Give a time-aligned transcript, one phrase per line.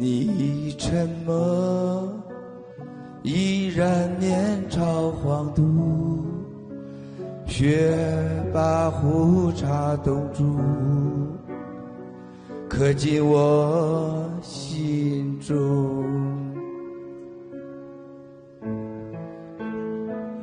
[0.00, 2.08] 你沉默，
[3.24, 6.24] 依然面朝黄土，
[7.44, 7.92] 雪
[8.54, 10.56] 把胡茬冻住，
[12.68, 16.06] 刻进我心中。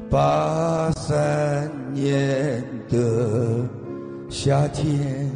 [0.10, 3.66] 八三年的
[4.28, 5.32] 夏天，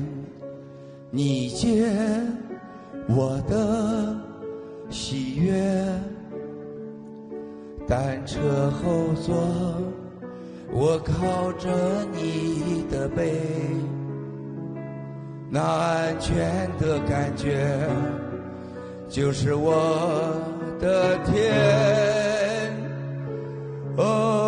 [1.10, 2.38] 你见。
[3.12, 4.09] 我的
[4.90, 5.54] 喜悦，
[7.88, 9.36] 单车后座，
[10.72, 11.70] 我靠着
[12.12, 13.40] 你的背，
[15.50, 17.88] 那安全的感觉，
[19.08, 20.36] 就是我
[20.80, 22.74] 的天。
[23.98, 24.39] 哦，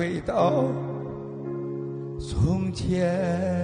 [0.00, 0.64] 回到
[2.18, 3.59] 从前。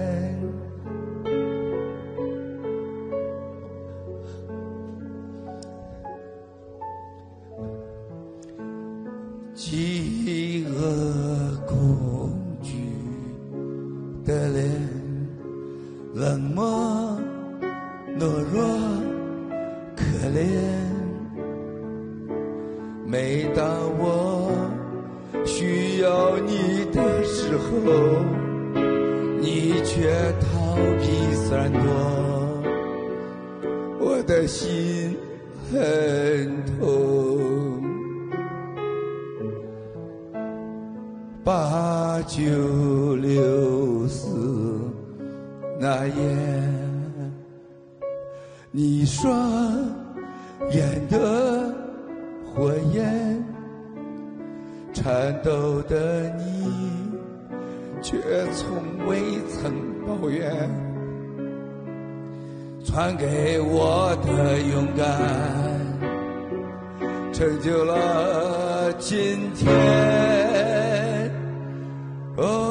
[29.97, 30.05] 却
[30.39, 31.07] 逃避
[31.49, 31.81] 闪躲，
[33.99, 35.17] 我的心
[35.71, 37.81] 很痛。
[41.43, 44.29] 八九六四
[45.79, 46.13] 那夜。
[48.69, 49.51] 你双
[50.69, 51.73] 眼的
[52.53, 53.43] 火焰，
[54.93, 56.71] 颤抖的你，
[57.99, 58.15] 却
[58.53, 58.77] 从
[59.07, 59.17] 未
[59.49, 59.73] 曾
[60.07, 60.51] 抱怨。
[62.85, 65.05] 传给我的勇敢，
[67.33, 69.67] 成就了今天。
[72.37, 72.66] 哦。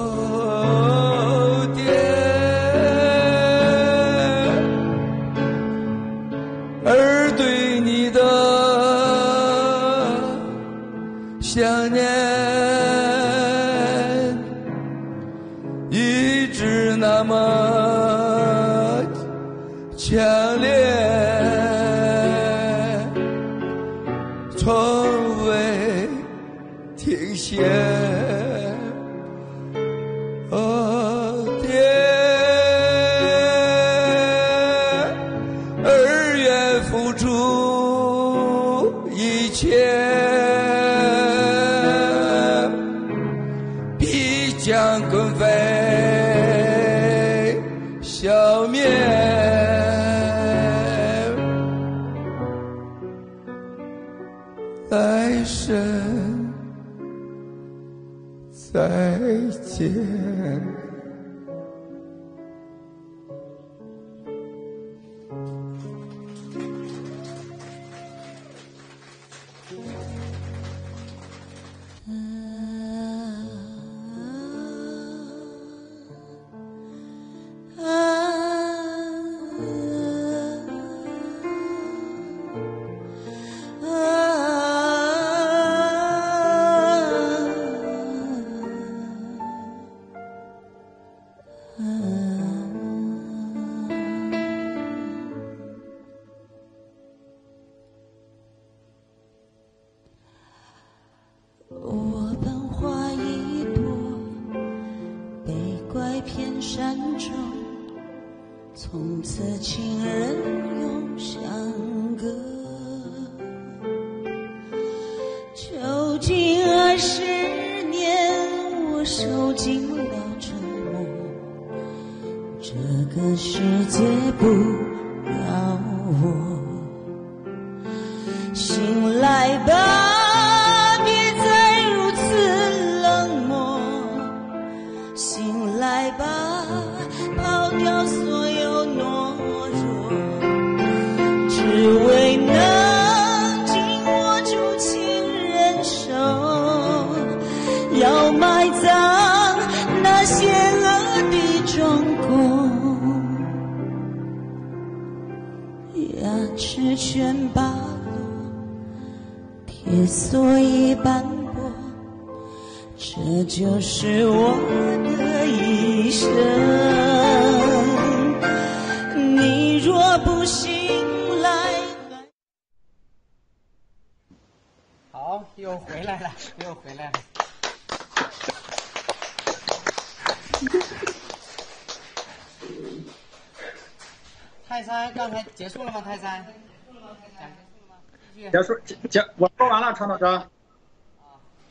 [189.99, 190.47] 我说完了，长岛哥。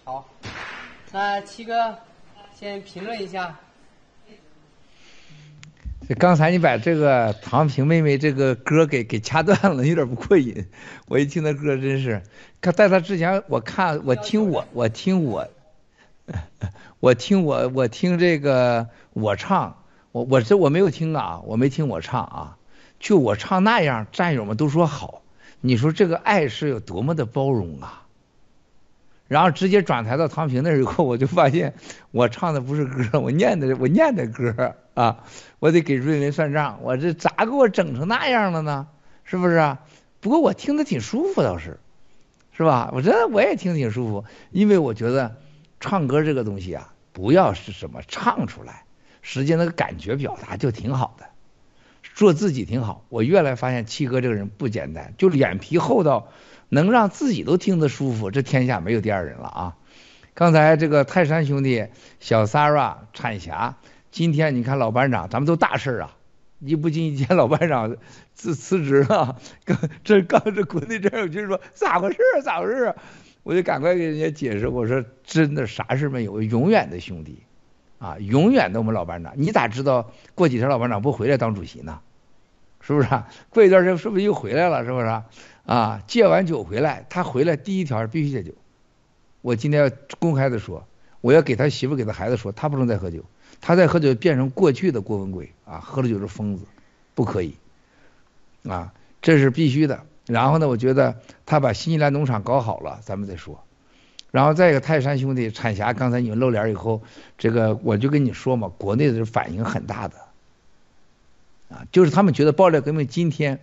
[0.04, 0.26] 好，
[1.12, 1.96] 那七哥
[2.56, 3.56] 先评论一下。
[6.08, 10.66] 这刚才你把这个唐平妹妹这个歌给给掐断了，有点不过瘾。
[11.08, 12.24] 我一听那歌真是，
[12.62, 15.48] 可在她之前我看我听我我听我，
[17.00, 22.58] 我听我 我听这个我唱，我我这我没有听啊，我没听我唱啊，
[23.00, 25.22] 就我唱那样，战友们都说好。
[25.62, 28.05] 你说这个爱是有多么的包容啊！
[29.28, 31.74] 然后直接转台到唐平那儿以后，我就发现
[32.12, 35.24] 我唱的不是歌，我念的我念的歌啊，
[35.60, 38.88] 我得给瑞文算账，我这咋给我整成那样了呢？
[39.24, 39.78] 是不是？
[40.20, 41.80] 不过我听得挺舒服倒是，
[42.56, 42.92] 是吧？
[42.94, 45.36] 我真的我也听挺舒服，因为我觉得
[45.80, 48.84] 唱歌这个东西啊，不要是什么唱出来，
[49.24, 51.26] 实际那个感觉表达就挺好的，
[52.14, 53.04] 做自己挺好。
[53.10, 56.30] 我越来发现七哥这个人不简单，就脸皮厚到。
[56.70, 59.76] 能让自己都听得舒服，这天下没有第二人了啊！
[60.34, 61.88] 刚才这个泰山兄弟、
[62.20, 63.78] 小 Sara、产霞，
[64.12, 66.16] 今天你看老班长，咱们都大事儿啊！
[66.60, 67.96] 一不经意间，老班长
[68.34, 69.38] 辞辞职了。
[69.64, 72.96] 刚这刚这国内这有群说咋回事儿咋回事儿
[73.44, 77.44] 我就赶快给人家解释，我说真的啥事没有，永远的兄弟
[78.00, 79.34] 啊，永远的我们老班长。
[79.36, 82.00] 你咋知道过几天老班长不回来当主席呢？
[82.82, 83.08] 是不是？
[83.50, 84.84] 过一段时间是不是又回来了？
[84.84, 85.22] 是不是？
[85.66, 88.54] 啊戒完酒回来，他回来第一条必须戒酒。
[89.42, 90.88] 我今天要公开的说，
[91.22, 93.24] 我要给他媳妇给他孩子说，他不能再喝酒，
[93.62, 96.66] 他再喝酒变成过去的郭文贵啊，喝了酒是疯子，
[97.14, 97.56] 不可以，
[98.68, 100.02] 啊，这是必须的。
[100.26, 101.16] 然后呢，我觉得
[101.46, 103.64] 他把新西兰农场搞好了，咱们再说。
[104.32, 107.04] 然后再一个泰山兄弟产霞，刚才你们露脸以后，
[107.38, 110.16] 这个我就跟你说嘛，国内的反应很大的，
[111.70, 113.60] 啊，就是他们觉得爆料革命今天。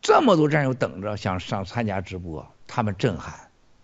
[0.00, 3.34] 这么多战友等着想上参加直播，他们震撼。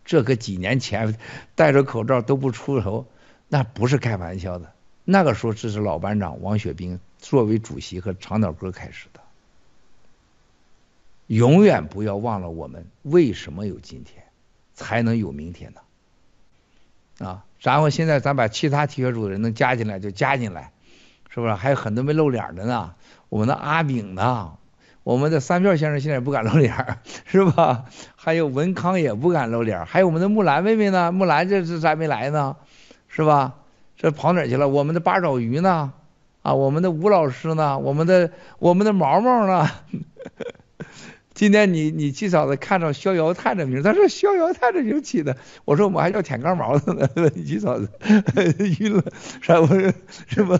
[0.04, 1.16] 这个几年前
[1.54, 3.06] 戴着口罩都不出头，
[3.48, 4.72] 那不是开玩笑的。
[5.04, 9.20] 那个时候这是老班长王雪冰作为主席和长岛哥开始的。
[11.26, 14.24] 永远不要忘了我们为什么有今天，
[14.74, 17.26] 才能有明天呢？
[17.26, 20.72] 啊，然后现在咱把其他体育组的人能加进来就加进来，
[21.30, 21.54] 是不是？
[21.54, 22.94] 还有很多没露脸的呢，
[23.30, 24.58] 我们的阿炳呢？
[25.04, 27.84] 我们的三票先生现在也不敢露脸儿，是吧？
[28.16, 31.12] 还有文康也不敢露脸儿，还有我们的木兰妹妹呢？
[31.12, 32.56] 木兰这这咋没来呢？
[33.06, 33.54] 是吧？
[33.96, 34.66] 这跑哪儿去了？
[34.66, 35.92] 我们的八爪鱼呢？
[36.42, 37.78] 啊，我们的吴老师呢？
[37.78, 39.70] 我们的我们的毛毛呢？
[41.34, 47.08] 今天你你七嫂子看着逍遥叹这名，他说逍遥叹这名起的，我说我们还叫舔钢毛的呢。
[47.34, 47.90] 你七嫂子
[48.78, 49.04] 晕了，
[49.42, 49.92] 啥不是
[50.28, 50.58] 什么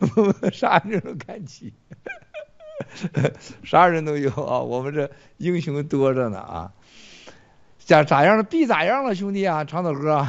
[0.50, 1.74] 啥人都看起。
[3.64, 6.72] 啥人都有啊，我们这英雄多着呢啊！
[7.78, 10.24] 咋咋样了？B 咋样了，兄弟啊，长岛哥。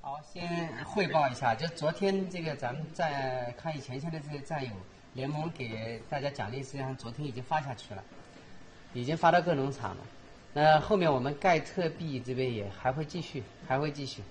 [0.00, 4.70] 好，先汇报一下，就昨天这个咱们在抗疫前线的这些战友，
[5.12, 8.02] 联盟给大家奖励，实际上昨天已经发下去了，
[8.94, 9.98] 已经发到各农场了。
[10.54, 14.22] 那后面我们盖特币这边也还会继续，还会继续。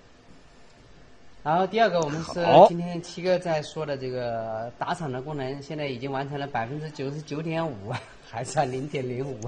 [1.46, 7.92] 然后第二个，我们是今天七哥在说的这个打赏的功能，现在已经完成了百分之九十九点五，
[8.28, 9.38] 还差零点零五。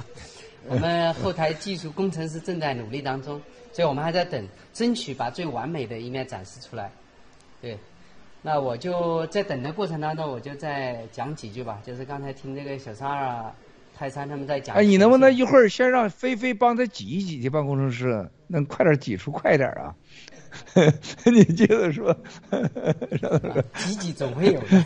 [0.69, 6.88] 我们后台技术工程师正在努力当中，所以我们还在等，争取把最完美的一面展示出来。
[7.61, 7.76] 对，
[8.43, 11.81] 那我就在等的过程当中，我就再讲几句吧。
[11.85, 13.52] 就是刚才听这个小三儿、
[13.93, 14.76] 泰山他们在讲。
[14.76, 19.93] 哎，你能不能一会儿先让菲菲帮他挤一挤去办工程师，能快点挤出快点啊？
[21.25, 22.17] 你接着说，
[23.76, 24.85] 积极总会有的。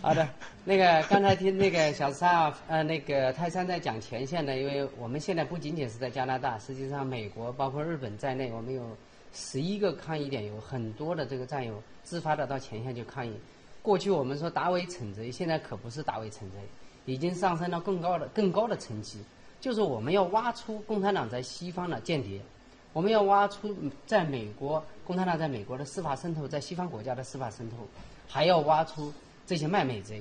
[0.00, 0.28] 好的，
[0.64, 8.82] 那个刚才听那个小沙呃那个泰山在讲前线的，因为我们现在不仅仅是在加拿大，实际上美国包括日本在内，我们有
[9.32, 13.32] 十一个抗议点，有很多的这个战友自发的到前线去抗议。
[13.80, 16.58] 过去我们说打伪惩贼，现在可不是打伪惩贼，
[17.06, 19.18] 已经上升到更高的更高的层级，
[19.62, 22.40] 就是我们要挖出共产党在西方的间谍，
[22.92, 23.72] 我们要挖出
[24.04, 27.76] 在美国共产党在美国的司法渗透，在西方国家的司法渗透，
[28.26, 29.12] 还要挖出
[29.46, 30.20] 这些卖美贼，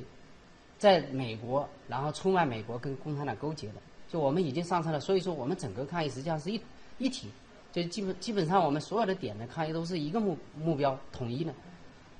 [0.77, 3.73] 在美国然后出卖美国跟共产党勾结的，
[4.07, 4.99] 就我们已经上升了。
[4.99, 6.61] 所以说，我们整个抗议实际上是一
[6.99, 7.27] 一体，
[7.71, 11.51] 就基本基本上我们所有的点的抗议都是一个目目标统一的。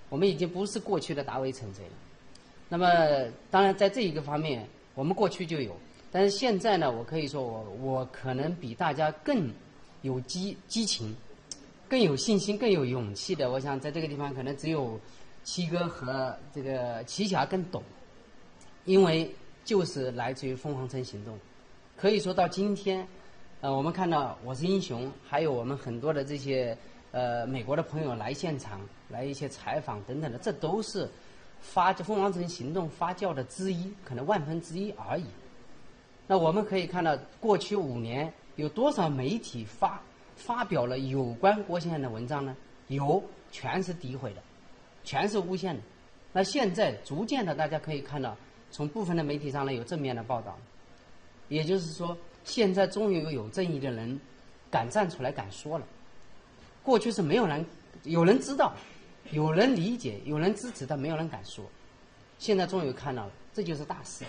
[0.10, 1.92] 我们已经不是过去的达维城贼了。
[2.68, 2.88] 那么，
[3.52, 5.78] 当然在这一个方面，我们过去就有，
[6.12, 9.50] 但是现在呢，我可以说我我可能比大家更
[10.02, 11.16] 有激激情，
[11.88, 13.50] 更有信心、更有勇气的。
[13.50, 15.00] 我想在这个地方，可能只有
[15.44, 17.82] 七哥和这个奇侠更懂，
[18.86, 21.38] 因为就是来自于凤凰城行动。
[21.96, 23.08] 可以说到今天，
[23.62, 26.78] 呃，我们看到我是英雄，还有我们很多的这些。
[27.14, 31.10] 呃，美国的朋友来现场，来一些采访等等的，这都是
[31.60, 35.26] 发凤凰城行动发酵的之一，可能万分之一而已。
[36.32, 40.02] 那我们可以看到，过去五年有多少媒体发
[40.38, 42.56] 发表了有关郭先生的文章呢？
[42.88, 43.22] 有，
[43.52, 44.42] 全是诋毁的，
[45.04, 45.82] 全是诬陷的。
[46.32, 48.34] 那现在逐渐的，大家可以看到，
[48.72, 50.58] 从部分的媒体上呢有正面的报道，
[51.50, 54.18] 也就是说，现在终于有有正义的人
[54.70, 55.86] 敢站出来敢说了。
[56.82, 57.66] 过去是没有人，
[58.04, 58.74] 有人知道，
[59.32, 61.66] 有人理解，有人支持，但没有人敢说。
[62.38, 64.24] 现在终于看到了，这就是大事。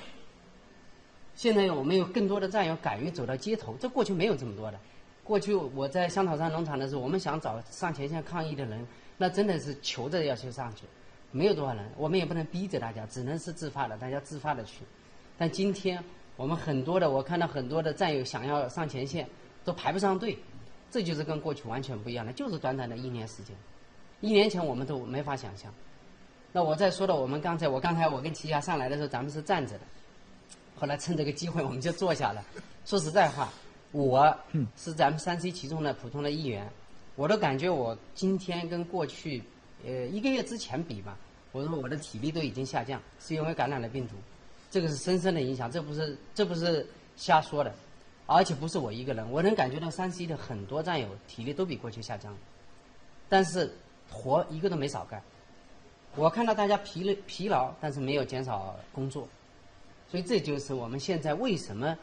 [1.35, 4.79] 现在我们有更多的战友敢于走到街头，这过去没有这么多的。
[5.25, 8.87] 过去我在香草山农场的时候，我们想找上前线抗议的人，
[9.17, 10.85] 那真的是求着要去上去，
[11.31, 11.89] 没有多少人。
[11.97, 14.85] 我们也不能逼着大家，只能是自发的，大家自发的去。
[15.39, 16.03] 但今天
[16.37, 19.29] 我们很多的，我看到很多的战友想要上前线，
[19.65, 20.37] 都排不上队。
[20.91, 23.57] 这就是跟过去完全不一样的，就是短短的一年时间，
[24.21, 25.73] 一年前我们都没法想象。
[26.53, 29.81] 那我再说到我们刚才，我刚才我跟齐霞上来的时候，咱们是站着的，
[30.83, 32.45] 后来趁这个机会我们就坐下了。
[32.85, 33.53] 说实在话，
[33.93, 34.37] 我
[34.77, 36.69] 是咱们三 C 其中的普通的一员，
[37.15, 39.41] 我都感觉我今天跟过去
[39.87, 41.17] 呃一个月之前比吧，
[41.53, 44.17] 我说我的体力都已经下降，是因为感染了病毒，
[44.73, 46.85] 这个是深深的影响，这不是这不是
[47.15, 47.73] 瞎说的。
[48.27, 52.39] 而且不是我一个人，我能感觉到山西的很多战友体力都比过去下降了，
[53.29, 53.73] 但是
[54.11, 55.23] 活一个都没少干。
[56.17, 59.29] 我看到大家疲累疲劳，但是没有减少工作，
[60.13, 61.97] 所以这就是我们现在为什么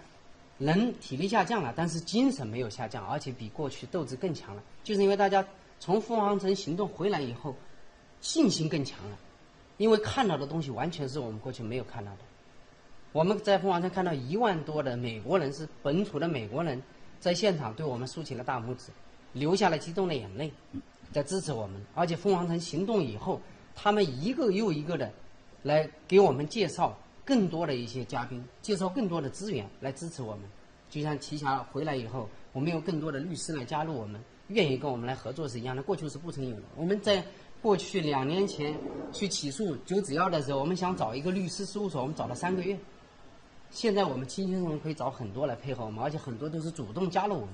[0.58, 5.46] 人体力下降了，但是精神没有下降，而且比过去斗志更强了，就是因为大家
[5.80, 7.56] 从凤凰城行动回来以后，
[8.20, 9.20] 信心更强了，
[9.78, 12.18] 因为看到的东西完全是我们过去没有看到的。
[13.12, 16.82] 我们在凤凰城看到一万多的美国人，是本土的美国人，
[17.20, 18.92] 在现场对我们竖起了大拇指，
[19.34, 20.52] 流下了激动的眼泪，
[21.12, 21.80] 在支持我们。
[21.94, 23.40] 而且凤凰城行动以后，
[23.76, 25.12] 他们一个又一个的
[25.62, 26.98] 来给我们介绍
[27.30, 30.42] 更多的一些嘉宾，介绍更多的资源来支持我们。
[30.90, 35.84] 就像齐霞回来以后，我们有更多的律师来加入我们，愿意跟我们来合作是一样的。
[35.84, 36.64] 过去是不曾有的。
[36.76, 37.24] 我们在
[37.62, 38.76] 过去两年前
[39.14, 42.76] 去起诉九子妖的时候，我们想找一个律师事务所，我们找了三个月。
[43.70, 47.50] 现在我们轻轻松松可以找很多来配合我们，而且很多都是主动加入我们，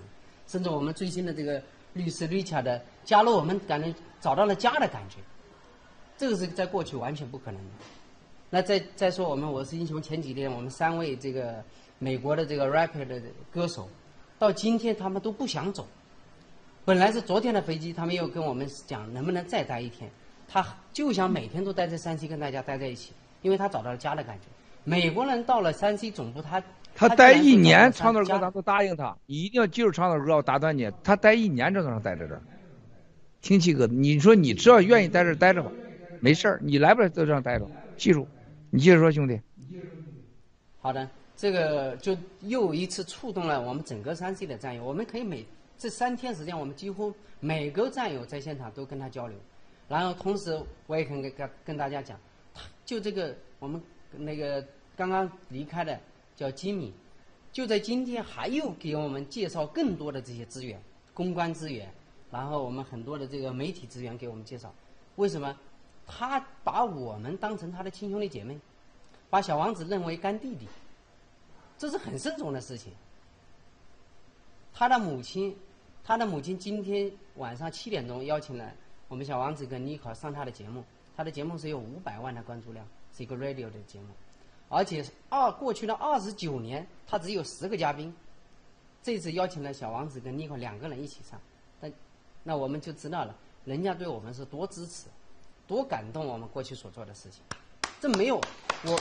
[0.48, 5.18] 甚至我们最新的这个律师 Richard 的加入，我们感觉找到了家的感觉，
[6.18, 7.72] 这个是在过去完全不可能的。
[8.50, 11.64] 那再再说我们我是英雄前几天我们三位这个
[12.00, 13.22] 美国的这个 rapper 的
[13.52, 13.90] 歌手，
[14.38, 15.86] 到今天他们都不想走，
[16.86, 20.10] 本来是昨天的飞机，他们又跟我们讲能不能再待一天，
[20.48, 23.12] 他就想每天都待在山西跟大家待在一起，
[23.42, 24.44] 因为他找到了家的感觉。
[24.84, 26.62] 美国人到了山西总部，他
[26.94, 32.42] 他待一年，长岛哥咱都答应他，你一定要记住长岛哥，我打断你，他待一年，正能待在这儿。
[33.42, 35.72] 听七哥，你说你只要愿意在这儿待着吧，
[36.20, 38.28] 没事儿，你来不来就这样待着，记住，
[38.76, 39.40] 你接着说，兄弟。
[40.82, 45.46] 好的，这个就又一次触动了我们整个山西的战友，我们可以每
[45.78, 49.38] 这三天时间，我们几乎每个战友在现场都跟他交流，
[49.88, 52.20] 然后同时我也可以跟跟跟大家讲，
[52.86, 54.66] 就这个我们那个。
[54.98, 56.00] 刚刚离开的
[56.38, 56.94] 叫吉米，
[57.52, 60.82] 就在今天还又给我们介绍更多的这些资源，
[61.14, 61.92] 公关资源，
[62.32, 64.74] 然后我们很多的这个媒体资源给我们介绍。
[65.18, 65.54] 为什么？
[66.08, 68.60] 他把我们当成他的亲兄弟姐妹，
[69.30, 70.68] 把小王子认为干弟弟，
[71.78, 72.94] 这是很慎重的事情。
[74.74, 75.56] 他的母亲，
[76.04, 78.72] 他的母亲今天晚上七点钟邀请了
[79.08, 80.84] 我们小王子跟妮可上他的节目，
[81.16, 82.86] 他的节目是有五百万的关注量，
[83.16, 84.08] 是一个 radio 的节目。
[84.68, 88.14] 而且二过去的二十九年，他只有十个嘉宾，
[89.02, 91.40] 这次邀请了小王子跟尼克两个人一起上，
[91.80, 91.90] 那
[92.44, 95.08] 那我们就知道了，人家对我们是多支持。
[95.68, 97.42] 多感动我们过去所做的事情。
[98.00, 98.40] 这没有
[98.84, 99.00] 我，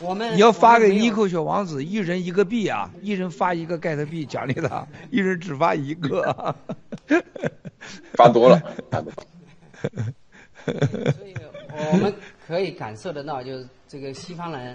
[0.00, 6.54] 我们你要发给我们没有尼寇小王子，一人一个币啊，一人发一个盖特币奖励他，一人只发一个。
[8.14, 9.24] 发多了， 发多了。
[11.12, 11.34] 所以
[11.92, 12.14] 我们
[12.46, 14.72] 可以感受得到，就是这个西方人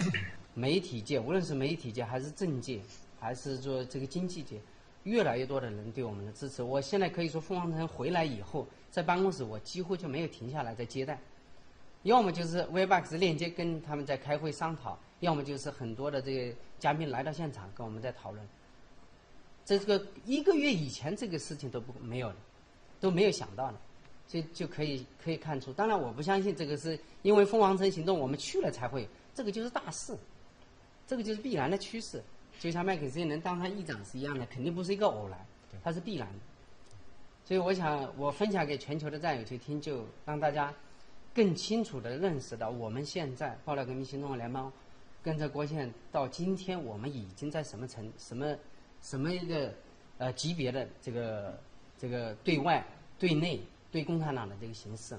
[0.53, 2.81] 媒体界，无论是媒体界还是政界，
[3.19, 4.59] 还是说这个经济界，
[5.07, 6.61] 越来越多的人对我们的支持。
[6.61, 11.17] 我现在可以说，凤凰城回来以后，在办公室我几乎就没有停下来在接待，
[12.03, 18.45] 要么就是 Webex 链接跟他们在开会商讨，要么就是很多的这个嘉宾来到现场跟我们在讨论。
[19.65, 22.35] 这个一个月以前这个事情都不没有的，
[22.99, 23.77] 都没有想到的。
[24.27, 30.13] 就就可以可以看出，当然我不相信这个是因为凤凰城行动我们去了才会，这个就是大事，
[31.07, 32.21] 这个就是必然的趋势。
[32.59, 35.39] 就像麦肯锡能当上议长是一样的，肯定不是一个偶然，
[35.83, 36.39] 它是必然的。
[37.43, 40.73] 所以我想我分享给全球的战友去听，就让大家
[41.33, 44.71] 更清楚地认识到我们现在爆料革命行动联盟
[45.23, 48.55] 跟着郭宪到今天，我们已经在什么层什么
[49.01, 49.73] 什么一个
[50.17, 51.59] 呃级别的这个
[51.97, 52.85] 这个对外
[53.17, 53.61] 对内。
[53.89, 55.17] 对共产党的这个形势，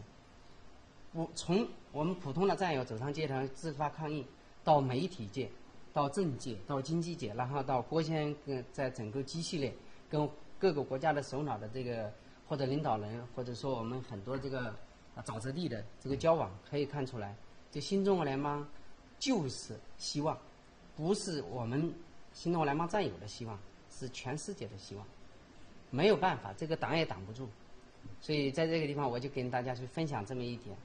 [1.12, 4.24] 我从我们普通的战友走上街头自发抗议，
[4.62, 5.50] 到媒体界，
[5.98, 9.74] 到政界，到经济界，然后到郭先跟在整个机系列
[10.08, 12.08] 跟各个国家的首脑的这个
[12.46, 14.72] 或者领导人，或者说我们很多这个
[15.24, 17.34] 沼泽地的这个交往，可以看出来，
[17.72, 18.64] 就新中国联邦
[19.18, 20.38] 就是希望，
[20.94, 21.92] 不是我们
[22.32, 23.58] 新中国联邦战友的希望，
[23.90, 25.04] 是全世界的希望。
[25.90, 27.48] 没有办法，这个挡也挡不住。
[28.20, 30.76] 所以在这个地方，我就跟大家去分享这么一点。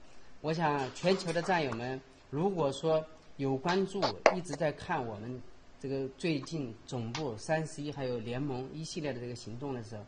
[0.42, 2.02] 我想全球的战友们，
[2.32, 3.06] 如果说
[3.38, 4.00] 有关注，
[4.36, 5.42] 一直在看我们
[5.80, 10.04] 这个最近总部三十一还有联盟一系列的这个行动的时候，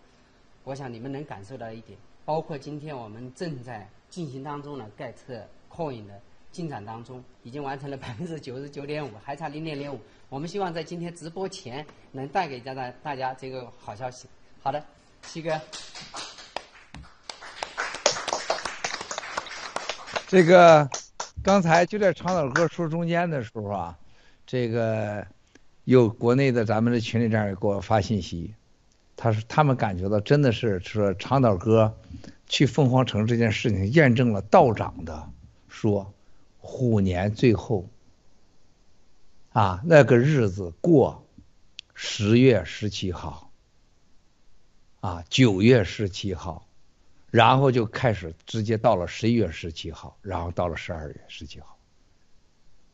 [0.64, 10.00] 我想你们能感受到一点，包括今天我们正在进行当中的盖特 Coin 的进展当中，已经完成了 百分之九十九点五，还差零点零五。
[10.30, 14.28] 我们希望在今天直播前能带给大家大家这个好消息。
[14.62, 14.86] 好的，
[15.24, 15.60] 七哥。
[20.28, 20.90] 这个
[21.46, 24.00] 刚才就在长岛哥说中间的时候啊，
[24.48, 25.28] 这个
[25.84, 28.56] 有国内的咱们的群里这样给我发信息，
[29.16, 31.96] 他说他们感觉到真的是说长岛哥
[32.48, 35.30] 去凤凰城这件事情验证了道长的
[35.68, 36.12] 说
[36.58, 37.88] 虎年最后
[39.52, 41.24] 啊那个日子过
[41.94, 43.52] 十月十七号
[45.00, 46.65] 啊九月十七号。
[47.36, 51.76] 然后就开始直接到了十一月十七号，然后到了十二月十七号，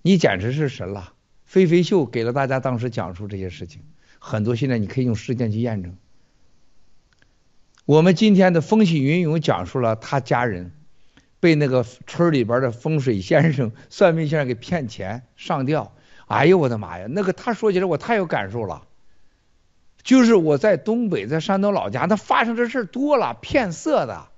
[0.01, 1.13] 你简直是神了！
[1.45, 3.83] 飞飞秀给了大家当时讲述这些事情，
[4.17, 5.95] 很多现在你可以用事件去验证。
[7.85, 10.71] 我们今天的风起云涌讲述了他家人
[11.39, 15.93] 被那个村里边的风水先生、 算命先生给骗钱上吊，
[16.25, 17.05] 哎呦我的妈呀！
[17.07, 18.87] 那个他说起来我太有感受了。
[20.01, 24.29] 就是我在东北，在山东老家，那发生这事多了，骗色的。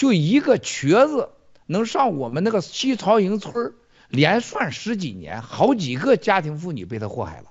[0.00, 1.28] 就一个瘸子
[1.66, 3.74] 能上我们那个西曹营村
[4.08, 7.50] 连涮十几年，好几个家庭妇女被他祸害了。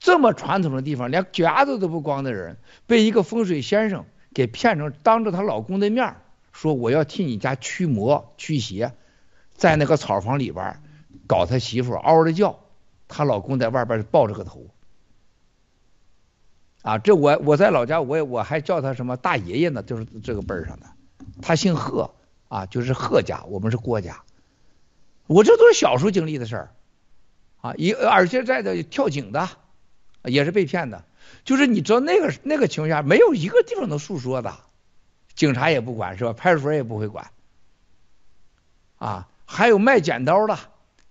[0.00, 2.56] 这么传统的地方，连夹子都不光的人，
[2.88, 6.16] 被一个风水先生给骗成，当着她老公的面
[6.52, 8.92] 说我要替你家驱魔驱邪，
[9.54, 10.82] 在那个草房里边
[11.28, 12.58] 搞他媳妇嗷嗷的叫，
[13.06, 14.66] 她老公在外边抱着个头。
[16.82, 20.86] 啊，这我我在老家，我也我还叫他什么大爷爷呢，就是这个辈儿上的。
[21.42, 22.14] 他姓贺
[22.48, 24.22] 啊，就是贺家，我们是郭家。
[25.26, 26.74] 我这都是小时候经历的事儿
[27.60, 29.48] 啊，一而且在的跳井的
[30.22, 31.04] 也是被骗的，
[31.44, 34.54] 就是你知道那个那个情况下，没有一个地方能诉说的，
[35.34, 36.32] 警察也不管是吧？
[36.32, 37.30] 派出所也不会管
[38.98, 39.28] 啊。
[39.44, 40.58] 还有卖剪刀的，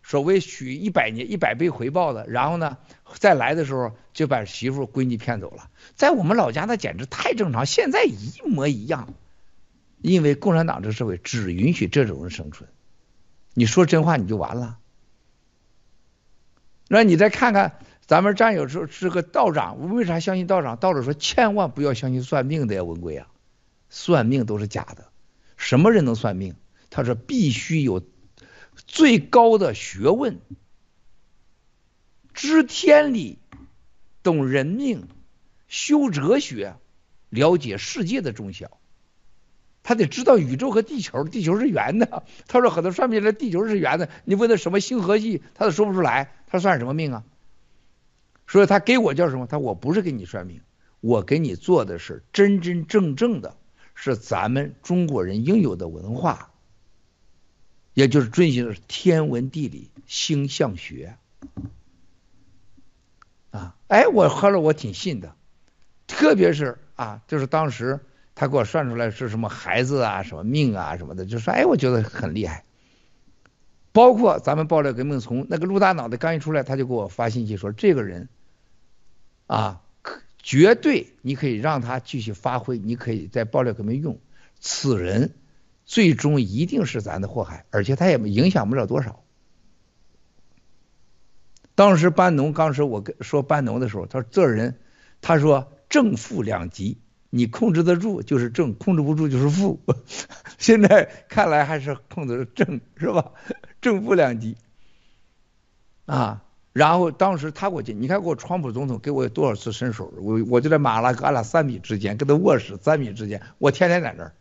[0.04, 2.78] 所谓许一百年一百倍回报的，然后呢
[3.14, 5.70] 再来的时候就把媳妇闺女骗走了。
[5.96, 9.14] 在我们老家那简直太正常，现在一模一样。
[10.02, 12.70] 因为共产党这个社会只允许这种人生存，
[13.54, 14.78] 你说真话你就完了。
[16.88, 20.78] 那你再看看咱们战友说是个道长，为啥相信道长？
[20.78, 23.28] 道长说千万不要相信算命的呀，文贵啊，
[23.90, 25.10] 算命都是假的。
[25.58, 26.56] 什么人能算命？
[26.92, 28.06] 他说必须有
[28.76, 30.40] 最高的学问，
[32.34, 33.40] 知天理，
[34.22, 35.08] 懂人命，
[35.68, 36.76] 修哲学，
[37.30, 38.78] 了解世界的中小。
[39.86, 42.24] 他得知道宇宙和地球，地球是圆的。
[42.48, 46.34] 他说很多算命的地球是圆的，你问他什么星河系，他都说不出来。
[46.48, 47.24] 他算什么命啊？
[48.48, 49.46] 所以他给我叫什么？
[49.46, 50.60] 他我不是给你算命，
[51.02, 53.58] 我给你做的是真真正正的，
[53.94, 56.52] 是咱们中国人应有的文化，
[57.94, 61.16] 也就是遵循的是天文地理星象学。
[63.52, 65.36] 啊，哎，我后来我挺信的，
[66.08, 68.00] 特别是啊，就是当时
[68.36, 72.66] 他给我算出来是什么孩子啊、什么命啊什么的，就说哎，我觉得很厉害。
[73.94, 78.28] 包括咱们爆料革命从那个陆大脑袋刚一出来，他就给我发信息说，这个人
[79.48, 79.82] 啊，
[80.38, 84.20] 绝对你可以让他继续发挥，你可以在爆料革命用。
[84.60, 85.34] 此人
[85.86, 89.24] 最终一定是咱的祸害，而且他也影响不了多少。
[91.74, 94.80] 当时班农当时我跟说班农的时候，他说这人，
[95.22, 96.98] 他说正负两极，
[97.30, 99.80] 你控制得住就是正，控制不住就是负。
[100.58, 103.32] 现在看来还是控制正，是吧？
[103.82, 104.58] 正负两极
[106.06, 106.42] 啊。
[106.74, 114.34] 然后当时他给我，你看给我川普总统给我多少次伸手，我我就在马拉戈拉三米之间跟他卧室三米之间，我天天在那儿，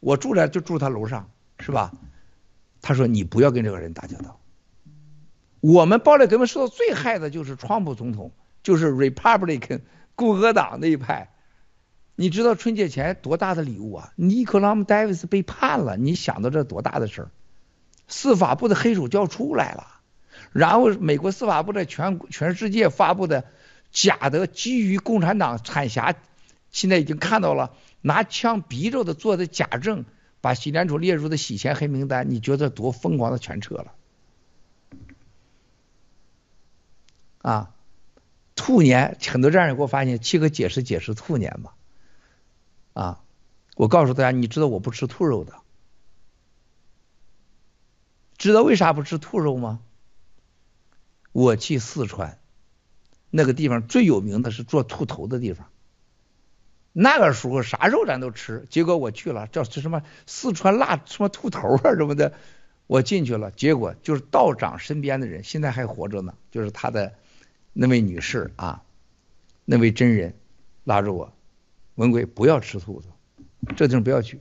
[0.00, 1.28] 我住在就住他楼上，
[1.60, 1.92] 是吧？
[2.80, 4.40] 他说你不要跟这个人打交道。
[5.60, 9.80] 我们暴力革命受到最害的就是川普总统，就是 Republican
[10.14, 11.33] 共和党那一派。
[12.16, 14.12] 你知道春节前多大的礼物啊？
[14.16, 17.30] 尼克拉姆戴维斯被判了，你想到这多大的事儿？
[18.06, 20.00] 司法部的黑手就要出来了，
[20.52, 23.44] 然后美国司法部在全全世界发布的
[23.90, 26.14] 假的基于共产党产辖，
[26.70, 30.04] 现在已经看到了拿枪逼着的做的假证，
[30.40, 33.92] 把洗联储列入的洗钱黑名单，你觉得多疯狂的全撤了？
[37.38, 37.70] 啊，
[38.54, 41.74] 兔年很多战友给我发现，七哥解释解释兔年吧。
[42.94, 43.22] 啊，
[43.76, 45.52] 我告诉大家，你知道我不吃兔肉的，
[48.38, 49.80] 知道为啥不吃兔肉吗？
[51.32, 52.38] 我去四川，
[53.28, 55.68] 那个地方最有名的是做兔头的地方。
[56.92, 62.32] 那个时候啥肉咱都吃，结果我去了，叫什么四川辣什么兔头啊什么的，
[62.86, 67.14] 我进去了，结果就是道长身边的人现在还活着呢，就是他的。
[67.76, 68.84] 那位女士啊，
[69.64, 70.38] 那位真人
[70.84, 71.32] 拉着我，
[71.94, 73.08] 文贵不要吃兔子，
[73.76, 74.40] 这地方不要去。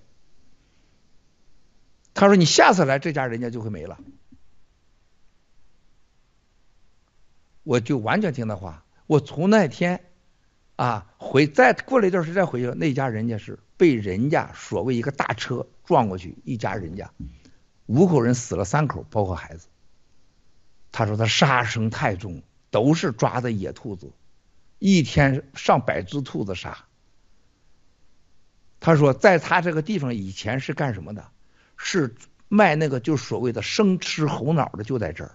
[2.14, 4.00] 他说你下次来这家人家就会没了。
[7.64, 8.86] 我就完全听他话。
[9.08, 10.04] 我从那天
[10.76, 17.12] 啊回再过了一段时间再回去，那家人家是被人家所谓一个大车撞过去，一家人家
[17.86, 19.68] 五口人死了三口，包括孩子。
[20.92, 22.44] 他说他杀生太重。
[22.74, 24.12] 都是抓的野兔子，
[24.80, 26.88] 一天上百只兔子杀。
[28.84, 31.26] 他说，在他这个地方以前是干什么的？
[31.78, 32.14] 是
[32.50, 35.32] 卖那个就所谓的生吃猴脑的，就在这儿。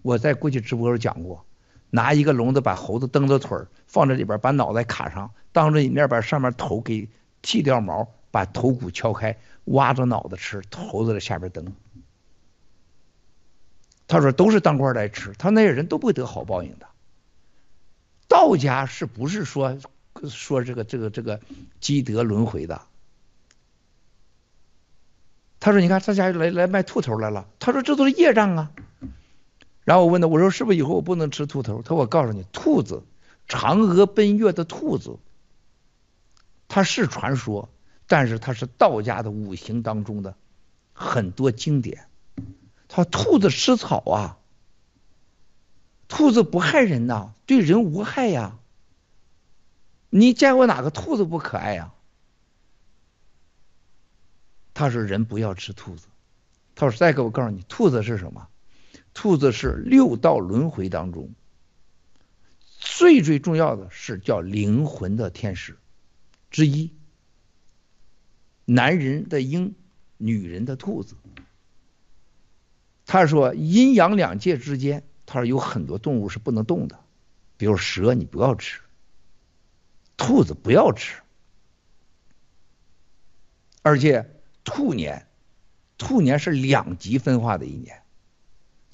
[0.00, 1.44] 我在过去直播时讲过，
[1.90, 7.10] 拿一个笼子把猴子蹬着腿儿放在里边，把脑袋卡上，当着你面把上面头给
[7.42, 11.74] 剃掉毛，把头骨敲开，挖着脑子吃，猴子在下边蹬。
[14.08, 16.86] 他说都是当官来吃，他那些人都不会得好报应的。
[18.26, 19.76] 道家是不是说
[20.28, 21.40] 说这个这个这个
[21.80, 22.82] 积德轮回的？
[25.58, 28.70] 他说你看这家来来卖兔头来了，他说这都是业障啊。
[29.84, 31.82] 然后我问他，我说是不是以后我不能吃兔头？
[31.82, 33.02] 他说我告诉你，兔子
[33.48, 35.18] 嫦娥奔月的兔子，
[36.68, 37.68] 它是传说，
[38.06, 40.36] 但是它是道家的五行当中的
[40.92, 42.06] 很多经典。
[42.88, 44.38] 他说兔子吃草啊，
[46.06, 48.58] 兔子不害人呐，对人无害呀。
[50.16, 51.92] 你见过哪个兔子不可爱呀？
[54.72, 56.06] 他说人不要吃兔子。
[56.74, 58.48] 他说再给我告诉你，兔子是什么？
[59.12, 61.34] 兔子是六道轮回当中
[62.78, 65.76] 最最重要的是叫灵魂的天使
[66.50, 66.94] 之一，
[68.64, 69.74] 男人的鹰，
[70.16, 71.14] 女人的兔子。
[73.04, 76.98] 他说阴阳两界之间，他说有很多动物是不能动的，
[77.58, 78.80] 比如蛇你不要吃，
[80.16, 81.20] 兔子不要吃，
[83.82, 84.30] 而且
[84.64, 85.26] 兔年，
[85.98, 88.02] 兔年是两极分化的一年，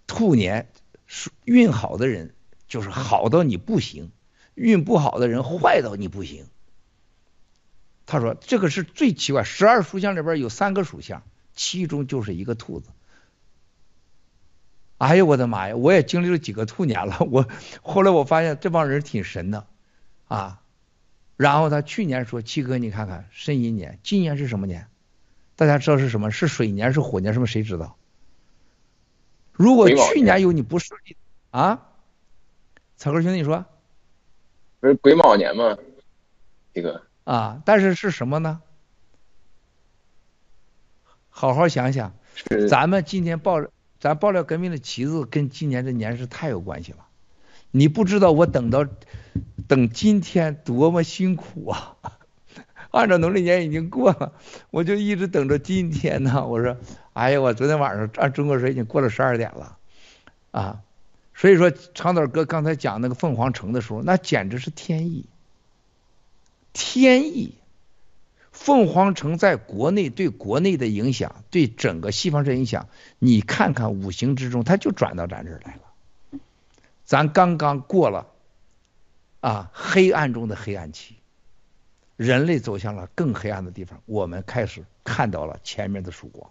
[0.06, 0.68] 兔年
[1.06, 2.34] 是运好的人
[2.66, 4.10] 就是好到你不行，
[4.54, 6.46] 运不好的人坏到你不行。
[8.04, 11.22] 他说这个是最奇怪，十二属相里边有三个属相，
[11.54, 12.90] 其中就是一个兔子。
[14.98, 15.76] 哎呦我的妈呀！
[15.76, 17.48] 我也经历了几个兔年了，我
[17.82, 19.66] 后来我发现这帮人挺神的
[20.26, 20.61] 啊。
[21.42, 24.86] 然后他去年说七哥，你看看申寅年，今年是什么年？
[25.56, 26.30] 大家知道是什么？
[26.30, 27.34] 是水年是火年？
[27.34, 27.48] 什么？
[27.48, 27.96] 谁知道？
[29.50, 31.16] 如果去年有你不顺利
[31.50, 31.88] 啊？
[32.96, 33.66] 草根兄弟，你说？
[34.78, 35.76] 不是癸卯年吗？
[36.72, 38.62] 这个啊，但是是什么呢？
[41.28, 42.14] 好好想想，
[42.70, 43.66] 咱们今天爆
[43.98, 47.08] 咱爆料革命的旗子跟今年这年是太有关系了。
[47.72, 48.86] 你不知道我等到
[49.68, 51.96] 等今天多么辛苦啊！
[52.90, 54.32] 按照农历年已经过了，
[54.70, 56.46] 我就一直等着今天呢。
[56.46, 56.76] 我说，
[57.14, 59.78] 哎呀，我昨天晚上按中国时间已经过了十二点了，
[60.50, 60.82] 啊，
[61.34, 65.26] 所以说长岛哥刚才讲那个凤凰城的时候，那简直是天意，
[66.72, 67.54] 天意。
[68.50, 76.38] 凤凰城在国内对国内的影响，对整个西方这影响，你看看五行之中，它就转到咱这儿来了。
[77.06, 78.26] 咱刚刚过了
[79.42, 81.16] 啊黑暗中的黑暗期，
[82.16, 86.50] 人类走向了更黑暗的地方，我们开始看到了前面的曙光。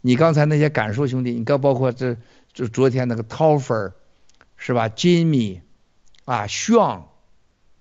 [0.00, 2.16] 你刚才那些感受兄弟，你刚包括这
[2.52, 3.94] 就昨天那个涛粉儿
[4.56, 4.88] 是吧？
[4.88, 5.62] 金米
[6.24, 7.02] 啊，炫，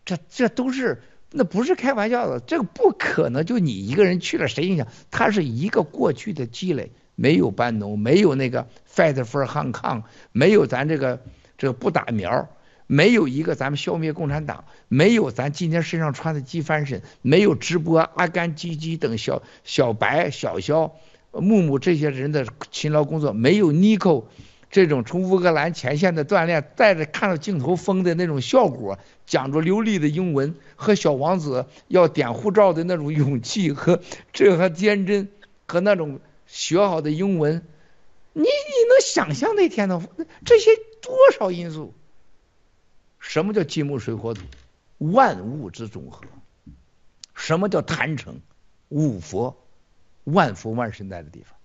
[0.06, 1.04] 这这都是。
[1.34, 4.88] 那不是开玩笑的，这个不可能就你一个人去了，谁影响？
[5.12, 11.22] 它是一个过去的积累，没有班农，没有那个 fight for Hong Kong，没有咱这个
[11.58, 12.50] 这个不打苗，
[12.92, 20.94] 没有一个咱们消灭共产党，没有咱今天身上穿的机翻身，没有直播阿甘、基基等小小白、小肖、
[21.32, 24.26] 木木这些人的勤劳工作，没有尼可。
[24.70, 34.02] 这种从乌克兰前线的锻炼，带着看着镜头疯的那种效果，讲着流利的英文和小王子要点护照的那种勇气和
[34.34, 35.30] 这和天真
[35.66, 37.66] 和那种学好的英文，
[38.34, 40.02] 你你能想象那天的
[40.44, 41.94] 这些多少因素？
[43.22, 44.42] 什么叫金木水火土？
[44.98, 46.24] 万物之总和。
[47.34, 48.42] 什么叫坛城？
[48.90, 49.64] 五佛，
[50.26, 51.56] 万佛万神在的地方。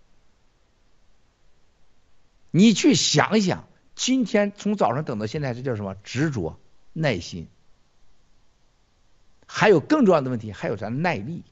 [2.52, 3.66] 你去想想，
[3.96, 5.96] 今天从早上等到现在，这叫什么？
[6.04, 6.60] 执着、
[6.92, 7.48] 耐心，
[9.46, 11.42] 还有更重要的问题，还有咱耐力。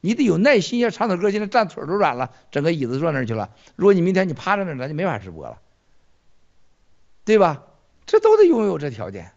[0.00, 0.78] 你得有耐心。
[0.78, 3.54] 要长腿哥现在站腿都软了，整个椅子坐那去了。
[3.74, 5.60] 如果你明天你趴在那，咱就没法直播了，
[7.24, 7.64] 对吧？
[8.06, 9.32] 这都得拥有这条件。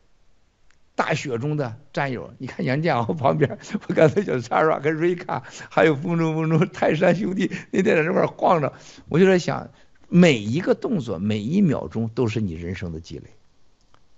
[0.97, 3.57] 大雪中的战友，你看杨建豪 旁边，
[3.87, 8.73] 我刚才小插软跟瑞卡，还有风中风中泰山兄弟 那天在这块晃着，
[9.07, 9.69] 我就在想。
[10.09, 13.25] 每一个动作，每一秒钟都是你人生的积累。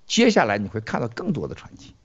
[0.05, 1.95] 接下来你会看到更多的传奇。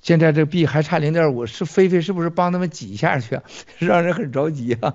[0.00, 3.42] 现在这币还差零点五，是菲菲是不是帮他们挤下去啊？
[3.78, 4.94] 让人很着急啊！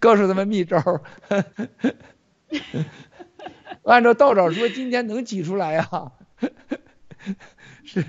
[0.00, 1.02] 告诉他们秘招。
[3.84, 5.88] 按照道长说，今天能挤出来呀？
[7.84, 8.04] 是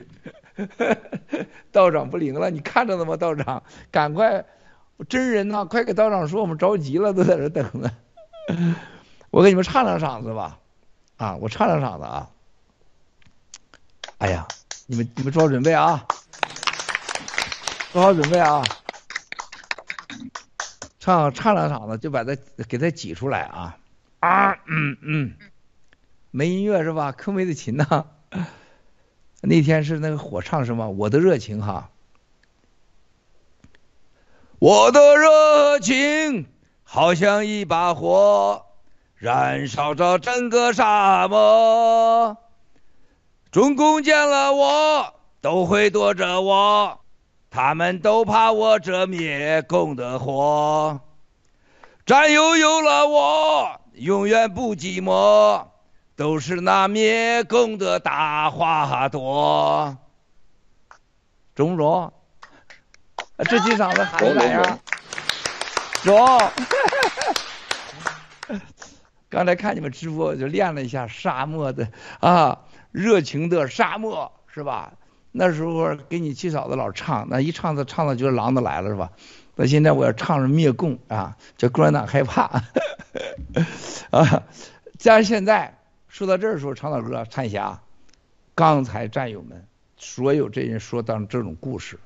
[1.71, 3.15] 道长不灵了，你看着呢吗？
[3.15, 4.45] 道长，赶快。
[5.07, 7.89] 真人呐，快给道长说，我们着急了，都在这等着。
[9.29, 10.59] 我给你们唱两嗓子吧，
[11.15, 12.29] 啊，我唱两嗓子啊。
[14.17, 14.45] 哎呀，
[14.87, 16.05] 你们你们做好准备啊，
[17.93, 18.61] 做好准备啊。
[20.99, 22.35] 唱唱两嗓子就把它
[22.67, 23.77] 给它挤出来啊
[24.19, 25.33] 啊嗯嗯，
[26.31, 27.11] 没音乐是吧？
[27.11, 28.05] 可没的琴呐。
[29.41, 30.89] 那天是那个火唱什么？
[30.89, 31.89] 我的热情哈。
[34.59, 36.47] 我的热情
[36.83, 38.65] 好像一把火，
[39.15, 42.35] 燃烧着整个沙漠。
[43.51, 46.99] 中共见了我都会躲着我，
[47.49, 50.99] 他们都怕我这灭共的火。
[52.05, 55.67] 战友有了我，永远不寂寞，
[56.15, 59.97] 都是那灭共的大花朵。
[61.53, 62.13] 中不中？
[63.49, 64.79] 这几嗓子喊出来呀，
[66.01, 66.17] 中！
[69.27, 71.89] 刚才看你们直播，我就练了一下沙漠的
[72.21, 72.59] 啊，
[72.91, 74.93] 热情的沙漠是吧？
[75.31, 79.11] 那时候给你七嫂子老唱，那一唱，他唱的就是狼的来了是吧？
[79.61, 82.63] 那现在我要唱着灭共啊，叫共产党害怕
[84.09, 84.43] 啊！
[84.97, 87.83] 加现在说到这儿的时候，长岛哥、灿霞，
[88.55, 89.67] 刚才战友们
[89.97, 91.99] 所有这人说当这种故事。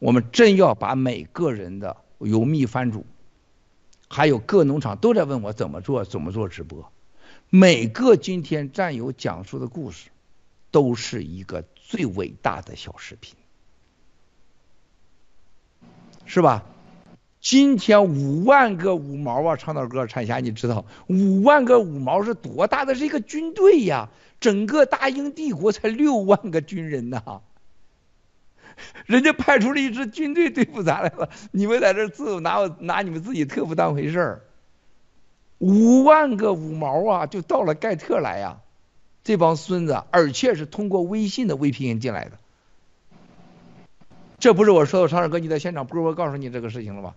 [0.00, 3.06] 我们真要把每个人的有蜜番主，
[4.08, 6.90] 还有各农场都在问我怎么做，怎么做直播。
[7.50, 10.08] 每个今天战友讲述的故事，
[10.72, 13.36] 都是一个最伟大的小视频，
[16.28, 16.64] 是吧？
[17.40, 22.94] 今天五万个五毛啊，长岛哥、产霞，你知道五万个五毛是多大的？
[22.94, 24.10] 是一个军队呀！
[24.38, 27.40] 整个大英帝国才六万个军人呐。
[29.06, 34.42] 人家派出了一支军队对付咱来了，你们在这自拿我拿你们自己特不当回事儿。
[35.56, 38.58] 五万个五毛啊，就到了盖特来呀，
[39.24, 42.32] 这帮孙子，而且是通过微信的 VPN 进来的。
[44.38, 47.14] 这不是我说的，常二哥，你在现场不是我告诉你这个事情了吗？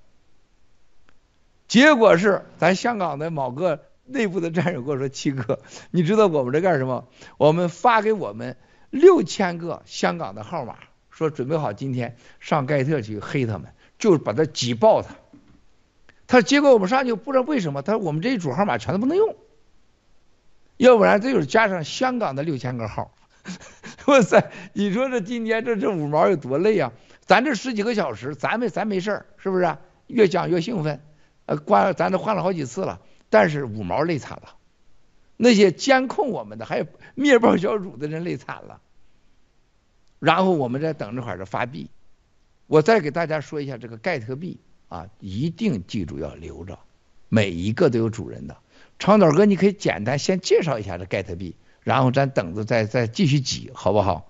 [1.68, 5.60] 结果是咱香港的某个内部的战友跟我说：“七哥，
[5.92, 7.08] 你知道我们这干什么？
[7.38, 8.58] 我们发给我们
[8.90, 10.80] 六千个香港的号码，
[11.10, 15.16] 说准备好今天上盖特去黑他们，就是把他挤爆他。
[16.28, 19.36] 他结果我们上去不知道为什么，他说我们这一组号码全都不能用，
[20.78, 23.14] 要不然这就是加上香港的六千个号。
[24.08, 26.92] 哇塞，你说这今天这这五毛有多累啊？
[27.32, 29.78] 咱这十几个小时，咱们咱没事儿，是不是？
[30.08, 31.00] 越讲越兴奋。”
[31.48, 34.56] 呃，关咱都换了好几次了，但是五毛累惨了，
[35.38, 38.82] 那些监控我们的还有灭暴小组的人累惨了，
[40.20, 41.90] 然后我们在等着会儿发币，
[42.68, 46.80] 我再给大家说一下这个盖特币啊，一定记住要留着，
[47.30, 48.58] 每一个都有主人的。
[49.00, 54.28] 长岛哥，你可以简单先介绍一下这盖特币，然后咱等着再再继续挤，好不好？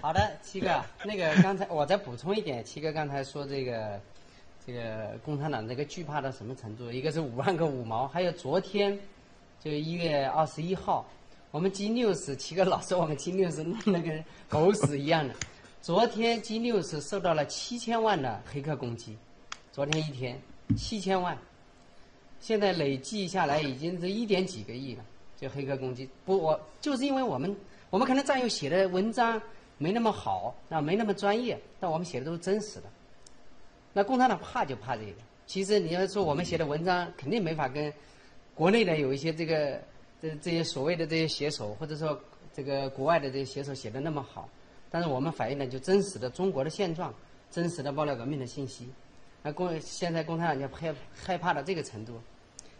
[0.00, 4.00] 好的，七哥，那个 刚才我再补充一点，七哥刚才说这个
[4.66, 6.90] 这个共产党这个惧怕到什么程度？
[6.90, 8.98] 一个是五万个五毛，还有昨天
[9.62, 11.06] 就一月二十一号，
[11.50, 15.34] 我们 G News 七哥老说我们 G News 弄得跟狗屎一样的，
[15.82, 19.18] 昨天 G News 受到了七千万的黑客攻击，
[19.70, 20.40] 昨天一天
[20.78, 21.36] 七千万，
[22.40, 25.04] 现在累计下来已经是一点几个亿了，
[25.38, 26.08] 就黑客攻击。
[26.24, 27.54] 不，我就是因为我们
[27.90, 29.38] 我们可能战友写的文章。
[29.82, 32.84] 没那么好，啊，没那么专业，但我们写的都是真实的。
[33.94, 35.12] 那共产党怕就怕这个。
[35.46, 37.90] 其实你要说我们写的文章，肯定没法跟
[38.54, 39.80] 国内的有一些这个
[40.20, 42.20] 这这些所谓的这些写手，或者说
[42.52, 44.46] 这个国外的这些写手写的那么好。
[44.90, 47.14] 但是我们反映的就真实的中国的现状，
[47.50, 48.86] 真实的爆料革命的信息。
[49.42, 52.20] 那共现在共产党就害害怕到这个程度。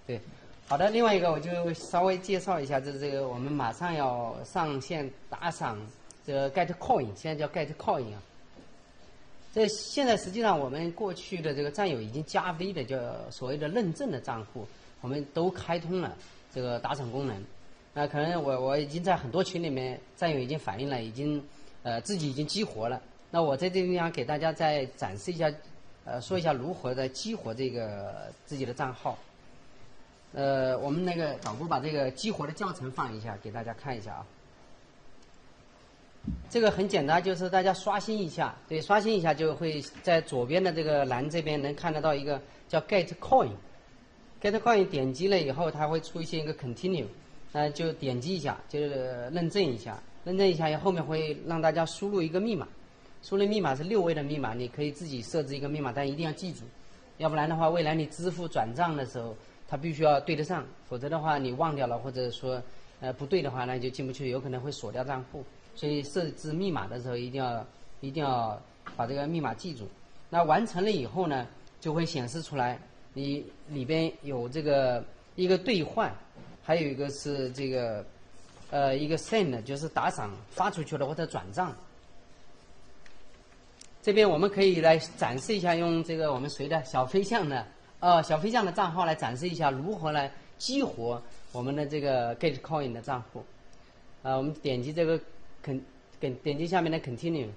[0.07, 0.21] 对，
[0.69, 0.91] 好的。
[0.91, 5.79] 另外一个，我就稍微介绍一下，就是这个我们马上要上线打赏。
[6.27, 8.23] 这个 Get Coin 现在叫 Get Coin 啊，
[9.55, 12.99] 这现在实际上我们过去的这个战友已经加 V 的叫
[13.31, 14.67] 所谓的认证的账户，
[15.01, 16.17] 我们都开通了
[16.55, 17.37] 这个打赏功能。
[17.93, 21.43] 那可能我我已经在很多群里面战友已经反映了，已经
[21.83, 23.01] 呃自己已经激活了。
[23.31, 25.53] 那我在这地方给大家再展示一下，
[26.05, 29.19] 呃说一下如何的激活这个自己的账号。
[30.33, 34.27] 呃，我们那个导播把这个激活的教程放一下，给大家看一下啊。
[36.49, 47.07] 这个很简单，就是大家刷新一下，对，刷新一下就会在左边的这个栏这边能看得到一个叫 Get Coin，Get Coin 点击了以后，它会出现一个 Continue，
[47.53, 52.67] 那就点击一下，就是认证一下，认证一下以后，面会让大家输入一个密码，
[53.23, 56.63] 输入密码是六位的密码，你可以自己设置一个密码，但一定要记住，
[57.19, 59.37] 要不然的话，未来你支付转账的时候，
[59.69, 62.61] 它必须要对得上，否则的话你忘掉了或者说
[63.01, 65.45] 呃不对的话，那就进不去，有可能会锁掉账户。
[65.81, 67.67] 所以设置密码的时候一定要
[68.03, 68.61] 一定要
[68.99, 69.89] 把这个密码记住。
[70.29, 71.47] 那完成了以后呢，
[71.81, 72.79] 就会显示出来，
[73.15, 75.03] 你里边有这个
[75.37, 76.15] 一个兑换，
[76.63, 78.05] 还有一个是这个
[78.71, 81.75] 呃一个 send，就是打赏发出去了或者转账。
[84.03, 87.67] 这边我们可以来展示一下，用这个我们谁的小飞象的
[88.01, 93.43] 呃小飞象的账号来展示一下如何来激活我们的这个 Getcoin 的账户。
[94.23, 95.19] 啊，我们点击这个。
[95.63, 95.81] 肯，
[96.19, 97.49] 点点击下面的 Continue，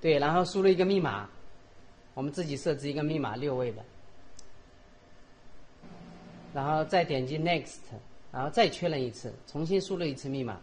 [0.00, 1.28] 对，然后输入一个密码，
[2.14, 3.84] 我们自己设置一个密码六位的，
[6.54, 7.78] 然后再点击 Next，
[8.32, 10.60] 然后再确认一次，重新输入一次密码，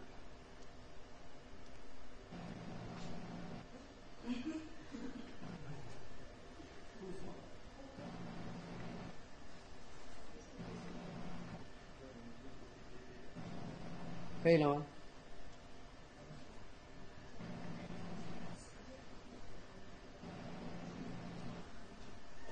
[14.44, 14.86] 可以了吗？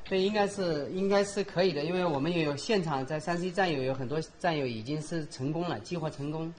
[0.06, 6.54] 对，应该是应该是可以的，因为我们也有现场在山西战友有很多战友已经是成功了，激活成功。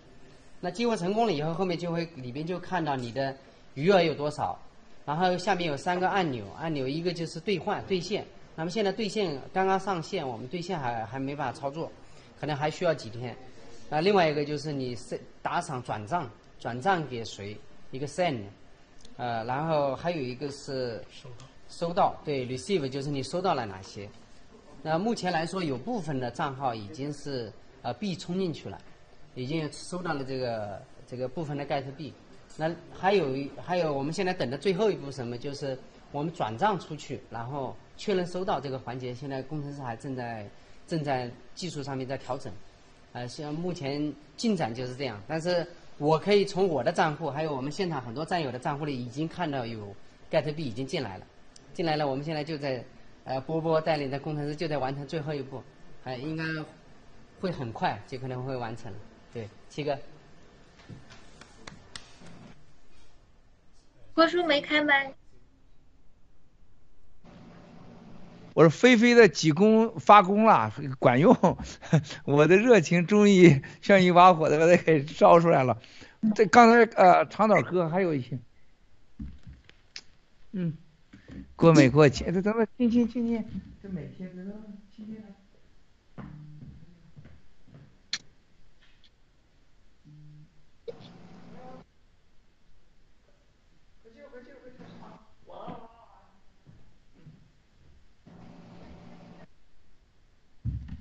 [0.60, 3.36] 那激活成功了以后，后面就会里边就看到你的
[3.74, 4.58] 余额有多少，
[5.04, 8.24] 然后下面有三个按钮，按钮一个就是兑换兑现。
[8.56, 11.92] 那么现在兑现刚刚上线，我们兑现还还没法操作，
[12.40, 13.36] 可能还需要几天。
[13.90, 17.54] 那另外一个就是你是打赏转账，转账给谁
[17.90, 18.40] 一个 send，
[19.18, 21.04] 呃，然后还有一个是。
[21.12, 21.44] 收到，
[21.76, 24.08] 收到对，receive 就是你收到了哪些。
[24.80, 27.52] 那目前来说，有部分的账号已经是
[27.82, 28.78] 呃币充进去了，
[29.34, 32.12] 已经收到了这个这个部分的 get 币。
[32.56, 35.36] 那还有还有，我们现在等的最后一步什么？
[35.36, 35.76] 就是
[36.12, 40.48] 我们转账出去，然后确认收到这个环节，现在工程师还正在
[40.86, 42.52] 正在技术上面在调整。
[43.14, 45.20] 呃，是目前进展就是这样。
[45.26, 45.66] 但是
[45.98, 49.92] 我可以从我的账户，还有我们现场很多战友的账户里，已经看到有
[50.30, 51.26] get 币已经进来了，
[51.74, 52.06] 进来了。
[52.06, 52.82] 我们现在就在
[53.24, 55.62] 呃波波带领的工程师就在完成最后一步，
[56.02, 56.44] 还应该
[57.40, 58.90] 会很快就可能会完成。
[59.32, 59.98] 对，七哥。
[64.14, 65.12] 郭叔没开麦。
[68.54, 71.36] 我说菲菲的济公发功了，管用，
[72.24, 75.76] 我的热情终于像一把火的把它给烧出来了。
[76.36, 78.38] 这刚才呃长岛哥还有一些，
[80.52, 80.76] 嗯，
[81.56, 83.44] 郭美郭亲，这咱们亲亲亲亲，
[83.82, 84.42] 这每天这
[84.94, 85.16] 亲亲。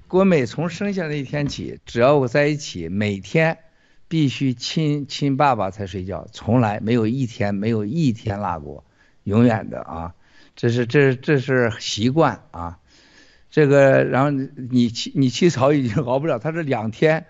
[0.07, 3.57] 郭美从生下那一天起，只要我在一起，每天
[4.07, 8.83] 必须亲亲爸爸才睡觉，从来没有一天没有一天落过，
[9.23, 10.13] 永远的啊，
[10.55, 12.79] 这是这这是习惯啊。
[13.49, 17.25] 这个然后你起你起早已经熬不了，他这两天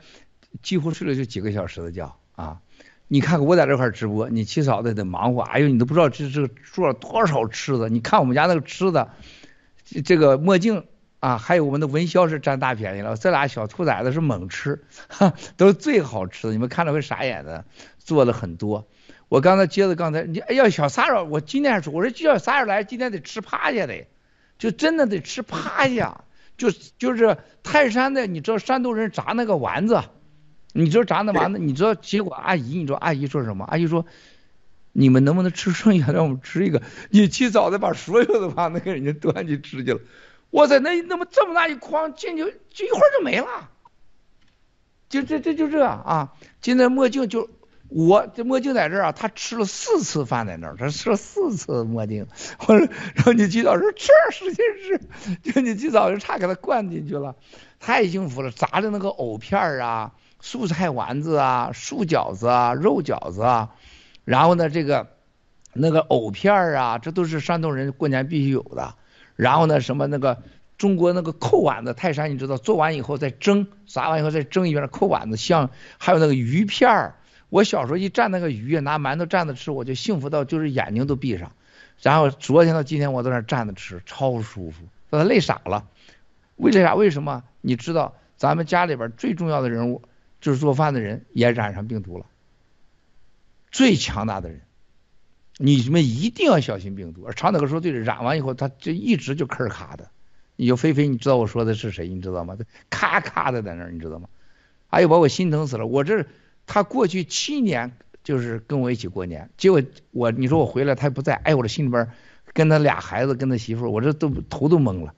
[0.61, 2.59] 几乎睡了就几个小时的觉啊。
[3.07, 9.09] 你看我在这块直播，你起早的得忙活，哎呦你都不知道这这做了多少吃的，你看我们家那个吃的，
[10.05, 10.86] 这个墨镜。
[11.19, 17.63] 啊，还有我们的文潇是占大便宜了，这俩小兔崽子是猛吃，哈， 都是最好吃的，你们看着会傻眼的，
[17.97, 18.86] 做了很多。
[19.34, 24.05] 我刚才接着刚才，你哎呀，小撒手，我今天说，我说叫撒手来，今天得吃趴下的，
[24.59, 26.23] 就真的得吃趴下，
[26.55, 26.69] 就
[26.99, 30.03] 就是泰山的，你知道山东人炸那个丸子，
[30.71, 33.65] 你知道炸那丸子，你知道结果阿姨，你知道阿姨说什么？
[33.65, 34.05] 阿姨说，
[34.91, 36.84] 你们能不能吃剩下，让我们吃一个？
[37.09, 39.99] 你起早的把所有的把那个人家端去吃去了。
[40.51, 43.71] 哇塞那那么这么大一筐进去，就一会儿就没了，
[45.09, 46.34] 就这这就这啊！
[46.61, 47.49] 今天墨镜就
[47.95, 52.25] 我这墨镜在这儿啊，他吃了四次饭在那儿，他吃了四次墨镜。
[52.59, 52.77] 我说，
[53.13, 54.65] 然后你洗澡说吃，使劲
[55.43, 57.35] 吃，就你洗澡就差给他灌进去了，
[57.79, 58.49] 太幸福了！
[58.51, 63.69] 炸的那个藕片儿啊，素菜丸子啊，素饺子啊，肉饺子啊，
[64.25, 65.07] 然后呢，这个
[65.73, 68.95] 那个藕片儿啊，这都是山东人过年必须有的。
[69.35, 70.41] 然后呢，什么那个
[70.77, 75.69] 中国那个扣碗子泰山，你知道做完以后再蒸，炸完以后再蒸一遍扣碗子像。
[75.97, 77.15] 还有那个鱼片儿，
[77.54, 81.51] 我小时候一蘸那个鱼，拿馒头蘸着吃，我就幸福到就是眼睛都闭上。
[82.01, 85.88] 然后昨天到今天我在那蘸着吃，超舒服，把他累傻了。
[86.56, 86.95] 为了啥？
[86.95, 87.43] 为什么？
[87.62, 90.01] 你知道咱们家里边最重要的人物
[90.41, 92.26] 就是做饭的人也染上病毒了，
[93.70, 94.62] 最强大的人。
[95.60, 97.24] 你们一定要小心病毒。
[97.28, 100.10] 而长岛哥说对了，染完以后他就一直就咳咔的。
[100.56, 102.08] 你就菲菲，你知道我说的是谁？
[102.08, 102.58] 你知道吗？
[102.89, 104.28] 咔咔的在那儿，你知道吗？
[104.89, 105.86] 哎呦，把我心疼死了。
[105.86, 106.26] 我这
[106.66, 107.91] 他过去七年
[108.24, 112.09] 就是跟我一起过年，结果我你说我回来他也不在，哎，我这心里边
[112.53, 115.14] 跟他俩孩子跟他媳妇，我这都头都懵了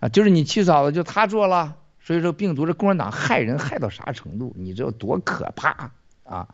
[0.00, 0.08] 啊！
[0.08, 4.54] 就是你七嫂子就他做了，所以说病毒这共产党害人害到啥程度？
[4.56, 5.92] 你知道多可怕
[6.24, 6.48] 啊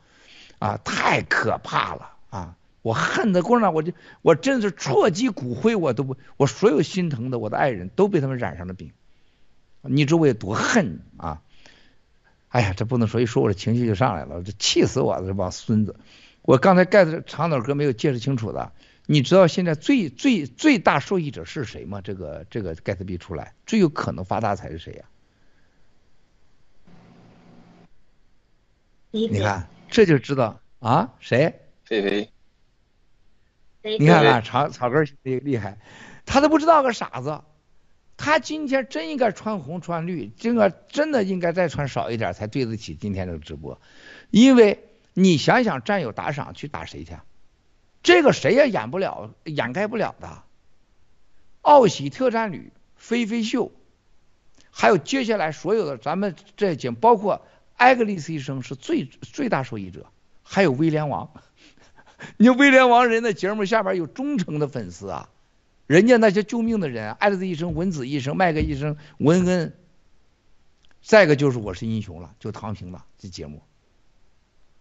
[0.58, 0.80] 啊！
[0.84, 2.56] 太可怕了啊！
[2.82, 8.92] 我恨的过呢，我就我真是戳击骨灰，我都不，我所有心疼的我的爱人都被他们染上了病，
[9.80, 11.40] 你知道我有多恨啊！
[12.54, 15.96] 哎呀，这不能说一说我的情绪就上来了，这气死我了这帮孙子！
[16.42, 18.70] 我刚才盖的长岛哥没有解释清楚的，
[19.06, 22.00] 你知道现在最最最大受益者是谁吗？
[22.00, 25.04] 这个这个盖茨币出来，最有可能发大财是谁呀？
[29.10, 31.60] 你看这就知道啊，谁？
[31.84, 32.30] 菲菲。
[33.98, 35.80] 你看看长草根厉厉害，
[36.24, 37.40] 他都不知道个傻子，
[38.16, 43.80] 他今天真应该穿红穿绿，这个真的应该再穿少一点才对得起今天这个直播，
[44.30, 47.16] 因为你想想战友打赏去打谁去，
[48.02, 50.42] 这个谁也掩不了掩盖不了的，
[51.62, 53.72] 奥喜特战旅、飞飞秀，
[54.70, 57.46] 还有接下来所有的咱们这节包括
[57.76, 60.06] 艾格丽斯医生是最最大受益者，
[60.42, 61.30] 还有威廉王。
[62.38, 65.28] 你威廉王人的节目下边有忠诚的粉丝啊，
[65.86, 69.74] 人家那些救命的人，艾丽丝医生、文子医生、麦克医生、文恩，
[71.02, 73.62] 再一个就是我是英雄了，就唐平了这节目，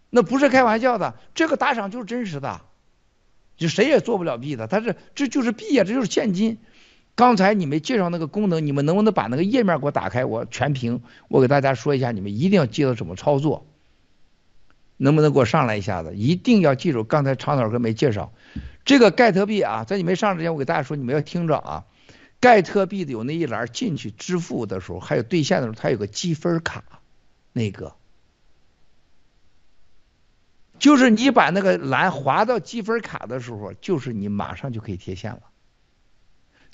[0.08, 2.62] 那不是开玩笑的，这个打赏就是真实的，
[3.56, 6.58] 就谁也做不了弊的，他是这就是币啊，这就是现金。
[7.16, 13.66] 刚才你们介绍那个功能，你们能不能把那个页面给我打开，我全屏，我给大家说一下，你们一定要记得怎么操作。
[14.96, 16.14] 能不能给我上来一下子？
[16.16, 18.32] 一定要记住，刚才长岛哥没介绍
[18.84, 21.84] 这个盖特币啊，在你没上之前，我给大家说，你们要听着啊。
[22.40, 26.84] 盖特币的有那一栏进去支付的时候，还有兑现的时候，它有个积分卡，
[27.54, 27.94] 那个，
[30.78, 35.40] 就是你把那个蓝划到积分卡的时候，就是你马上就可以贴现了。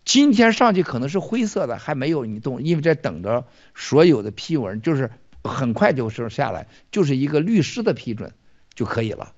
[0.05, 3.47] 今天上去可能是灰色的，还没有你动，因为在等着
[3.77, 5.13] 所有的批文，就是
[5.45, 8.33] 很快就是下来，就是一个律师的批准
[8.75, 9.35] 就可以了。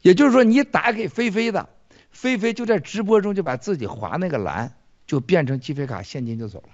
[0.00, 1.68] 也就是说，你打给菲菲的，
[2.12, 6.68] 菲菲就在直播中就把自己划那个蓝，就变成积分卡现金就走了，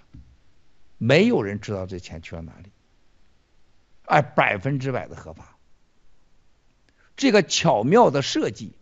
[0.99, 2.71] 没有人知道这钱去了哪里，
[4.05, 5.57] 哎，百分之百的合法。
[7.17, 8.75] 这个巧妙的设计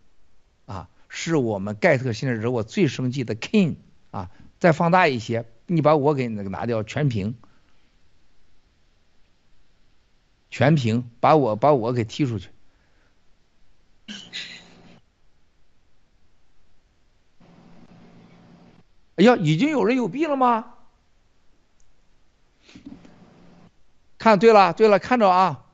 [0.65, 3.77] 啊，是我们盖特现在惹我最生气的 King
[4.11, 4.29] 啊，
[4.59, 7.35] 再放大一些，你把我给那个拿掉，全屏，
[10.51, 12.49] 全屏，把我把我给踢出去。
[19.17, 20.65] 哎呀，已经有人有币了吗？
[24.19, 25.65] 看对了，对了，看着啊，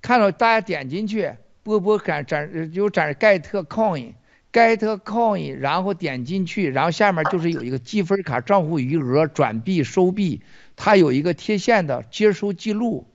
[0.00, 10.42] 看着大家点进去，波波展展有展盖特 coin，get coin，然后点进去，然后下面就是有一个积分卡账户余额转币收币，
[10.76, 13.06] 它有一个贴现的接收记录，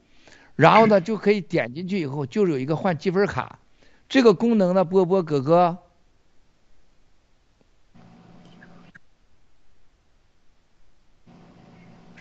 [0.56, 3.60] 然后呢就可以点进去以后就有一个换积分卡。
[4.10, 5.78] 这个功能呢，波波哥哥，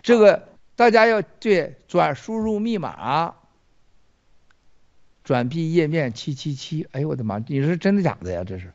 [0.09, 3.35] 这个大家要对转输入密码，
[5.23, 8.43] 转币页面七七七，哎呦我的妈，你是真的假的呀？
[8.43, 8.73] 这是，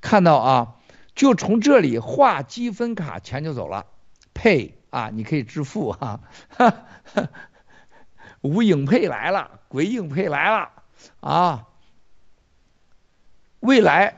[0.00, 0.76] 看到啊，
[1.14, 3.84] 就从这里划积分卡，钱就走了
[4.32, 6.20] ，Pay 啊，你可以支付哈。
[8.40, 10.70] 无影配来了，鬼影配来了
[11.20, 11.68] 啊！
[13.60, 14.16] 未来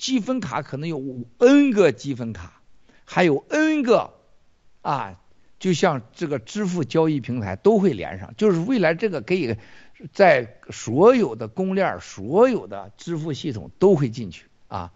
[0.00, 0.98] 积分卡可能有
[1.36, 2.62] N 个积分卡，
[3.04, 4.14] 还有 N 个
[4.80, 5.20] 啊，
[5.58, 9.58] 就像这个支付交易平台都会连上，就是未来这个可以
[10.14, 14.90] 在所有的公链、所有的支付系统都会进去啊。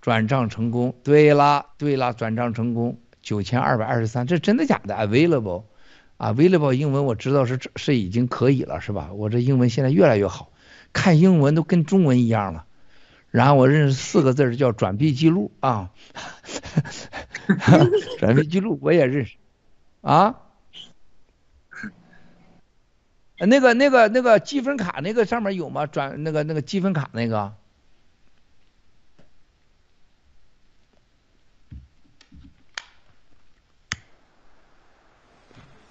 [0.00, 5.64] 转账成功，对啦对啦，转账成功，九千二百二十三，这真的假的？Available。
[6.16, 9.12] 啊，Available 英文我知道是是已经可以了，是吧？
[9.12, 10.51] 我这英文现在越来越好，
[10.92, 12.66] 看英文都跟中文一样了。
[13.30, 15.90] 然后我认识四个字叫转币记录啊，
[18.18, 19.36] 转币记录我也认识
[20.02, 20.36] 啊。
[23.38, 25.86] 那个那个那个积分卡那个上面有吗？
[25.86, 27.54] 转那个那个积分卡那个。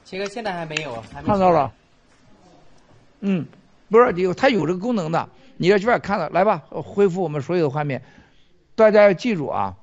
[0.05, 1.73] 这个现在还没有，看到了。
[3.21, 3.45] 嗯，
[3.91, 8.01] 不是有它有这个功能的，你要去边看了，来吧，恢复我们所有的画面。
[8.75, 9.77] 大家要记住啊，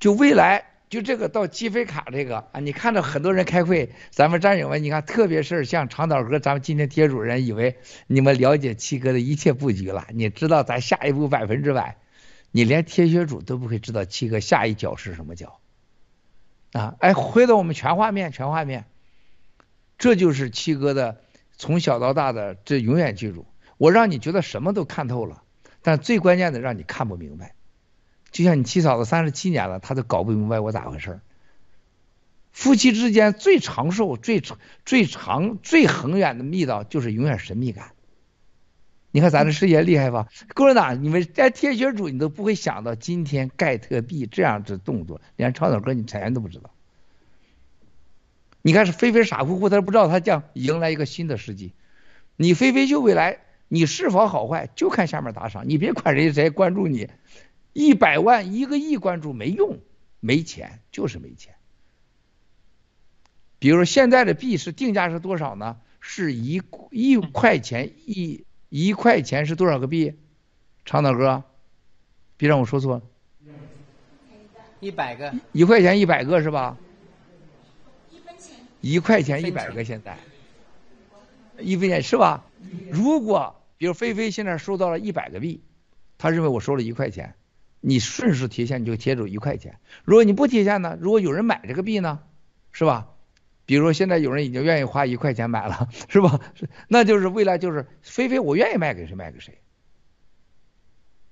[0.00, 7.76] 就未来就这个到积分卡这个啊，你看到很多人开会，咱们战友们，你看，特别是像长岛哥，咱们今天贴主任以为
[8.06, 11.98] 你们了解七哥的一切布局了，你知道咱下一步百分之百，
[12.52, 15.60] 你连贴学主都不会知道七哥下一脚是什么脚
[16.72, 16.96] 啊！
[17.00, 18.86] 哎，回到我们全画面，全画面。
[19.98, 21.20] 这就是七哥的
[21.56, 23.46] 从小到大的，这永远记住。
[23.76, 25.42] 我让你觉得什么都看透了，
[25.82, 27.54] 但最关键的让你看不明白。
[28.30, 31.20] 就像你七嫂子三十七年了，她都搞不明白我咋回事
[32.52, 37.92] 夫妻之间最长寿、最长、最长、最恒远的密道，就是永远神秘感。
[39.10, 40.26] 你看咱这世界厉害吧？
[40.54, 46.73] 共产党，你们在天学主，你都不会想到今天盖特币这样的动作，连超导哥你全都不知道。
[48.66, 51.74] 你看是菲菲傻乎乎，他不知道他将迎来一个新的世纪。
[52.34, 57.10] 你菲菲就未来，你是否好坏就看下面打赏，你别管人家谁关注你，
[57.74, 59.80] 一百万一个亿关注没用，
[60.18, 61.56] 没钱就是没钱。
[63.58, 65.76] 比如说现在的币是定价是多少呢？
[66.00, 70.14] 是一一块钱一一块钱是多少个币？
[70.86, 71.44] 长岛哥，
[72.38, 73.02] 别让我说错。
[74.80, 75.34] 一百个。
[75.52, 76.78] 一块钱一百个是吧？
[78.84, 80.18] 一块钱一百个，现在
[81.58, 82.44] 一分钱是吧？
[82.90, 85.62] 如果比如菲菲现在收到了一百个币，
[86.18, 87.34] 他认为我收了一块钱，
[87.80, 89.80] 你顺势提现你就贴住一块钱。
[90.04, 90.98] 如果你不提现呢？
[91.00, 92.20] 如果有人买这个币呢？
[92.72, 93.08] 是吧？
[93.64, 96.38] 比如说现在有人已经愿意花一块钱买了，是吧？
[96.86, 99.62] 那就是未来就是菲菲我愿意卖给谁卖给谁，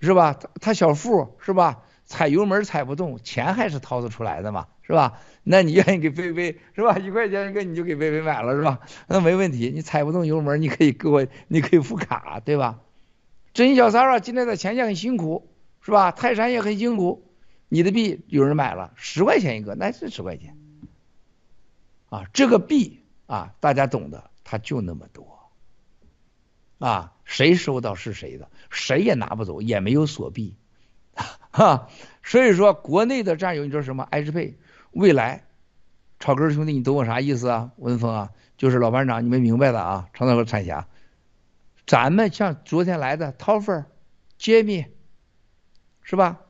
[0.00, 0.32] 是吧？
[0.32, 1.82] 他他小富是吧？
[2.06, 4.68] 踩油门踩不动，钱还是掏得出来的嘛。
[4.82, 5.20] 是吧？
[5.44, 6.98] 那你愿意给菲菲是吧？
[6.98, 8.80] 一块钱一个你就给菲菲买了是吧？
[9.08, 12.80] 那没问题，你踩不动油门，你可以给我，你可以付卡，对吧？
[13.54, 16.10] 真小三啊，今天在前线很辛苦，是吧？
[16.10, 17.30] 泰山也很辛苦，
[17.68, 20.56] 你的币有人买了，十块钱一个，那是十块钱。
[22.08, 25.50] 啊，这个币啊，大家懂的，它就那么多。
[26.78, 30.56] 啊，谁收到是谁的，谁也拿不走，也没有锁币。
[31.52, 31.88] 哈，
[32.22, 34.56] 所以说国内的战友，你知道什么？H 配
[34.92, 35.44] 未来，
[36.20, 37.72] 草根兄弟，你懂我啥意思啊？
[37.76, 40.08] 文峰啊，就是老班长，你们明白的啊？
[40.14, 40.86] 长岛和彩霞，
[41.86, 43.84] 咱们像昨天来的 Toffer、
[44.38, 44.86] Jamie，
[46.02, 46.40] 是吧？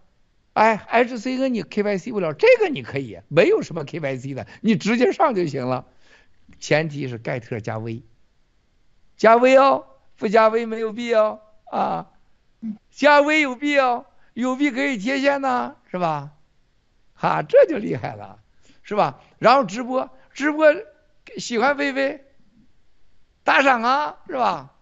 [0.55, 5.86] 哎，HC 跟你 KYC 不了，这个你可以，没有什么 KYC 的，你直接上就行了。
[6.59, 8.03] 前提是盖特加 V，
[9.16, 9.86] 加 V 哦，
[10.16, 11.40] 不加 V 没有必要
[11.70, 12.11] 啊，
[12.90, 14.07] 加 V 有必要。
[14.34, 16.32] 有币可以贴现呢，是吧？
[17.23, 18.41] 啊，这就厉害了，
[18.83, 19.20] 是吧？
[19.39, 20.66] 然后直播，直播
[21.39, 22.25] 喜欢菲菲，
[23.45, 24.73] 打赏啊，是吧？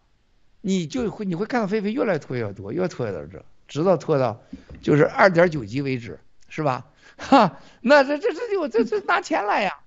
[0.62, 4.40] 你就会你会看到菲菲越来越拖越多，越拖越到这，直到拖到
[4.82, 6.18] 就是二点九级为止，
[6.48, 6.86] 是吧？
[7.18, 9.78] 哈，那这这这就这这拿钱来呀，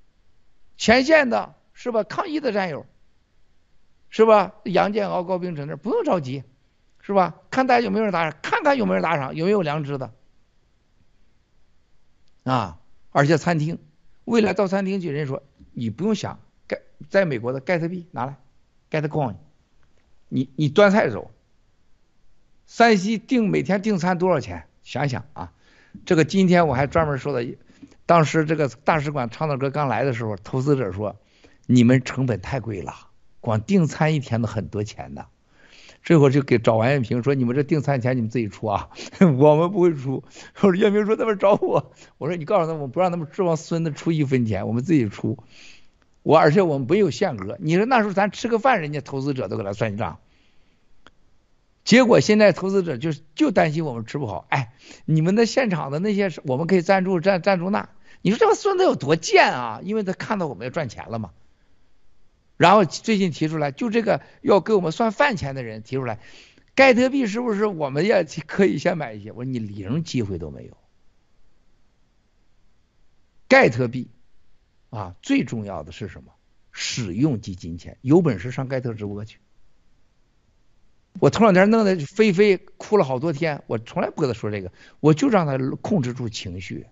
[0.78, 2.04] 前线的是吧？
[2.04, 2.86] 抗疫的战友，
[4.10, 4.54] 是吧？
[4.64, 6.44] 杨建豪、高冰晨那不用着急。
[7.06, 7.36] 是吧？
[7.52, 10.14] 看大家有没有人打赏，看看有没有人打赏，有没有良知的
[12.44, 12.80] 啊？
[13.12, 13.78] 而且餐厅，
[14.26, 16.80] 未来到餐厅去，人家说你不用想，盖
[17.10, 18.38] 在美国的盖特币拿来
[18.90, 19.36] ，get coin，
[20.30, 21.32] 你你端菜走。
[22.66, 24.66] 山西订每天订餐多少钱？
[24.84, 25.54] 想想啊，
[26.06, 27.56] 这个今天我还专门说的，
[28.06, 31.16] 当时这个大使馆唱导哥刚来的时候，投资者说
[31.68, 32.94] 你们成本太贵了，
[33.42, 35.28] 光订餐一天都很多钱的。
[36.04, 38.90] 这会就给找王艳平说：“你们这订餐钱你们自己出啊，
[39.40, 40.22] 我们不会出。”
[40.60, 45.38] 我说艳平说：“他们找我。”我说：“你告诉他们，不让他们指望孙子出一分钱，我们自己出。
[46.22, 47.58] 我而且我们没有限额。
[47.62, 50.20] 你说那时候咱吃个饭，人家投资者都给他算账。
[51.86, 54.46] 结果现在投资者就就担心我们吃不好。
[54.50, 54.74] 哎，
[55.06, 57.88] 你们的现场的那些我们可以赞助赞赞助那。
[58.22, 59.80] 你说这个孙子有多贱啊？
[59.84, 61.32] 因为他看到我们要赚钱了嘛。”
[62.58, 66.20] 然后最近提出来，就这个要给我们算饭钱的人提出来，
[66.76, 69.32] 盖特币是不是我们也可以先买一些？
[69.32, 70.78] 我说你零机会都没有。
[73.48, 74.10] 盖特币
[74.90, 76.32] 啊，最重要的是什么？
[76.72, 79.38] 使用即金钱，有本事上盖特直播去。
[81.20, 86.88] 我头两天弄的菲菲哭了好多天，我从来不跟他说这个，我就让他控制住情绪。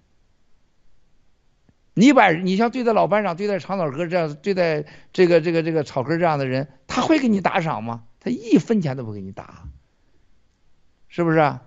[2.02, 8.06] 你把你像对待老班长、对待长岛哥这样、对待这个这个这个草根这样的人，他会给你打赏吗？
[8.20, 9.70] 他一分钱都不给你打，
[11.10, 11.60] 是不是？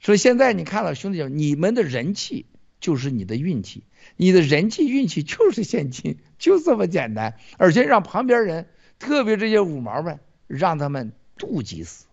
[0.00, 2.46] 所以现在你看了兄弟们，你们的人气
[2.80, 3.84] 就是你的运气，
[4.16, 7.38] 你的人气运气就是现金，就这么简单。
[7.56, 8.66] 而且让旁边人，
[8.98, 12.06] 特别这些五毛们，让他们妒忌死。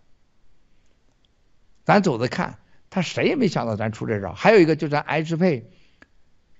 [1.82, 4.32] 咱走着看，他谁也没想到咱出这招。
[4.34, 5.68] 还有一个就咱 H 配。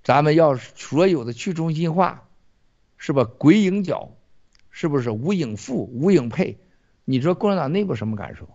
[0.02, 2.28] 咱们要所有的去中心化，
[2.96, 3.24] 是吧？
[3.24, 4.10] 鬼影脚，
[4.70, 6.58] 是不是无影付、无影配？
[7.04, 8.48] 你说共产党内部什么感受？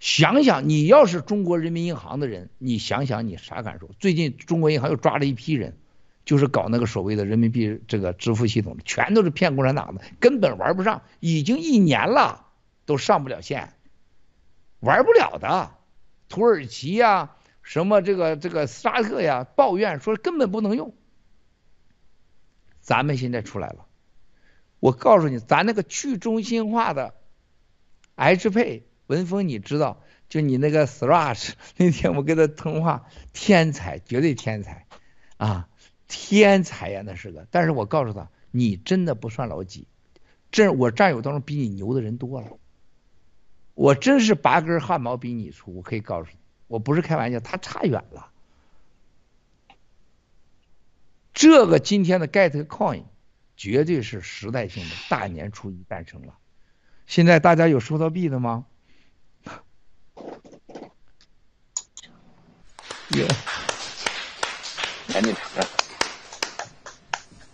[0.00, 3.90] 想想，你要是中国人民银行的人，你想想你啥感受？
[4.00, 5.76] 最近中国银行又抓了一批人，
[6.24, 12.46] 就是搞那个所谓的人民币这个支付系统，全都是骗共产党的，根本玩不上，已经一年了
[12.86, 13.72] 都上不了线，
[14.80, 15.70] 玩不了的。
[16.28, 17.36] 土耳其呀。
[17.68, 20.94] 什么这个这个沙特呀，抱怨说根本不能用。
[22.80, 23.84] 咱们现在出来了，
[24.80, 27.12] 我告诉你，咱那个去中心化的
[28.14, 30.00] H 配文峰，你知道？
[30.30, 33.04] 就你那个 Thrush， 那天我跟他通话，
[33.34, 34.86] 天才，绝对天才
[35.36, 35.68] 啊，
[36.06, 37.46] 天才呀，那是个。
[37.50, 39.86] 但是我告诉他，你真的不算老几，
[40.50, 42.48] 这我战友当中比你牛的人多了，
[43.74, 46.38] 我真是拔根汗毛比你粗，我可以告诉你。
[46.68, 48.30] 我不是开玩笑，他差远了。
[51.34, 53.04] 这个今天的 Get Coin
[53.56, 56.34] 绝对是时代性的，大年初一诞生了。
[57.06, 58.66] 现在大家有收到币的吗？
[63.08, 63.26] 有。
[65.08, 65.34] 赶紧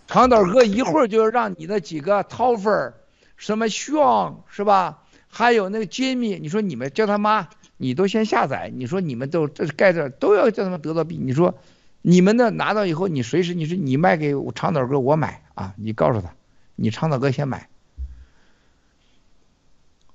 [0.07, 2.93] 长岛哥一会儿就要让你那几个 Toffer，
[3.37, 5.03] 什么 Sean 是吧？
[5.29, 7.49] 还有那个 Jimmy，你说你们叫他妈。
[7.77, 11.53] 你都先下载，你说你们都这盖这都要叫他们得到币，你说
[12.01, 16.33] 你们的拿到以后，你随时你说你卖给长岛哥，我买啊，你告诉他，
[16.75, 17.67] 你长岛哥先买，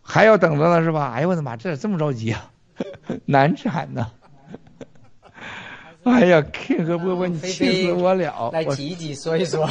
[0.00, 1.12] 还要等着呢是吧？
[1.12, 2.50] 哎呦我的妈，这这么着急啊，
[3.26, 4.10] 难产呢！
[6.02, 8.50] 哎呀，King 和波波，你气死我了！
[8.52, 9.68] 来挤一挤，说一说。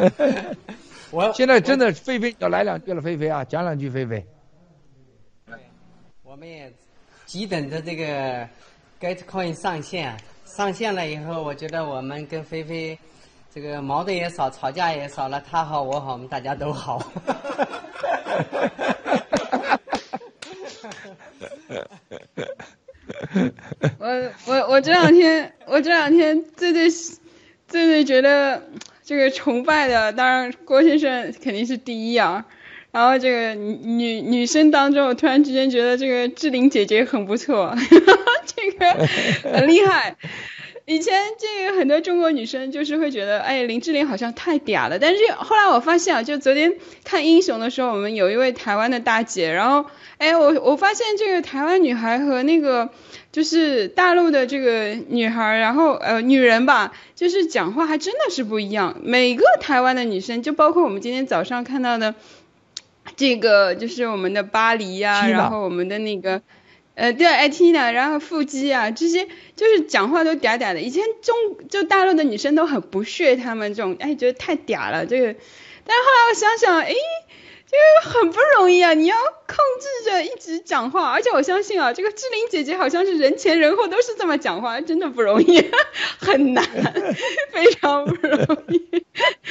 [1.10, 4.26] 我现在真的菲菲要来两句了，菲菲啊，讲两句菲菲。
[6.32, 6.72] 我们也
[7.26, 8.48] 急等着这个
[8.98, 10.16] GetCoin 上线，
[10.46, 12.98] 上线了以后，我觉得我们跟菲菲
[13.54, 16.96] 这个矛盾也少，吵架也少了，他好我好，我们大家都好。
[23.98, 26.88] 我我我这两天我这两天最最
[27.68, 28.62] 最最觉得
[29.04, 32.46] 这个崇拜的，当然郭先生肯定是第一啊。
[32.92, 37.74] 然后这个女女生当中，我突然之间觉得这个志玲姐姐很不错，
[38.54, 39.08] 这个
[39.50, 40.16] 很厉害。
[40.84, 44.98] 以前这个很多中国女生就是会觉得，哎，林志玲好像太嗲了。
[44.98, 46.74] 但是后来我发现啊，就昨天
[47.04, 49.88] 看英雄的时候，我们有一位台湾的大姐，然后，
[50.18, 52.90] 哎，我我发现这个台湾女孩和那个
[53.30, 59.00] 就是大陆的这个女孩，然后呃女人吧，就是讲话还真的是不一样。
[59.02, 62.16] 每个台湾的女生，就包括我们今天早上看到的。
[63.22, 66.42] 这个就是我们的巴黎呀，然后我们的那个，
[66.96, 70.80] 呃，对，i t 呢，然后腹肌啊，这些就是讲话都嗲嗲的。
[70.80, 75.36] 以前中就大陆的女生都很不屑他们这种，哎，觉得太嗲了这个。
[75.84, 76.94] 但是后来我想想，哎。
[77.72, 85.64] 因为很不容易啊，你要控制着一直讲话，而且我相信啊，这个志玲姐姐好像是人前人后都是这么讲话，真的不容易，
[86.20, 86.62] 很难，
[87.50, 89.04] 非常不容易。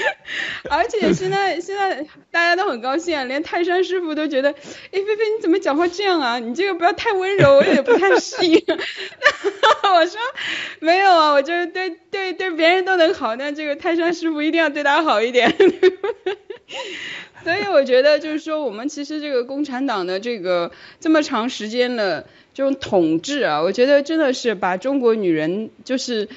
[0.69, 4.55] 而且现在现在大家都很高兴啊，连泰山师傅都觉得，哎，
[4.91, 6.37] 菲菲你怎么讲话这样啊？
[6.37, 8.63] 你这个不要太温柔，我有点不太适应。
[9.83, 10.19] 我说
[10.79, 15.53] 没有啊，我就是对对对别人都能好，但这个泰山师傅一定要对他好一点。
[17.43, 26.29] 所以我觉得就是说，我们其实这个共产党的这个这么长时间的这种统治啊，我觉得真的是把中国女人就是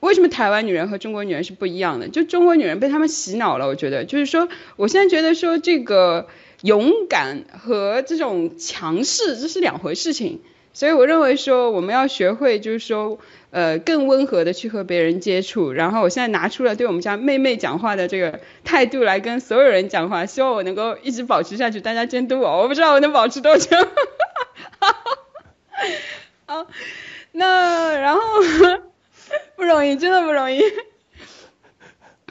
[0.00, 2.08] 为什么台湾女人和中国女人是不一样的？
[2.08, 3.66] 就中国女人被他们洗脑了。
[3.66, 6.28] 我觉得就是说，我现在觉得说这个
[6.62, 10.40] 勇敢和这种强势这是两回事情。
[10.72, 13.18] 所以我认为说，我们要学会就是说。
[13.50, 23.76] 呃，更温和的去和别人接触，然后我现在拿出了对我们家妹妹讲话的这个态度来跟所有人讲话，希望我能够一直保持下去，大家监督我，我不知道我能保持多久。
[26.46, 26.66] 好，
[27.32, 28.20] 那然后
[29.56, 30.60] 不容易，真的不容易。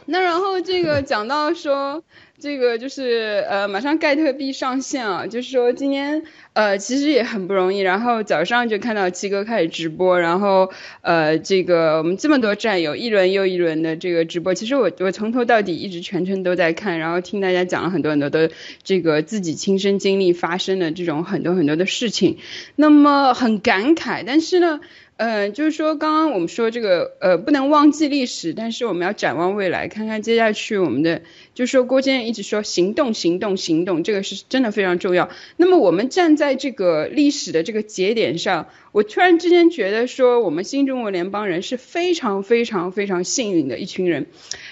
[0.05, 2.03] 那然后这个讲到说。
[2.37, 6.25] 这个就是呃，马上盖特币上线啊，就是说今天
[6.55, 18.51] 呃其实也很不容易，然后早上就看到七哥开始直播，然后呃这个我们这么多战友一轮又一轮的这个直播，其实我我从头到底一直全程都在看，然后听大家讲了很多很多的
[18.83, 22.37] 这个自己亲身经历发生的这种很多很多的事情，
[22.77, 24.79] 那么很感慨，但是呢。
[25.17, 31.21] 呃，就是说，刚刚我们说这个，呃，不能忘记历史，但是我们要展望未来，看看接下去我们的，
[31.53, 35.29] 就是说郭先生一直说行动，行动，行动，这个是真的非常重要。
[35.55, 44.27] 那么我们站在在这个历史的这个节点上，我突然之间觉得说，我们新中国联邦人是非常非常非常幸运的一群人。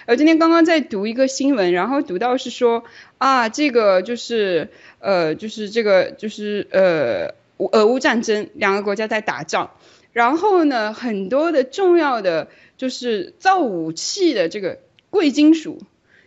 [0.06, 2.84] 呃，今天刚刚在读一个新闻，然后读到是说
[3.18, 4.70] 啊，这个就是
[5.00, 9.72] 呃，就是这个就是呃，俄乌战争，两个国家在打仗。
[10.12, 14.78] 然后呢，很多的重要的就是造武器的这个
[15.10, 15.82] 贵金属，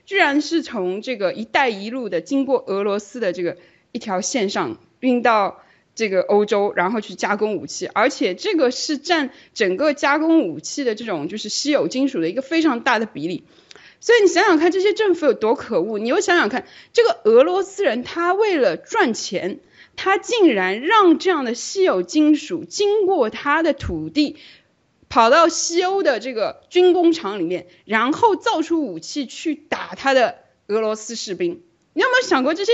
[0.07, 3.59] 居然是从这个“一带一路”的经过俄罗斯的这个
[3.93, 5.63] 一条线上运到
[5.95, 13.45] 这个欧洲，然后去加工武器，而且这个是占整个加工武器的这种就是稀有金属的一个非常大的比例。
[14.01, 15.99] 所以你想想看，这些政府有多可恶？
[15.99, 19.61] 你又想想看，这个俄罗斯人他为了赚钱。
[19.99, 24.37] 他竟然让这样的稀有金属经过他的土地，
[25.09, 30.37] 跑到西欧的这个军工厂里面，然后造出武器去打他的
[30.67, 31.63] 俄罗斯士兵。
[31.95, 32.73] 你有没有想过这些？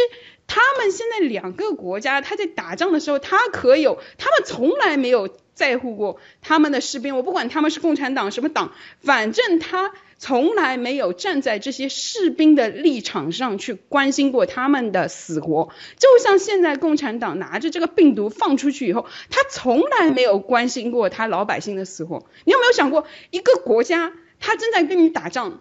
[0.55, 3.99] 他们现在两个国家，他在打仗的时候，他可有？
[4.19, 7.17] 他们从来没有在乎过他们的士兵。
[7.17, 9.93] 我不管他们是共产党什么党，反正他。
[10.19, 22.25] 从来没有站在这些士兵的立场上去关心过他们的死活，就像现在共产党拿着这个病毒放出去以后，他从来没有关心过他老百姓的死活。
[22.45, 25.61] 你有没有想过，一个国家他正在跟你打仗，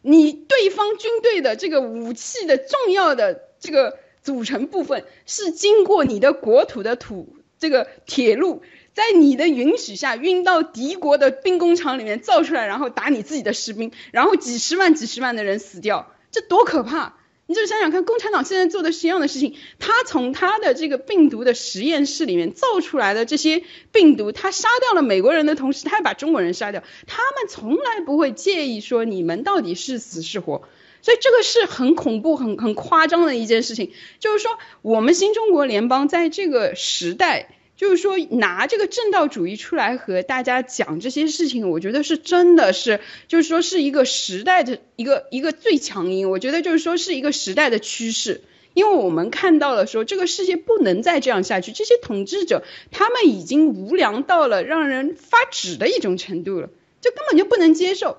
[0.00, 8.62] 你对方军队的这个武器的重要的这个组成部分是经过你的国土的土这个铁路。
[8.94, 17.18] 在你的允许下运到敌国的兵工厂里面造出来，然后打你自己的士兵，然后几十万、几十万的人死掉，这多可怕！
[17.46, 23.62] 你就想想看，共产党现在做的是一样的事情，他从他的这个病毒的实验室里面造出来的这些
[23.92, 26.82] 病毒，他杀掉了美国人的同时，他还把中国人杀掉。
[27.06, 30.62] 他们从来不会介意说你们到底是死是活，
[31.06, 33.92] 所以这个是很恐怖、很很夸张的一件事情。
[34.18, 37.50] 就是说，我们新中国联邦在这个时代。
[37.76, 48.40] 就是说拿这个正道主义出来和大家讲这些事情，我觉得是真的是，就是说是一个时代的一个一个最强音，我觉得就是说是一个时代的趋势。
[48.72, 56.70] 因为我们看到了说这个世界不能再这样下去，这些统治者他们已经无良到了让人发指的一种程度了，
[57.02, 58.16] 就根本就不能接受。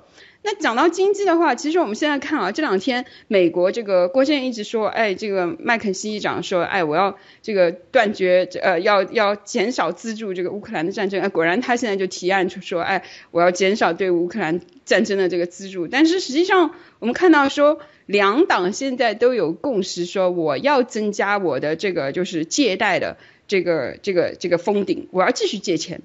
[0.50, 17.82] 那讲到经济的话，其实我们现在看啊，这两天美国这个郭建一直说，哎，这个麦肯锡议长说，哎，我要这个断绝，呃，要要减少资助这个乌克兰的战争，哎，果然他现在就提案就说，哎，我要减少对乌克兰战争的这个资助，但是实际上我们看到说。
[18.06, 23.18] 两党现在都有共识，说我要增加我的这个就是借贷的
[23.50, 26.00] 这个这个这个封顶，我要继续借钱，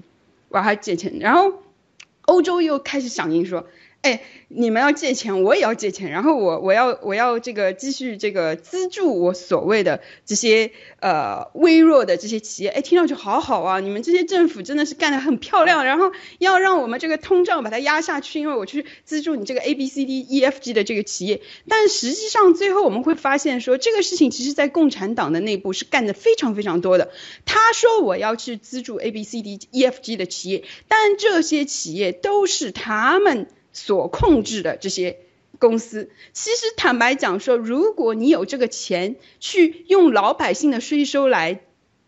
[0.48, 1.62] 我还借钱，然后
[2.22, 3.68] 欧洲又开始响应说。
[4.02, 27.12] 哎，你们要借钱，我也要借钱，然后我我要我要这个继续这个资助我所谓的这些呃微弱的这些企业，哎，听上去好好啊，你们这些政府真的是干得很漂亮，然后要让我们这个通胀把它压下去，因为我去资助你这个 A B C D E F G 的这个企业，但实际上最后我们会发现说这个事情其实在共产党的内部是干的非常非常多的。
[27.46, 33.46] 他说我要去资助 A B C D E F G 的企业，但这些企业都是他们。
[33.72, 35.18] 所控制的这些
[35.58, 41.60] 公司，其实坦白讲说，如果你有这个钱去用老百姓的税收来。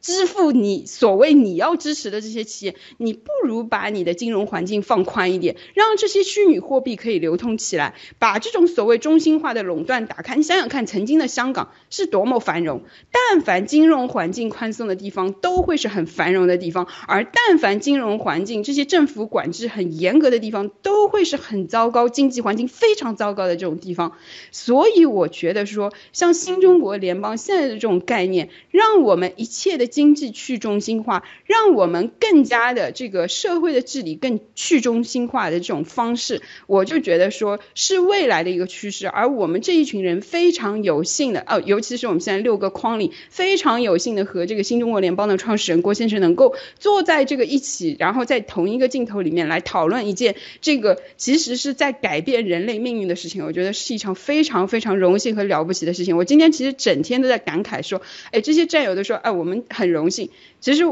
[0.05, 10.36] 支付你所谓你要支持的这些企业，你不如把你的金融环境放宽一点，让这些虚拟货币可以流通起来，把这种所谓中心化的垄断打开。
[10.36, 12.82] 你想想看，曾经的香港是多么繁荣，
[13.12, 24.12] 但凡金融环境宽松的地方，都会是很繁荣的地方；而但凡金融环境这些政府管制很严格的地方，都会是很糟糕、经济环境非常糟糕的这种地方。
[24.52, 29.93] 所以我觉得说，像新中国联邦现在的这种概念，让我们一切的。
[29.95, 39.07] 经济去中心化，让我们更加的这个社会的治理更去中心化的这种方式，我就觉得说是未来的一个趋势。
[39.07, 56.16] 而我们这一群人非常有幸的哦，尤其是我们现在六个框里非常有幸的和这个新中国联邦的创始人郭先生能够坐在这个一起，然后在同一个镜头里面来讨论一件这个其实是在改变人类命运的事情，我觉得是一场非常非常荣幸和了不起的事情。
[56.16, 59.84] 我今天其实整天都在感慨说，哎，这些战友都说，哎，我们很。
[59.85, 60.30] 很荣幸，
[60.61, 60.85] 其实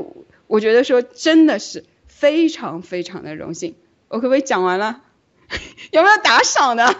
[0.46, 3.74] 我觉得说真的是非常非常的荣幸。
[4.08, 5.00] 我可不可以讲完了？
[5.92, 6.94] 有没有打赏的？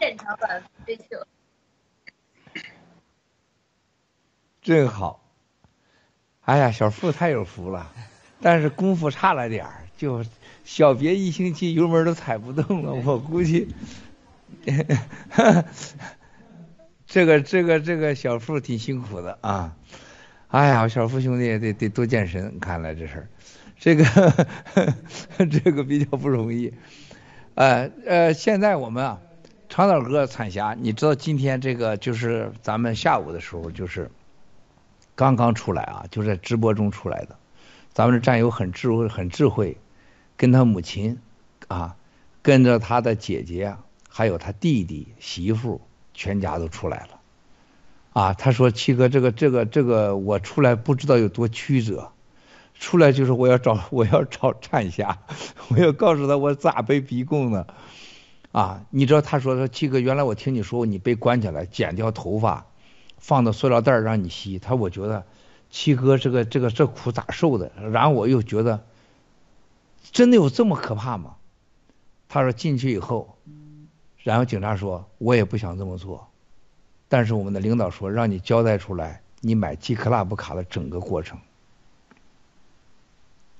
[0.00, 1.02] 现场版追求。
[4.62, 5.22] 真好。
[6.40, 7.92] 哎呀，小付太有福了，
[8.40, 10.24] 但是功夫差了点儿，就
[10.64, 12.94] 小别一星期，油门都踩不动了。
[12.94, 13.68] 我估计。
[17.16, 19.74] 这个这个这个小付挺辛苦的啊！
[20.48, 23.28] 哎呀，小付兄弟得得多健身，看来这事儿
[23.78, 24.04] 这个
[25.50, 26.74] 这个比较不容易。
[27.54, 29.20] 呃呃，现在我们啊，
[29.70, 34.10] 长岛哥彩霞，你知道今天这个就是咱们下午的时候就是
[35.14, 37.38] 刚刚出来啊，就在直播中出来的。
[37.94, 39.78] 咱们的战友很智慧，很智慧，
[40.36, 41.18] 跟他母亲
[41.68, 41.96] 啊，
[42.42, 43.74] 跟着他的姐姐，
[44.06, 45.80] 还有他弟弟媳妇。
[46.16, 47.20] 全家都出来了，
[48.14, 52.10] 啊，他说七哥，这个这个这个，我出来不知道有多曲折，
[52.72, 55.18] 出来就是我要找 我要找产霞，
[55.68, 57.66] 我要告诉他我咋被逼供的，
[58.50, 62.64] 啊，你知道他说说七哥，原来我听你说你被关起来，剪掉头发，
[63.18, 65.26] 放到塑料袋让你吸，他我觉得
[65.68, 68.86] 七哥这个这个这苦咋受的，然后我又觉得
[70.12, 71.36] 真的有这么可怕吗？
[72.26, 73.35] 他说进去以后。
[74.26, 76.26] 然后警察说：“我也不想这么做，
[77.08, 81.38] 但是我们的领导说让你交代出来，你买 G Club 卡的整个过程，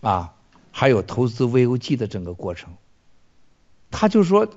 [0.00, 0.34] 啊，
[0.72, 2.74] 还有投资 VOG 的整个过程。”
[3.92, 4.48] 他就说，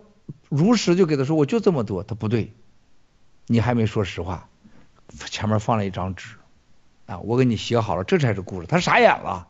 [0.50, 2.02] 如实就给他说，我就这么多。
[2.02, 2.54] 他不对，
[3.46, 4.50] 你还没说实话。
[5.28, 6.38] 前面放了一张纸，
[7.06, 8.66] 啊，我给你写好了，这才是故事。
[8.66, 9.48] 他傻眼了，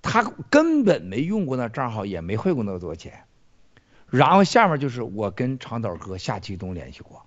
[0.00, 3.24] 他根本没用过那账号，也没汇过那么多钱。
[4.12, 7.24] 然后下面就是我跟长岛哥夏启东联系过，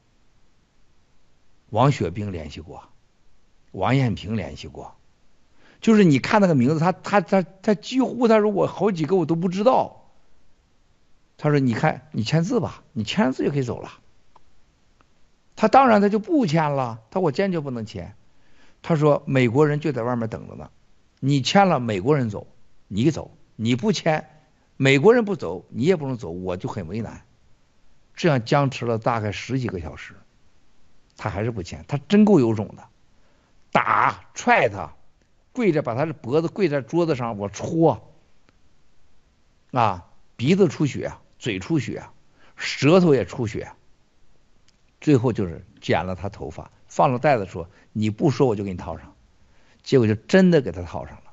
[1.72, 2.84] 王雪冰联系过，
[3.72, 4.96] 王艳平联系过，
[5.82, 10.12] 就是你看那个名字，他他他他几乎他说我好几个我都不知道，
[11.38, 13.90] 他说你看你签字吧，你签字就可以走了，
[15.56, 18.16] 他当然他就不签了，他我坚决不能签，
[18.84, 20.70] 他说美国人就在外面等着呢，
[21.20, 22.46] 你签了美国人走，
[22.88, 23.32] 你走。
[23.56, 24.35] 你不签。
[24.78, 27.26] 美国人不走，你也不能走，我就很为难。
[28.14, 30.16] 这样僵持了大概十几个小时，
[31.18, 32.88] 他还是不签，他真够有种的，
[33.72, 34.96] 打踹他，
[35.52, 38.14] 跪着把他的脖子跪在桌子上，我戳，
[39.72, 42.06] 啊，鼻子出血，嘴出血，
[42.56, 43.72] 舌头也出血，
[45.00, 49.14] 最后就是剪了他头发，放了袋子说你不说我就给你套上，
[49.84, 51.25] 结果就真的给他套上了。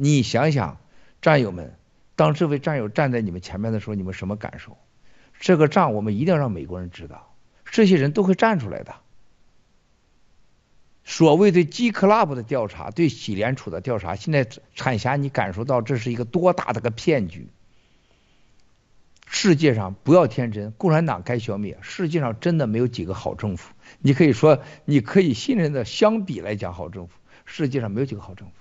[0.00, 0.78] 你想想，
[1.20, 1.74] 战友们，
[2.14, 4.78] 当这位战友站在你们前面的时候，你们什么感受？
[5.40, 7.34] 这个仗我们一定要让美国人知道，
[7.64, 8.94] 这些人都会站出来的。
[11.02, 17.48] 所谓对 G Club 的调查，对喜联储的调查，现在产霞你感受到这是一个多大的个骗局？
[19.26, 21.76] 世界上不要天真，共产党该消灭。
[21.82, 27.14] 世界上真的没有几个好政府，你可以说你可以信任的，相比来讲好政府，
[27.46, 28.54] 世界上没有几个好政府。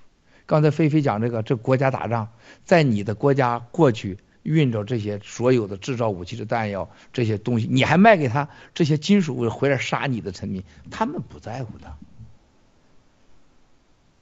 [0.48, 2.30] 刚才菲菲讲这个，这国家打仗，
[2.66, 11.94] 在你的国家过去运着这些所有的制造武器的弹药这些东西，你还卖给他这些金属回来杀你的臣民，他们不在乎的。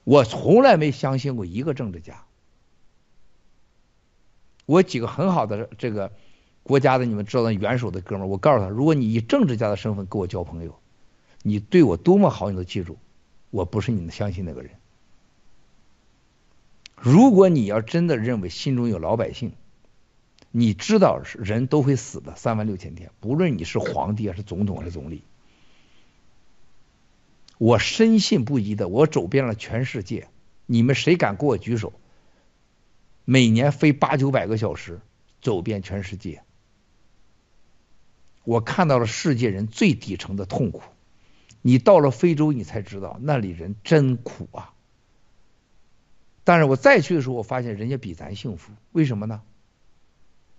[0.02, 2.24] 我从来没相信过一个政治家。
[4.66, 6.10] 我几个很好的这个
[6.64, 10.76] 国家的你们知道的元首的哥们儿，我告诉他，如果你以政治家的身份跟我交朋友，
[11.42, 12.98] 你对我多么好，你都记住，
[13.50, 14.72] 我不是你们相信那个人。
[16.96, 19.52] 如果你要真的认为心中有老百姓，
[20.50, 25.22] 你知道是人都会死的，三万六千天，不论你是皇帝还是总统还是总理，
[27.58, 30.28] 我深信不疑的，我走遍了全世界，
[30.64, 31.92] 你们谁敢给我举手？
[33.26, 35.00] 每年飞八九百个小时，
[35.42, 36.42] 走遍全世界，
[38.44, 40.80] 我看到了世界人最底层的痛苦。
[41.60, 44.72] 你到了非洲，你才知道那里人真苦啊。
[46.46, 49.42] 但是我再去的时候，我发现人家比咱幸福，为什么呢？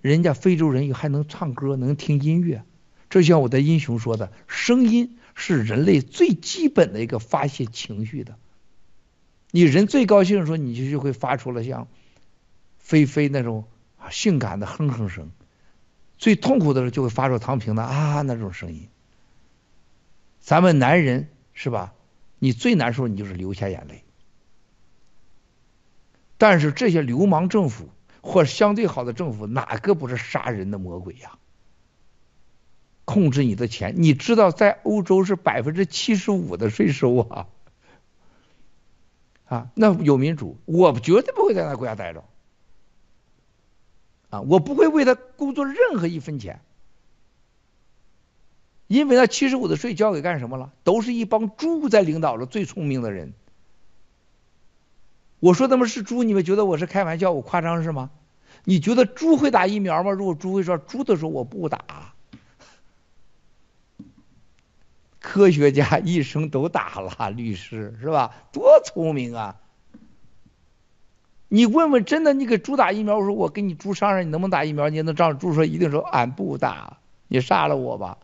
[0.02, 2.66] 人家非洲人还能唱歌，能听音乐，
[3.10, 8.36] 这像我的英雄说的，声音是人类最基本的一个发泄情绪的。
[9.52, 11.88] 你人最高兴的时候，你就就会发出了像
[12.80, 13.64] 菲菲那种
[14.12, 15.28] 性感的哼哼声；
[16.18, 18.90] 最痛苦的时候，就会发出唐平的啊那种声音。
[20.42, 21.94] 咱们男人是吧？
[22.40, 24.04] 你最难受，你就是流下眼泪。
[26.38, 27.90] 但是这些流氓政府
[28.22, 31.38] 或相对好的政府，哪个不是杀人的魔鬼呀？
[33.06, 37.48] 控制你的钱，你知道在欧洲是百分之七十五的税收啊！
[39.46, 42.24] 啊，那有民主，我绝对不会在那国家待着。
[44.30, 46.60] 啊，我不会为他工作任何一分钱，
[48.88, 50.74] 因为那七十五的税交给干什么了？
[50.84, 53.32] 都是一帮猪在领导着最聪明的人。
[55.40, 58.10] 我说他们是猪，你们觉得我是开玩笑，我夸张是吗？
[58.64, 60.12] 你觉得猪会打疫苗吗？
[60.12, 62.14] 如果猪会说猪的时候我不打，
[65.20, 68.34] 科学家一生都打了，律师是吧？
[68.52, 69.58] 多聪明啊！
[71.50, 74.90] 你问问，真的你给猪打疫苗，我说我跟你猪商量，你能不能打疫苗？
[74.90, 78.18] 你能仗着猪说，一定说俺不打，你杀了我吧。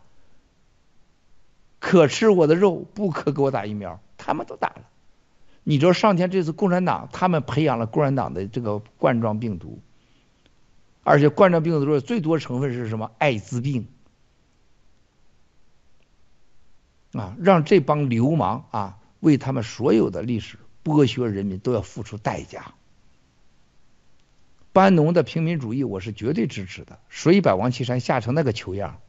[1.80, 4.82] 可吃我的肉，不可给我打疫苗，他们都打了。
[5.64, 9.80] 你知道上天这次共产党他们培养了共产党的这个冠状病毒，
[11.04, 13.12] 而且冠状病毒的最多成分是什么？
[13.18, 13.88] 艾滋病
[17.14, 17.36] 啊！
[17.40, 22.74] 让这帮流氓啊为他们所有的历史剥削人民都要付出代价。
[24.74, 29.00] 班农的平民主义我是绝对支持的，所以把王岐山吓成那个球样。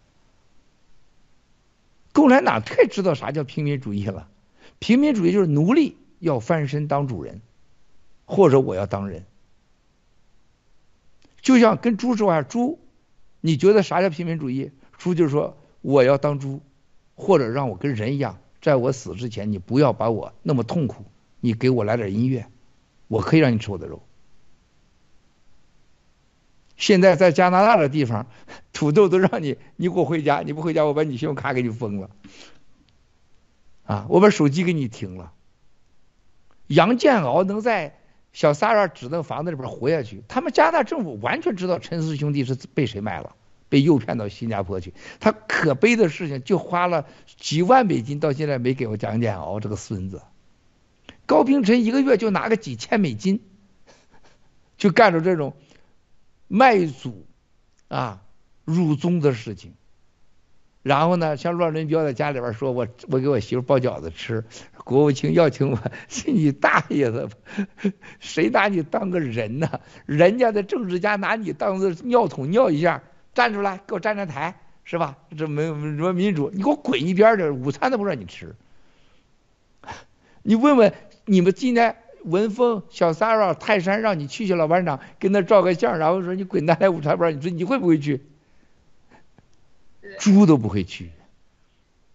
[2.12, 4.28] 共产党太知道啥叫平民主义了，
[4.78, 5.96] 平民主义就是奴隶。
[6.24, 7.42] 要翻身当主人，
[8.24, 9.26] 或者我要当人，
[11.42, 12.78] 就像跟猪说话，猪，
[13.42, 14.72] 你觉得啥叫平民主义？
[14.96, 16.62] 猪就是说我要当猪，
[17.14, 21.04] 或者让我跟人一样，在我死之前，你不要把我那么痛苦，
[21.40, 22.46] 你给我来点音乐，
[23.06, 24.02] 我可以让你吃我的肉。
[26.78, 28.26] 现在在加拿大的地方，
[28.72, 32.08] 土豆都让你，你给我回家，你不回家，我把你信用卡给你封了，
[33.84, 35.34] 啊，我把手机给你停了。
[36.66, 37.98] 杨建鳌能在
[38.32, 43.36] 小三院指那房子里边活下去，他们加拿大政府完全知道陈氏兄弟是被谁卖了，
[43.68, 44.94] 被诱骗到新加坡去。
[45.20, 50.22] 他可悲的事情就花了几万美金，到现在没给我杨建鳌这个孙子。
[51.26, 53.40] 高平晨一个月就拿个几千美金，
[54.76, 55.54] 就干着这种
[56.48, 57.26] 卖祖
[57.88, 58.22] 啊
[58.64, 59.74] 入宗的事情。
[60.84, 64.44] 然后呢，像乱伦彪在家里边说：“我我给我媳妇包饺子吃。”
[64.84, 65.78] 国务卿要请我，
[66.08, 67.26] 去 你大爷的！
[68.20, 69.80] 谁拿你当个人呢？
[70.04, 75.16] 人家的政治家拿你当个尿桶尿一下，站出来给我站站台，是吧？
[75.38, 77.48] 这没什么民主，你给我滚一边去！
[77.48, 78.54] 午餐都不让你吃。
[80.42, 80.92] 你问问
[81.24, 88.20] 你们今天文峰、小三儿、泰山让你去去老班长跟他照个相，然后说你滚蛋来午餐不让你说，你会不会去？
[90.18, 91.10] 猪都不会去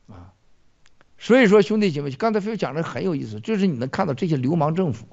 [0.07, 0.33] 啊！
[1.17, 5.07] 所以说兄弟姐妹，刚才飞讲的很有意思，就是你能看到这些流氓政府，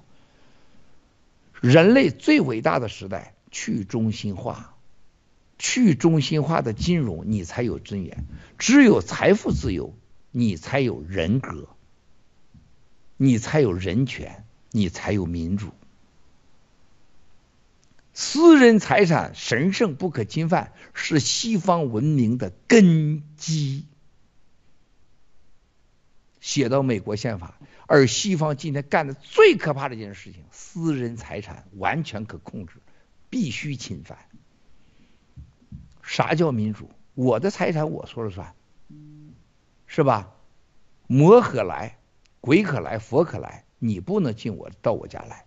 [1.60, 4.72] 人类最伟大的时代去中心化。
[5.58, 8.26] 去中心化的金融，你才有尊严；
[8.58, 9.94] 只有财富自由，
[10.30, 11.70] 你才有人格，
[13.16, 15.68] 你才有人权，你才有民主。
[18.18, 23.84] 私人财产神圣不可侵犯，是西方文明的根基。
[26.40, 32.76] 写到美国宪法，而西方今天干的最可怕的一件事情，私人财产完全可控制，
[33.28, 34.16] 必须侵犯。
[36.02, 36.88] 啥叫民主？
[37.12, 38.54] 我的财产我说了算，
[39.86, 40.32] 是吧？
[41.06, 41.98] 魔可来，
[42.40, 45.44] 鬼可来，佛可来，你不能进我到我家来。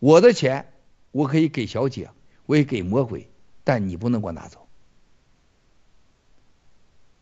[0.00, 0.72] 我的钱
[1.10, 2.10] 我可以给小姐，
[2.46, 3.30] 我也给魔鬼，
[3.64, 4.68] 但你不能给我拿走，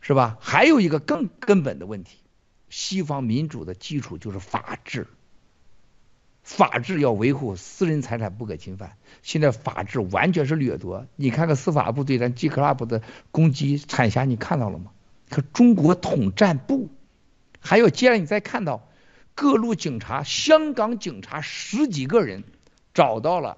[0.01, 0.37] 是吧？
[0.39, 2.17] 还有一个更根本的问题，
[2.69, 5.07] 西方民主的基础就是法治。
[6.43, 11.05] 法治要维护私人财产不可侵犯，现在法治完全是掠夺。
[11.17, 14.91] 你看看司法部对咱 G Club 的攻击、产辖，你看到了吗？
[15.29, 16.89] 可中国统战部，
[17.59, 18.87] 还有接着你再看到
[19.35, 22.45] 各路警察，香港警察十几个人
[22.93, 23.57] 找到了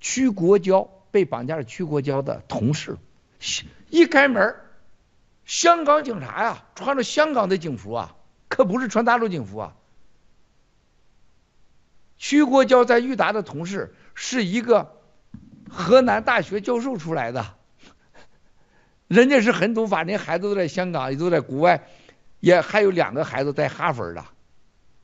[0.00, 2.96] 屈国娇被绑架的屈国娇的同事，
[3.90, 4.56] 一开门，
[5.44, 8.16] 香港警察呀，穿着香港的警服啊，
[8.48, 9.76] 可不是穿大陆警服啊。
[12.16, 14.96] 屈国娇在裕达的同事是一个
[15.70, 17.54] 河南大学教授出来的，
[19.08, 21.88] 人家是很懂法，那孩子都在香港，也都在国外，
[22.40, 24.24] 也还有两个孩子在哈佛的，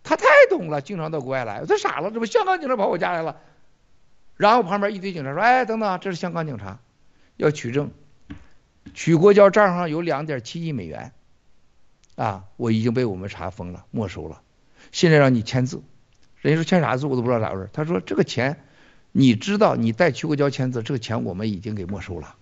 [0.03, 3.41] 他太懂了，经常到国外来，他傻了，这不香港警察跑我家来了，
[4.37, 6.79] 然后旁边一堆警察说：“哎，等等，这是香港警察，
[7.37, 7.91] 要取证，
[8.93, 11.13] 曲国娇账上有两点七亿美元，
[12.17, 14.43] 啊，我已经被我们查封了，没收了，
[14.93, 15.83] 现在让你签字。”
[16.43, 17.71] 人家说签啥字我都不知道咋回事。
[17.73, 18.63] 他说这个钱，
[19.11, 22.37] 你知道你带曲国娇签字，这个钱我们已经给没收了。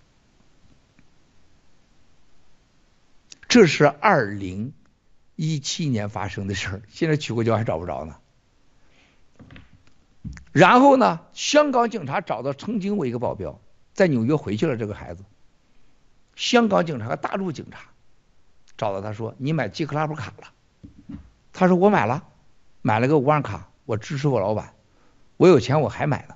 [3.47, 4.73] 这是二零
[5.35, 8.17] 一七年发生的事儿，现在曲国娇还找不着呢。
[10.55, 13.59] 然后呢，香港警察找到曾经我一个保镖，
[13.93, 15.25] 在纽约回去了这个孩子。
[16.33, 17.89] 香港警察和大陆警察
[18.77, 20.53] 找到他说：“你买 G Club 卡了？”
[21.51, 22.23] 他说：“我买了，
[22.81, 24.73] 买了个五万卡。”我支持我老板，
[25.35, 26.35] 我有钱我还买呢。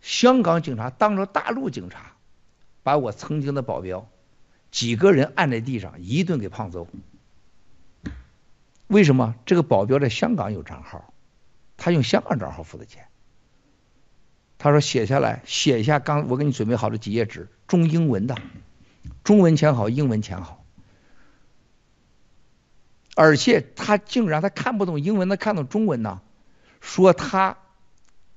[0.00, 2.16] 香港警察当着大陆警察，
[2.82, 4.08] 把我曾经的保镖
[4.72, 6.88] 几个人按在地上一顿给胖揍。
[8.88, 9.36] 为什么？
[9.46, 11.13] 这个保镖在香港有账号，
[11.84, 13.08] 他用香港账号付的钱。
[14.56, 18.38] 他说写下来，写一下刚我给你准备好的几页纸，中英文的，
[19.22, 20.64] 中文签好，英文签好。
[23.14, 26.22] 而且他竟然他看不懂英文，他看懂中文呢。
[26.80, 27.58] 说他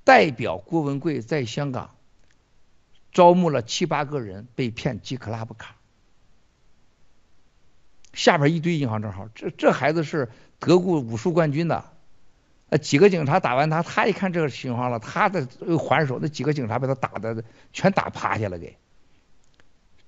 [0.04, 1.96] 代表郭文贵在香港
[3.14, 5.78] 招募了七八个人被骗 G Club 卡，
[8.12, 10.30] 下边一堆银行账号，这这孩子是
[10.60, 11.94] 德国武术冠军的，
[12.70, 18.78] 呃几个警察打完他，他一看这个情况了，他的还手，那几个警察被他打的全打趴下了给，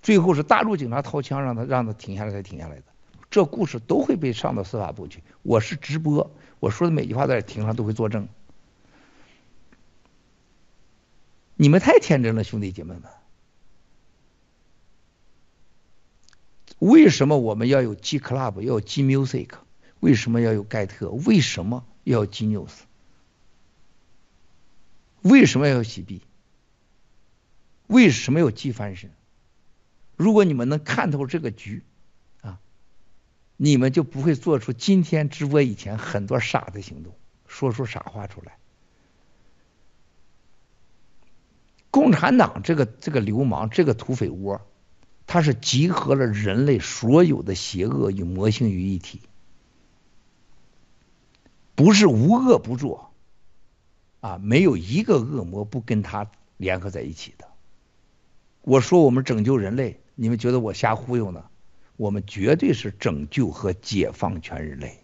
[0.01, 2.83] 最后是大陆警察掏枪让他让他停下来才停下来的，
[3.29, 6.31] 这故事都会被上到司法部去，我是直播。
[6.59, 8.27] 我说的每句话在庭上都会作证，
[11.55, 13.03] 你们太天真了，兄弟姐妹们。
[16.79, 19.49] 为什么我们要有 G Club，要有 G Music？
[19.99, 21.09] 为什么要有盖特？
[21.09, 22.71] 为什么要 G News？
[25.21, 26.21] 为什么要洗币？
[27.87, 29.11] 为什么要 G 翻身？
[30.15, 31.83] 如果你们能看透这个局。
[32.41, 32.59] 啊
[33.61, 37.13] 你们就不会做出今天直播以前很多傻的行动，
[37.45, 38.57] 说出傻话出来。
[41.91, 44.61] 共产党这个这个流氓，这个土匪窝，
[45.27, 49.23] 它是集合了人类所有的邪恶与魔性于一体，
[51.79, 53.13] 不是无恶不作，
[54.19, 57.47] 啊，没有一个恶魔不跟他联合在一起的。
[58.63, 61.45] 我说我们拯救人类，你们觉得我瞎忽悠呢？
[61.95, 64.99] 我们绝对是拯救和解放全人类。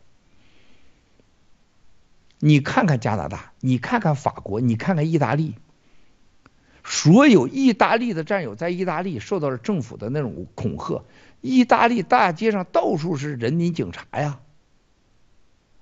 [2.39, 5.55] 你看看加拿大，你看看法国，你看看意大利，
[6.83, 11.05] 所有意大利的战友在意大利受到了政府的那种恐吓，
[11.39, 14.41] 意大利大街上到处是人民警察呀。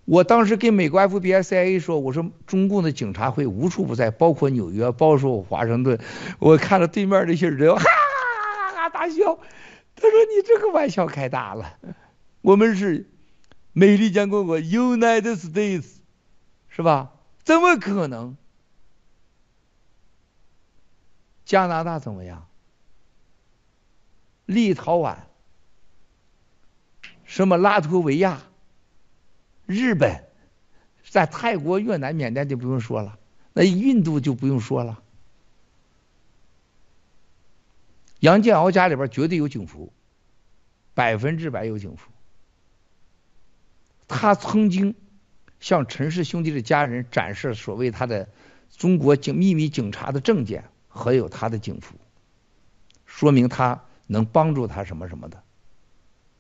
[0.06, 5.98] 我当时跟美国 FBI、CIA 说，我说中共的警察会无处不在，包括纽约，包括华盛顿。
[6.40, 9.40] 我看到对面那些人， 哈哈哈大笑。
[9.96, 11.78] 他说：“你这个玩笑开大了，
[12.42, 13.10] 我们是
[13.72, 15.86] 美利坚共和国 （United States），
[16.68, 17.12] 是吧？
[17.44, 18.36] 怎么可能？
[21.46, 22.48] 加拿大怎么样？
[24.46, 25.16] 立陶宛？
[27.24, 28.42] 什么拉脱维亚？”
[29.74, 30.24] 日本，
[31.10, 33.18] 在泰国、越南、缅甸就不用说了，
[33.54, 35.02] 那印度就不用说了。
[38.20, 39.92] 杨建鳌家里边绝对有警服，
[40.94, 42.10] 百分之百有警服。
[44.08, 44.96] 他曾经
[45.60, 48.30] 向陈氏兄弟的家人展示所谓他的
[48.78, 51.96] 中国警秘密警察的证件和有他的警服，
[53.06, 55.42] 说明他能帮助他什么什么的。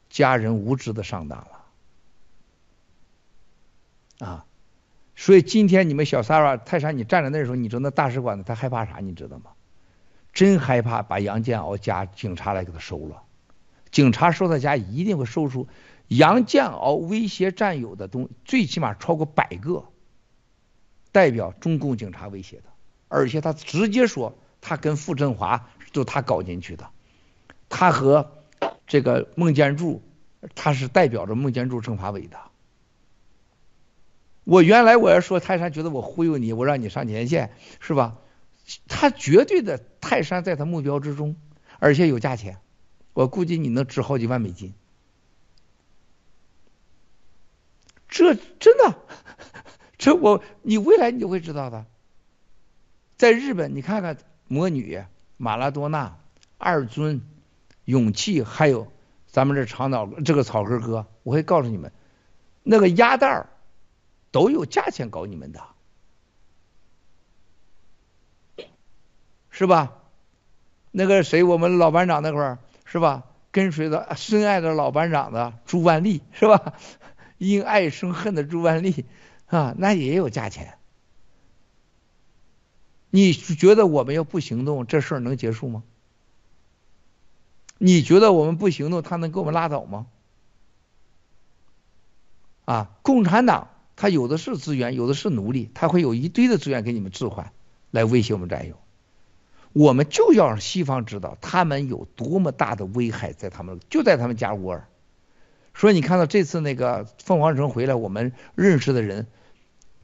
[0.09, 1.62] 家人无知的上当了。
[4.23, 4.45] 啊，
[5.15, 8.99] 所以今天你们小三儿泰山，你站在那时候，你知道那大使馆的他害怕啥？
[8.99, 9.51] 你知道吗？
[10.31, 13.21] 真害怕把杨建鳌家警察来给他收了。
[13.91, 15.67] 警察收他家一定会收出
[16.07, 19.85] 杨建鳌威胁战友的东，最起码超过百个，
[21.11, 22.63] 代表中共警察威胁的。
[23.09, 26.89] 而且他直接说，他跟傅振华就他搞进去的，
[27.69, 28.31] 他和
[28.87, 30.01] 这个孟建柱，
[30.55, 32.37] 他是代表着孟建柱政法委的。
[34.43, 38.17] 我原来我要说泰山觉得我忽悠你，我让你上前线，是吧？
[38.87, 41.35] 他绝对的泰山在他目标之中，
[41.79, 42.59] 而且有价钱，
[43.13, 44.73] 我估计你能值好几万美金。
[48.09, 48.97] 这真的，
[49.97, 51.85] 这我你未来你就会知道的。
[53.17, 54.17] 在日本，你看看
[54.47, 55.03] 魔女、
[55.37, 56.17] 马拉多纳、
[56.57, 57.21] 二尊、
[57.85, 58.91] 勇气，还有
[59.27, 61.91] 咱们这长岛这个草根哥，我会告诉你们，
[62.61, 63.49] 那个鸭蛋儿。
[64.33, 65.63] 都有价钱搞你们的，
[69.51, 69.99] 是吧？
[70.91, 73.23] 那个谁，我们老班长那块儿是吧？
[73.51, 76.73] 跟随着深爱着老班长的朱万丽是吧？
[77.37, 79.05] 因爱生恨的朱万丽
[79.45, 80.79] 啊，那也有价钱。
[83.11, 85.83] 你觉得我们要不行动，这事儿能结束吗？
[87.77, 90.07] 你觉得我们不行动，他能给我们拉倒吗？
[92.65, 93.67] 啊，共产党。
[93.95, 97.51] 他有的是资源，有的是奴隶，他会有一堆的资源给你们置换，
[97.91, 98.75] 来威胁我们战友。
[99.71, 104.87] 我们就要让西方知道他们有多么大的危害，在他们就在他们家窝儿。
[105.73, 109.25] 所以你看到这次那个凤凰城回来，我们认识的人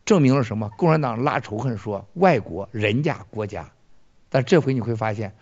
[0.06, 0.72] 证明了什么？
[0.76, 3.72] 共产党拉仇恨说外国人家国家，
[4.30, 5.36] 但这回你会发现，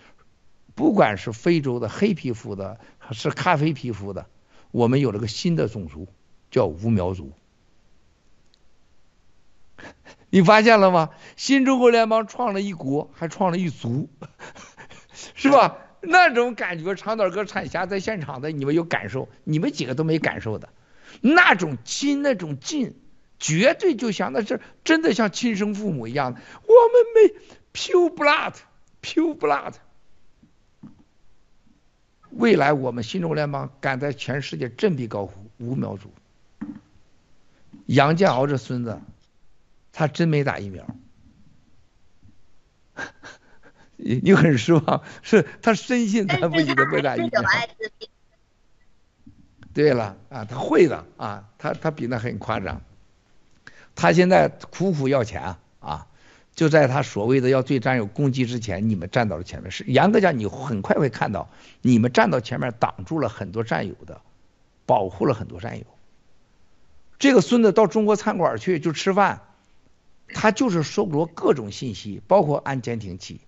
[0.75, 4.25] 不管是非洲的黑皮肤的，还是咖啡皮肤的，
[4.71, 6.09] 我们有了个新的种族，
[6.51, 7.31] 叫无苗族。
[10.29, 11.09] 你发现了吗？
[11.35, 14.09] 新中国联邦创了一国，还创了一族，
[15.35, 15.77] 是吧？
[16.01, 19.29] 那种感觉，长短哥、彩霞在现场的，你们有感受？
[19.43, 20.69] 你们几个都没感受的，
[21.21, 22.95] 那种亲，那种近，
[23.39, 26.33] 绝对就像那是真的像亲生父母一样。
[26.33, 26.41] 我们
[27.15, 27.33] 没
[27.73, 29.73] pure blood，pure blood。
[32.29, 36.11] 未来我们新中国联邦敢在全世界振臂高呼五秒族。
[37.87, 39.01] 杨建鳌这孙子。
[39.97, 40.85] 他真没打疫苗，
[43.95, 47.41] 你你很失望，是他深信他不己的没打疫苗。
[49.73, 52.79] 对了啊，他会的啊，他他比那很夸张。
[53.95, 56.05] 他现在苦苦要钱啊，
[56.53, 59.71] 就在他所谓的要对战友攻击之前，你们站到了前面。
[59.71, 61.49] 是严格讲，你很快会看到，
[61.81, 64.21] 你们站到前面挡住了很多战友的，
[64.85, 65.85] 保护了很多战友。
[67.17, 69.41] 这个孙子到中国餐馆去就吃饭。
[70.33, 73.41] 他就是搜罗各种信息，包括安监听器，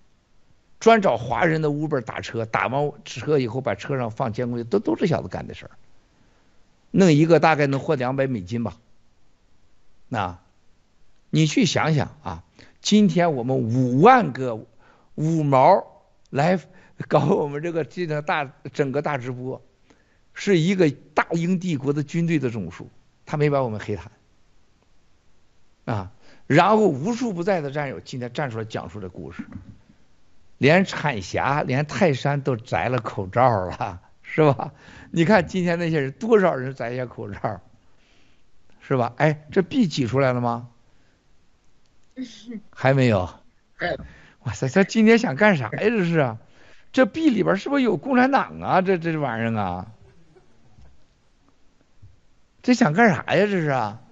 [0.78, 5.70] 专找华人的 Uber 打车，打完车以后把车上放监控器，都都是小子干的事儿。
[6.90, 8.78] 弄一个大概能获两百美金吧。
[10.08, 10.40] 那，
[11.30, 12.44] 你去想想啊，
[12.80, 14.66] 今天我们五万个
[15.14, 15.86] 五毛
[16.30, 16.58] 来
[17.06, 19.62] 搞我们这个这个大整个大直播，
[20.34, 22.88] 是一个大英帝国的军队的总数，
[23.26, 24.10] 他没把我们黑谈
[25.84, 26.10] 啊。
[26.50, 29.46] 然后无处不在的战友今天站出来讲述这故事，
[30.58, 34.72] 连产霞、连泰山都摘了口罩了，是吧？
[35.12, 37.60] 你看今天那些人多少人摘下口罩，
[38.80, 39.12] 是吧？
[39.18, 40.66] 哎，这币挤出来了吗？
[42.70, 43.30] 还没有。
[44.40, 45.78] 哇塞，他今天想干啥呀？
[45.78, 46.38] 这是啊，
[46.90, 48.80] 这币里边是不是有共产党啊？
[48.82, 49.86] 这这玩意儿啊，
[52.60, 53.46] 这想干啥呀？
[53.46, 54.02] 这是啊？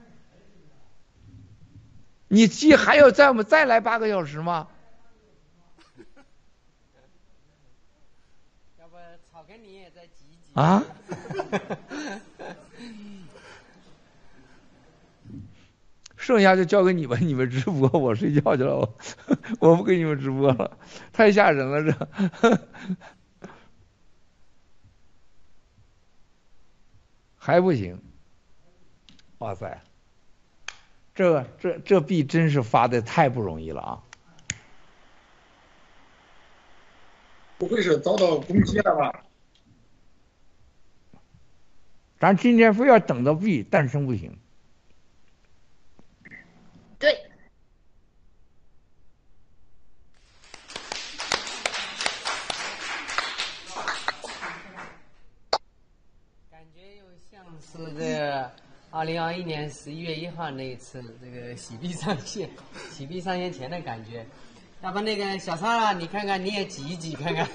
[2.29, 4.69] 你记还要再我们再来八个小时吗？
[8.79, 8.97] 要不
[9.33, 10.85] 草根你也再挤一挤啊？
[16.17, 18.95] 剩下就交给你们，你们直播，我睡觉去了，我
[19.61, 20.77] 我不给你们直播了，
[21.13, 21.97] 太吓人了这，
[27.39, 27.99] 还不行，
[29.39, 29.81] 哇塞，
[31.19, 33.99] 这这这币真是发的太不容易了啊！
[37.59, 39.25] 不会是遭到攻击了吧？
[42.21, 44.39] 咱今天非要等到币诞生不行。
[47.01, 47.29] 对，
[56.49, 62.49] 感觉又像是这个二零二一年十一月一号那一次这个洗币上线，
[62.91, 64.27] 洗币上线前的感觉。
[64.81, 67.47] 要不那个小超啊，你看看你也挤一挤看看。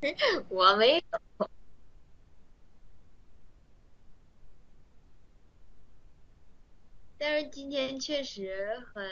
[0.48, 1.02] 我没有。
[7.18, 9.08] 但是今天确实很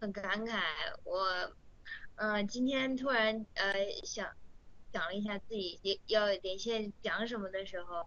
[0.00, 0.60] 很感慨，
[1.04, 1.52] 我，
[2.16, 3.74] 嗯、今天突然呃
[4.04, 4.26] 想
[4.92, 8.06] 想了一下自己要连线讲什么的时候，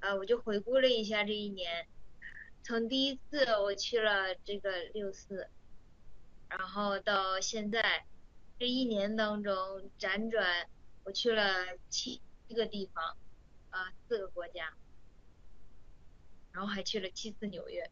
[0.00, 1.86] 呃，我就回顾了一下这一年，
[2.62, 5.50] 从第一次我去了这个六四，
[6.48, 8.06] 然后到现在
[8.58, 10.68] 这一年当中辗转，
[11.04, 13.16] 我去了七个地方，
[13.68, 14.72] 啊、四个国家，
[16.52, 17.90] 然后还去了七次纽约。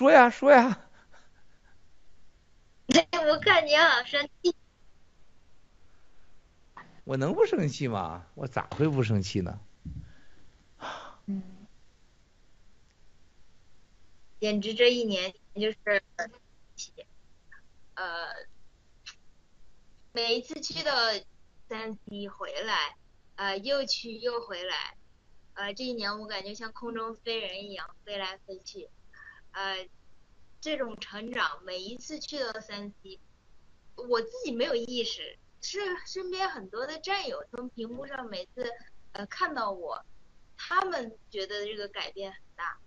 [0.00, 0.88] 说呀说呀，
[2.88, 4.56] 我看你好生气。
[7.04, 8.26] 我能不生气吗？
[8.34, 9.60] 我咋会不生气呢？
[11.26, 11.42] 嗯，
[14.40, 16.02] 简直这一年就是，
[17.92, 18.28] 呃，
[20.12, 20.94] 每一次去到
[21.68, 22.96] 三 C 回来，
[23.34, 24.96] 呃，又去又回来，
[25.52, 28.88] 呃，这一年我感觉像空中飞人一样飞来飞去，
[29.52, 29.88] 呃，
[30.60, 33.18] 这种成长，每一次去到三 C，
[33.96, 38.70] 我自己没有意识，是身边很多的战友从屏幕上每次
[39.12, 40.04] 呃看到我。
[40.62, 42.78] 他们觉得这个改变很大，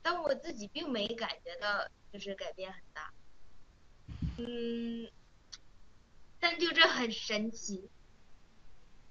[0.00, 3.12] 但我自己并没感觉到就是改变很大。
[4.38, 5.10] 嗯，
[6.40, 7.90] 但就这很神奇。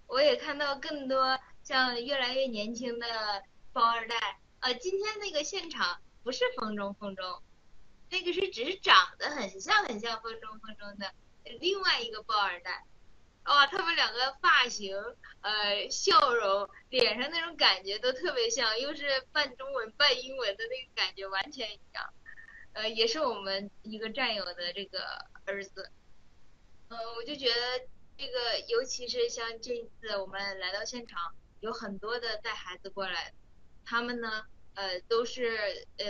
[0.08, 7.42] 我也看到更多像越来越年轻的包二代，呃，今天那个现场不是风中风中，
[8.10, 11.14] 那个是只是长得很像很像风中风中的
[11.62, 12.86] 另外一个包二代。
[13.46, 14.94] 哇、哦，他们两个发型、
[15.40, 22.14] 呃笑容、脸上那种感觉都特别像，又是半中文半英文的那个感觉完全一样。
[22.74, 25.00] 呃，也是我们一个战友的这个
[25.46, 25.90] 儿子。
[26.90, 27.88] 嗯、呃，我就觉得
[28.18, 33.32] 这个，尤其是像这一次我们来到现场，有很多的带孩子过来，
[33.86, 34.46] 他们呢，
[34.78, 35.58] 呃，都是
[35.98, 36.06] 呃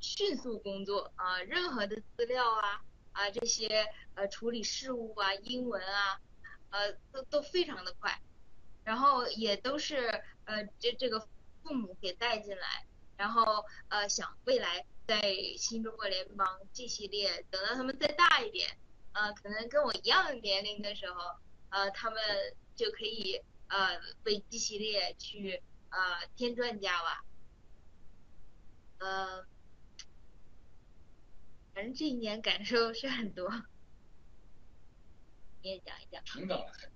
[0.00, 2.80] 迅速工作啊、任何的资料啊
[3.12, 6.18] 啊这些呃处理事务啊、英文啊。
[6.70, 8.20] 呃，都都非常的快，
[8.84, 9.96] 然后也都是
[10.44, 11.18] 呃这这个
[11.62, 12.84] 父母给带进来，
[13.16, 18.76] 然后呃想未来在新中国联邦 G 系列，等到他们再大一点，
[19.14, 21.38] 呃可能跟我一样年龄的时候，
[21.70, 22.20] 呃他们
[22.76, 27.24] 就可以呃为 G 系列去呃添砖加瓦，
[28.98, 29.44] 呃，
[31.74, 33.50] 反正这一年感受是很多。
[35.62, 36.24] 你也讲一讲。
[36.24, 36.90] 成长了很。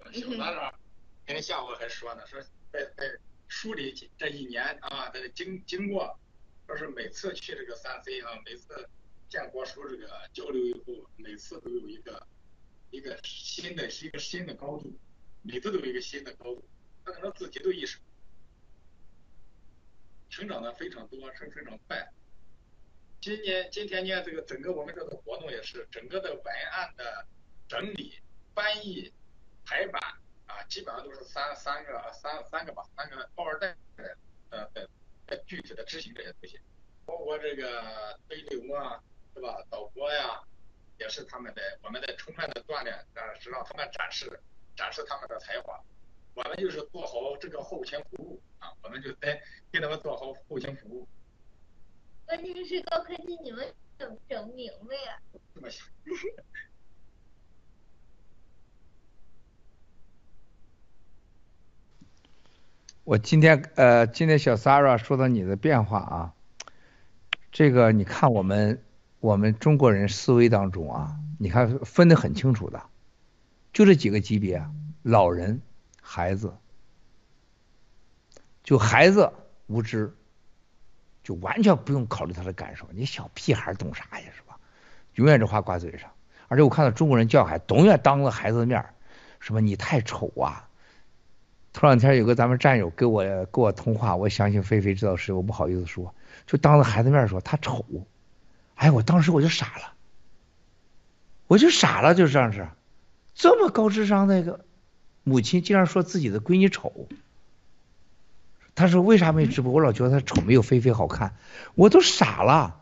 [0.14, 0.74] 小三儿
[1.26, 2.40] 今天下午还说呢，说
[2.72, 6.18] 在在梳理这一年啊的经经过，
[6.66, 8.88] 说是每次去这个三 C 啊，每次
[9.28, 12.26] 建国书这个交流以后，每次都有一个
[12.90, 14.92] 一个新的一个新的高度，
[15.42, 16.64] 每次都有一个新的高度，
[17.04, 17.98] 他可能自己都意识，
[20.30, 22.08] 成长的非常多，是非常快。
[23.20, 27.26] 今年今天呢，这个整个我们这个活动也是整个的文案的。
[27.70, 28.18] 整理、
[28.52, 29.14] 翻译、
[29.64, 30.02] 排版
[30.48, 33.76] 啊，基本上都是三三个三三个吧，三个包二代
[34.50, 36.58] 呃呃具体的执行这些东西，
[37.06, 39.00] 包括这个推流啊
[39.36, 39.64] 是吧？
[39.70, 40.42] 导播呀，
[40.98, 44.40] 也是他们的我们的充分的锻炼，但，是让他们展示
[44.74, 45.80] 展示他们的才华。
[46.42, 49.38] 我们就是做好这个后勤服务啊，我们就在
[49.70, 51.06] 给他们做好后勤服务。
[52.24, 55.20] 关键是高科技，你们整整明白呀。
[63.04, 66.32] 我今天呃，今天小 s a r a 说到你的变化啊，
[67.52, 68.82] 这个你看我们
[69.18, 72.82] 我们中国人思维当中啊，你看分得很清楚的，
[73.74, 74.64] 就这几个级别，
[75.02, 75.60] 老人、
[76.12, 76.52] 孩子，
[78.64, 79.32] 就孩子
[79.68, 80.12] 无知，
[81.22, 84.58] 就完全不用考虑他的感受，你小屁孩懂啥呀，是吧？
[85.14, 86.10] 永远这话挂嘴上，
[86.48, 88.84] 而且我看到中国人教孩子，永远当着孩子的面
[89.38, 90.68] 什么你太丑啊。
[91.72, 93.22] 头两天有个咱们战友跟我
[93.52, 96.12] 跟我通话，我相信菲菲知道是，我不好意思说，
[96.44, 97.84] 就当着孩子面说他丑，
[98.74, 99.92] 哎，我当时我就傻了，
[101.46, 102.66] 我就傻了，就这样是，
[103.32, 104.64] 这么高智商的一个
[105.22, 107.08] 母亲竟然说自己的闺女丑，
[108.74, 109.72] 他说为啥没直播？
[109.72, 111.36] 我老觉得她丑没有菲菲好看，
[111.74, 112.80] 我都傻了，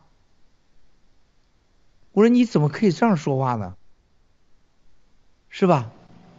[2.12, 3.74] 我说你怎么可以这样说话呢？
[5.48, 5.90] 是吧？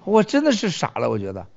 [0.05, 1.47] 我真的是傻了，我觉得。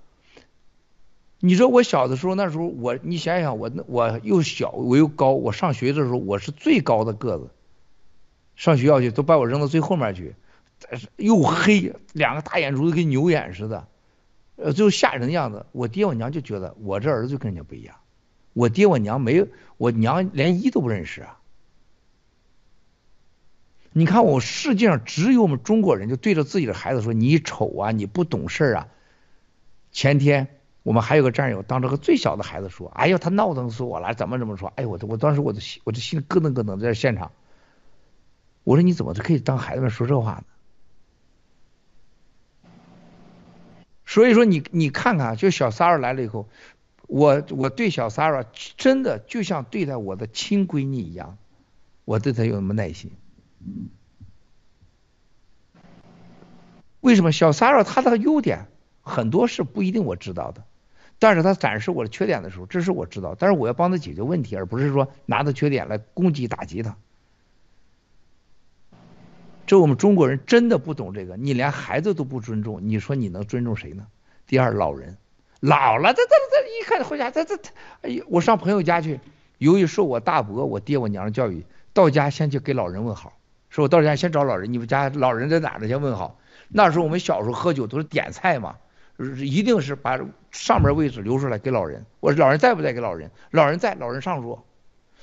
[1.38, 7.50] 你说我小的时候，那时候我，你想想我，我又小我又高，我上学的时候我是最高的个子，
[8.56, 10.34] 上学校去都把我扔到最后面去，
[11.16, 13.86] 又黑，两个大眼珠子跟牛眼似的，
[14.56, 15.66] 呃，就吓人的样子。
[15.72, 17.96] 我爹我娘就觉得我这儿子就跟人家不一样，
[18.52, 21.38] 我爹我娘没有，我娘连一都不认识啊。
[23.92, 28.88] 你看我世界上只有我们中国人就对着自己的孩子说你丑啊，你不懂事啊。
[29.90, 30.48] 前天。
[30.84, 37.30] 我们还有个战友，当这个最小的孩子说：“哎呦，他闹腾死我了，怎么怎么说？”哎，我我当时我的心，我这心里咯噔咯噔，在现场。
[38.64, 40.44] 我说：“你怎么就可以当孩子们说这话呢？”
[44.12, 46.46] 所以说，你你看看，就小 s a r a 来了以后，
[47.06, 51.38] 我我对小 s a r a 真的就像对待我的亲闺女一样，
[52.04, 53.10] 我对她有什么耐心？
[57.00, 58.66] 为什么小 s a r a 她的优点
[59.00, 60.62] 很多是不一定我知道的？
[61.18, 66.98] 但是她展示我的缺点的时候，这是我知道，但是我要帮她解决问题，而不是说拿着缺点来攻击打击她。
[69.72, 74.06] 这我们中国人真的不懂这个，你连孩子都不尊重，你说你能尊重谁呢？
[74.46, 75.16] 第二，老人
[75.60, 77.56] 老了，这这这一看回家，这这
[78.02, 79.18] 哎呀，我上朋友家去，
[79.56, 83.32] 由于受我大伯、我爹、我娘的教育，到家先去给老人问好，
[83.70, 85.88] 说我到家先找老人，你们家老人在哪呢？
[85.88, 86.38] 先问好。
[86.68, 88.76] 那时候我们小时候喝酒都是点菜嘛。
[89.38, 90.20] 一定是把
[90.50, 92.04] 上面位置留出来给老人。
[92.20, 92.92] 我说老人在不在？
[92.92, 93.30] 给老人。
[93.50, 94.66] 老人在，老人上桌。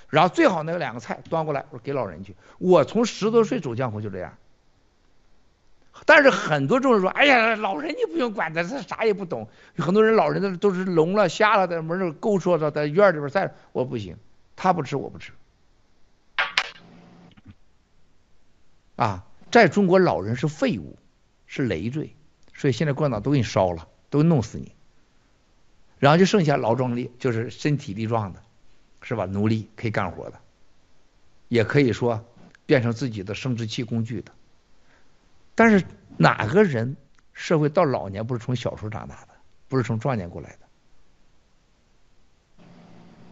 [0.10, 2.36] 然后最好那两个菜端过来，我说给老人去。
[2.58, 4.38] 我从十多岁走江湖就这样。
[6.06, 13.54] 但是很多众人说：“哎呀，老人你不用管他，他啥也不懂。”很多人老人都都是聋了、瞎了，在门口勾说着，在院里边在。
[13.74, 14.18] 我不行，
[14.56, 15.34] 他不吃，我不吃。
[18.96, 20.98] 啊，在中国，老人是废物，
[21.46, 22.16] 是累赘。
[22.54, 24.74] 所以现在共产党都给你烧了，都弄死你，
[25.98, 28.42] 然后就剩下劳壮力，就是身体力壮的，
[29.02, 29.26] 是吧？
[29.26, 30.40] 奴隶可以干活的，
[31.48, 32.24] 也可以说
[32.66, 34.32] 变成自己的生殖器工具的。
[35.56, 35.86] 但是
[36.18, 36.96] 哪个人
[37.34, 39.30] 社会到老年不是从小时候长大的，
[39.68, 40.60] 不是从壮年过来的？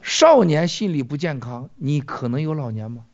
[0.01, 3.05] 少年心理不健康，你可能有老年吗？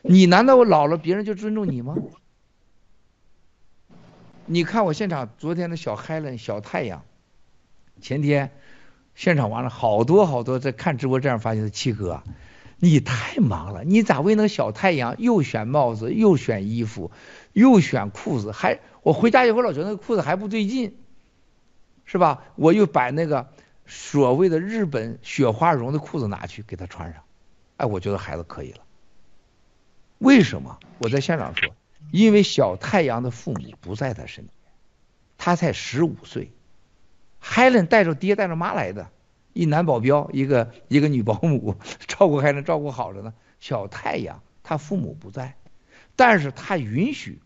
[0.00, 1.96] 你难道我老了别人就尊重你吗？
[4.46, 7.04] 你看我现场昨天的小 Helen 小太阳，
[8.00, 8.50] 前天
[9.14, 12.22] 现场完了，好多好多在看直播这样发现的七哥，
[12.78, 17.10] 你太忙了，你咋为那个小太阳又选帽子又选衣服
[17.52, 20.96] 又选裤子，还我回家以后老觉得那个裤子还不对劲，
[22.04, 22.44] 是吧？
[22.56, 23.48] 我又把那个
[23.86, 27.22] 所谓的日本雪花绒的裤子拿去给他穿上，
[27.76, 28.78] 哎，我觉得孩子可以了。
[30.18, 30.78] 为什么？
[30.98, 31.74] 我在现场说。
[32.10, 34.52] 因为小太阳的父母不在他身边，
[35.38, 36.50] 他才十五岁
[37.42, 39.10] ，Helen 带着爹带着妈来的，
[39.52, 43.34] 一男保镖，一个一个女保姆， 照顾 Helen 照顾好着呢。
[43.60, 45.56] 小太阳他父母不在，
[46.16, 47.38] 但是他允许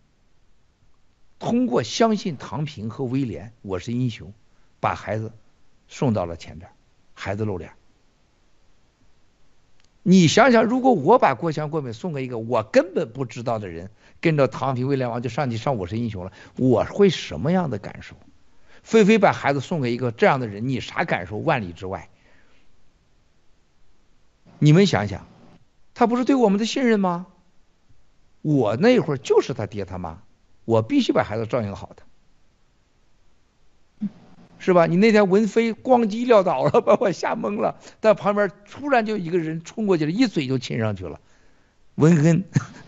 [1.39, 4.33] 通过相信唐平和威廉，我是英雄，
[4.81, 5.33] 把孩子
[5.89, 6.71] 送到了前边，
[7.13, 7.73] 孩子露脸。
[10.03, 13.91] 你想想，如果我把郭强、郭美送给一个我根本不知道的人，
[14.21, 18.17] 跟着唐平、威廉王就上去上我是英雄了，我会什么样的感受？
[18.87, 21.39] 菲菲把孩子送给一个这样的人，你啥感受？
[21.39, 22.09] 万里之外，
[24.61, 25.27] 你们想想，
[25.93, 27.27] 他不是对我们的信任吗？
[28.43, 30.23] 我那会儿就是他爹他妈，
[30.65, 34.09] 我必须把孩子照应好的。
[34.61, 34.87] 是吧？
[34.87, 37.81] 你那天文飞咣叽撂倒了，把我吓懵了。
[37.99, 41.21] 但旁边突然就一个人冲过去了，一嘴就亲上去了。
[41.97, 42.45] 文恩，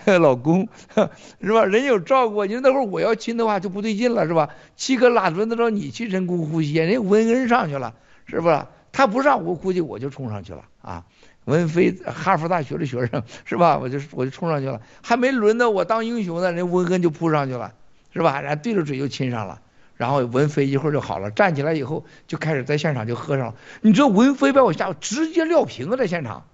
[0.20, 0.68] 老公，
[1.42, 1.64] 是吧？
[1.64, 4.48] 人有照顾，你说那会儿我要亲的话就不对劲了，是吧？
[4.76, 6.74] 七哥哪轮得着你去人工呼吸？
[6.74, 7.94] 人文恩上去了，
[8.26, 8.66] 是不是？
[8.92, 11.04] 他不上，我估计我就冲上去了啊。
[11.44, 13.78] 文飞，哈佛大学的学生，是吧？
[13.78, 17.72] 我就我就冲上去了，还没轮到我当英雄呢，人文恩就扑上去了，
[18.12, 18.40] 是吧？
[18.42, 19.60] 然后对着嘴就亲上了，
[19.96, 23.54] 然后文飞一会儿就好了，站起来以后就开始在现场就喝上了。
[23.80, 26.44] 你知道文飞把我吓，直接撂瓶子在现场，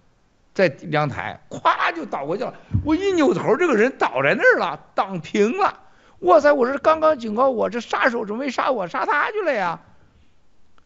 [0.54, 2.54] 在阳台，咵就倒过去了。
[2.84, 5.80] 我一扭头，这个人倒在那儿了，挡平了。
[6.20, 6.52] 哇塞！
[6.52, 9.80] 我这刚刚警告我，这杀手准备杀我，杀他去了呀。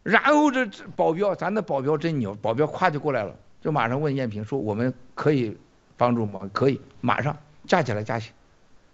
[0.03, 0.67] 然后这
[0.97, 3.35] 保镖，咱的保镖真牛，保镖咵就过来了。
[3.61, 5.57] 就马上问艳萍说：“我们可以
[5.97, 7.37] 帮助吗？”可以，马上
[7.67, 8.31] 架起来，架起，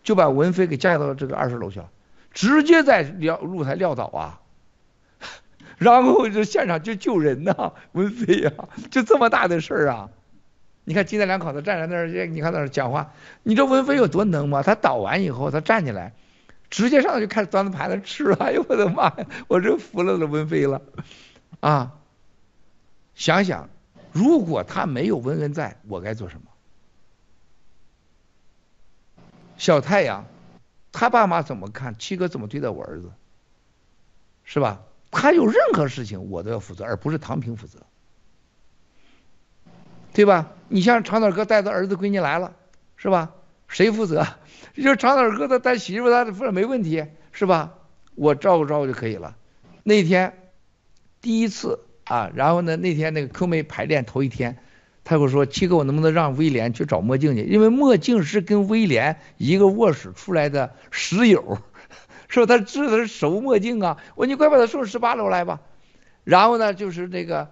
[0.02, 1.88] 就把文飞给架到这个二十楼去了，
[2.32, 4.40] 直接在撂露台撂倒啊！
[5.78, 8.50] 然后这现场就救人呐，文飞呀，
[8.90, 10.08] 就这么大的事儿啊！
[10.84, 13.12] 你看金家两口子站在那儿，你看那儿讲话，
[13.42, 14.62] 你知道文飞有多能吗？
[14.62, 16.12] 他倒完以后，他站起来，
[16.70, 18.36] 直接上去就开始端着盘子吃了。
[18.36, 19.26] 哎呦我的妈呀！
[19.48, 20.82] 我真服了这文飞了
[21.60, 21.94] 啊！
[23.14, 23.68] 想想。
[24.12, 26.46] 如果他没有文恩在，我该做什么？
[29.56, 30.26] 小太阳，
[30.92, 31.98] 他爸妈怎么看？
[31.98, 33.10] 七哥怎么对待我儿子？
[34.44, 34.82] 是吧？
[35.10, 37.80] 他有任何事情，我都要负责，而不是唐平负责，
[40.12, 40.52] 对吧？
[40.74, 42.56] 你像长岛哥带着儿子闺女来了，
[42.96, 43.30] 是吧？
[43.68, 44.26] 谁负责？
[44.74, 47.74] 就长岛哥他带媳妇，他负责没问题，是吧？
[48.16, 49.36] 我照顾照顾就可以了。
[49.84, 50.50] 那天
[51.20, 51.78] 第一次。
[52.02, 52.76] 啊，然后呢？
[52.76, 54.58] 那天那个 Q 妹排练头一天，
[55.04, 57.44] 他跟我说：“七哥，我能不能让威廉去找墨镜去？
[57.44, 61.58] 因为墨镜是跟威廉一个卧室出来的室友，
[62.28, 62.46] 是吧？
[62.46, 63.96] 他知道是熟墨镜啊。
[64.16, 65.60] 我说你快把他送十八楼来吧。
[66.24, 67.50] 然后呢，就是那个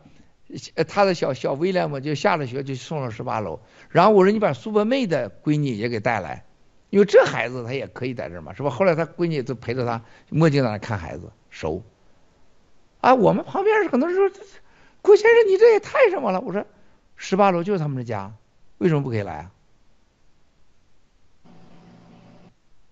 [0.87, 3.61] 他的小小威廉嘛，就下了学就送了十八楼。
[3.89, 6.45] 然后我说你把苏伯妹的闺女也给带来，
[6.91, 8.70] 因为这孩子他也可以在这嘛，是吧？
[8.70, 11.83] 后来他闺女都陪着他墨镜在那看孩子，熟。”
[13.01, 14.31] 啊，我们旁边很多人说，
[15.01, 16.41] 郭先生你这也太什么了？
[16.41, 16.65] 我说，
[17.16, 18.33] 十八楼就是他们的家，
[18.79, 19.51] 为什么不可以来啊？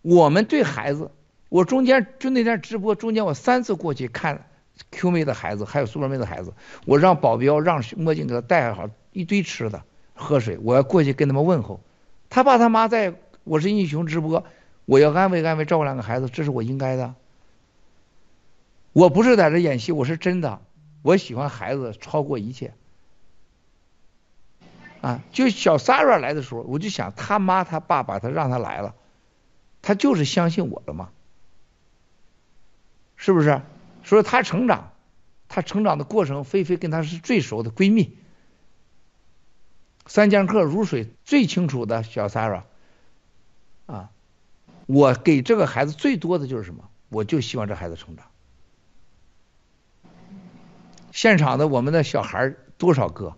[0.02, 1.12] 我们对孩子，
[1.48, 4.49] 我中间就那天直播中间我三次过去看
[4.90, 6.52] Q 妹的孩子，还有苏妹的孩子，
[6.86, 9.82] 我让保镖让墨镜给他带好一堆吃的、
[10.14, 11.80] 喝水，我要过去跟他们问候。
[12.28, 14.44] 他爸他妈在我是英雄直播，
[14.84, 17.14] 我要安慰安慰照顾两个孩子，这是我应该的。
[18.92, 20.60] 我不是在这演戏，我是真的。
[21.02, 22.74] 我喜欢孩子超过一切。
[25.00, 28.94] 啊，就小 s a r a 来的时候，我就想他妈他爸把他让他来了，
[29.80, 31.08] 他就是相信我的嘛，
[33.16, 33.62] 是不是？
[34.04, 34.92] 所以他成长，
[35.48, 38.16] 她成长的过程，菲菲跟她是最熟的闺蜜，
[40.06, 42.62] 三剑客如水最清楚的小 Sarah。
[43.86, 44.10] 啊，
[44.86, 46.88] 我给这个孩子最多的就是什么？
[47.08, 48.26] 我就希望这孩子成长。
[51.10, 53.36] 现场的我们的小孩多少个？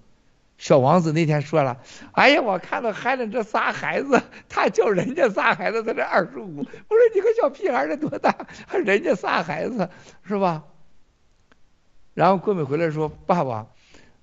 [0.62, 1.78] 小王子那天说了
[2.14, 8.46] ：“哎呀，我看到海伦这仨孩子，他叫人家仨孩子在这二十五。”我说：“你个小屁孩，这多大？
[8.68, 9.90] 还人家仨孩子
[10.24, 10.62] 是吧？”
[12.14, 13.66] 然后郭美回来说：“爸爸，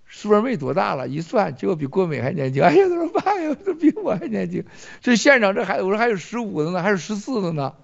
[0.08, 1.10] 苏二妹多大了？
[1.10, 4.64] 一算，结果比郭美还年轻。”哎呀，他说：“爸呀，这比我还年轻。”
[5.04, 7.76] 这现场这孩子，我说还有十五的呢，还有十四的呢，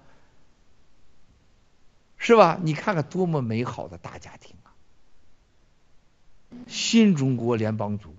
[2.16, 2.58] 是吧？
[2.62, 4.72] 你看看多么美好的大家庭啊。
[6.66, 8.15] 新中国联邦族，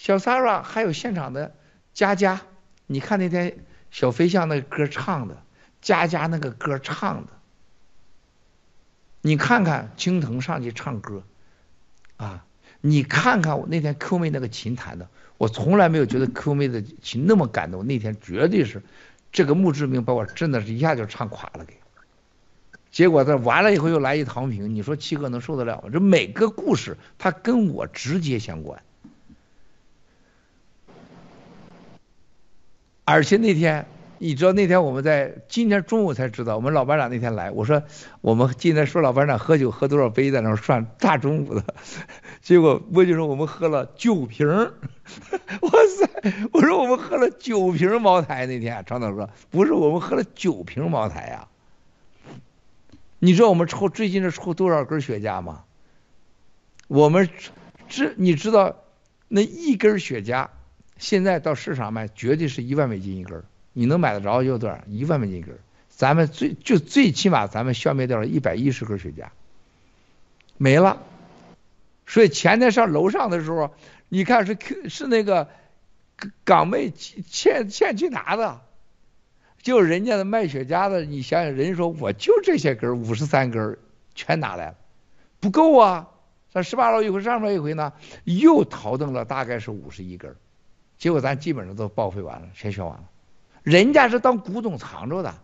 [0.00, 1.54] 小 Sara 还有现场的
[1.92, 2.40] 佳佳，
[2.86, 3.58] 你看那天
[3.90, 5.42] 小飞象那个歌唱的，
[5.82, 7.32] 佳佳那个歌唱的，
[9.20, 11.22] 你看看青藤上去唱歌，
[12.16, 12.46] 啊，
[12.80, 15.06] 你看看我那天 Q 妹那个琴弹的，
[15.36, 18.82] 我从来没有觉得 Q 妹的琴那么感动，那天绝对是
[19.30, 21.74] 这个墓志铭把我真的是一下就唱垮了给。
[22.90, 25.90] 结果他完了以后又来一唐平，你说七哥能受得了吗？
[25.92, 28.82] 这每个故事他跟我直接相关，
[33.10, 33.86] 而且那天
[34.18, 37.82] 你知道那天我们在今天中午才知道，我们老班长那天来，我说
[38.20, 41.64] 我们今天说老班长喝酒喝多少杯在那算大中午的，
[42.40, 46.32] 结果我就说我们喝了九瓶，哇塞！
[46.52, 51.48] 我说我们喝了九瓶茅台那天，张导说不是我们喝了九瓶茅台呀。
[53.18, 55.64] 你知道我们抽最近是抽多少根雪茄吗？
[56.86, 57.28] 我们
[57.88, 58.76] 知你知道
[59.28, 60.46] 那一根雪茄
[61.00, 63.80] 现在到市场卖绝对是一万美金一根，你。
[63.80, 64.78] 你能买得着就多少？
[64.86, 65.58] 一万美金一根儿。
[65.88, 69.28] 咱们最就最起码咱们消灭掉了一百一十根雪茄，
[70.58, 71.02] 没了。
[72.06, 73.74] 所以前天上楼上的时候，
[74.08, 74.56] 你看是
[74.88, 75.48] 是那个
[76.44, 78.60] 港妹欠欠去拿的，
[79.62, 83.78] 就人家的卖雪茄的，你想想，人家说我就这些根五十三根儿
[84.14, 84.76] 全拿来了，
[85.38, 86.08] 不够啊。
[86.52, 87.92] 上十八楼一回，上面一回呢，
[88.24, 90.36] 又淘登了大概是五十一根儿，
[91.00, 93.04] 结果咱基本上都报废完了，全销完了。
[93.62, 95.34] 人家是当古董藏着的，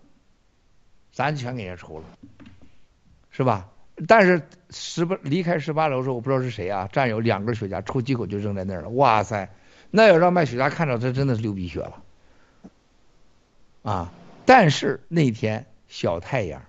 [1.11, 2.05] 咱全给人家抽了，
[3.31, 3.69] 是吧？
[4.07, 8.91] 但是十八离开十八楼的时候，我不知道是谁啊，战友两根雪茄抽几口就扔在那儿了。
[8.91, 9.51] 哇塞，
[9.91, 12.03] 那要让卖雪茄看着，这真的是流鼻血了
[13.83, 14.13] 啊！
[14.45, 16.63] 但是那天小太阳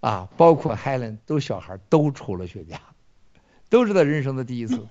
[0.00, 2.78] 啊，包括海伦都小孩都抽了雪茄，
[3.68, 4.88] 都是他人生的第一次。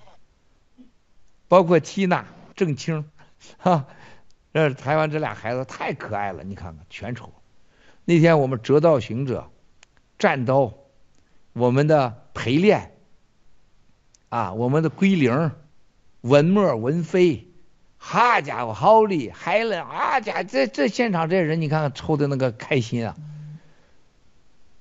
[1.48, 2.26] 包括缇娜、
[2.58, 3.08] 郑清，
[3.56, 3.86] 哈，
[4.52, 7.32] 这台湾这俩孩子太可爱了，你看看全抽。
[8.04, 9.48] 那天我们折道行者、
[10.18, 10.74] 战刀，
[11.52, 12.92] 我们的陪练
[14.28, 15.52] 啊，我们的归零、
[16.22, 17.46] 文墨、文飞，
[17.96, 19.82] 好家伙，好厉害了！
[19.82, 23.16] 啊家这这现场这人，你看看抽的那个开心啊！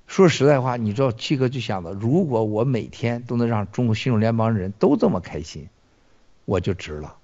[0.07, 5.67] 说实在话，你知道七哥就想着，如果我每天都能让中国新中联邦人都这么开心，
[6.45, 7.17] 我就值了。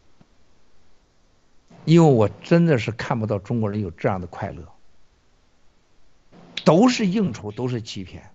[1.85, 4.71] 因为我真的是看不到中国人有这样的快乐，
[6.63, 8.31] 都是应酬，都是欺骗。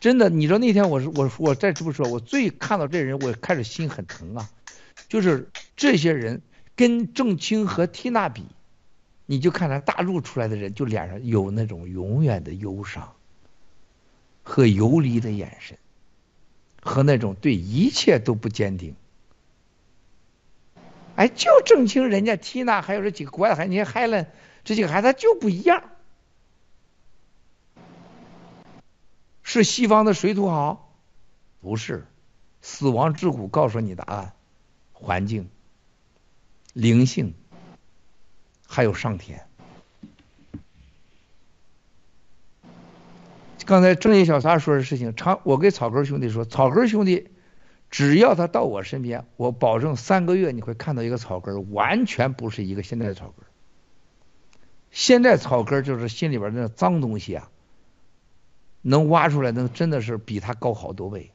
[0.00, 4.50] 真的，你知道那天我是我我再这么说，我最看到这人，我开始心很疼啊。
[5.08, 6.42] 就是这些人
[6.76, 8.44] 跟郑清和缇娜比，
[9.26, 13.14] 你就看他大陆出来的人，就脸上有那种永远的忧伤
[14.42, 15.78] 和游离的眼神，
[16.82, 18.94] 和那种对一切都不坚定。
[21.16, 24.26] 哎，就郑清人家缇娜还有这几个国外的孩子，你看海伦
[24.64, 25.84] 这几个孩子他就不一样。
[29.42, 30.92] 是西方的水土好？
[31.60, 32.06] 不是，
[32.62, 34.32] 死亡之谷告诉你答案：
[34.92, 35.48] 环境、
[36.72, 37.34] 灵性，
[38.66, 39.46] 还有上天。
[43.66, 47.28] 刚才正义小三说的事情，长我给草根兄弟说，草根兄弟，
[47.94, 53.46] 只要他到我身边，我保证三个月你会看到一个草根，完全不是一个现在的草根。
[54.90, 57.48] 现在草根就是心里边那脏东西啊。
[58.82, 61.30] 能挖出来，那真的是比他高好多倍。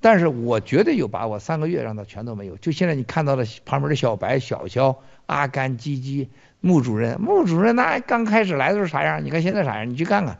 [0.00, 2.56] 但是我绝对有把握，三个月让他全都没有。
[2.56, 6.30] 就现在你看到的旁边的小白、小肖、阿甘、鸡鸡、
[6.62, 9.22] 穆主任，穆主任那刚开始来的时候啥样？
[9.22, 9.90] 你看现在啥样？
[9.90, 10.38] 你去看看。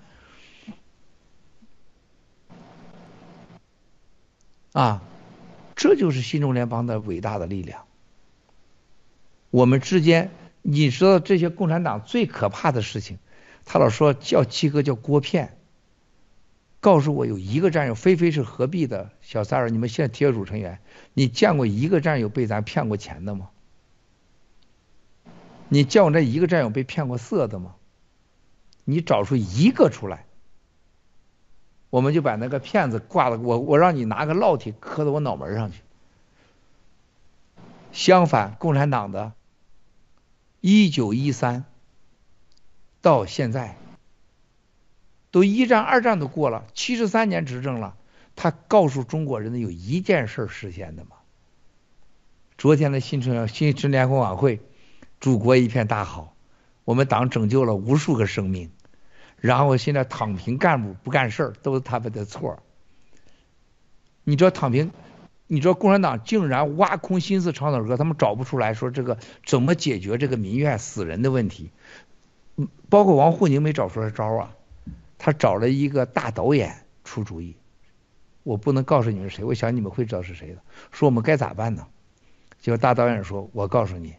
[4.77, 5.03] 啊，
[5.75, 7.87] 这就是新中联邦的伟大的力量。
[9.49, 10.31] 我们之间，
[10.61, 13.19] 你知道这些共产党最可怕的事情。
[13.65, 15.57] 他老说叫七哥叫郭片，
[16.81, 20.79] 告诉我有一个战友，菲菲是何必的小三儿，你们现在铁组成员，
[21.15, 23.49] 你见过一个战友被咱骗过钱的吗？
[25.71, 27.77] 你见过这一个战友被骗过色的吗？
[28.85, 30.26] 你找出一个出来，
[31.97, 35.81] 我们就把那个骗子挂了，我我让你拿个烙铁磕到我脑门上去。
[37.91, 39.33] 相反，共产党的，
[40.61, 41.65] 一九一三。
[43.01, 43.79] 到现在，
[45.31, 47.97] 都一战、二战都过了，七十三年执政了，
[48.35, 51.17] 他告诉中国人的有一件事实现的吗？
[52.59, 54.61] 昨天的新春新春联欢晚会，
[55.19, 56.35] 祖国一片大好，
[56.85, 58.71] 我们党拯救了无数个生命，
[59.41, 62.63] 然后现在躺平干部不干事儿，都是他们的错。
[64.25, 64.91] 你知道躺平？
[65.47, 71.71] 你知道共产党竟然挖空心思唱首歌，他们找不出来说这个怎么解决这个民怨死人的问题。
[72.89, 74.57] 包括王沪宁没找出来招啊，
[75.19, 77.55] 他找了一个大导演出主意，
[78.43, 80.63] 我不能告诉你们谁，我想你们会知道是谁的。
[80.91, 81.87] 说我们该咋办呢？
[82.59, 84.17] 结果大导演说：“我告诉你，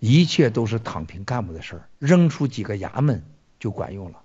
[0.00, 3.22] 一切都是躺平干部的事儿，扔出几个衙门
[3.60, 4.20] 就管用了。”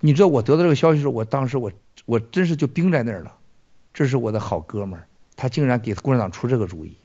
[0.00, 1.70] 你知道我得到这个消息时候，我当时我
[2.06, 3.36] 我真是就冰在那儿了。
[3.92, 5.06] 这是我的好哥们儿，
[5.36, 6.96] 他竟然给共产党出这个主意，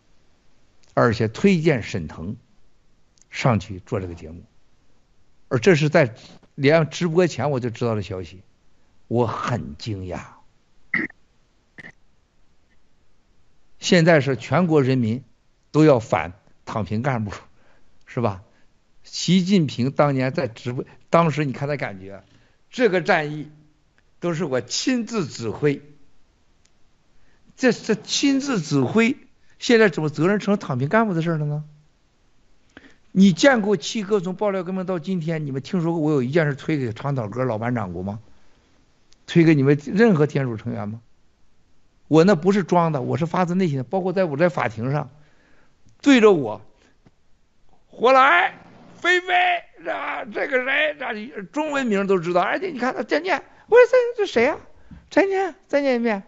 [0.94, 2.38] 而且推荐沈腾。
[3.30, 4.44] 上去做这个节目，
[5.48, 6.16] 而这是在
[6.54, 8.42] 连直播前我就知道的消息，
[9.08, 10.20] 我很惊讶。
[13.80, 15.24] 现在是全国人民
[15.72, 16.34] 都要反
[16.72, 17.34] 躺平干部，
[18.06, 18.44] 是吧？
[19.04, 22.24] 习近平当年在直播，当时你看他感觉，
[22.70, 23.52] 这个战役
[24.22, 25.82] 都是我亲自指挥，
[27.58, 29.18] 这是亲自指挥，
[29.60, 31.66] 现在怎么责任成躺平干部的事了呢？
[33.12, 38.22] 你见过七哥从爆料革命到今天，你们听说过我有一件事推给长岛哥老班长过吗？
[39.28, 41.02] 推给你们任何天主成员吗？
[42.08, 43.84] 我那不是装的，我是发自内心的。
[43.84, 45.10] 包括在我在法庭上，
[46.02, 46.62] 对着我，
[47.88, 48.54] 火来，
[48.96, 49.34] 菲菲，
[49.90, 54.58] 啊，这个谁，这中文名都知道，而且你看他再念，我说这这谁呀？
[55.10, 56.24] 再念，再念一遍。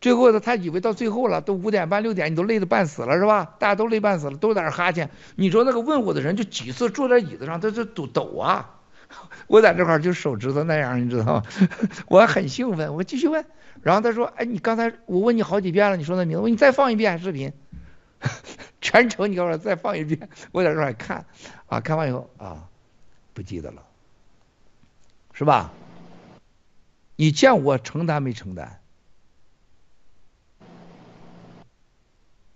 [0.00, 3.56] 最后呢，他以为到最后了，都五点半六点，你都累得半死了是吧？
[3.58, 5.10] 大家都累半死了，都在那哈欠。
[5.36, 8.78] 你说那个问我的人就几次坐在椅子上，他就抖抖啊。
[9.46, 11.42] 我在这块就手指头那样，你知道吗？
[12.08, 13.44] 我很兴奋，我继续问。
[13.82, 17.52] 然后他说：“哎，你刚才我问你好几遍了，你说那名字，我说你再放一遍视频，
[18.80, 20.28] 全程你给我再放一遍。
[20.52, 21.26] 我在这块看，
[21.66, 22.68] 啊，看完以后啊，
[23.34, 23.82] 不记得了，
[25.32, 25.72] 是吧？
[27.16, 28.78] 你见我承担没承担？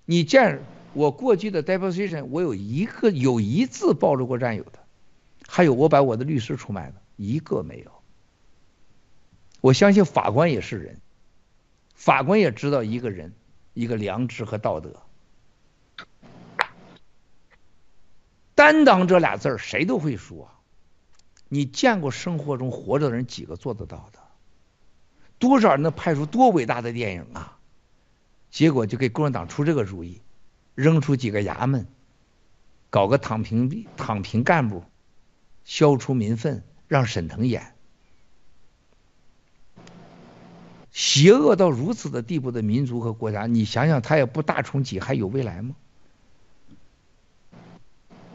[0.04, 0.60] 你见
[0.92, 4.78] 我过去的 deposition，我有一个有一字暴露过战友的，
[5.48, 7.90] 还有我把我的律师出卖的，一个没有。
[9.60, 11.00] 我相信法官也是人。”
[11.96, 13.32] 法官也知道一个人，
[13.72, 15.02] 一个良知和道德，
[18.56, 20.50] 担当这俩字儿谁都会说。
[21.48, 24.18] 你见过生活中活着的人几个做得到的？
[25.38, 27.58] 多少人能拍出多伟大的电影啊？
[28.50, 30.22] 结果就给共产党出这个主意，
[30.74, 31.86] 扔出几个衙门，
[32.88, 34.82] 搞个躺平躺平干部，
[35.64, 37.74] 消除民愤，让沈腾演。
[40.90, 45.76] 邪恶到如此的地步的民族和国家，你想想，他也不大重启，还有未来吗？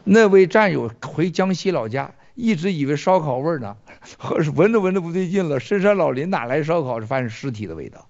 [0.04, 3.76] 那位战友回江西老家，一直以为烧烤味儿呢，
[4.54, 7.00] 闻着闻着不对劲了，深山老林哪来烧烤？
[7.00, 8.08] 是发现尸体的味道。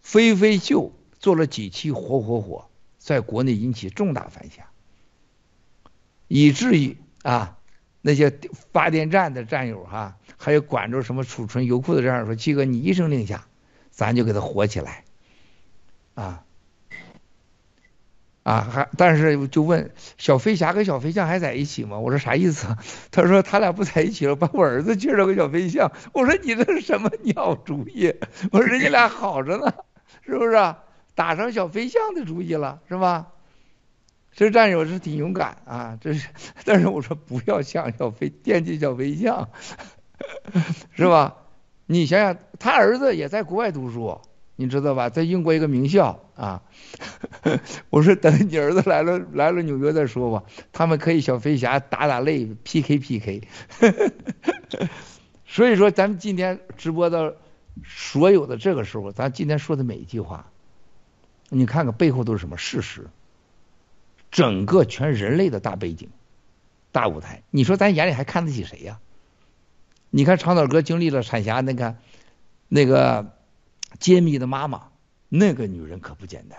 [0.00, 2.68] 飞飞秀做了几期火火火，
[2.98, 4.64] 在国内引起重大反响，
[6.28, 7.54] 以至于啊。
[8.00, 8.32] 那些
[8.72, 13.44] 发电站的战友哈，还有管着什么储存油库的战友说：“七哥，你一声令下，
[13.90, 15.04] 咱就给他火起来。”
[16.14, 16.44] 啊
[18.48, 21.98] 啊，还但是就问小飞侠跟小飞象还在一起吗？
[21.98, 22.66] 我说啥意思？
[23.12, 25.92] 他说他俩不在一起了，把我儿子介绍给小飞象。
[26.14, 28.14] 我说你这是什么鸟主意？
[28.50, 29.74] 我说人家俩好着呢，
[30.24, 30.74] 是不是？
[31.14, 33.26] 打上小飞象的主意了，是吧？
[34.32, 36.28] 这战友是挺勇敢啊，这是，
[36.64, 39.50] 但是我说不要像小飞惦记小飞象，
[40.96, 41.36] 是吧？
[41.84, 44.22] 你想想，他儿子也在国外读书，
[44.60, 45.08] 你知道吧？
[45.08, 46.64] 在英国一个名校啊。
[47.90, 53.46] 我说等你儿子来了来了纽约再说吧，他们可以小飞侠打打擂 PK PK。
[55.46, 57.36] 所以说，咱们今天直播的
[57.84, 60.50] 所有的这个时候，咱今天说的每一句话，
[61.50, 63.06] 你看看背后都是什么事实。
[64.32, 66.08] 整个全人类的大背景、
[66.90, 68.98] 大舞台，你说咱眼里还看得起谁呀？
[70.10, 71.94] 你看长岛哥经历了产霞那个
[72.66, 73.30] 那个
[73.98, 74.88] 揭秘的妈妈，
[75.28, 76.58] 那个女人可不简单，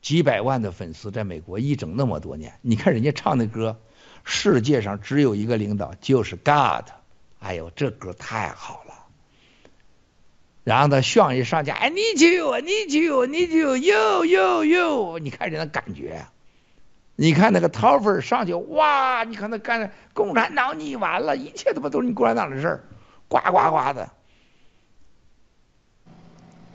[0.00, 3.80] 几百万的粉丝在美国一整那么多年，你看人家唱的歌，
[4.24, 6.90] 世界上只有一个领导，就是 God，
[7.40, 8.94] 哎呦，这歌太好了。
[10.64, 16.26] 然后他炫一上架，哎，你就你就你就哟哟哟，你看人的感觉，
[17.14, 22.84] 你看那个掏粉上去，哇，你看那干共产党你完了，一切他妈都是你共产党的事儿，
[23.28, 24.10] 呱呱呱的，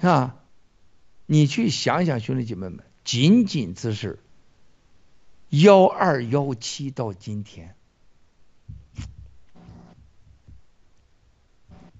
[0.01, 0.35] 是吧？
[1.27, 4.17] 你去想想，兄弟姐妹们，仅仅只是
[5.49, 7.75] 幺二幺七到今天。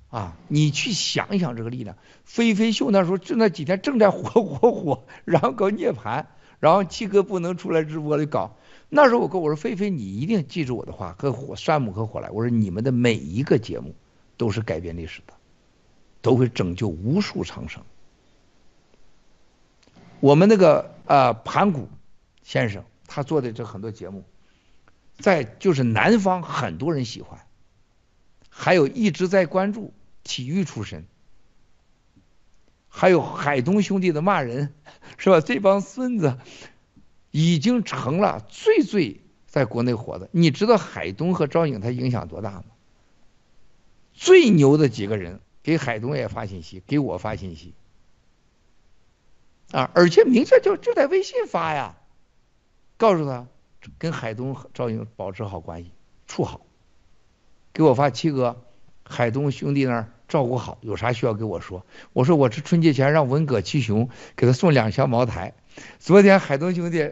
[0.09, 1.95] 啊，你去想想这个力量，
[2.25, 6.25] 飞飞秀那时候就那几天正在火火火，然后搞涅槃，
[6.59, 8.57] 然后七哥不能出来直播里搞。
[8.89, 13.95] 那时候我跟我说飞飞，你一定记住我的话，和火山姆和火来，我说你们的每一个节目
[14.37, 15.33] 都是改变历史的，
[16.21, 17.81] 都会拯救无数长生。
[20.21, 21.89] 我们那个呃盘古
[22.43, 24.23] 先生他做的这很多节目，
[25.17, 27.41] 在就是南方很多人喜欢，
[28.49, 29.93] 还有一直在关注。
[30.23, 31.07] 体育出身，
[32.87, 34.71] 还有海东兄弟的骂人，
[35.17, 35.41] 是吧？
[35.41, 36.37] 这帮孙子
[37.31, 40.29] 已经成了最最在国内火的。
[40.31, 42.65] 你知道海东和赵颖他影响多大吗？
[44.13, 47.73] 最牛的几个人给海东也发信息，给我发信息
[49.71, 51.95] 啊，而且明确就就在微信发呀，
[52.97, 53.47] 告诉他
[53.97, 55.91] 跟海东、赵颖保持好关系，
[56.27, 56.61] 处好，
[57.73, 58.63] 给我发七哥。
[59.03, 61.85] 海东兄弟那儿照顾好，有啥需要跟我说。
[62.13, 64.07] 我说我这春节前让文革七雄
[64.37, 65.53] 给他送两箱茅台。
[65.99, 67.11] 昨天海东兄弟、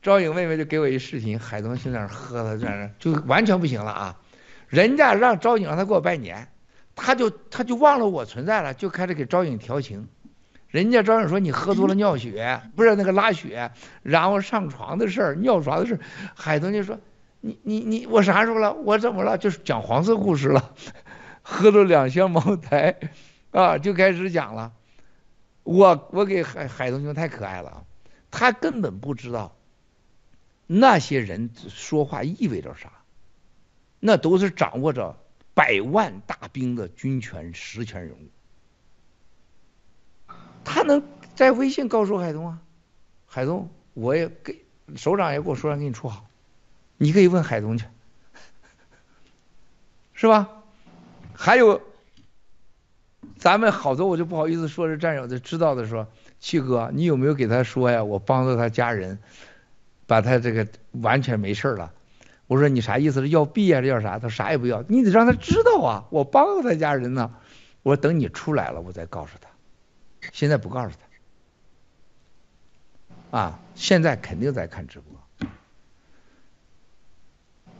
[0.00, 4.20] 赵颖妹妹就给我一视频，海东兄弟那喝的在那就完全不行了啊！
[4.68, 6.48] 人家让赵颖让他给我拜年，
[6.94, 10.08] 他就他就忘了我存在了，就开始给赵颖调情。
[10.76, 13.72] 人家赵颖说你喝多了尿血，不是那个拉血，
[14.02, 16.00] 然后上床的事儿、尿床的事儿，
[16.34, 16.98] 海东就说
[17.40, 18.74] 你你你我啥时候了？
[18.74, 19.38] 我怎么了？
[19.38, 20.74] 就是讲黄色故事了。
[21.40, 22.94] 喝了两箱茅台，
[23.52, 24.74] 啊，就开始讲了。
[25.62, 27.86] 我我给海海东兄太可爱了，
[28.30, 29.56] 他根本不知道
[30.66, 32.92] 那些人说话意味着啥，
[33.98, 35.16] 那都是掌握着
[35.54, 38.28] 百万大兵的军权实权人物。
[40.66, 41.00] 他能
[41.36, 42.58] 在微信告诉海东啊，
[43.24, 44.64] 海东，我也给
[44.96, 46.26] 首长也给我说让给你处好，
[46.96, 47.86] 你可以问海东去，
[50.12, 50.48] 是吧？
[51.32, 51.80] 还有，
[53.38, 56.08] 咱们好多我就不好意思说，这战友的知道的说，
[56.40, 58.02] 七哥，你有没有给他说呀？
[58.02, 59.20] 我帮助他家人，
[60.08, 61.92] 把他这个完全没事了。
[62.48, 63.20] 我说你啥意思？
[63.20, 63.80] 是要币还？
[63.82, 64.18] 是要啥？
[64.18, 66.04] 他啥也不要，你得让他知道啊！
[66.10, 67.32] 我帮助他家人呢。
[67.84, 69.48] 我说等你出来了，我再告诉他。
[70.32, 70.96] 现在不告诉
[73.30, 73.38] 他。
[73.38, 75.48] 啊，现在肯定在看直播，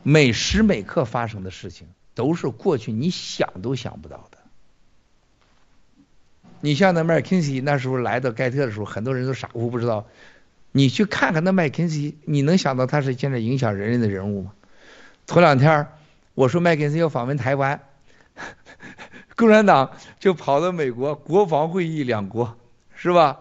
[0.03, 1.87] 每时每刻发生的事情。
[2.13, 4.39] 都是过去你想都想不到的。
[6.61, 10.07] 你像那麦肯锡那时候来到盖特的时候，很多人都傻乎不知道。
[10.71, 14.53] 你去看看那麦肯锡，你能想到他是现在影响人人的人物吗？
[15.27, 15.89] 头两天
[16.33, 17.83] 我说麦肯锡要访问台湾，
[19.37, 22.57] 共产党就跑到美国国防会议两国
[22.93, 23.39] 是吧？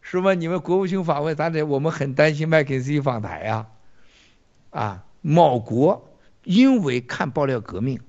[0.00, 0.34] 是吧？
[0.34, 3.66] 你们国务卿访问，咱得我们很担心麦肯锡访台呀。
[4.70, 6.04] 啊，某国。
[6.44, 8.00] 因为看爆料革命，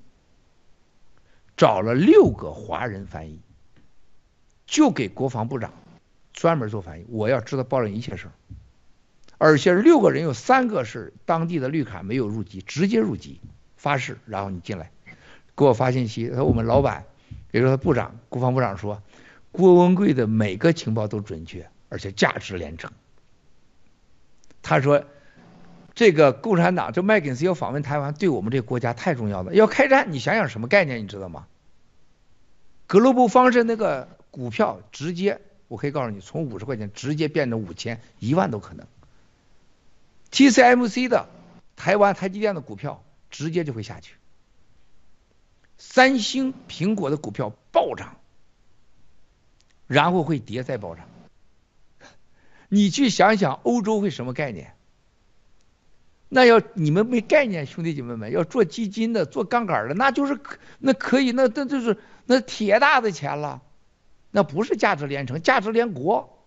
[1.58, 3.38] 找了六个华人翻译，
[4.66, 5.74] 就给国防部长
[6.32, 7.06] 专门做翻译。
[7.10, 8.32] 我要知道爆料一切事儿，
[9.36, 13.42] 而且六个人有三个是当地的绿卡，没有入籍，直接入籍
[13.76, 14.90] 发誓，然后你进来
[15.54, 16.30] 给我发信息。
[16.30, 17.04] 他说我们老板，
[17.50, 19.02] 比如说部长，国防部长说，
[19.52, 22.90] 郭文贵的每个情报都准确，而且价值连城。
[24.62, 25.04] 他说。
[25.92, 29.52] 这个共产党，这麦肯锡要访问台湾，对我们这个国家太重要了。
[29.54, 31.46] 要开战，你想想什么概念，你知道吗？
[32.86, 38.86] 格罗布方式那个股票直接，我可以告诉你，从五十块钱直接变成五千、一万都可能。
[40.30, 41.28] TCMC 的
[41.76, 44.14] 台湾台积电的股票直接就会下去，
[45.80, 48.18] 三星、苹果的股票暴涨，
[49.86, 51.06] 然后会跌再暴涨。
[52.68, 54.74] 你去想想欧洲会什么概念？
[56.28, 60.38] 那要你们没概念，兄弟姐妹们，要做基金的、做杠杆的，那就是
[60.78, 61.96] 那可以，那那就是
[62.26, 63.62] 那铁大的钱了，
[64.30, 66.44] 那不是价值连城，价值连国，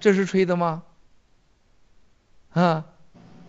[0.00, 0.82] 这是吹的吗？
[2.50, 2.86] 啊，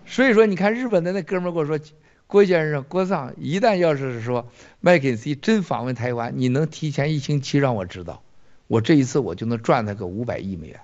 [0.06, 1.80] 所以说你看日本的那哥们跟我说，
[2.28, 4.52] 郭先生郭桑，一旦要是说
[4.82, 8.22] 麦肯锡真访问台湾，你能提前一星期让我知道，
[8.68, 10.82] 我这一次我就能赚他个五百亿美元。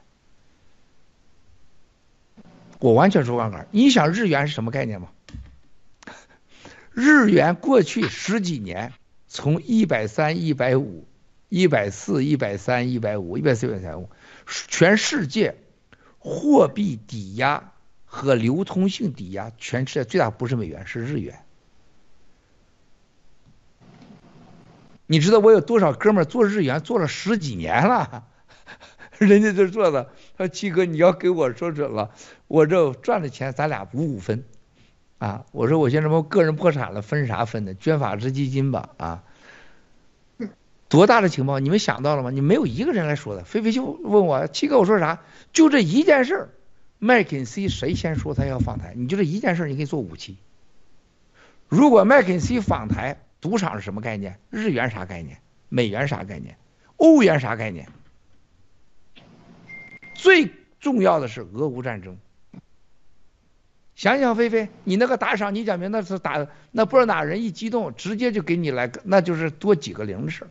[2.80, 3.68] 我完全做杠杆。
[3.72, 5.10] 你想日元是什么概念吗？
[6.92, 8.94] 日元过去十几年
[9.28, 11.06] 从一百三、一百五、
[11.50, 14.10] 一百四、一百三、一百五、一百四、一百三五，
[14.46, 15.56] 全世界
[16.20, 17.73] 货币抵押
[18.14, 21.44] 和流通性抵押，全世界最大不是美元，是日元。
[25.08, 28.26] 你知道我有多少哥们做日元做了十几年了？
[29.18, 32.12] 人家就做的，他说七哥你要给我说准了。
[32.48, 34.44] 我这赚的钱，咱俩五五分，
[35.18, 35.46] 啊！
[35.52, 37.74] 我说我现在么个人破产了，分啥分的？
[37.74, 39.24] 捐法治基金吧，啊！
[40.88, 41.60] 多大的情报？
[41.60, 42.30] 你们想到了吗？
[42.30, 43.44] 你没有一个人来说的。
[43.44, 45.22] 菲菲就问我七哥，我说啥？
[45.52, 46.50] 就这一件事儿，
[47.04, 48.94] 麦肯锡谁先说他要访台？
[48.96, 50.38] 你就这一件事，你可以做五期。
[51.68, 54.40] 如果麦肯锡访台，赌场是什么概念？
[54.50, 55.42] 日元啥概念？
[55.68, 56.56] 美元啥概念？
[56.96, 57.90] 欧元啥概念？
[60.16, 60.50] 最
[60.80, 62.18] 重要的是俄乌战争。
[63.96, 70.48] 想想菲菲，你那个打赏，你讲明那是打，那不知道哪人一激动，直接就给你来，那就是多几个零的事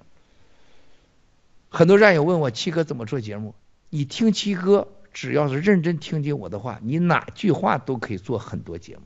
[1.71, 3.55] 很多战友问我七哥怎么做节目，
[3.89, 9.03] 你听七哥，只要是认真听听我的话，你哪句话都可以做很多节目。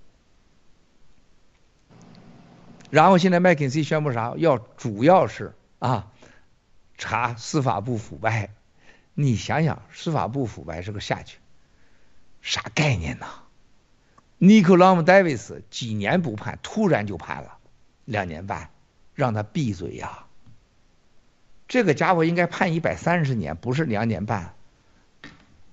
[2.90, 4.34] 然后现在麦肯锡宣布啥？
[4.36, 6.12] 要主要是啊，
[6.96, 8.54] 查司法部腐败。
[9.14, 11.38] 你想想，司法部腐败是个下去，
[12.42, 13.26] 啥概念呢？
[14.38, 17.56] 尼克拉姆戴维斯几年不判，突然就判了，
[18.04, 18.70] 两年半，
[19.14, 20.26] 让他闭嘴呀。
[21.66, 24.55] 这个家伙应该判一百三十年，不是两年半。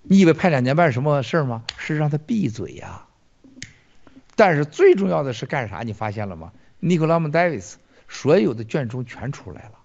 [0.04, 1.64] 你以为判两年半什么事儿吗？
[1.78, 3.08] 是让他闭嘴呀。
[4.36, 5.82] 但是最重要的是干啥？
[5.82, 6.52] 你发现了吗？
[6.80, 7.78] 尼古拉姆·戴维斯
[8.10, 9.80] 所有的卷宗全出来了，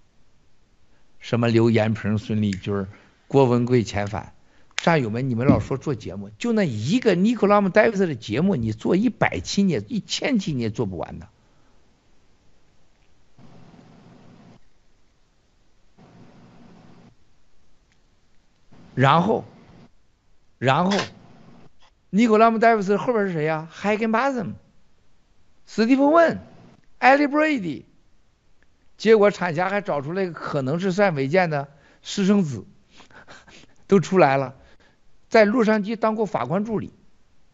[1.20, 2.86] 什么刘延平、孙立军、
[3.28, 4.32] 郭文贵遣返。
[4.76, 11.28] 战友们，你们老说做节目，就那一个尼古拉姆·戴维斯的节目，你做一百期你也一千期你也做不完的。
[18.94, 19.44] 然后，
[20.58, 20.98] 然后，
[22.10, 23.68] 尼古拉姆·戴维斯后边是谁呀？
[23.70, 24.54] 海根巴森、
[25.66, 26.38] 史蒂芬·温、
[26.98, 27.86] 艾利·布瑞迪。
[28.96, 31.68] 结果产辖还找出来可能是算违建的
[32.02, 32.66] 私生子，
[33.86, 34.56] 都出来了。
[35.28, 36.92] 在洛杉矶当过法官助理，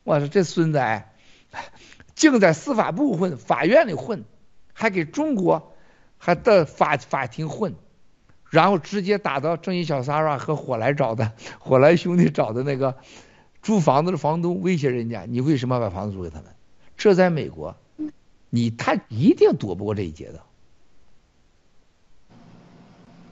[0.05, 1.13] 我说这孙子哎，
[2.15, 4.25] 净在司法部混，法院里混，
[4.73, 5.75] 还给中国
[6.17, 7.75] 还到法法庭混。
[8.55, 12.97] 然后直接打到正义小 Sara 和火来找的， 火来兄弟找的那个
[13.63, 16.45] 租房子的房东威胁人家，你为什么把房子租给他们？
[16.97, 17.77] 这在美国，
[18.51, 20.41] 你他一定躲不过这一劫的。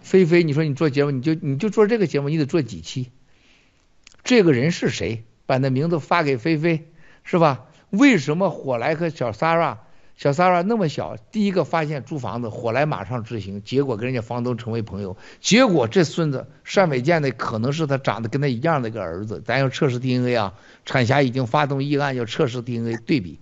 [0.00, 3.12] 菲菲，你说你做节目，你就你就做这个节目，你得做几期？
[4.24, 5.22] 这个人是谁？
[5.46, 6.88] 把那名字发给菲菲，
[7.22, 7.66] 是吧？
[7.90, 9.76] 为什么火来和小 Sara？
[10.22, 20.54] 小萨拉那么小，第一个发现租房子，火来马上执行，结果跟人家房东成为朋友，结果这孙子单伟建的可能是他长得跟他一样的一个儿子，咱要测试 DNA 啊，
[20.84, 23.40] 产辖已经发动议案要测试 DNA 对比，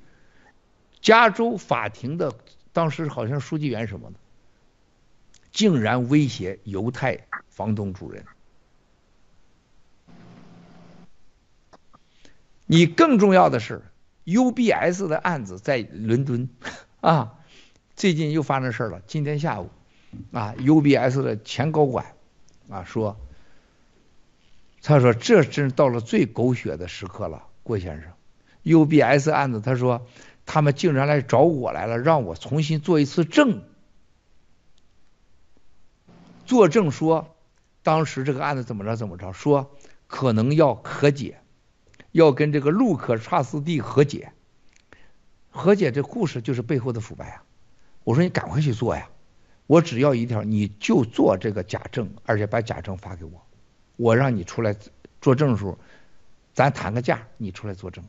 [1.02, 2.32] 加州法庭的
[2.72, 4.16] 当时好像书记员什么的，
[5.52, 8.24] 竟然威胁犹太房东主人，
[12.64, 13.82] 你更重要的是。
[14.24, 16.48] UBS 的案子在伦敦
[17.00, 17.34] 啊，
[17.96, 19.00] 最近又发生事儿了。
[19.06, 19.70] 今天下午
[20.32, 22.14] 啊，UBS 的前高管
[22.68, 23.16] 啊说，
[24.82, 28.12] 他说这真到了最狗血的时刻了，郭先生。
[28.62, 30.06] UBS 案子，他说
[30.44, 33.62] 他们竟然来找我来了，让我重新做一次证，
[36.44, 37.34] 作证说
[37.82, 39.74] 当时这个案子怎么着怎么着，说
[40.06, 41.39] 可能要和解。
[42.12, 44.32] 要跟这个路克查斯蒂和解，
[45.48, 47.44] 和解这故事就是背后的腐败啊！
[48.04, 49.08] 我说你赶快去做呀！
[49.66, 53.46] 我只要一条，你就做这个假证，而且把假证发给我，
[53.96, 54.74] 我让你出来
[55.20, 55.78] 作证的时候，
[56.54, 58.04] 咱谈个价，你出来作证。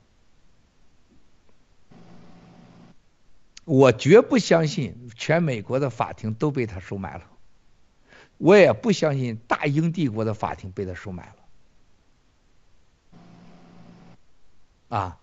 [3.64, 7.26] 我绝不相信全美国的法庭都被他收买了，
[8.40, 11.36] 我也不相信大英帝国的法庭被他收买了。
[14.92, 15.18] 啊，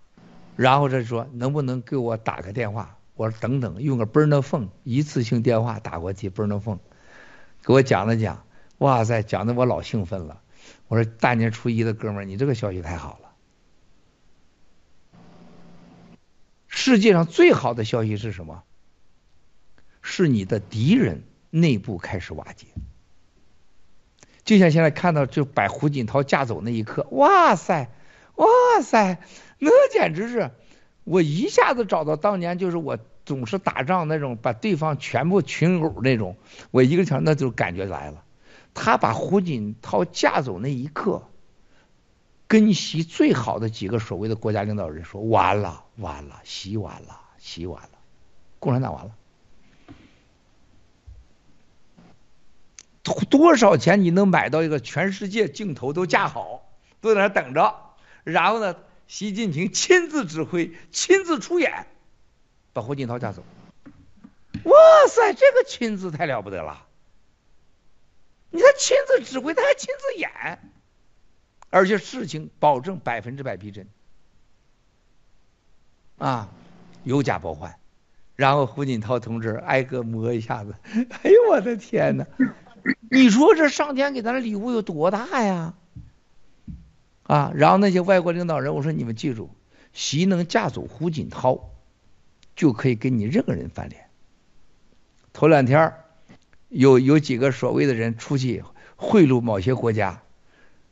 [0.55, 2.97] 然后他说能不能给我打个电话？
[3.15, 6.79] 我说等等，用个 burner phone 一次性电话打过去，burner phone
[7.63, 8.45] 给我讲了讲，
[8.79, 10.41] 哇塞，讲的我老兴奋了。
[10.87, 13.29] 我说大年初一的哥们儿，你这个消息太好了。
[16.67, 18.63] 世界上最好的消息是什么？
[20.01, 22.65] 是你的敌人内部开始瓦解。
[24.43, 27.91] 就像现在看到就把胡锦涛架走那一刻，哇塞，
[28.35, 28.47] 哇
[28.81, 29.19] 塞。
[29.59, 30.51] 那简直是，
[31.03, 36.37] 我一下子找到当年就是我总是打仗那种把对方全部群殴那种，
[36.71, 38.23] 我一个想那就感觉来了。
[38.73, 41.23] 他把胡锦涛架走那一刻，
[42.47, 47.89] 跟习最好的几个所谓的国家领导人说：“完了，完了，习完了，习完了，
[48.59, 49.11] 共产党完了。”
[53.29, 56.63] 多少钱你能买到一个全世界镜头都架好，
[57.01, 57.75] 都在那等着，
[58.23, 58.75] 然后呢？
[59.09, 61.87] 习近平亲自指挥、亲自出演，
[62.73, 63.43] 把胡锦涛架走。
[64.65, 64.71] 哇
[65.09, 66.85] 塞，这个亲自太了不得了！
[68.51, 70.71] 你他亲自指挥，他还亲自演，
[71.71, 73.87] 而且事情保证百分之百逼真。
[76.19, 76.51] 啊，
[77.03, 77.79] 有假包换，
[78.35, 80.75] 然后胡锦涛同志挨个摸一下子，
[81.23, 82.27] 哎呦我的天哪！
[83.09, 85.73] 你说这上天给咱的礼物有多大呀？
[87.29, 89.51] 啊，然后那些外国领导人，我说你们记住，
[89.93, 91.69] 习能架走胡锦涛，
[92.55, 94.05] 就可以跟你任何人翻脸。
[95.31, 95.93] 头两天
[96.69, 98.63] 有有几个所谓的人出去
[98.95, 100.23] 贿赂某些国家，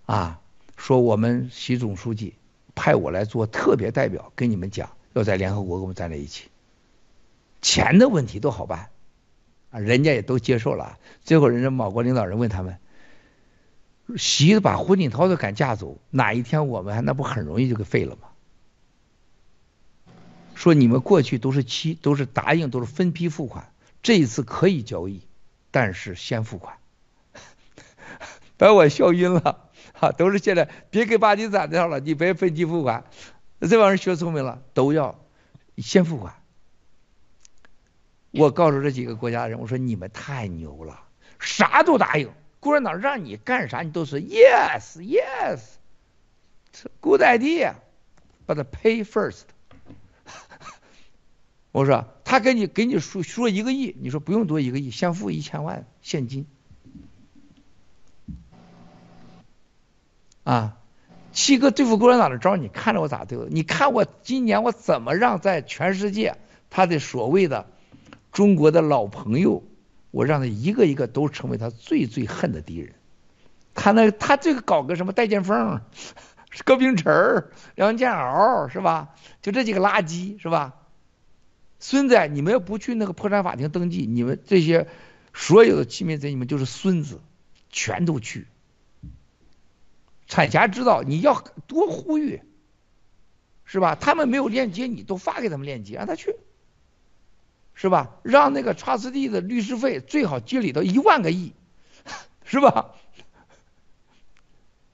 [0.05, 0.39] 啊，
[0.77, 2.35] 说我们习总书记
[2.76, 6.49] 派我来做特别代表，跟你们讲，要在联合国跟我们站在一起，
[7.64, 8.89] 钱的问题都好办，
[9.72, 10.99] 啊，人家也都接受了。
[11.23, 12.77] 最后人家某国领导人问他们。
[14.15, 18.29] 习把胡锦涛都敢架走，哪一天我们还那不很容易就给废了吗？
[20.55, 23.71] 说你们过去都是期都是答应都是分批付款，
[24.01, 25.21] 这一次可以交易，
[25.69, 26.77] 但是先付款，
[28.57, 29.65] 把我笑晕了。
[29.93, 33.05] 哈，都是现在别给巴基斯坦的了，你别分期付款。
[33.59, 35.19] 这帮人学聪明了，都要
[35.77, 36.35] 先付款。
[38.31, 40.99] 我告诉这几个国家人，我说你们太牛了，
[41.39, 42.31] 啥都答应。
[42.68, 49.44] 共产党让你干啥，你都是 yes yes，good idea，but pay first。
[51.72, 56.45] 我说他给你给你说说一个亿，你说不用多一个亿，先付一千万现金。
[60.44, 60.77] 啊，
[61.31, 63.45] 七哥对付共产党的招，你看着我咋对付？
[63.45, 66.35] 你看我今年我怎么让在全世界
[66.69, 67.65] 他的所谓的
[68.34, 69.64] 中国的老朋友，
[70.18, 72.95] 我让他一个一个都成为他最最恨的敌人。
[73.76, 75.80] 他那他这个搞个什么戴剑锋、
[76.65, 77.45] 高冰碴、
[77.76, 79.14] 梁建鳌是吧？
[79.44, 80.73] 就这几个垃圾是吧？
[81.77, 84.88] 孙子，你们要不去那个破产法庭登记，你们这些
[85.35, 87.22] 所有的欺民贼，你们就是孙子，
[87.69, 88.48] 全都去。
[90.26, 92.41] 产霞知道你要多呼吁，
[93.65, 93.94] 是吧？
[93.94, 96.35] 他们没有链接，你都发给他们链接，让他去，
[97.79, 98.15] 是吧？
[98.23, 101.53] 让那个查斯蒂的律师费最好积累到一万个亿，
[102.43, 102.95] 是吧？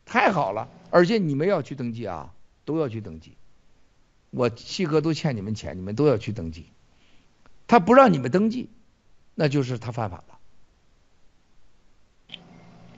[0.05, 2.33] 太好了，而且你们要去登记啊，
[2.65, 3.37] 都要去登记。
[4.31, 6.65] 我七哥都欠你们钱，你们都要去登记。
[7.67, 8.69] 他不让你们登记，
[9.33, 10.37] 那就是他犯法了。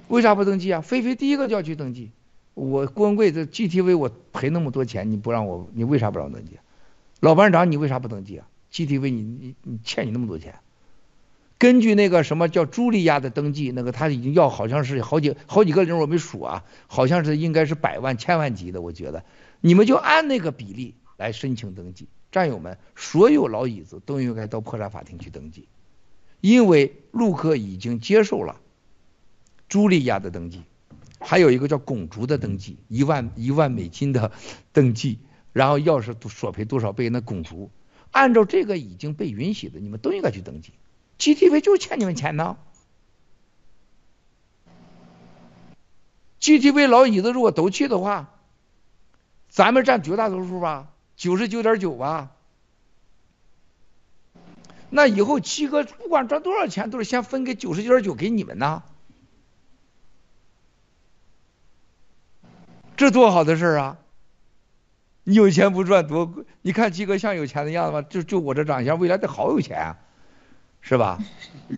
[0.08, 0.82] 为啥不登记啊？
[0.82, 2.10] 菲菲第一个就要去登记。
[2.56, 6.58] 我郭文贵这 GTV 我赔那么多钱，你不让我，你为啥不让登记？
[7.20, 10.60] 老班长，你为啥不登记啊？GTV 你你你欠你那么多钱，
[11.58, 19.24] 根据那个什么叫茱莉亚的登记，那个他已经要好像是好几好几个人我没数啊，好像是应该是百万千万级的，我觉得
[19.62, 22.10] 你们就按那个比例来申请登记。
[22.34, 25.70] 战友们，所有老椅子都应该到破产法庭去登记，
[26.42, 28.60] 因为陆克已经接受了
[29.70, 30.64] 茱莉亚的登记。
[31.18, 34.32] 还有一个叫拱竹的登记，一万一万美金的
[34.74, 35.18] 登记，
[35.54, 37.72] 然后要是索赔多少倍，那拱竹，
[38.16, 40.72] 按照这个已经被允许的，你们都应该去登记。
[41.20, 42.56] GTV 就欠你们钱呢。
[46.40, 48.30] GTV 老椅子如果都去的话，
[49.50, 52.32] 咱们占绝大多数吧，九十九点九吧。
[54.90, 58.82] 那以后七哥不管赚多少钱，都是先分给九十九点九给你们呢。
[62.96, 63.98] 这多好的事儿啊！
[65.28, 68.02] 你有钱不赚多，你看鸡哥像有钱的样子吗？
[68.04, 69.98] 就就我这长相，未来得好有钱啊，
[70.82, 71.20] 是吧？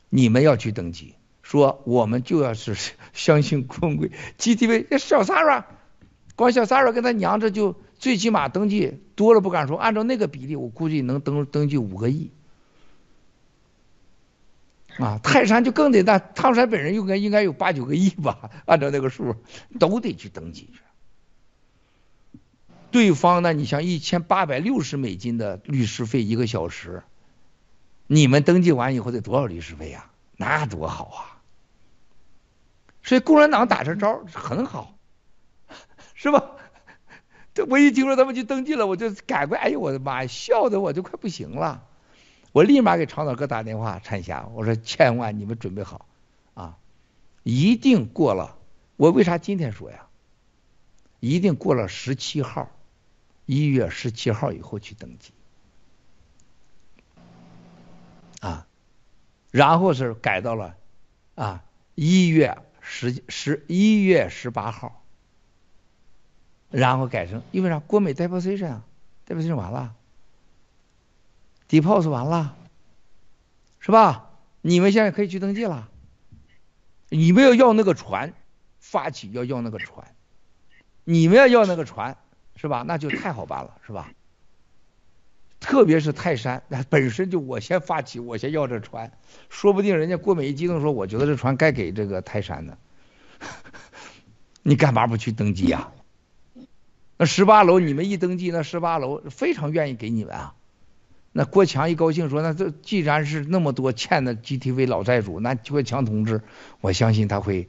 [0.10, 2.76] 你们要去登记，说我们就要是
[3.14, 5.64] 相信坤贵 GTV，小 Sara，
[6.36, 12.32] 光小 Sara 跟他娘这就最起码登记多了不敢说，按照那个比例，我估计能登登记五个亿。
[14.98, 19.36] 啊，泰山就更得那，汤山本人应该应该有八九个亿吧，按照那个数，
[19.80, 20.82] 都得去登记去。
[22.98, 23.54] 对方呢？
[23.54, 27.04] 你像一千八百六十美金的律师费一个小时，
[28.08, 30.10] 你们登记完以后得多少律师费呀？
[30.36, 31.38] 那多好啊！
[33.04, 34.98] 所以共产党打这招很好，
[36.16, 36.44] 是吧？
[37.54, 41.84] 这 我一听说他们去登记了，我就赶快，哎呦我的妈呀，笑的我就快不行了。
[42.52, 46.08] 我立马给长岛哥打电话，陈霞，我说千万你们准备好
[46.56, 46.80] 啊，
[47.44, 48.58] 一定过了。
[48.96, 50.08] 我为啥今天说呀？
[51.20, 52.72] 一定过了十七号。
[53.48, 55.32] 一月十七号以后去登记，
[58.42, 58.68] 啊，
[59.52, 60.76] 然后是改到了
[61.36, 61.64] 啊
[61.96, 65.02] 一月十十一月十八号，
[66.70, 67.80] 然后改成因为啥？
[67.80, 68.86] 国美 deposition 啊
[69.26, 69.96] ，deposition 完了
[71.70, 72.58] ，deposit 完了，
[73.80, 74.30] 是吧？
[74.60, 75.90] 你们现在可以去登记了，
[77.08, 78.34] 你们要要那个船，
[78.82, 80.14] 发起要要那个船，
[81.06, 82.18] 你们要要那个船。
[82.58, 82.84] 是吧？
[82.86, 84.12] 那就太好办了，是吧？
[85.60, 89.12] 特别是泰山，那本身就我先发起，我先要这船，
[89.50, 92.78] 说不定人家郭美一激动说，我觉得这船该给这个泰山的，
[94.62, 95.92] 你干嘛不去登记呀？
[97.18, 100.54] 那十八楼你们一登记，那十八楼非常愿意给你们啊。
[101.32, 106.42] 那郭强一高兴说，那这既然是那么多欠的 GTV 老债主，那郭强同志，
[106.82, 107.68] 我相信他会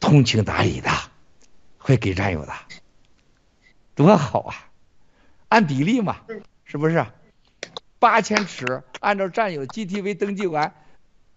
[0.00, 0.90] 通情达理的，
[1.76, 2.52] 会给战友的。
[4.02, 4.54] 多好啊！
[5.48, 6.20] 按比例嘛，
[6.64, 7.06] 是不是？
[7.98, 10.74] 八千尺，按照战友 GTV 登记完，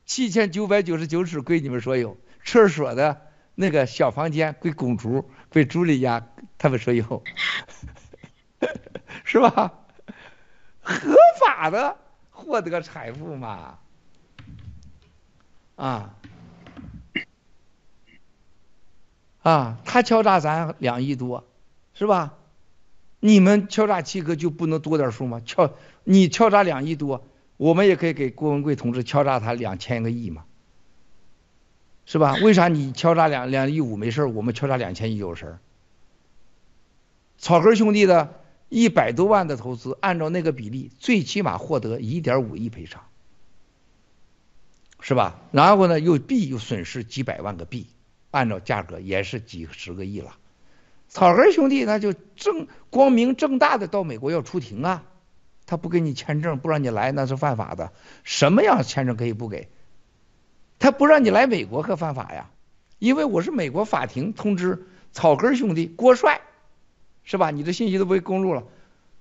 [0.06, 3.22] 七千九百九十九尺归你们所有，厕所的
[3.54, 6.28] 那个小房间归公主，归朱莉亚
[6.58, 7.24] 他们所有，
[9.24, 9.74] 是吧？
[10.82, 11.98] 合法的
[12.32, 13.78] 获得财富嘛，
[15.76, 16.16] 啊
[19.44, 21.46] 啊，他敲诈咱两亿多，
[21.94, 22.34] 是吧？
[23.20, 25.42] 你们敲诈七哥就不能多点数吗？
[25.46, 25.74] 敲
[26.04, 27.28] 你敲诈两亿多，
[27.58, 30.46] 我们也可以给郭文贵同志敲诈他两千个亿嘛，
[32.06, 32.36] 是吧？
[32.36, 35.60] 为啥你敲诈两两亿五没事我们敲诈两千亿有事儿？
[37.38, 43.04] 草根兄弟的一百多万的投资，按照那个比例，最起码获得一点五亿赔偿，
[45.00, 45.42] 是吧？
[45.52, 47.88] 然后呢，又币又损失几百万个币，
[48.32, 50.36] 按照价格也是几十个亿了。
[51.16, 55.04] 草根兄弟那就正光明正大的到美国要出庭啊，
[55.66, 57.94] 他不给你签证，不让你来那是犯法的。
[58.26, 59.70] 什么样签证可以不给？
[60.78, 62.50] 他不让你来美国可犯法呀，
[63.00, 66.42] 因为我是美国法庭通知草根兄弟郭帅。
[67.24, 67.50] 是吧？
[67.50, 68.66] 你的信息都被公布了，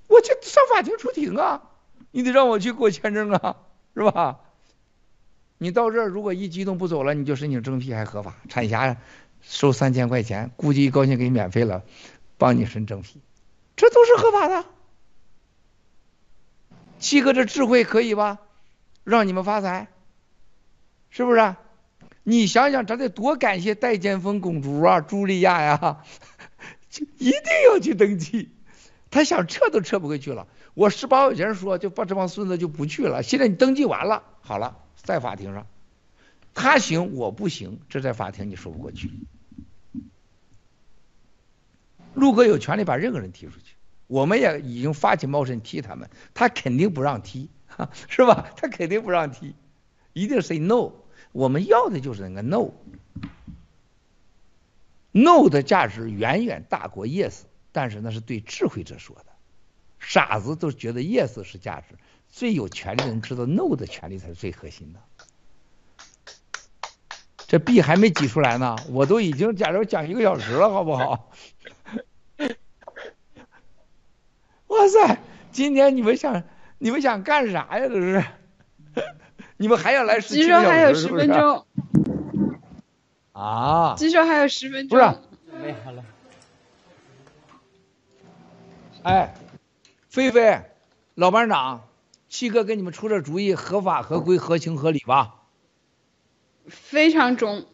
[0.09, 1.62] 我去上法庭出庭啊！
[2.11, 3.57] 你得让我去给我签证啊，
[3.95, 4.41] 是吧？
[5.57, 8.35] 你到这儿如果一激动不走了，你就申请征批还合法。
[8.51, 8.99] 产辖
[9.49, 11.85] 收三千块钱，估计一高兴给你免费了，
[12.39, 13.21] 帮你申征批，
[13.77, 14.65] 这都是合法的。
[16.99, 18.39] 七哥这智慧可以吧？
[19.05, 19.89] 让你们发财，
[21.11, 21.57] 是不是？
[22.23, 26.03] 你想想，咱得多感谢戴建峰公主啊，茱莉亚呀！
[27.19, 28.51] 一定要去登记，
[29.11, 30.47] 他想撤都撤不回去了。
[30.73, 33.23] 我十八块钱说，就把这帮孙子就不去了。
[33.23, 35.66] 现在你登记完了，好了，在法庭上，
[36.55, 39.10] 他行我不行，这在法庭你说不过去。
[42.14, 43.74] 陆哥有权利把任何人踢出去，
[44.06, 47.51] 我们也已经发起冒审踢他们，他肯定不让踢，
[48.09, 48.52] 是吧？
[48.56, 49.55] 他肯定不让踢，
[50.12, 50.93] 一定 say no。
[51.32, 52.70] 我们要的就是那个 no。
[55.10, 59.26] No 的价值远远大过 Yes，但是那是对智慧者说的，
[59.98, 61.97] 傻子都觉得 Yes 是价值，
[62.28, 65.01] 最有权利的人知道 No 的权利才是最核心的。
[67.47, 71.31] 这币还没挤出来呢，我都已经假如讲一个小时了，好不好？
[74.69, 75.19] 哇塞，
[75.53, 76.43] 今天你们想
[76.79, 77.87] 你们想干啥呀？
[77.87, 78.25] 这是，
[79.57, 81.31] 你们还要来十七个小时是不是？
[83.33, 83.95] 啊！
[83.99, 84.99] 据说还有十分钟。
[84.99, 85.19] 不是，
[85.51, 86.05] 准备好了。
[89.03, 89.35] 哎，
[90.09, 90.62] 菲菲，
[91.15, 91.87] 老班长，
[92.29, 95.44] 七哥给你们出这主意，合法合规、合情合理吧？
[96.66, 97.66] 非常中。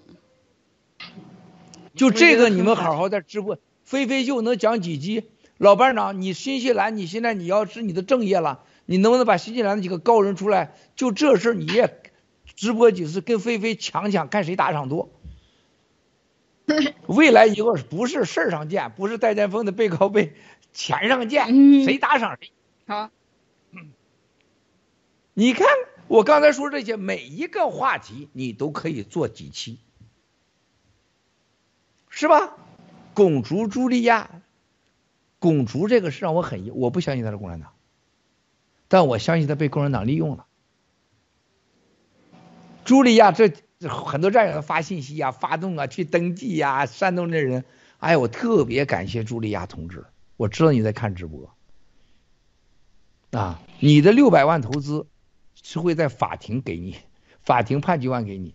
[1.95, 3.59] 就这个，你们好好在直播。
[3.85, 5.31] 菲菲就能讲几集？
[5.59, 10.75] 老班长，你新西兰，你现在你要是你的正业了，你能不能把新西兰的几个高人出来？
[10.97, 12.01] 就这事你也
[12.57, 15.11] 直播几次，跟菲菲抢抢，看谁打赏多。
[17.07, 20.35] 未来以后不是事儿上见，不是戴建峰的背靠背，
[20.73, 22.53] 钱上见，谁打赏谁。
[22.87, 23.11] 好，
[25.35, 25.67] 你看
[26.11, 29.79] 我刚才说这些每一个话题，你都可以做几期，
[32.09, 32.57] 是吧？
[33.15, 34.43] 拱竹茱莉亚，
[35.39, 37.75] 拱竹这个事让我很，我不相信他是共产党，
[38.89, 40.47] 但我相信他被共产党利用了。
[42.85, 43.53] 茱莉亚这。
[43.89, 47.65] 很多战友发信息啊，发动啊，去登记呀，煽动这人。
[47.97, 50.05] 哎，我特别感谢茱莉亚同志，
[50.37, 51.51] 我知道你在看直播
[53.31, 55.07] 啊，你的六百万投资
[55.63, 56.97] 是会在法庭给你，
[57.43, 58.55] 法庭判几万给你，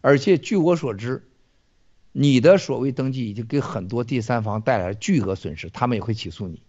[0.00, 1.28] 而且据我所知，
[2.12, 6.62] 你的所谓登记已经给很多第三方带来了巨额损失，他们也会起诉你。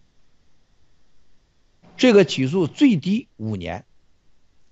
[1.96, 3.84] 这个起诉最低五年，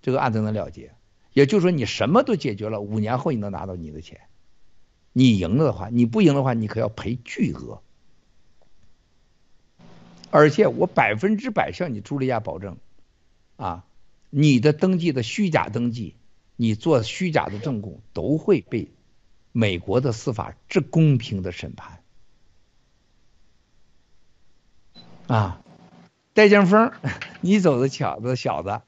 [0.03, 0.95] 这个案子能了结。
[1.32, 4.23] 也就是说，你什么都解决了，五年后你能拿到你的钱。
[5.12, 7.82] 你赢了的话，你不赢的话，你可要赔巨额。
[10.31, 12.78] 而且我百分之百向你茱莉亚保证，
[13.57, 13.85] 啊，
[14.31, 16.15] 你的登记的虚假登记，
[16.57, 18.93] 你做虚假的证供，都会被
[19.52, 22.02] 美国的司法这公平的审判。
[25.27, 25.62] 啊，
[26.32, 26.93] 戴建峰，
[27.40, 28.81] 你走的巧的小子。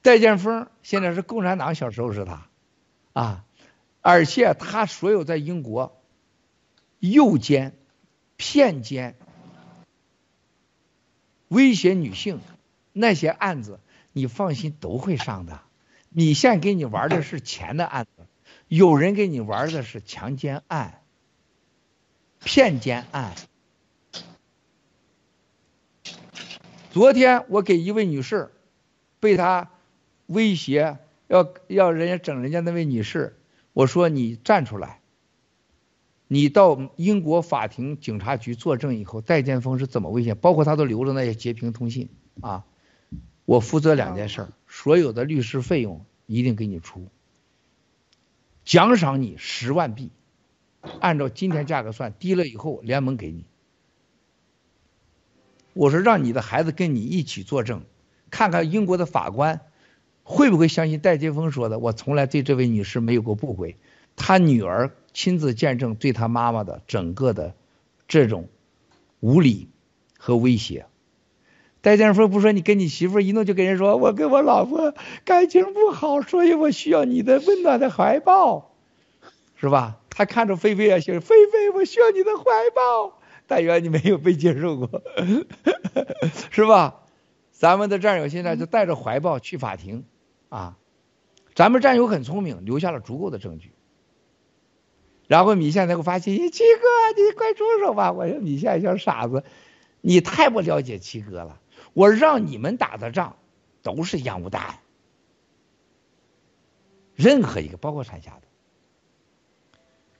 [0.00, 2.46] 戴建峰现在是共产党小时候是他，
[3.12, 3.44] 啊，
[4.00, 6.00] 而且他所有在英国
[7.00, 7.76] 诱奸、
[8.36, 9.16] 骗奸、
[11.48, 12.40] 威胁女性
[12.92, 13.80] 那些案子，
[14.18, 15.62] 你放心都会上的。
[16.10, 18.26] 你现在给你玩的是钱的案子，
[18.68, 21.00] 有人给你玩的是强奸案、
[22.44, 23.34] 骗奸案。
[26.90, 28.52] 昨天我给一位女士
[29.18, 29.70] 被他。
[30.28, 33.38] 威胁要要人家整人家那位女士，
[33.72, 35.00] 我说你站出来，
[36.26, 40.34] 你到英国法庭警察局作证以后，戴建峰是怎么威胁？
[40.34, 42.10] 包括他都留着那些截屏通信
[42.42, 42.66] 啊，
[43.48, 47.08] 我负责两件事儿，所有的律师费用一定给你出，
[48.66, 50.10] 奖赏你十万币，
[51.00, 53.46] 按照今天价格算，低了以后联盟给你。
[55.72, 57.84] 我说让你的孩子跟你一起作证，
[58.30, 59.62] 看看英国的法官
[60.24, 61.78] 会不会相信戴金峰说的。
[61.78, 63.78] 我从来对这位女士没有过不轨，
[64.14, 67.54] 她女儿亲自见证对她妈妈的整个的
[68.08, 68.50] 这种
[69.20, 69.70] 无理
[70.18, 70.84] 和威胁。
[71.80, 74.94] 戴建峰不说你跟你媳妇一弄就跟人说，我跟我老婆
[75.24, 78.74] 感情不好，所以我需要你的温暖的怀抱，
[79.54, 79.98] 是吧？
[80.10, 82.44] 他看着菲菲啊，说菲菲，我需要你的怀
[82.74, 83.18] 抱。
[83.46, 85.02] 但愿你没有被接受过，
[86.50, 86.96] 是吧？
[87.50, 90.04] 咱们的战友现在就带着怀抱去法庭，
[90.50, 90.76] 啊，
[91.54, 93.72] 咱们战友很聪明，留下了足够的证据。
[95.28, 96.82] 然后米线才给我发信息，七哥，
[97.16, 98.12] 你快出手吧！
[98.12, 99.44] 我说米线像傻子，
[100.00, 101.58] 你太不了解七哥了。
[101.92, 103.36] 我让你们打的仗
[103.82, 104.78] 都是烟雾弹，
[107.14, 108.42] 任何一个，包括山下的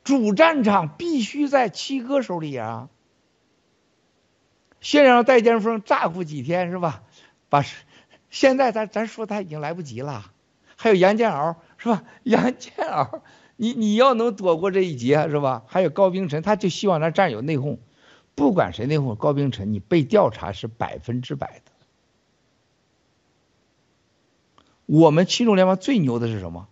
[0.04, 2.88] 主战场必须在七哥手里啊。
[4.80, 7.02] 先让戴建峰咋呼几天是吧？
[7.48, 7.64] 把
[8.30, 10.32] 现在咱咱说他已经来不及了。
[10.76, 12.04] 还有杨建鳌是吧？
[12.22, 13.22] 杨建鳌，
[13.56, 15.64] 你你要能躲过这一劫是吧？
[15.66, 17.78] 还有高冰晨，他就希望咱战友内讧，
[18.38, 21.72] 不管谁内讧，高冰晨你被调查是百分之百的。
[24.86, 26.68] 我们七中联盟最牛的是什么？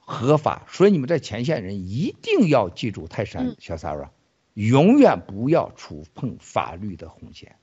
[0.00, 0.66] 合法。
[0.68, 4.10] 所以你们在前线人一定要记住泰山小 Sara。
[4.52, 7.56] 永远不要触碰法律的红线，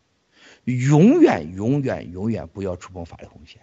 [0.64, 3.61] 永远永远永远不要触碰法律红线。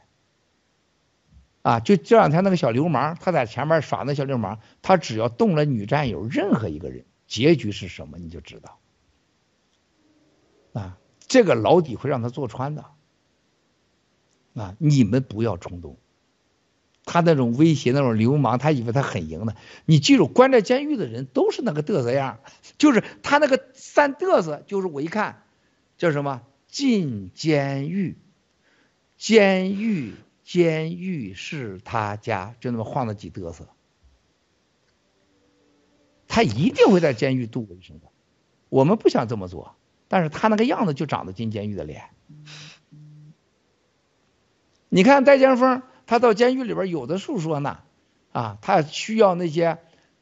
[1.62, 8.78] 啊，就这两天那个小流氓，他在前面耍那小流氓，他只要动了女战友任何一个人，结局是什么你就知道。
[10.74, 12.84] 啊，这个牢底会让他坐穿的。
[14.55, 15.96] 啊，你们不要冲动。
[17.06, 19.56] 他那种威胁，那种流氓，他以为他很赢的。
[19.84, 22.40] 你记住，关在监狱的人都是那个嘚瑟样，
[22.78, 25.42] 就是他那个三嘚瑟，就是我一看
[25.98, 28.16] 叫什么进监狱，
[29.18, 30.14] 监狱
[30.44, 33.68] 监狱是他家，就那么晃了几嘚瑟。
[36.26, 38.06] 他一定会在监狱度过一生的。
[38.70, 39.76] 我们不想这么做，
[40.09, 42.05] 但是他那个样子就长得进监狱的脸。
[44.89, 45.82] 你看戴江峰。
[46.06, 47.78] 他到监狱里边有的诉说呢，
[48.31, 49.78] 啊，他需要那些，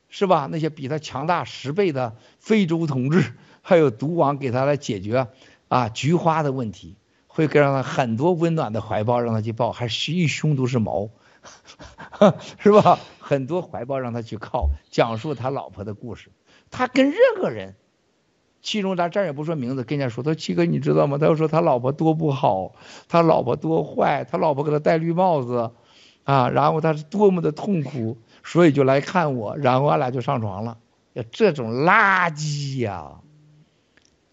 [0.08, 0.46] 是吧？
[0.48, 3.32] 那些比他强大十倍的非洲同志，
[3.62, 5.26] 还有毒王给他来解决
[5.66, 11.10] 啊菊花的问题，会给让他很多温暖的怀抱让他去抱，还是一胸都是毛，
[12.62, 13.00] 是吧？
[13.18, 16.30] 很多怀抱让他去靠，讲述他老婆的故事。
[16.70, 17.74] 他跟任何人，
[18.62, 21.18] 其中咱这儿也不说名字，跟人家说，他说七哥你知道吗？
[21.18, 22.74] 他又说他老婆多不好，
[23.08, 25.72] 他老婆多坏，他老婆给他戴绿帽子。
[26.24, 30.78] 啊，然后他是多么的痛苦，所以就来看我，然后俺俩就上床了。
[31.32, 33.20] 这种垃圾呀，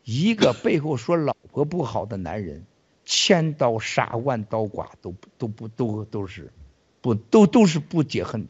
[0.03, 2.63] 一个背后说老婆不好的男人，
[3.05, 6.53] 千刀杀万刀剐都都不都都是
[7.01, 8.47] 不都都是不解恨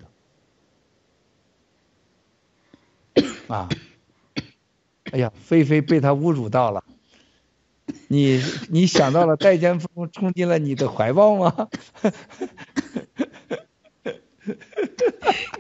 [3.15, 3.69] 的啊！
[5.11, 6.84] 哎呀，菲菲被他侮辱到了，
[8.07, 11.68] 你你想到了戴尖峰冲进了你的怀抱吗？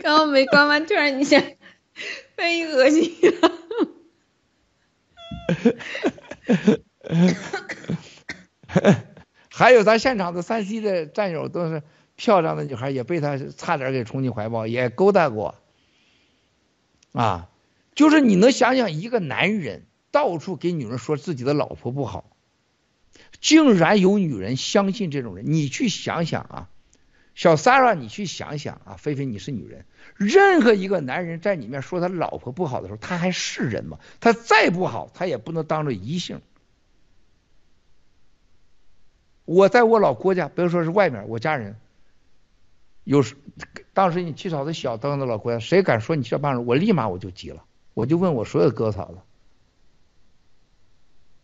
[0.01, 1.43] 刚刚没关完，突然一下
[2.35, 3.11] 被恶心
[3.41, 3.51] 了。
[9.49, 11.83] 还有咱现场的山西的战友都是
[12.15, 15.55] 漂亮的女孩，也被他差点给冲进怀抱，也勾搭过。
[17.11, 17.48] 啊，
[17.99, 22.31] 就是你能想想一个男人到处给女人说自己的老婆不好，
[23.41, 26.69] 竟然有女人相信这种人，你去想想啊。
[27.35, 29.85] 小 s a r a 你去想想啊，菲菲你是女人，
[30.15, 33.99] 任何一个男人在里面说他老婆不好的时候，他还是人吗？
[34.21, 36.39] 他再不好，他也不能当着异性。
[39.43, 41.75] 我在我老郭家，不要说是外面，我家人，
[43.03, 43.35] 有时
[43.91, 47.65] 当时你七嫂子小，当着老郭家，谁敢说你这办事，我立马我就急了，
[47.99, 49.17] 我就问我所有哥嫂子，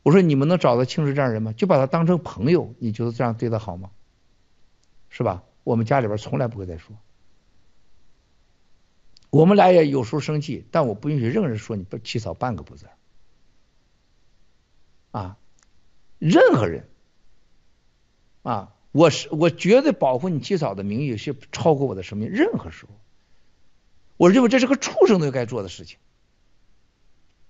[0.03, 1.51] 我说你们能找到青石这样人吗？
[1.51, 3.91] 就把他当成朋友，你觉得这样对他好吗？
[5.09, 5.43] 是吧？
[5.65, 6.95] 我们家里边从来不会再说，
[9.31, 12.87] 我们俩也有时候生气，但我不允许任何人说你不七嫂半个不字
[15.11, 15.37] 啊，
[16.19, 16.87] 任何人
[18.43, 22.93] 啊，我是我绝对保护你七嫂的名誉是超过我的生命，任何时候，
[24.15, 25.97] 我认为这是个畜生都该做的事情。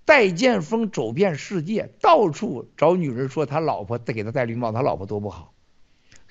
[0.06, 5.52] 戴剑锋走遍世界，到处找女人说他老婆给他戴绿帽，他老婆多不好。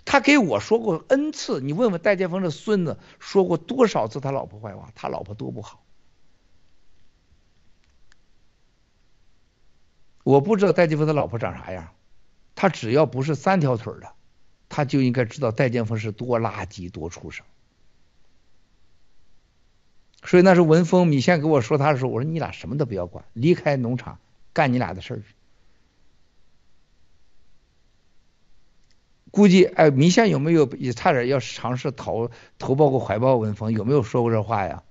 [0.06, 5.84] 他给我说过 n 次，你问问戴建峰的孙子说过多少次他老婆坏话，他老婆多不好。
[10.24, 11.90] 我不知道戴建峰的老婆长啥样，
[12.56, 14.14] 他只要不是三条腿的，
[14.70, 17.46] 他就应该知道戴建峰是多垃圾多畜生。
[20.26, 24.20] 所以那时候文峰、米线给我说他的时候，我说你俩什么都不要管，离开农场
[24.54, 25.22] 干你俩的事儿。
[29.32, 33.74] 估计哎，米线有没有也差点要尝试投投抱过怀抱文峰？
[33.74, 34.84] 有没有说过这话呀？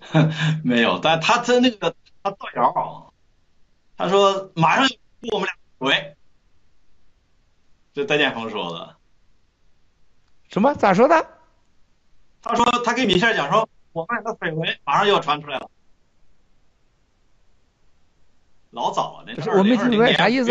[0.64, 3.12] 没有，但他真那个他造谣，
[3.96, 4.88] 他说马上
[5.32, 6.16] 我们俩喂，
[7.94, 8.96] 这戴建峰说的。
[10.48, 10.74] 什么？
[10.74, 11.39] 咋说的？
[12.42, 15.70] 他说他跟米线讲说，我们俩的绯闻马上就要传出来了。
[18.70, 20.48] 老早了那是我没听明白啥意思。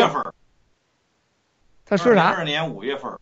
[1.86, 2.28] 他说啥？
[2.28, 3.18] 二年五月份，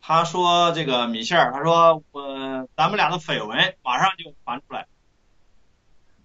[0.00, 4.86] 他说这个米线他说我咱们俩的绯闻马上就传出来。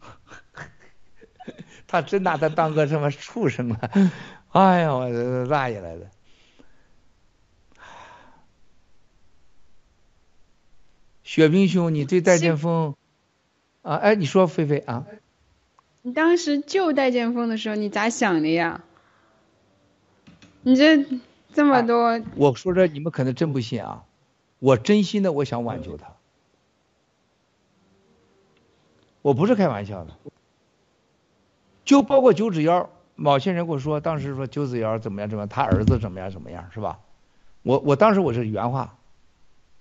[1.88, 3.80] 他真拿他当个什么畜生了？
[4.52, 6.10] 哎呀，我大爷来的！
[11.28, 12.96] 雪冰兄，你对戴剑锋
[13.82, 13.96] 啊？
[13.96, 15.06] 哎，你说菲菲啊？
[16.02, 18.86] 你当时救戴剑锋的时候，你咋想的呀？
[20.62, 21.06] 你这
[21.54, 24.06] 这么多，我说这你们可能真不信啊！
[24.60, 26.14] 我真心的，我想挽救他，
[29.22, 30.16] 我不是开玩笑的。
[31.84, 37.00] 就包括九指妖，某些人跟我说，当时说九指妖怎么样怎么样，他儿子怎么样怎么样，是吧？
[37.64, 38.96] 我我当时我是原话，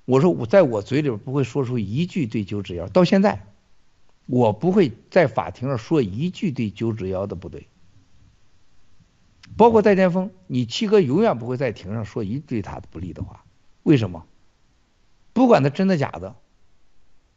[0.06, 3.44] 我说我在我嘴里边不会说出一句对九指妖，到现在，
[4.24, 7.68] 我不会在法庭上说一句对九指妖的不对。
[9.56, 13.44] 包括戴剑锋，你七哥永远不会在庭上说一对他不利的话。
[13.82, 14.26] 为什么？
[15.32, 16.36] 不管他真的假的，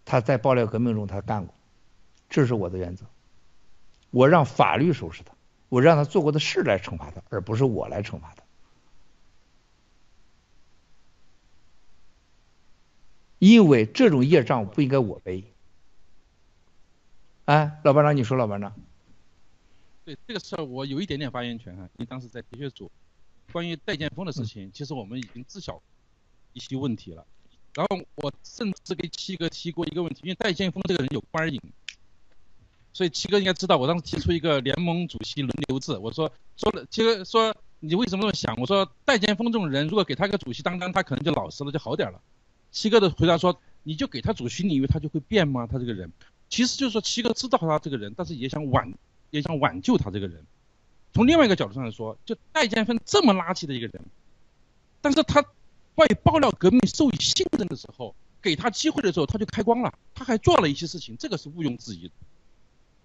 [0.06, 1.54] 他在爆料革命中他干过，
[2.30, 3.06] 这是我的原则。
[4.12, 5.34] 我让法律收拾他，
[5.70, 8.44] 我让他做过的事来惩罚他，而不是我来惩罚他。
[13.40, 15.44] 因为这种业障不应该我背。
[17.46, 18.74] 哎，老班长，你说，老班长。
[20.06, 21.84] 对这个事儿，我有一点点发言权哈。
[21.84, 22.92] 因为当时在的确组，
[23.52, 25.82] 关于戴建峰的事情，其实我们已经知晓
[26.54, 27.26] 一些问题了。
[27.74, 31.62] 然后我甚至给七哥提过一个问题，因为戴建峰这个人有官瘾，
[32.92, 35.98] 所以七哥应该知道，我当时提出一个联盟主席轮流制。
[35.98, 38.56] 我说说了，七哥说你为什么这么想？
[38.58, 42.22] 我说戴建峰这种人，如果给他个主席当当，他可能就老实了，就好点了。
[42.72, 45.68] 七哥的回答说，你就给他主席，你以为他就会变吗？
[45.68, 46.12] 他这个人，
[46.50, 48.94] 其实就是说七哥知道他这个人，但是也想挽。
[49.32, 50.44] 也想挽救他这个人，
[51.14, 54.04] 从另外一个角度上来说，就戴建芬这么垃圾的一个人，
[55.02, 55.46] 但是他
[55.94, 62.14] 为爆料革命授予信任的时候，给他机会的时候，他就开光了，他还做了一些事情，这个是毋庸置疑的。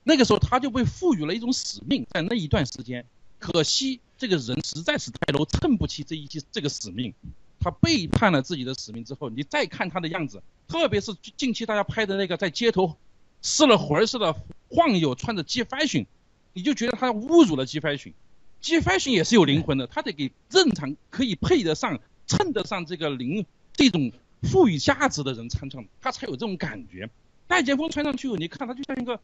[0.03, 3.05] 那个时候他就被赋予了一种使命，在那一段时间，
[3.39, 7.13] 可惜这个人实在是太 low，撑不起这一些这个使命，
[7.61, 12.97] 他背叛了自己的使命之后，你再看他的样子，特别是近期大家拍的那个在街头
[13.43, 14.35] 失了魂似的
[14.69, 16.07] 晃悠，穿着 G fashion。
[16.53, 24.13] 你就觉得他侮辱了 G fashion，G fashion 也是有灵魂的，他得给正常可以配得上、称得上这个灵这种
[24.43, 27.11] 赋予价值的人穿上，他才有这种感觉。
[27.47, 29.21] 戴剑锋穿上去，你看他就像一个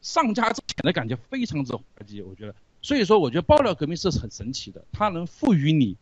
[0.00, 2.22] 上家之前的感觉，非常之滑稽。
[2.22, 5.96] 我觉得，所以说，我觉得爆料革命是很神奇的，它能赋予你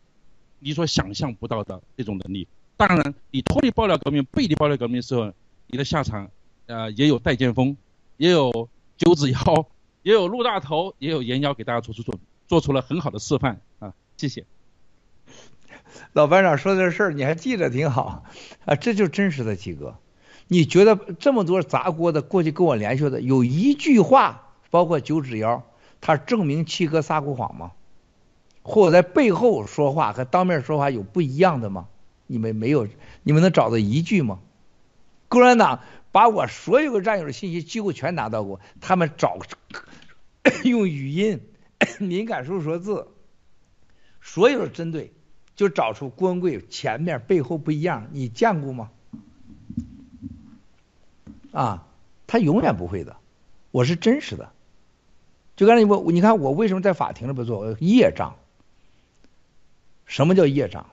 [0.59, 2.47] 你所想象不到的这种能力。
[2.77, 5.33] 当然，你脱离爆料革命、背离爆料革命的时候，
[5.67, 6.29] 你的下场，
[6.67, 7.75] 呃，也有戴剑锋，
[8.17, 9.39] 也有九子妖。
[10.01, 12.15] 也有陆大头，也有严妖给大家做出做
[12.47, 13.93] 做出了很好的示范啊！
[14.15, 14.45] 谢谢。
[16.13, 18.23] 老班长说这事儿你还记得挺好
[18.63, 19.97] 啊，这就是真实的七哥。
[20.47, 25.63] 你觉得这么多砸锅的过去跟我联系的，有一句话，包括九指妖，
[25.99, 27.73] 他证明七哥撒过谎吗？
[28.69, 31.87] 或者在背后说话和当面说话有不一样的吗？
[32.27, 32.87] 你们没有，
[33.23, 34.39] 你们能找到一句吗？
[35.27, 35.81] 共产党
[36.11, 39.39] 把我所有的战友的信息几乎全拿到过，他们找。
[40.63, 41.41] 用语音
[41.99, 43.07] 敏感数说字，
[44.21, 45.13] 所有的针对，
[45.55, 48.91] 就找出官贵前面背后不一样，你见过吗？
[51.51, 51.87] 啊，
[52.27, 53.17] 他永远不会的，
[53.71, 54.51] 我是真实的。
[55.55, 58.35] 就刚才你我，你看我为什么在法庭上不做业障？
[60.09, 60.89] 什么叫业障？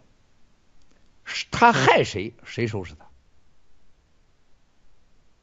[1.50, 2.94] 他害谁，谁收拾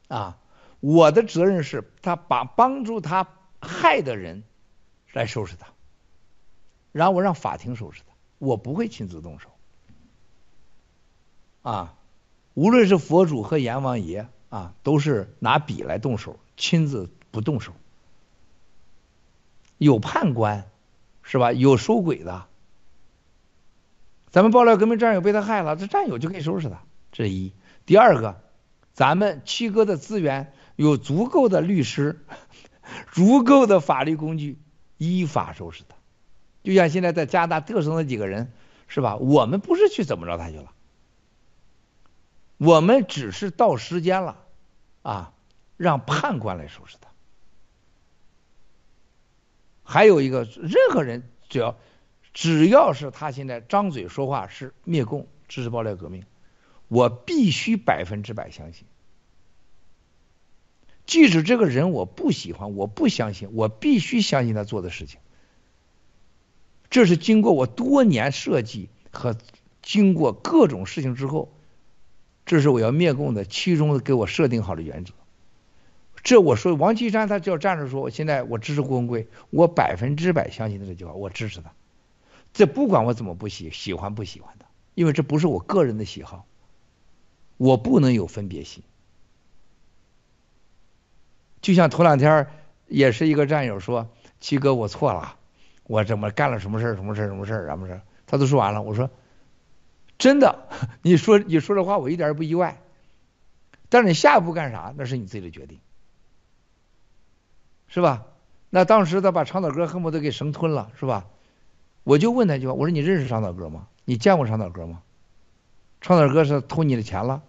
[0.08, 0.16] 他。
[0.16, 0.38] 啊，
[0.80, 3.28] 我的责任是他把帮助他。
[3.66, 4.44] 害的人
[5.14, 5.68] 来收拾他，
[6.92, 8.12] 然后我让法庭收拾他。
[8.36, 9.48] 我不会亲自动手。
[11.62, 11.96] 啊，
[12.52, 17.72] 无论是佛祖和阎王爷啊，都是拿笔来动手，亲自不动手。
[19.78, 20.70] 有判官，
[21.22, 21.52] 是吧？
[21.52, 22.46] 有收鬼的。
[24.34, 26.82] 咱们爆料革命战友被他害了，这战友就可以收拾他。
[27.12, 27.52] 这是一。
[27.86, 28.40] 第二个，
[28.92, 32.24] 咱们七哥的资源有足够的律师，
[33.12, 34.58] 足够的法律工具，
[34.98, 35.94] 依法收拾他。
[36.64, 38.52] 就像现在在加拿大嘚瑟那几个人，
[38.88, 39.14] 是吧？
[39.18, 40.72] 我们不是去怎么着他去了。
[42.56, 44.38] 我们只是到时间了，
[45.02, 45.32] 啊，
[45.76, 47.08] 让判官来收拾他。
[49.84, 51.76] 还有一个，任何人只要
[52.34, 56.24] 只要是他现在张嘴说话是灭共、支持爆料革命，
[56.88, 58.86] 我必须百分之百相信。
[61.06, 65.20] 即使这个人我不喜欢，我不相信，我必须相信他做的事情。
[66.90, 69.36] 这是经过我多年设计和
[69.80, 71.50] 经过各种事情之后。
[72.46, 75.14] 这是我要灭共的其中给我设定好的原则。
[76.22, 81.72] 这我说王岐山他叫站着说，我现在我支持郭文贵，我百分之百相信他这句话，我支持他。
[82.54, 86.46] 这不管我怎么不喜喜欢不喜欢他，因为这不是我个人的喜好，
[87.58, 88.82] 我不能有分别心。
[91.60, 92.46] 就像头两天
[92.86, 94.08] 也是一个战友说，
[94.40, 95.36] 七哥我错了，
[95.82, 99.10] 我怎么干了什么事儿什么事儿什么事儿什么事儿他都说完了，我说。
[100.16, 100.68] 真的，
[101.02, 102.80] 你说你说这话我一点也不意外，
[103.88, 105.80] 但是你下一步干啥那是你自己的决定，
[107.88, 108.24] 是吧？
[108.70, 111.26] 那当时他把长岛哥恨不得给生吞了，是吧？
[112.04, 113.88] 我就问他一句话，我说你认识长岛哥吗？
[114.04, 115.00] 你见过长岛哥吗？
[116.00, 117.42] 长岛哥是偷你的钱了，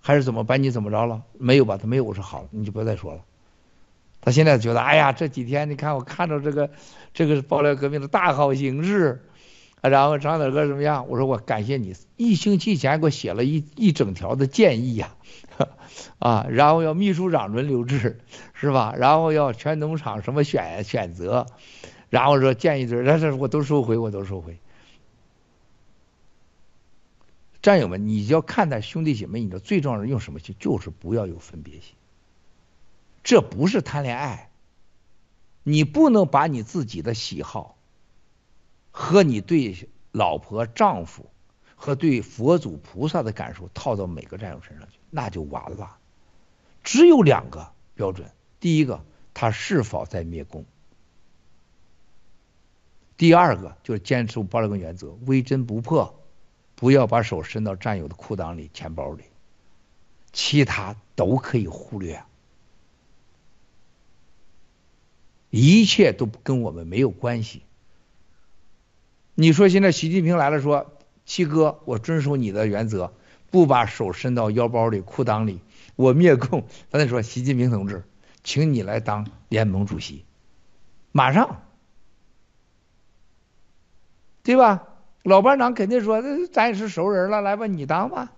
[0.00, 1.22] 还是怎么把你怎么着了？
[1.38, 1.76] 没有吧？
[1.78, 2.04] 他没有。
[2.04, 3.22] 我说好，你就不要再说了。
[4.20, 6.70] 他现在觉得，哎呀，这几天你看我看着这个
[7.14, 9.24] 这个爆料革命的大好形势。
[9.80, 11.08] 然后张大哥怎么样？
[11.08, 15.14] 我说我感谢你，一星期前给我写了一一整条的建议呀，
[16.18, 18.18] 啊，然后要秘书长轮流制，
[18.54, 18.92] 是吧？
[18.98, 21.46] 然后要全农场什么选选择，
[22.10, 24.58] 然后说建议这，但是我都收回，我都收回。
[27.60, 30.54] 战友们，你要看待兄弟姐妹，你的最重要的用什么心？
[30.58, 31.94] 就是不要有分别心。
[33.22, 34.50] 这不是谈恋爱，
[35.62, 37.76] 你不能把你自己的喜好。
[38.90, 41.30] 和你对老婆、丈夫
[41.76, 45.98] 和对佛祖、菩萨的感受套到每个战友身上去，那就完了。
[46.82, 49.04] 只有两个标准：第一个，
[49.34, 50.64] 他是否在灭功；
[53.18, 56.18] 第二个，就是坚持八六根原则，微针不破，
[56.76, 59.24] 不要把手伸到战友的裤裆里、钱包里，
[60.32, 62.22] 其他都可以忽略，
[65.50, 67.62] 一切都跟我们没有关系。
[69.34, 70.92] 你说现在习近平来了，说
[71.26, 73.12] 七哥，我遵守你的原则，
[73.50, 75.60] 不把手伸到腰包里、裤裆里，
[75.96, 76.64] 我灭共。
[76.90, 78.04] 他说习近平同志，
[78.44, 80.24] 请你来当联盟主席，
[81.10, 81.62] 马上，
[84.48, 84.88] 对吧？
[85.24, 88.32] 老班长肯定说，咱也是熟人了，来吧，你当吧，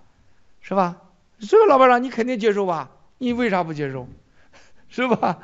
[0.61, 1.03] 是吧？
[1.39, 2.91] 这个老班长你肯定接受吧？
[3.19, 4.09] 你为啥不接受？
[4.91, 5.39] 是吧？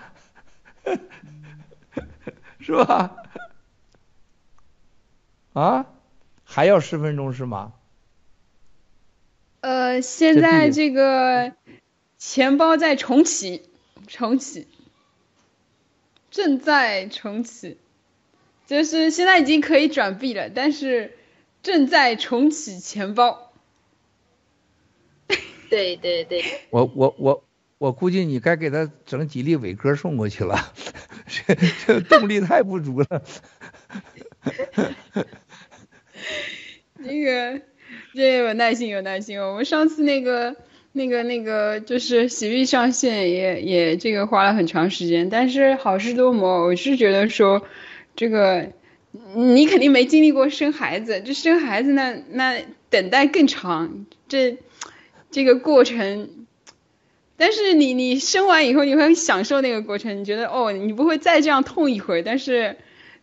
[2.59, 3.14] 是吧？
[5.52, 5.86] 啊，
[6.43, 7.72] 还要十分钟是吗？
[9.60, 11.52] 呃，现在这个
[12.18, 13.62] 钱包在重启，
[14.09, 14.66] 重启，
[16.32, 17.78] 正在重启，
[18.66, 21.12] 就是现在已经可以转币了，但是
[21.62, 23.52] 正在重启钱包。
[25.70, 26.44] 对对对。
[26.70, 27.44] 我我我
[27.78, 30.72] 我估计你该给他整几粒伟哥送过去了，
[31.26, 31.55] 这
[31.86, 33.22] 这动力太不足了。
[36.98, 37.60] 那个，
[38.14, 39.40] 这有耐心，有耐心。
[39.40, 40.56] 我们上次那个、
[40.93, 46.64] 那个、那个，就是洗币上线也也这个花了很长时间，但是好事多磨。
[46.64, 47.66] 我是觉得说，
[48.16, 48.72] 这个
[49.34, 52.60] 你肯定没经历过生孩子，这生孩子那那
[52.90, 54.59] 等待更长，这
[55.30, 56.47] 这个过程。
[57.36, 62.76] 但是你你生完以后，你会享受那个过程，你觉得哦，你不会再这样痛一回，但是，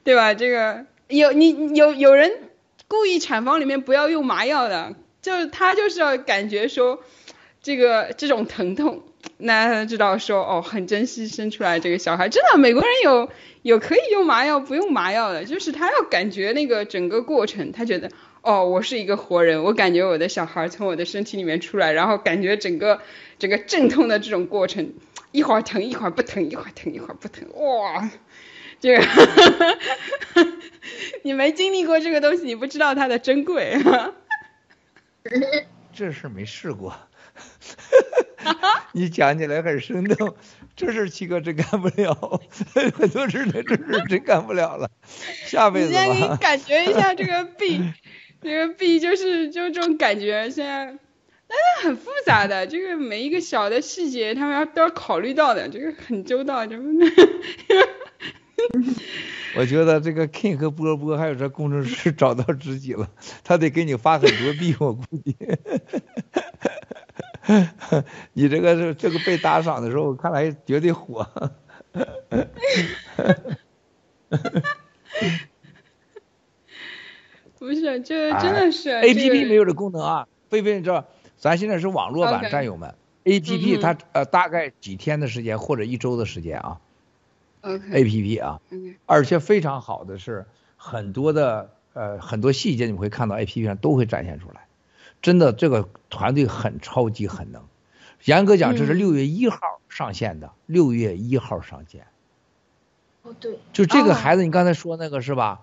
[0.03, 0.33] 对吧？
[0.33, 2.31] 这个有你有有人。
[2.85, 7.01] 故意产房里面不要用麻药的，就是他就是要感觉说，
[7.63, 9.01] 这个这种疼痛，
[9.37, 12.29] 那他知道说哦，很珍惜生出来这个小孩。
[12.29, 13.29] 真的，美国人有
[13.61, 18.09] 有可以用麻药不用麻药的，就是他要感觉那个整个过程，他觉得
[18.41, 23.01] 哦，我是一个活人，我感觉我的小孩从我的身体里面出来，然后感觉整个
[23.39, 24.93] 整个阵痛的这种过程，
[25.31, 28.09] 一会儿疼一会儿不疼，一会儿疼一会儿不疼，哇，
[28.79, 29.03] 这个。
[31.23, 33.77] 你没经历过这个东西，你不知道它的珍贵。
[35.93, 36.93] 这事儿没试过，
[38.93, 40.35] 你讲起来很生动。
[40.75, 42.41] 这事儿七哥真干不了，
[42.73, 44.89] 很多事儿这事儿真干不了了，
[45.45, 46.35] 下辈子你先给你吧。
[46.37, 47.79] 感觉一下这个币，
[48.41, 50.97] 这个币就是就这种感觉，现在，
[51.47, 56.75] 但是很复杂的，这个每一个小的细节他们要都要考虑到的，这个很周到，这
[59.55, 63.07] 我觉得这个 King 和波波还有这工程师找到知己了，
[63.43, 65.35] 他得给你发很多币，我估计。
[68.33, 71.27] 你这个是这个被打赏的时候，看来绝对火。
[77.59, 81.05] 不是，这真的是、A P P 没有这功能啊，菲菲你知道，
[81.37, 82.93] 咱现在是网络版战友们
[83.23, 83.81] ，A P P 嗯哼。
[83.81, 86.81] 它呃大概几天的时间或者一周的时间啊
[87.61, 88.59] OK，A P P 啊
[89.05, 90.45] 而且非常好的是
[90.75, 94.67] 很多的呃很多细节你会看到 A P P 上都会展现出来，
[95.23, 97.63] 真的这个团队很超级很能，
[98.25, 99.57] 严格讲这是嗯六月一号
[99.89, 102.05] 上线的，六月一号上线。
[103.23, 105.61] 哦对，就这个哦孩子，你刚才说那个是吧？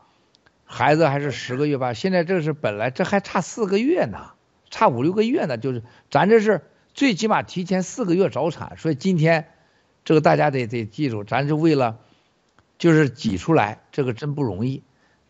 [0.65, 4.31] 孩子还是十个月吧，现在这是本来这还差四个月呢，
[4.71, 6.63] 差五六个月呢，就是咱这是
[6.95, 9.53] 最起码提前四个月早产，所以今天
[10.07, 11.99] 这个大家得得记住，咱是为了
[12.79, 14.83] 就是挤出来，这个真不容易。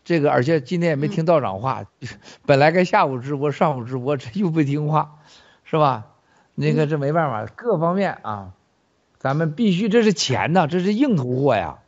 [0.03, 1.85] 这个而且今天也没听道长话，
[2.45, 5.19] 本来该下午直播，上午直播，这又不听话，
[5.63, 6.07] 是吧？
[6.55, 8.51] 那个这没办法，各方面啊，
[9.19, 11.79] 咱们必须这是钱呐，这是硬头货呀。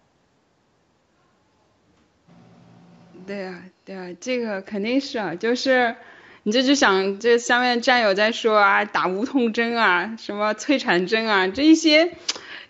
[3.27, 5.95] 对啊，对啊，这个肯定是啊，就是
[6.44, 12.15] 你这就想这下面战友在说啊，打无痛针啊，什么催产针啊，这一些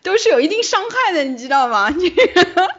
[0.01, 1.91] 都是有一定伤害的，你知道吗？
[1.91, 2.69] 这个，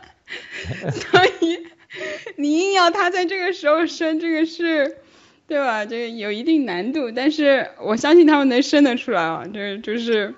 [0.92, 1.66] 所以
[2.36, 4.98] 你硬要他在这个时候生，这个是，
[5.46, 5.84] 对吧？
[5.84, 10.34] 这个有一定难度，但是我相信他们能生得出来啊，这就是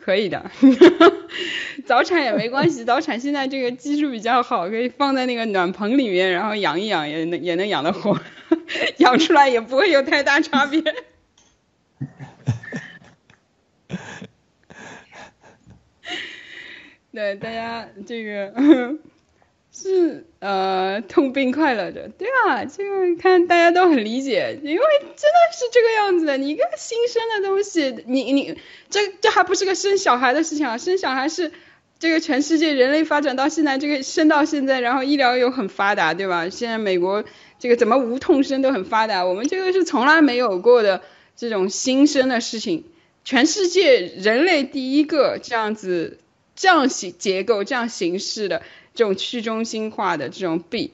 [0.00, 0.50] 可以的。
[1.86, 8.18] 早产也没关系， 早产现在这个技术比较好，可以放在那个暖棚里面，然后养一养也能也能养得活，
[8.98, 10.82] 养出来也不会有太大差别。
[17.12, 18.52] 对，大家这个
[19.74, 26.36] 是呃痛并快乐着，对啊，这个看大家都很理解，因为真的是这个样子的。
[26.36, 28.58] 你一个新生的东西，你你
[28.90, 31.52] 这这还不是个生小孩的事情啊，生小孩是
[31.98, 36.50] 这个全世界人类发展到现在，这个生到现在，然后医疗又很发达，对吧？
[36.50, 37.24] 现在美国
[37.58, 41.00] 这个怎么无痛生都很发达，我们这个是从来没有过的
[41.34, 42.84] 这种新生的事情，
[43.24, 46.18] 全世界人类第一个这样子
[46.54, 48.60] 这样形结构、这样形式的
[48.94, 50.92] 这种去中心化的这种币，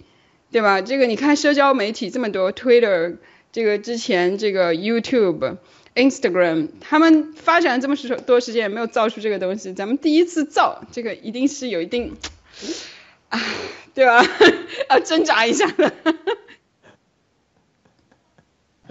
[0.51, 0.81] 对吧？
[0.81, 3.17] 这个你看社交媒体这么多，Twitter，
[3.53, 5.57] 这个之前这个 YouTube。
[5.95, 12.15] Instagram，他们发展了这么时多时间也没有造出这个东西，咱们第一次造，这个一定是有一定，
[13.31, 13.41] 啊，
[13.95, 14.25] 对吧？
[14.91, 15.93] 要挣扎一下的。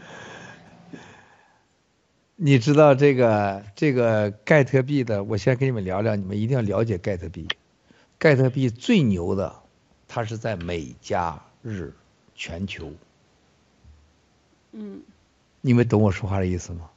[2.36, 7.46] 你知道这个这个盖特币的，我先跟你们聊聊，你们一定要了解盖特币。
[8.24, 9.54] 盖特币最牛的，
[10.08, 11.92] 它是在美加日
[12.34, 12.90] 全球。
[14.72, 15.02] 嗯
[15.60, 16.88] 你们懂我说话的意思吗？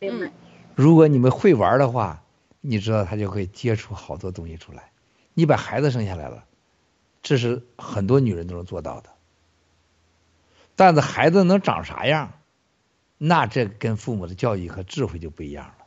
[0.00, 0.32] 明白。
[0.74, 2.24] 如果你们会玩的话，
[2.60, 4.90] 你知道他就会接触好多东西出来。
[5.34, 6.44] 你把孩子生下来了，
[7.22, 9.10] 这是很多女人都能做到的。
[10.74, 12.32] 但是孩子能长啥样，
[13.18, 15.85] 那这跟父母的教育和智慧就不一样了。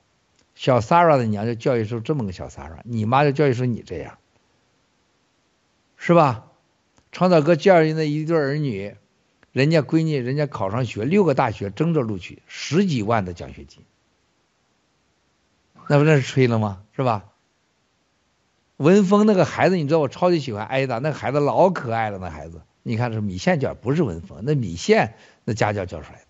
[0.60, 4.18] 小 Sara 的娘就教育出这么个小 Sara，你妈就教育出你这样，
[5.96, 6.48] 是吧？
[7.14, 8.94] 长岛哥教育那一对儿女，
[9.54, 13.86] 人家闺女人家考上学，六个大学争着录取，十几万的奖学金，
[15.88, 16.82] 那不那是吹了吗？
[16.92, 17.30] 是吧？
[18.76, 25.16] 文峰那个孩子，你知道我超级喜欢挨打，那个孩子老可爱了，那孩子，你看是米线卷，不是文峰，那米线
[25.46, 26.29] 那家教教出来的。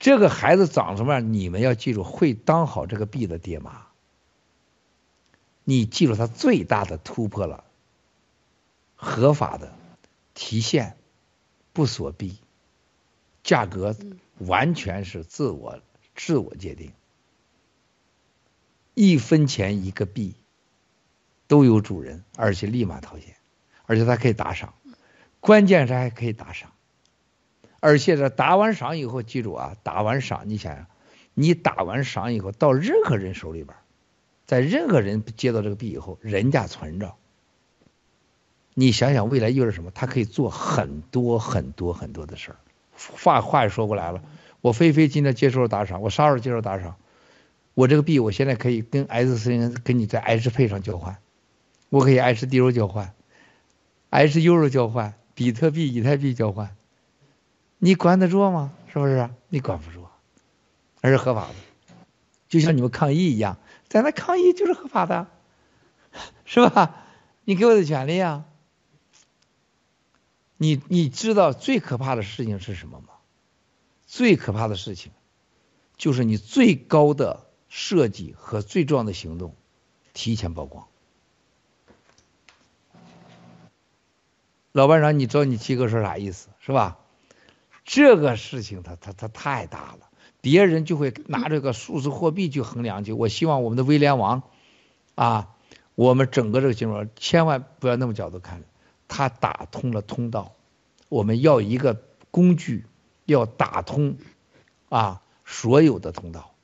[0.00, 3.86] 这个孩子长什么样，你们要记住，会当好这个币的爹妈。
[5.62, 7.64] 你记住，他最大的突破了
[8.96, 9.74] 合法的
[10.32, 10.96] 提现，
[11.74, 12.38] 不锁币，
[13.44, 13.94] 价格
[14.38, 15.80] 完全是自我
[16.16, 16.92] 自我界定，
[18.94, 20.34] 一分钱一个币，
[21.46, 23.36] 都有主人，而且立马套现，
[23.84, 24.72] 而且他可以打赏，
[25.40, 26.72] 关键是还可以打赏。
[27.80, 30.86] 而且这打完赏以后，记住啊，打完赏，你想想，
[31.34, 33.76] 你打完赏以后，到任何人手里边，
[34.46, 37.14] 在任何人接到这个币以后，人家存着，
[38.74, 39.90] 你想想未来意味着什么？
[39.92, 42.56] 他可以做很多很多很多的事儿。
[42.96, 44.22] 话话也说过来了，
[44.60, 46.96] 我菲菲今天接受了打赏，我啥时候接受打赏？
[47.72, 51.16] 我这个币我现在可以跟 S C N 跟你在 H 配上交换，
[51.88, 53.14] 我可以 H D O 交换
[54.10, 56.76] ，H U 交换，比特币、以太币交换，
[57.80, 58.72] 你管得住吗？
[58.92, 59.28] 是不是？
[59.48, 60.06] 你管不住，
[61.00, 61.54] 而是合法的，
[62.48, 65.26] 就像你们抗议一样，在那抗议就是合法的，
[66.44, 66.94] 是吧？
[67.44, 68.44] 你给我的权利啊。
[70.56, 73.14] 你你知道最可怕的事情是什么吗？
[74.06, 75.10] 最可怕的事情，
[75.96, 79.56] 就是你最高的设计和最重要的行动
[80.12, 80.86] 提前曝光。
[84.72, 86.98] 老班长，你知道你七哥说啥意思是吧？
[87.92, 90.10] 这个事情它它它太大了，
[90.40, 93.12] 别人就会拿这个数字货币去衡量去。
[93.12, 94.44] 我希望我们的威廉王
[95.16, 95.56] 啊，
[95.96, 98.62] 我们整个这个金融千万不要那么角度看。
[99.08, 100.54] 它打通了通道，
[101.08, 102.86] 我们要一个工具，
[103.24, 104.18] 要打通
[104.88, 106.54] 啊所有的通道。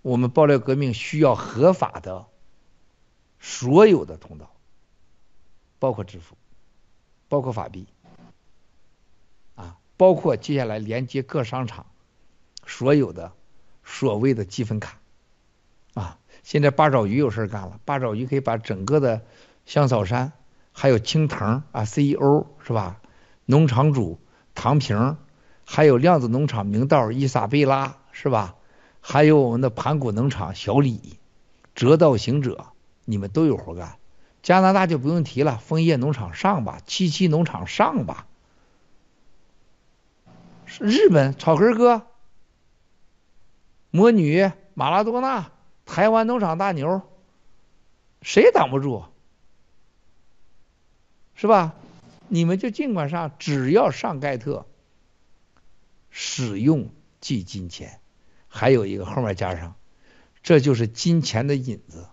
[0.00, 2.26] 我们爆料革命需要合法的
[3.40, 4.52] 所有的通道，
[5.80, 6.36] 包括支付，
[7.28, 7.88] 包括法币，
[10.02, 11.86] 包括接下来连接各商场
[12.66, 13.30] 所有的
[13.84, 14.98] 所谓的积分卡，
[15.94, 19.22] 啊，现在八爪鱼有事干了，八爪鱼可以把整个的
[19.64, 20.32] 香草山。
[20.72, 23.00] 还有青藤啊，CEO 是吧？
[23.44, 24.18] 农场主
[24.56, 25.16] 唐平，
[25.64, 28.56] 还有量子农场明道伊莎贝拉是吧？
[29.00, 31.20] 还有我们的盘古农场小李，
[31.76, 32.72] 折道行者，
[33.04, 33.98] 你们都有活干。
[34.42, 38.26] 加拿大就不用提了，枫叶农场上吧，七七农场上吧。
[40.80, 42.06] 日本草根哥，
[43.90, 45.50] 魔女马拉多纳，
[45.84, 47.02] 台湾农场大牛，
[48.22, 49.04] 谁挡不住？
[51.34, 51.74] 是吧？
[52.28, 54.66] 你们就尽管上，只要上盖特，
[56.10, 58.00] 使用即金钱，
[58.48, 59.74] 还有一个后面加上，
[60.42, 62.06] 这就是金钱的引子。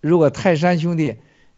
[0.00, 1.16] 如果泰山兄弟，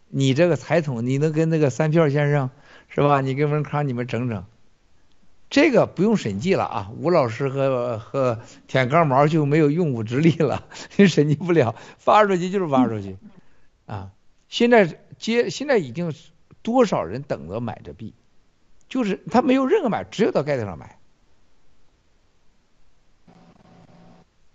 [0.08, 2.50] 你这个财统，你能跟那个三票先生
[2.88, 3.20] 是吧？
[3.20, 4.44] 你跟文康你们整整，
[5.50, 6.90] 这个不用审计了啊！
[6.96, 13.18] 吴老师和和舔钢毛就没有用武之力了，你 审计不了，发出去就是发出去
[13.84, 14.12] 啊！
[14.48, 14.98] 现在。
[15.20, 16.14] 接现在已经
[16.62, 18.14] 多少人等着买这币，
[18.88, 20.98] 就是他没有任何买，只有到盖特上买。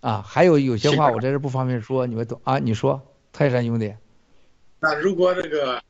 [0.00, 2.58] 啊，还有有些话我在这不方便说，你们懂啊？
[2.58, 3.00] 你说
[3.32, 3.94] 泰山兄弟。
[4.80, 5.80] 那如果这个，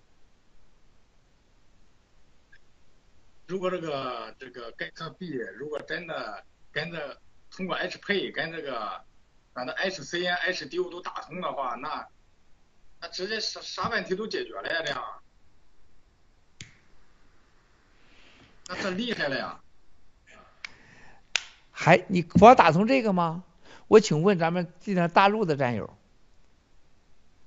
[3.47, 7.19] 如果这个这个盖特币如果真的跟着
[7.51, 9.01] 通过 hp 跟这个
[9.55, 12.07] 反正 H C N H D O 都打通的话，那。
[12.99, 15.05] 那直接啥啥问题都解决了呀，这样，
[18.69, 19.61] 那很厉害了呀。
[21.71, 23.45] 还你光打通这个吗？
[23.87, 25.95] 我请问咱们今天大陆的战友，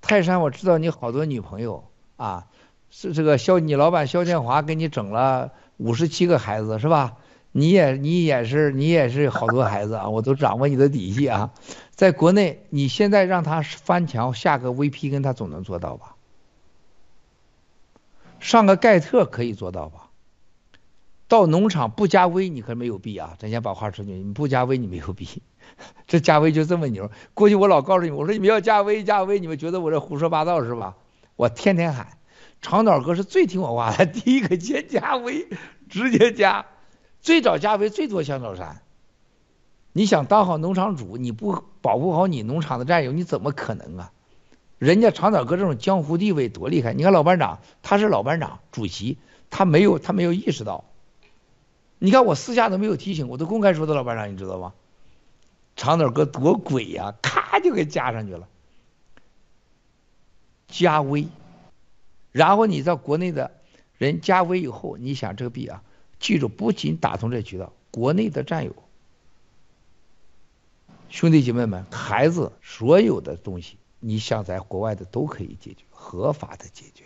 [0.01, 2.47] 泰山，我知道你好多女朋友啊，
[2.91, 7.15] 是这个肖你老板肖建华给你整了五十七个孩子是吧？
[7.51, 11.51] 你也你也是你也是好多孩子啊， 我都掌握你的底细啊。
[11.95, 16.15] 在国内，你现在让他翻墙下个 VP，跟他总能做到吧？
[18.39, 20.11] 上个盖特可以做到吧？
[21.27, 23.35] 到农场不加 V，你可没有币啊！
[23.39, 25.27] 咱先把话说清楚，你不加 V，你没有币。
[26.07, 27.09] 这加 V 就这么牛。
[27.33, 30.97] 过去我老告诉你，我说你们要加 V 加 V，你们觉得我这胡说八道是吧？
[31.35, 32.18] 我天天喊，
[32.61, 35.47] 长岛哥是最听我话的， 第一个先加 V，
[35.89, 36.65] 直接加，
[37.21, 38.81] 最早加 V 最多香草山。
[39.93, 44.11] 你想当好农场主，你不保护好你农场的战友，你怎么可能啊？
[44.77, 46.93] 人家长岛哥这种江湖地位多厉害！
[46.93, 49.17] 你看老班长，他是老班长主席，
[49.49, 50.85] 他没有他没有意识到。
[51.97, 54.73] 你看我私下都没有提醒，我都公开说的老班长，你知道吗？
[55.75, 58.47] 长岛哥多鬼呀，咔就给加上去了，
[60.67, 61.27] 加微，
[62.31, 63.51] 然后你在国内的
[63.97, 65.83] 人加微以后，你想这个币啊，
[66.19, 68.75] 记住不仅打通这渠道，国内的战友。
[71.09, 77.05] 兄弟姐妹们，孩子所有的东西，你想在国外的都可以解决，合法的解决。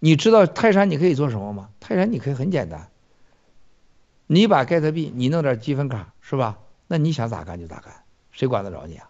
[0.00, 1.70] 你知道泰山你可以做什么吗？
[1.78, 2.90] 泰山你可以很简单，
[4.26, 6.58] 你把盖特币，你弄点积分卡，是吧？
[6.88, 9.07] 那你想咋干就咋干，谁管得着你啊？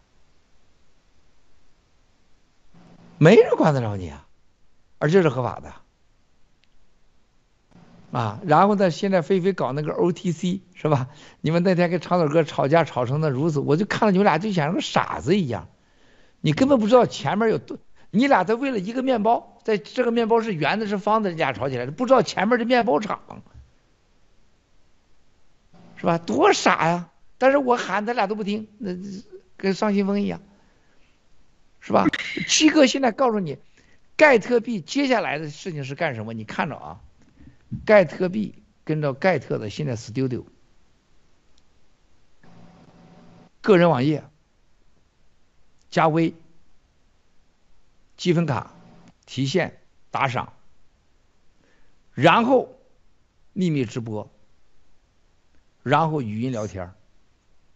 [3.18, 4.26] 没人管得着你啊，
[4.98, 5.72] 而这是合法的。
[8.10, 8.90] 啊，然后呢？
[8.90, 11.08] 现在菲菲搞那个 OTC 是吧？
[11.42, 15.68] 你们那天跟长腿哥吵架吵成那如此，我就看了你们俩就像个傻子一样。
[16.40, 17.76] 你根本不知道前面有多，
[18.10, 23.20] 你俩都为了一个面包，在这个面包是圆的，是方的，人家吵起来了，不知道前面的面包厂，
[25.96, 26.16] 是吧？
[26.16, 27.10] 多傻呀！
[27.36, 28.92] 但是我喊他俩都不听，那
[29.58, 30.40] 跟丧心疯一样，
[31.88, 32.06] 是吧？
[32.46, 33.56] 七哥现在告诉你，
[34.14, 36.34] 盖特币接下来的事情是干什么？
[36.34, 37.00] 你看着啊，
[37.86, 40.44] 盖特币跟着盖特的现在 Studio，
[43.62, 44.22] 个人网页。
[45.90, 46.34] 加微、
[48.18, 48.74] 积分卡、
[49.24, 50.52] 提现、打赏，
[52.12, 52.78] 然后
[53.54, 54.30] 秘密直播，
[55.82, 56.92] 然后语音聊天。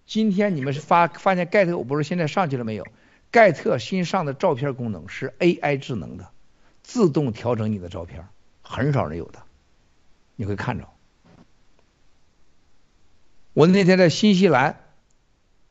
[0.04, 2.86] 今天你们是发发现盖特，我不是现在上去了没有？
[3.32, 6.30] 盖特新上的照片功能是 AI 智能的，
[6.84, 8.28] 自动调整你的照片，
[8.62, 9.42] 很少人有的，
[10.36, 10.86] 你会看着。
[13.54, 14.78] 我那天在新西兰。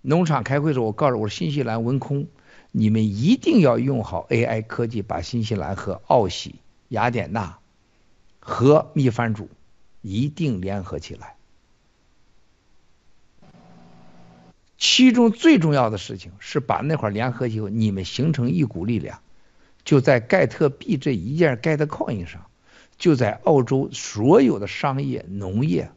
[0.03, 2.27] 农场开会的时候，我告诉我说新西兰文空，
[2.71, 6.55] 你们一定要用好 AI 科技，把新西兰和奥喜、
[6.87, 7.59] 雅典娜
[8.39, 9.47] 和蜜番主
[10.01, 11.35] 一定联合起来。
[14.81, 19.21] 其中最重要的事情是把那块联合以后，你们形成一股力量，
[19.85, 22.47] 就在盖特币这一件盖特 coin 上，
[22.97, 25.91] 就在澳洲所有的商业、农业。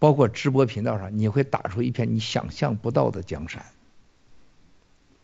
[0.00, 3.64] 包括直播频道上，你会打出一片你想象不到的江山。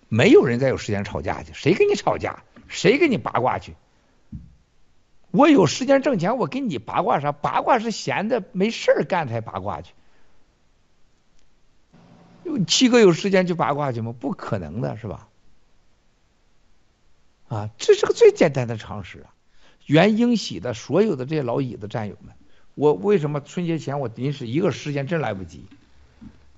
[0.08, 2.44] 没有人再有时间吵架去，谁跟你吵架？
[2.68, 3.74] 谁跟你八卦去？
[5.32, 7.32] 我有时间挣钱，我跟你八卦啥？
[7.32, 9.92] 八卦是闲的没事儿干才八卦去。
[12.66, 14.14] 七哥有时间去八卦去吗？
[14.18, 15.28] 不可能的是吧？
[17.48, 19.34] 啊，这是个最简单的常识啊！
[19.86, 22.34] 原英喜的所有的这些老椅子战友们。
[22.76, 25.64] 我为什么春节前我临时一个时间真来不及？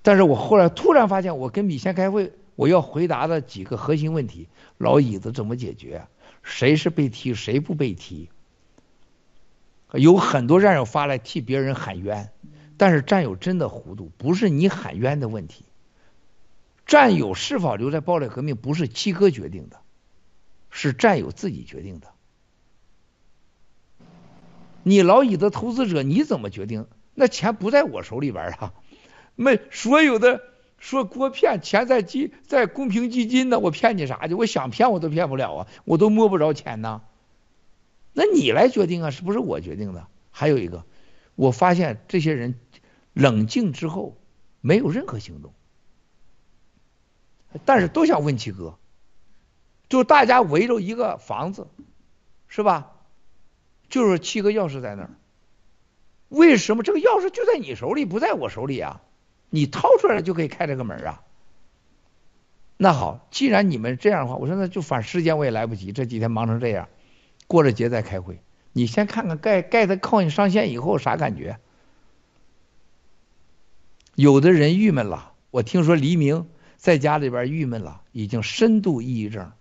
[0.03, 6.07] 但是我后来突然发现，我跟米线开会，我要回答的几个核心问题：老椅子怎么解决？
[6.43, 8.29] 谁是被踢，谁不被踢？
[9.93, 12.31] 有很多战友发来替别人喊冤，
[12.77, 15.65] 但是战友真的糊涂，不是你喊冤的问题。
[16.93, 19.81] 战友是否留在暴力革命，不是七哥决定的，
[20.69, 22.09] 是战友自己决定的。
[24.83, 26.87] 你老乙的投资者你怎么决定？
[27.15, 28.75] 那钱不在我手里边啊！
[29.37, 30.43] 没所有的
[30.77, 34.35] 说给我骗钱在基在公平基金呢，我骗你啥去？
[34.35, 37.01] 我想骗我都骗不了啊，我都摸不着钱呢。
[38.13, 40.09] 那你来决定啊，是不是我决定的？
[40.31, 40.85] 还有一个，
[41.37, 42.61] 我发现这些人
[43.15, 44.19] 冷静之后
[44.61, 45.55] 没有任何行动，
[47.65, 48.79] 但是都想问七哥，
[49.89, 51.67] 就大家围着一个房子，
[52.49, 52.93] 是吧？
[53.89, 55.11] 就是七个钥匙在那儿，
[56.29, 59.03] 为什么这个钥匙就在你手里，不在我手里啊？
[59.51, 61.23] 你掏出来就可以开这个门啊。
[62.79, 66.89] 那好，既然你们这样的话，我说那就反时间我也来不及，这几天忙成这样，
[67.47, 68.41] 过了节再开会。
[68.73, 71.59] 你先看看盖盖的靠你上线以后啥感觉？
[74.15, 76.49] 有的人郁闷了，我听说黎明
[76.83, 79.53] 在家里边郁闷了，已经深度抑郁症。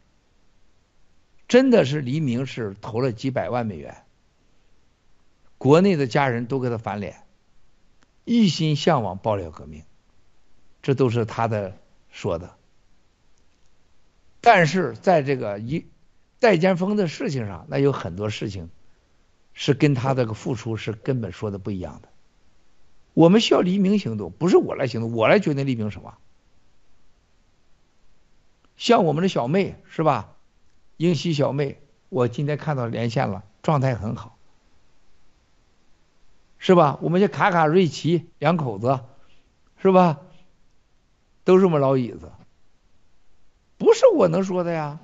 [1.48, 4.04] 真的是黎明是投了几百万美元。
[5.60, 7.22] 国内的家人都给他翻脸，
[8.26, 9.84] 一心向往爆料革命，
[10.82, 11.78] 这都是他的
[12.10, 12.56] 说的。
[14.42, 15.86] 但是在这个一
[16.40, 18.72] 戴剑锋的事情上，那有很多事情
[19.54, 22.10] 是跟他这个付出是根本说的不一样的。
[23.14, 26.18] 我们需要黎明行动，不是我来行动，我来决定黎明什么。
[28.82, 30.32] 像我们的小妹是吧？
[30.98, 31.80] 英熙小妹，
[32.10, 34.40] 我今天看到连线了，状态很好。
[36.58, 36.98] 是吧？
[37.00, 39.02] 我们家卡卡、瑞奇两口子，
[39.78, 40.22] 是吧？
[41.44, 42.32] 都是我们老椅子，
[43.78, 44.98] 不是我能说的呀。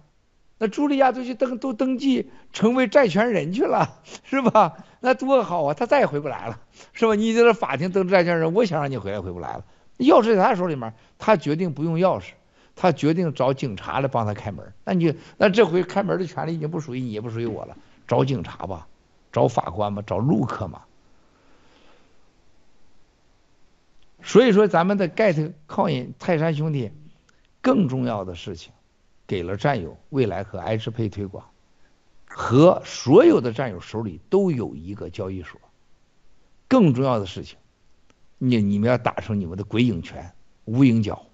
[0.58, 4.86] 那茱莉亚都去登都登记成为债权人去了，是吧？
[5.02, 5.76] 那多好啊！
[5.76, 6.60] 他再也回不来了，
[6.94, 7.14] 是吧？
[7.14, 9.66] 你在这法庭登债权人，我想让你回来，回不来了。
[10.00, 12.32] 钥匙在他手里面，他决定不用钥匙，
[12.80, 14.72] 他决定找警察来帮他开门。
[14.86, 17.76] 那你那这回开门的权利已经不属于你，也不属于我了。
[18.08, 18.88] 找警察吧，
[19.34, 20.84] 找法官吧，找陆克嘛。
[24.22, 26.92] 所以说，咱们的 get 靠引泰山兄弟，
[27.62, 28.72] 更重要的事情，
[29.26, 31.44] 给了战友未来和 H 配推广，
[32.28, 35.60] 和所有的战友手里都有一个交易所。
[36.68, 37.58] 更重要的事情，
[38.38, 40.32] 你你们要打成你们的鬼影拳、
[40.66, 41.27] 无影脚。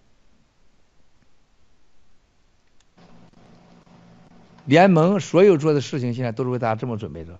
[4.65, 7.39] 联盟所有做的事情，现在都是为大家这么准备着。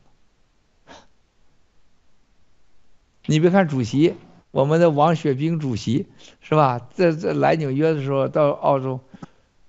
[3.25, 4.15] 你别看主席。
[4.51, 6.05] 我们的王雪冰主席
[6.39, 6.77] 是吧？
[6.93, 8.99] 在在来纽约的时候，到澳洲，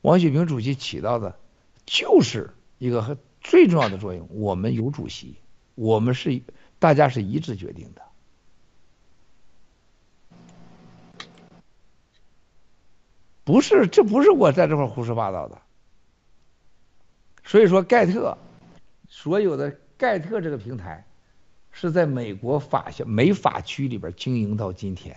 [0.03, 1.39] 王雪冰主席起到的
[1.87, 4.29] 就是一个最重要的作用。
[4.31, 5.37] 我们有主席，
[5.75, 6.43] 我们是
[6.79, 8.03] 大家是一致决定的。
[13.45, 15.63] 不是，这不是我在这块胡说八道的。
[17.45, 18.37] 所以说，盖特
[19.09, 21.05] 所有的盖特这个平台
[21.71, 25.17] 是在美国法校美法区里边经营到今天。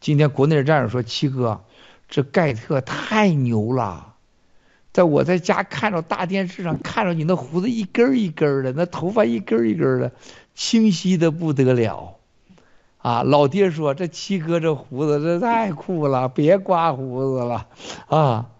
[0.00, 1.64] 今天国内的战友说：“七哥，
[2.08, 4.14] 这盖特太牛了！
[4.92, 10.12] 在我在家看着大电视上看着你那胡子一根一根的，那头发一根一根的，
[10.54, 12.14] 清晰的不得了。”
[12.98, 17.68] 啊，老爹说这七哥这胡子这太酷了，别刮胡子了
[18.08, 18.50] 啊！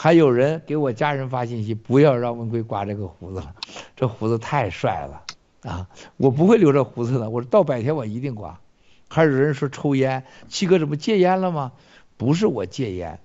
[0.00, 3.52] 还有人给我家人发信息，不要让文贵刮这个胡子了，
[3.96, 5.24] 这胡子太帅了
[5.68, 5.88] 啊！
[6.16, 8.60] 我不会留着胡子的，我到百天我一定刮。
[9.08, 11.72] 还有人说抽烟，七哥怎么戒烟了吗？
[12.16, 13.18] 不是我戒烟，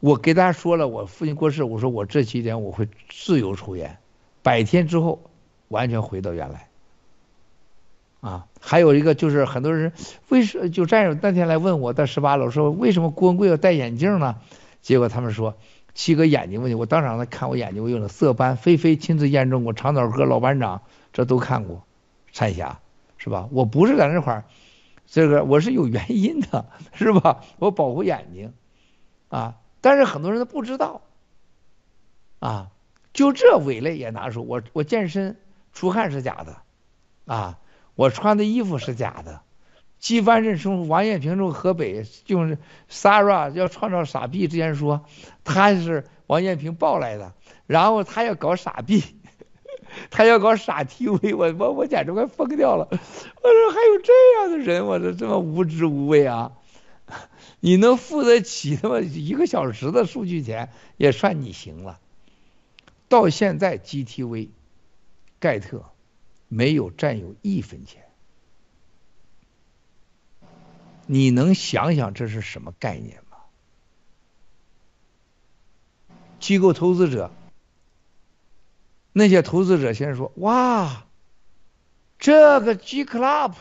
[0.00, 3.96] 我给大家说了，我父亲过世，我说我这几天我会自由抽烟，
[4.42, 5.22] 百天之后
[5.68, 6.68] 完全回到原来。
[8.20, 9.94] 啊，还有一个就是很多人
[10.28, 14.36] 为什么就战友那天来问我在十八楼说为什么郭文贵要戴眼镜呢？
[14.82, 15.56] 结果他们说
[15.94, 21.84] 七哥眼睛问题，我当场他看我眼睛我有了色斑，菲菲亲自验证过，长岛哥老班长这都看过，
[22.32, 22.80] 彩霞
[23.18, 23.48] 是吧？
[23.52, 24.44] 我不是在那块儿，
[25.06, 27.42] 这个我是有原因的，是吧？
[27.58, 28.52] 我保护眼睛
[29.28, 31.02] 啊，但是很多人都不知道
[32.38, 32.70] 啊，
[33.12, 35.36] 就这伪类也拿出我我健身
[35.72, 36.56] 出汗是假的
[37.26, 37.58] 啊。
[37.96, 39.42] 我穿的衣服是假的，
[40.00, 45.04] 机翻认从王艳平从河北就是 s a r a 要创造傻逼之前说
[45.44, 47.34] 他是王艳平抱来的，
[47.66, 49.04] 然后他要搞傻逼，
[50.10, 52.88] 他要搞傻 TV，我我我简直快疯掉了！
[52.90, 56.52] 我说还有这样的人，我说这么无知无畏啊！
[57.60, 62.00] 你能付得起他妈一个小时的数据钱，也算你行了。
[63.08, 64.48] 到现在 GTV
[65.38, 65.84] 盖特。
[66.52, 68.02] 没有占有一分钱，
[71.12, 73.38] 你能想想这是什么概念吗？
[76.38, 77.32] 机构投资者，
[79.12, 81.06] 那些投资者先说：“哇，
[82.20, 83.54] 这个 G Club，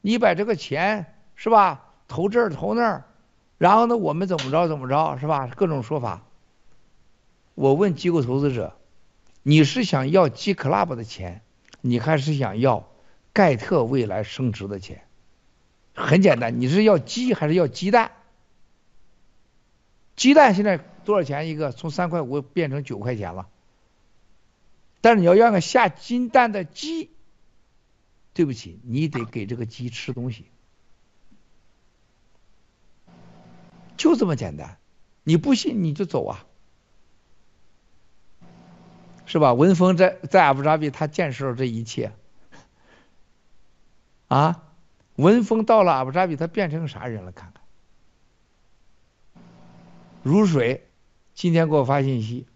[0.00, 3.04] 你把这个钱是吧，投这儿投那儿，
[3.58, 5.48] 然后呢，我们怎么着怎么着是吧？
[5.48, 6.22] 各种说法。”
[7.54, 8.74] 我问机构投资者
[9.44, 11.42] ：“你是想要 G Club 的钱？”
[11.82, 12.88] 你还是想要
[13.34, 15.05] 盖特未来升值的钱？
[15.96, 18.12] 很简单，你是要鸡还是要鸡蛋？
[20.14, 21.72] 鸡蛋现在多少钱一个？
[21.72, 23.48] 从三块五变成九块钱了。
[25.00, 27.10] 但是你要要个下金蛋的鸡，
[28.34, 30.46] 对不起，你得给这个鸡吃东西，
[33.96, 34.78] 就这么简单。
[35.24, 36.44] 你不信你就走啊。
[39.28, 39.54] 是吧？
[39.54, 42.12] 文峰在在阿布扎比，他见识了这一切。
[44.28, 44.62] 啊，
[45.16, 47.32] 文峰到了阿布扎比，他变成啥人了？
[47.32, 47.62] 看看。
[50.22, 50.88] 如水，
[51.34, 52.46] 今天给我发信息，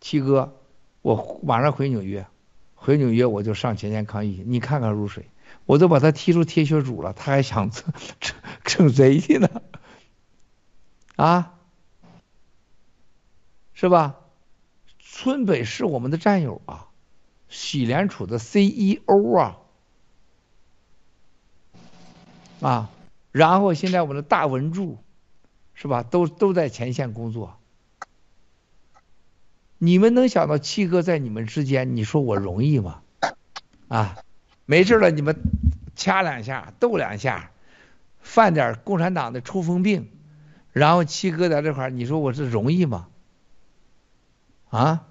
[0.00, 0.56] 七哥，
[1.02, 2.26] 我马上回纽约，
[2.74, 4.42] 回纽约我就上前线抗议。
[4.46, 5.30] 你看看如水，
[5.66, 9.48] 我都把他踢出铁血组了，他还想整整整贼去呢？
[11.16, 11.54] 啊，
[13.72, 14.16] 是吧？
[14.98, 16.88] 村北是我们的战友啊，
[17.48, 19.58] 喜联储的 CEO 啊，
[22.60, 22.90] 啊，
[23.32, 24.98] 然后现在我们的大文柱，
[25.74, 26.02] 是吧？
[26.02, 27.56] 都都在前线工作。
[29.78, 33.00] 你们能想到七哥在你们之间，你说我容易吗？
[33.88, 34.18] 啊，
[34.66, 35.36] 没事了，你们
[35.96, 37.50] 掐两下，斗两下，
[38.20, 40.10] 犯点共产党的抽风病，
[40.72, 43.08] 然后七哥在这块你说我是容易吗？
[44.68, 45.06] 啊？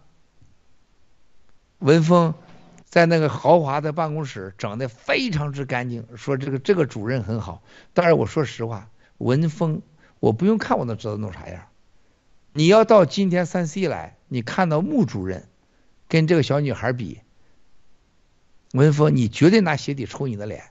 [1.80, 2.36] 文峰
[2.90, 7.62] 在那个豪华的办公室整的非常之干净，说这个这个主任很好。
[7.94, 9.84] 但是我说实话，文峰
[10.20, 11.68] 我不用看我都知道弄啥样。
[12.52, 15.48] 你要到今天三 C 来，你看到穆主任
[16.08, 17.20] 跟这个小女孩比，
[18.74, 20.64] 文峰你绝对拿鞋底抽你的脸。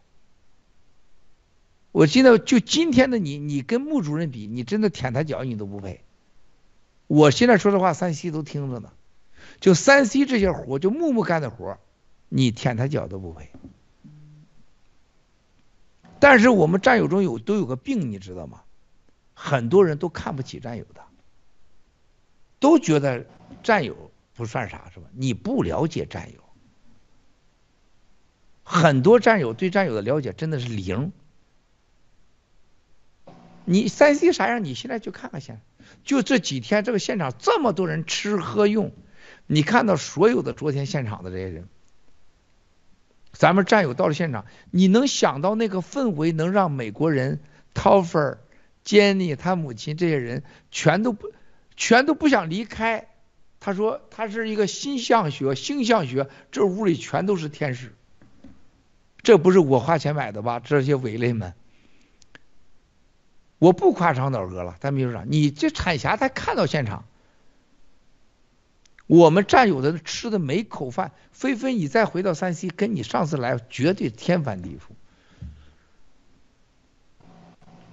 [1.92, 6.02] 我现在就今天的你，你跟穆主任比，你真的舔他脚你都不配。
[7.06, 8.92] 我现在说的话，三 C 都听着呢。
[9.60, 11.78] 就三 C 这些活，就木木干的活，
[12.28, 13.50] 你舔他脚都不配。
[16.20, 18.62] 但是我们战友中有都有个病，你知道吗？
[19.34, 21.00] 很多人都看不起战友的，
[22.58, 23.24] 都觉得
[23.62, 25.06] 战友不算啥，是吧？
[25.12, 26.42] 你不了解战友，
[28.64, 31.12] 很多战友对战友的了解真的是零。
[33.64, 34.64] 你三 C 啥样？
[34.64, 35.60] 你现在去看看先。
[36.02, 38.92] 就这几天这个现场这么多人吃喝用，
[39.46, 41.68] 你看到所有的昨天现场的这些人，
[43.38, 47.38] 咱们战友到了现场，你能想到那个氛围能让美国人
[47.72, 48.38] Toffer、
[48.84, 50.42] Jenny 他母亲这些人
[50.72, 51.30] 全都不
[51.76, 53.06] 全都不想离开。
[53.60, 57.94] 他说他是一个星象学，星象学这屋里全都是天使，
[59.22, 60.58] 这不是我花钱买的吧？
[60.58, 61.54] 这些伪类们。
[63.60, 67.04] 我不夸张的儿歌了，咱秘书长，你这产霞才看到现场，
[69.08, 74.92] 我们战友的吃的每口饭，菲菲你再回到山西，跟你上次来绝对天翻地覆。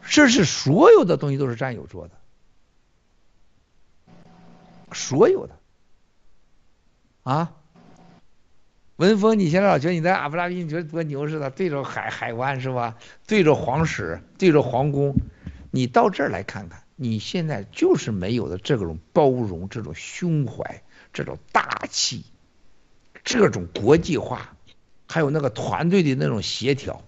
[0.08, 2.14] 这是所有的东西都是战友做的，
[4.92, 5.58] 所有的，
[7.24, 7.54] 啊，
[8.98, 12.98] 文峰，你现在老觉得你在阿布扎比，你觉得多牛似的，对着海海湾是吧？
[13.26, 15.16] 对着皇室，对着皇宫。
[15.72, 20.84] 你到这儿来看看，你现在就是没有的这种包容、这种胸怀、
[21.16, 22.26] 这种大气、
[23.24, 24.54] 这种国际化，
[25.08, 27.04] 还有那个团队的那种协调。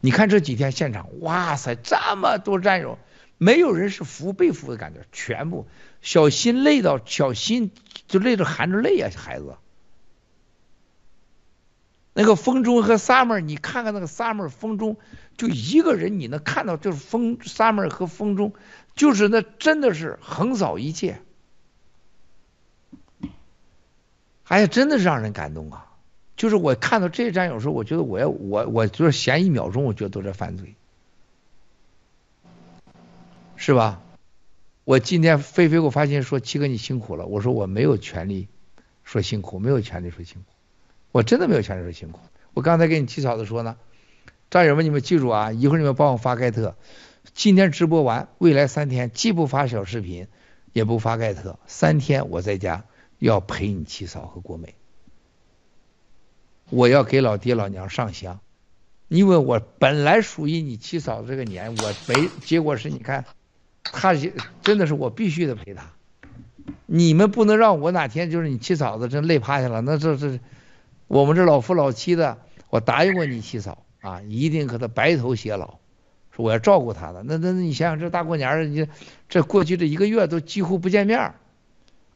[0.00, 2.96] 你看这几天现场，哇塞，这么多战友，
[3.36, 5.66] 没有人是服被服的感觉，全部
[6.00, 7.72] 小心累到小心
[8.06, 9.56] 就累着含着泪啊，孩子。
[12.12, 14.96] 那个风中和 summer，你看看那个 summer 风中，
[15.36, 18.54] 就一个人，你能看到就是风 summer 和风中，
[18.94, 21.20] 就是那真的是横扫一切，
[24.48, 25.84] 哎呀，真的是让人感动啊！
[26.36, 30.74] 就是我看到这些战友时候，我觉得我要我我就是闲一秒钟，我觉得都在犯罪，
[33.56, 34.00] 是吧？
[34.84, 38.48] 我今天菲菲给我发信息说七哥你辛苦了，我说我没有权利
[39.04, 40.48] 说辛苦，没有权利说辛苦。
[41.12, 42.20] 我真的没有权利说辛苦。
[42.54, 43.76] 我刚才给你起草的说呢，
[44.48, 46.74] 战友们，你们记住啊，一会儿你们帮我发盖特。
[47.34, 50.26] 今天直播完，未来三天既不发小视频，
[50.72, 52.84] 也不发盖特，三天我在家
[53.18, 54.74] 要陪你七嫂和国美。
[56.70, 58.40] 我要给老爹老娘上香，
[59.08, 63.24] 因为我本来属于你七嫂这个年，我没，结果是你看，
[63.82, 64.14] 他
[64.62, 65.92] 真的是我必须得陪他。
[66.84, 70.38] 你们不能让我哪天就是你七嫂子真累趴下了，那这这。
[71.06, 72.36] 我们这老夫老妻的，
[72.68, 75.78] 我答应过你七嫂啊，一定和他白头偕老，
[76.30, 77.22] 说我要照顾他的。
[77.22, 78.86] 那那那你想想，这大过年的，你
[79.26, 81.32] 这过去这一个月都几乎不见面，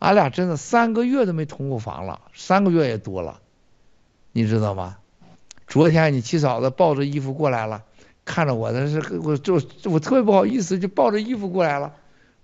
[0.02, 3.38] 俺俩真的三个月都没同过房了，三个月也多了，
[4.32, 4.96] 你知道吗？
[5.68, 7.84] 昨天你七嫂子抱着衣服过来了，
[8.24, 11.94] 看着我，那是我就我特别不好意思，就抱着衣服过来了。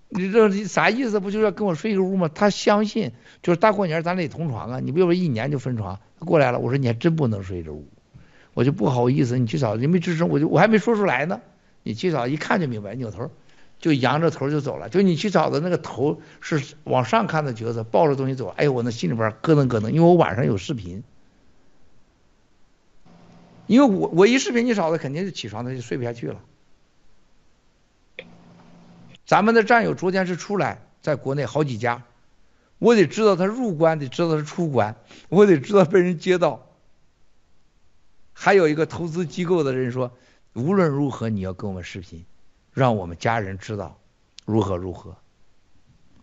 [0.07, 1.19] 你这啥意思？
[1.19, 2.31] 不就是要跟我睡一个屋吗？
[2.33, 3.11] 他相信，
[3.43, 4.79] 就是大过年咱得同床啊！
[4.79, 5.99] 你别说一年就分床。
[6.17, 7.85] 他过来了，我说你还真不能睡这屋，
[8.53, 9.37] 我就不好意思。
[9.37, 11.41] 你七嫂子，你没吱声，我就我还没说出来呢。
[11.83, 13.29] 你七嫂，一看就明白，扭头
[13.79, 14.89] 就扬着头就走了。
[14.89, 18.49] 就你去找的那个头是往上看的角色，抱着东西走。
[18.49, 21.03] 哎呦，我那心里边咯噔咯噔，因为我晚上有视频，
[23.67, 26.41] 因为我我一视频你嫂子肯定是起床，他就睡不下去了。
[29.25, 32.03] 咱们的战友昨天是出来，在国内好几家，
[32.79, 34.95] 我得知道他入关，得知道他出关，
[35.29, 36.65] 我得知道被人接到。
[38.33, 40.13] 还有一个投资机构的人说，
[40.53, 42.25] 无论如何你要跟我们视频，
[42.79, 43.97] 让我们家人知道
[44.45, 45.15] 如何如何。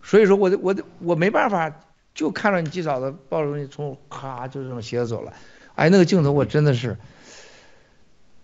[0.02, 1.72] 所以说，我我我没办法，
[2.14, 5.32] 就看到你几嫂子抱着东西从咔就这么斜着走了，
[5.74, 6.96] 哎，那个镜头我真的是。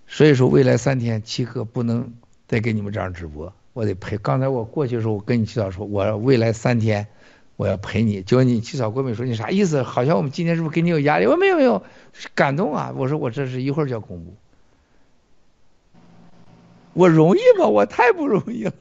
[0.07, 2.13] 所以说，未来三天七哥不能
[2.47, 3.51] 再给你们这样直播。
[3.73, 4.19] 我得陪。
[4.19, 7.07] 刚才我过去的时候，我跟你起早说，我未来三天
[7.57, 8.21] 我要陪你。
[8.21, 9.83] 结果你起早国美说你啥意思？
[9.83, 11.27] 好像我们今天是不是给你有压力？
[11.27, 11.83] 我没有没有，
[12.35, 12.93] 感动啊！
[12.95, 14.35] 我说我这是一会儿就要公布，
[16.95, 17.67] 我容易吗？
[17.67, 18.73] 我太不容易了。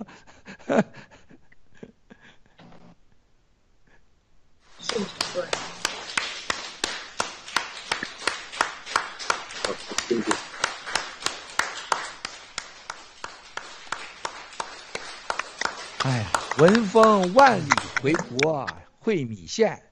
[16.04, 17.70] 哎呀，闻风万里
[18.02, 18.68] 回国
[19.00, 19.84] 会米线，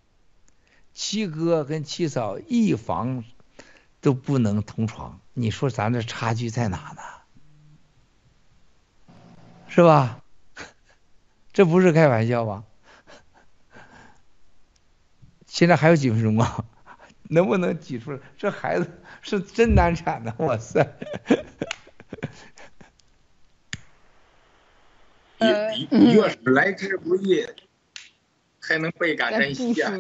[0.94, 3.24] 七哥跟七嫂一房
[4.02, 7.02] 都不能同床，你说咱这差距在哪呢？
[9.70, 10.22] 是吧？
[11.54, 12.64] 这不是开玩笑吧？
[15.48, 16.66] 现在还有几分钟啊？
[17.30, 18.20] 能不能挤出来？
[18.38, 18.92] 这孩子
[19.22, 20.98] 是真难产的，哇塞！
[25.40, 27.46] 越越是来之不易，
[28.60, 29.94] 才能倍感珍惜啊！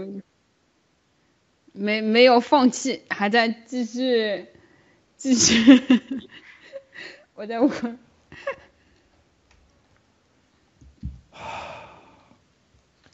[1.72, 4.48] 没没有放弃，还在继续
[5.15, 5.81] 继续。
[7.35, 7.99] 我在问。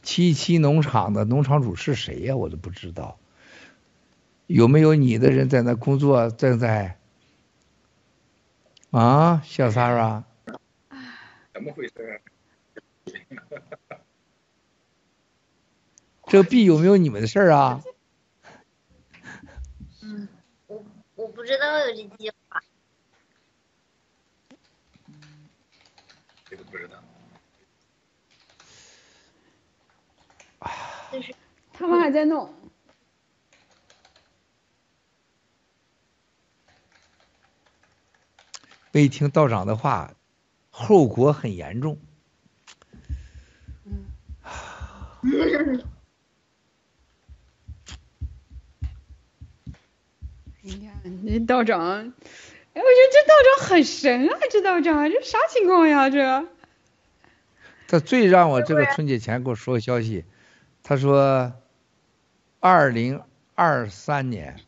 [0.06, 2.36] 七七农场的农场主是谁呀？
[2.36, 3.20] 我都不知道。
[4.46, 6.30] 有没有你的人在那工作？
[6.30, 7.00] 正在
[8.92, 10.24] 啊，小 Sara，
[11.52, 12.22] 怎么回事？
[16.28, 17.82] 这币有没有你们的事儿啊？
[20.04, 20.28] 嗯，
[20.68, 20.86] 我
[21.16, 22.62] 我不知道有这计划。
[26.48, 27.04] 这个不知道。
[31.12, 31.34] 就是
[31.74, 32.54] 他们还在弄。
[38.92, 40.14] 没听道长的话，
[40.70, 42.00] 后果很严重。
[50.62, 52.04] 你看，这道长，哎，我
[52.74, 56.10] 觉得这道长很神啊，这道长，这啥情况呀？
[56.10, 56.48] 这
[57.88, 60.26] 他最让我这个春节前给我说个消息，
[60.88, 61.52] 他说，
[62.60, 63.24] 二零
[63.56, 64.60] 二三年，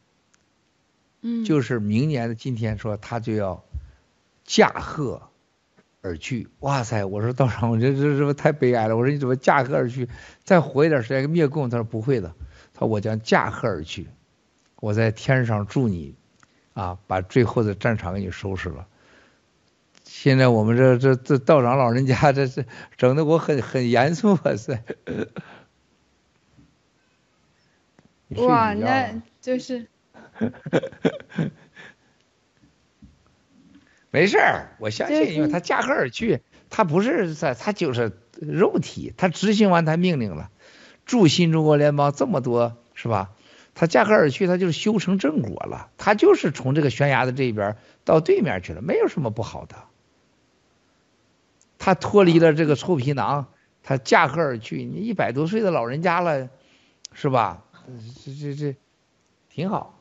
[1.21, 3.63] 嗯，就是明年的今天，说他就要
[4.43, 5.29] 驾鹤
[6.01, 6.47] 而去。
[6.61, 7.05] 哇塞！
[7.05, 8.97] 我说道长，我这这这太悲哀了。
[8.97, 10.09] 我说你怎么驾鹤而去？
[10.43, 11.69] 再活一点时间灭共？
[11.69, 12.33] 他说不会的，
[12.73, 14.07] 他说我将驾鹤而去，
[14.77, 16.15] 我在天上祝你，
[16.73, 18.87] 啊，把最后的战场给你收拾了。
[20.03, 22.65] 现在我们这这这道长老人家这是
[22.97, 24.83] 整的我很很严肃啊塞。
[28.35, 29.87] 哇，那就是。
[34.09, 40.49] 没事儿，我相信，因为他驾鹤而去，他不是在，他就是肉体，他执行完他命令了，
[41.05, 43.31] 驻新中国联邦这么多是吧？
[43.75, 47.75] 他驾鹤而去，他就是修成正果了，他就是从这个悬崖的这边
[48.05, 49.75] 到对面去了，没有什么不好的。
[51.77, 53.47] 他脱离了这个臭皮囊，
[53.83, 56.49] 他驾鹤而去，你一百多岁的老人家了，
[57.11, 57.65] 是吧？
[58.25, 58.75] 这这这
[59.49, 59.97] 挺好，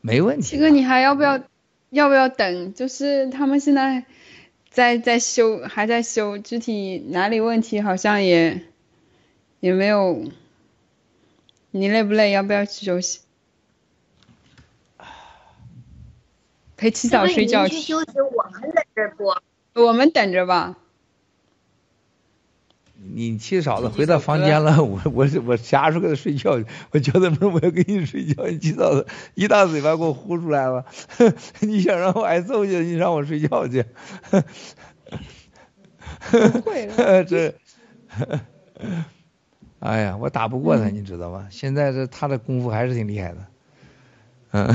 [0.00, 0.56] 没问题。
[0.56, 1.42] 这个你还要不要
[1.90, 2.72] 要不要等？
[2.74, 4.04] 就是他们现在
[4.70, 8.62] 在在修，还在修，具体哪里问题好像也
[9.60, 10.24] 也没有。
[11.72, 12.30] 你累不累？
[12.30, 13.20] 要不要去休息？
[16.76, 19.42] 陪七嫂睡觉去休息，我们在这儿播。
[19.74, 20.78] 我们等着吧。
[23.16, 26.62] 你七嫂子回到房间了，我我我啥时候给她睡觉？
[26.90, 28.44] 我叫她门，我要跟你睡觉。
[28.46, 30.84] 你七嫂子一大嘴巴给我呼出来了，
[31.60, 32.76] 你想让我挨揍去？
[32.80, 33.86] 你让我睡觉去？
[36.30, 37.54] 不会了，这，
[39.78, 41.46] 哎呀，我打不过他，你知道吧？
[41.50, 43.46] 现在这他的功夫还是挺厉害的，
[44.50, 44.74] 嗯。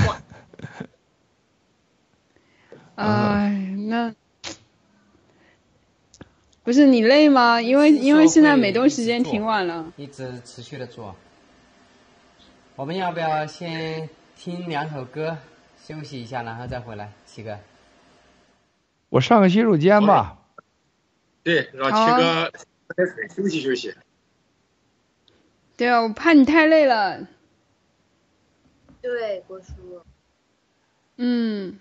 [2.95, 3.51] 哎，
[3.87, 4.15] 那
[6.63, 7.61] 不是你累吗？
[7.61, 9.91] 因为因为现在美东时间挺晚了。
[9.97, 11.15] 一直持续的做。
[12.75, 15.37] 我们要不要先听两首歌，
[15.83, 17.11] 休息一下，然后再回来？
[17.25, 17.59] 七哥。
[19.09, 20.37] 我上个洗手间吧。
[21.43, 22.51] 对，让七哥
[23.35, 23.95] 休息休息。
[25.75, 27.27] 对啊，我怕你太累了。
[29.01, 30.03] 对，郭叔。
[31.17, 31.79] 嗯。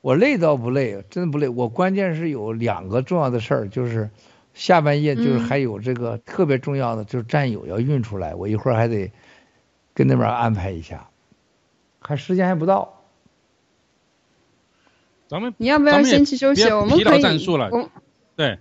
[0.00, 1.48] 我累倒不累，真的不累。
[1.48, 4.10] 我关键是有两个重要的事儿，就是
[4.54, 9.10] 下半夜就是还有这个特别重要的，就是战友要运出来，我一会儿还得
[9.94, 11.10] 跟那边安排一下，
[11.98, 12.94] 还时间还不到。
[15.26, 16.64] 咱们你要不要先去休息？
[16.70, 17.18] 我们疲劳。
[17.18, 17.70] 战术了。
[18.34, 18.58] 对，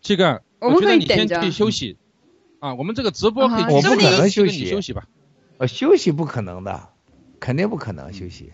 [0.00, 1.50] 七哥，我们可以等着。
[1.50, 1.96] 休息
[2.60, 3.62] 啊，我们这个直播可以。
[3.64, 4.66] 我不可能休息。
[4.66, 5.06] 休息吧。
[5.58, 6.88] 呃，休息不可能的，
[7.40, 8.52] 肯定不可能休息。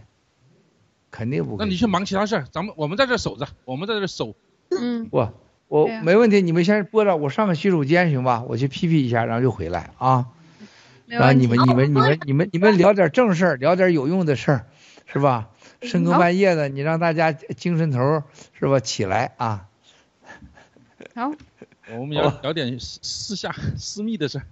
[1.10, 1.56] 肯定不。
[1.58, 4.34] 那你去忙其他事儿，咱们我们在这守着，我们在这守。
[4.70, 5.08] 嗯。
[5.10, 5.32] 我
[5.68, 8.44] 我没问题，你们先播着，我上个洗手间行吧？
[8.48, 10.26] 我去屁屁一下，然后就回来啊。
[11.06, 14.66] 然后你们你们你们你们你们聊点正事儿，聊点有用的事儿，
[15.06, 15.48] 是吧？
[15.82, 18.22] 深更半夜的，你让大家精神头
[18.52, 19.66] 是吧起来啊。
[21.14, 21.32] 好。
[21.92, 24.44] 我们要聊点私私下私密的事儿。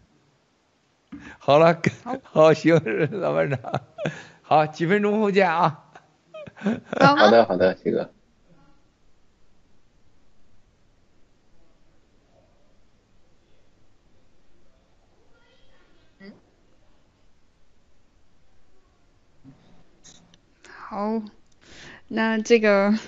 [1.39, 1.81] 好了，
[2.25, 3.61] 好行，老班长，
[4.43, 5.85] 好，几分钟后见啊。
[6.61, 8.11] 好的，好的，七哥。
[20.91, 21.23] 好，
[22.09, 22.99] 那这个，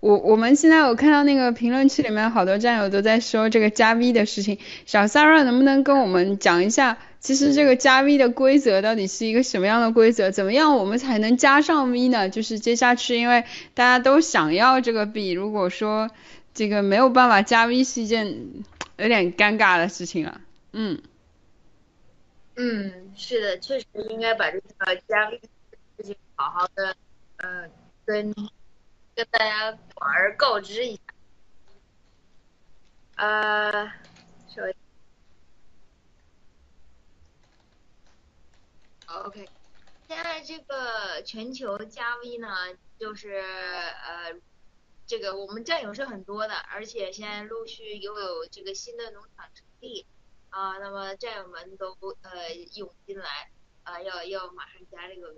[0.00, 6.98] 我我们现在我看到那个评论区里面好多战友都在说这个加 V 的事情，小 Sara 能不能跟我们讲一下？
[7.20, 10.30] 其实这个加 V 的规则到底是一个什么样的规则？
[10.30, 12.28] 怎么样我们才能加上 V 呢？
[12.28, 16.10] 就是接下去，因为大家都想要这个币，如果说
[16.54, 18.48] 这个没有办法加 V 是一件
[18.96, 20.40] 有点尴尬的事情了。
[20.72, 21.02] 嗯，
[22.54, 25.48] 嗯，是的，确实应该把这个加 V 的
[25.98, 26.94] 事情好好的，
[27.38, 27.68] 呃，
[28.06, 28.32] 跟
[29.16, 31.00] 跟大家广而告之一下。
[33.16, 33.86] 呃，
[34.54, 34.76] 稍微
[39.08, 39.48] ，OK，
[40.06, 42.48] 现在这个全球加 V 呢，
[42.98, 44.34] 就是呃，
[45.06, 50.06] 这个我们战友是很多的，而且现在陆续又有这个新的农场成立。
[50.50, 53.50] 啊，那么战友们都呃涌进来，
[53.82, 55.34] 啊要要马上加这个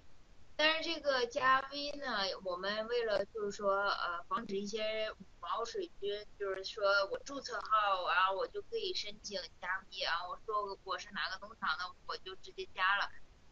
[0.54, 13.10] 但是这个加 V 呢，我们为了就是说呃防止一些五毛水军，就是说我注册号啊我就可以申请加 V 啊，我说我是哪个农场的我就直接加了，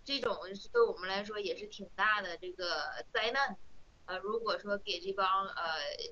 [0.08, 0.34] 这种
[0.72, 3.58] 对我们来说也是挺大的这个灾难，
[4.06, 5.52] 呃如果说给这帮呃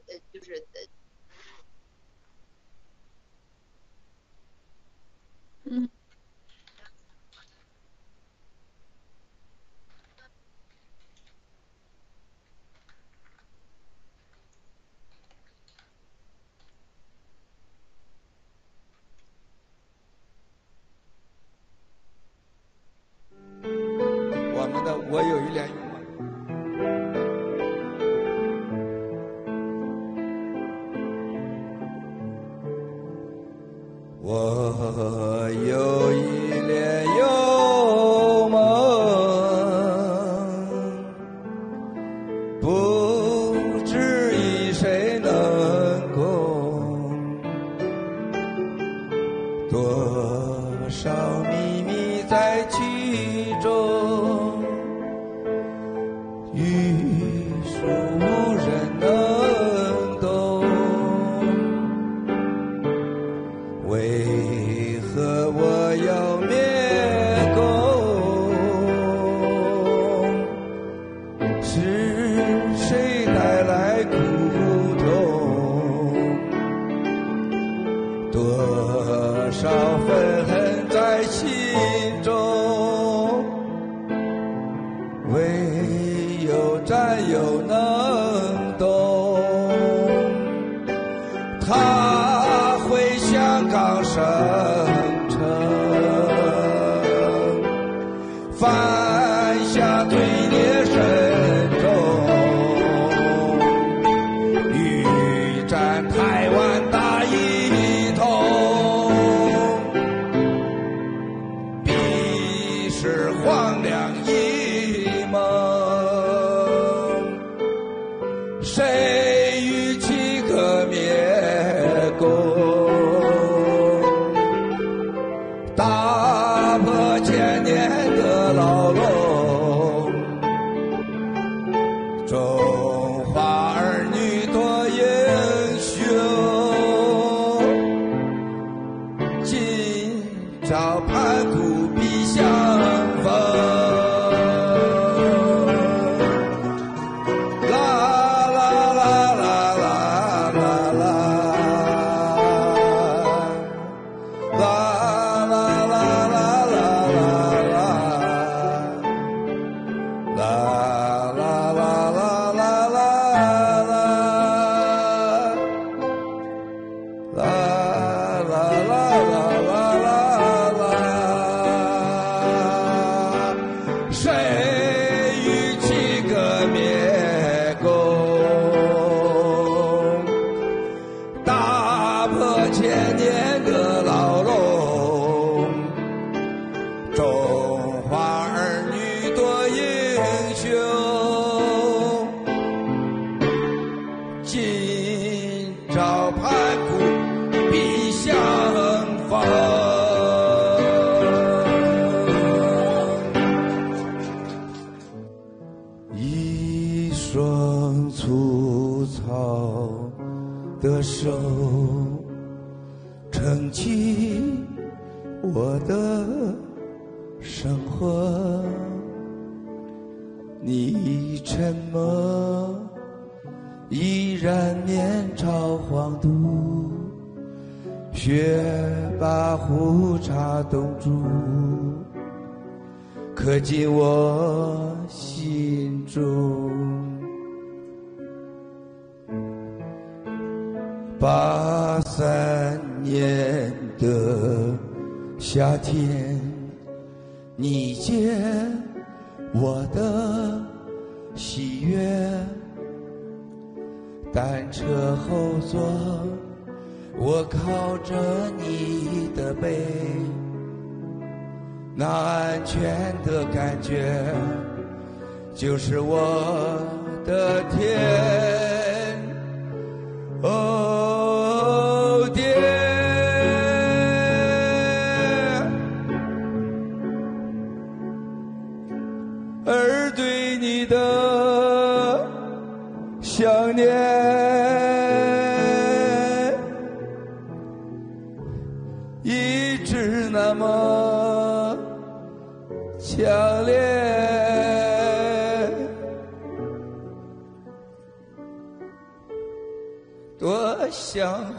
[0.08, 0.86] 呃就是呃。
[5.64, 5.88] 嗯。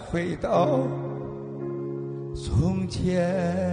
[0.09, 0.79] 回到
[2.33, 3.66] 从前。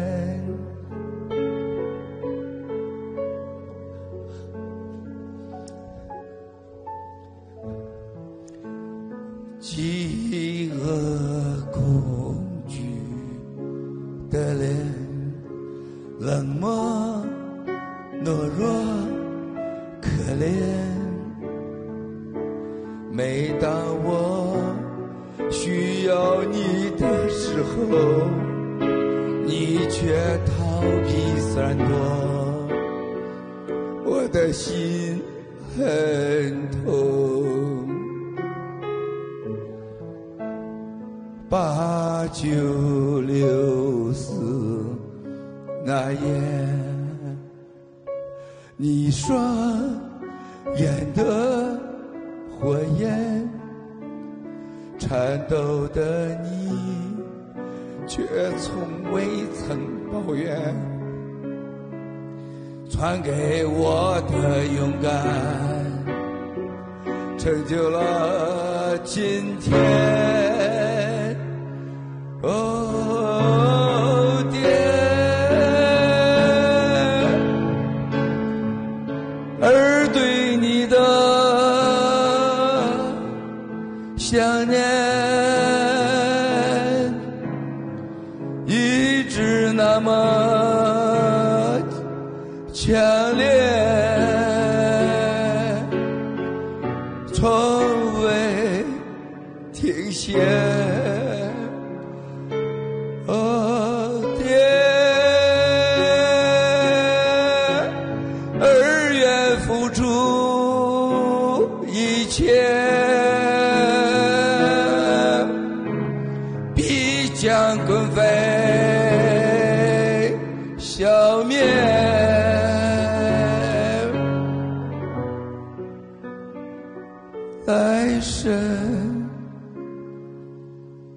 [127.66, 128.52] 来生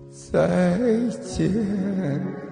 [0.09, 0.77] 再
[1.21, 2.46] 见。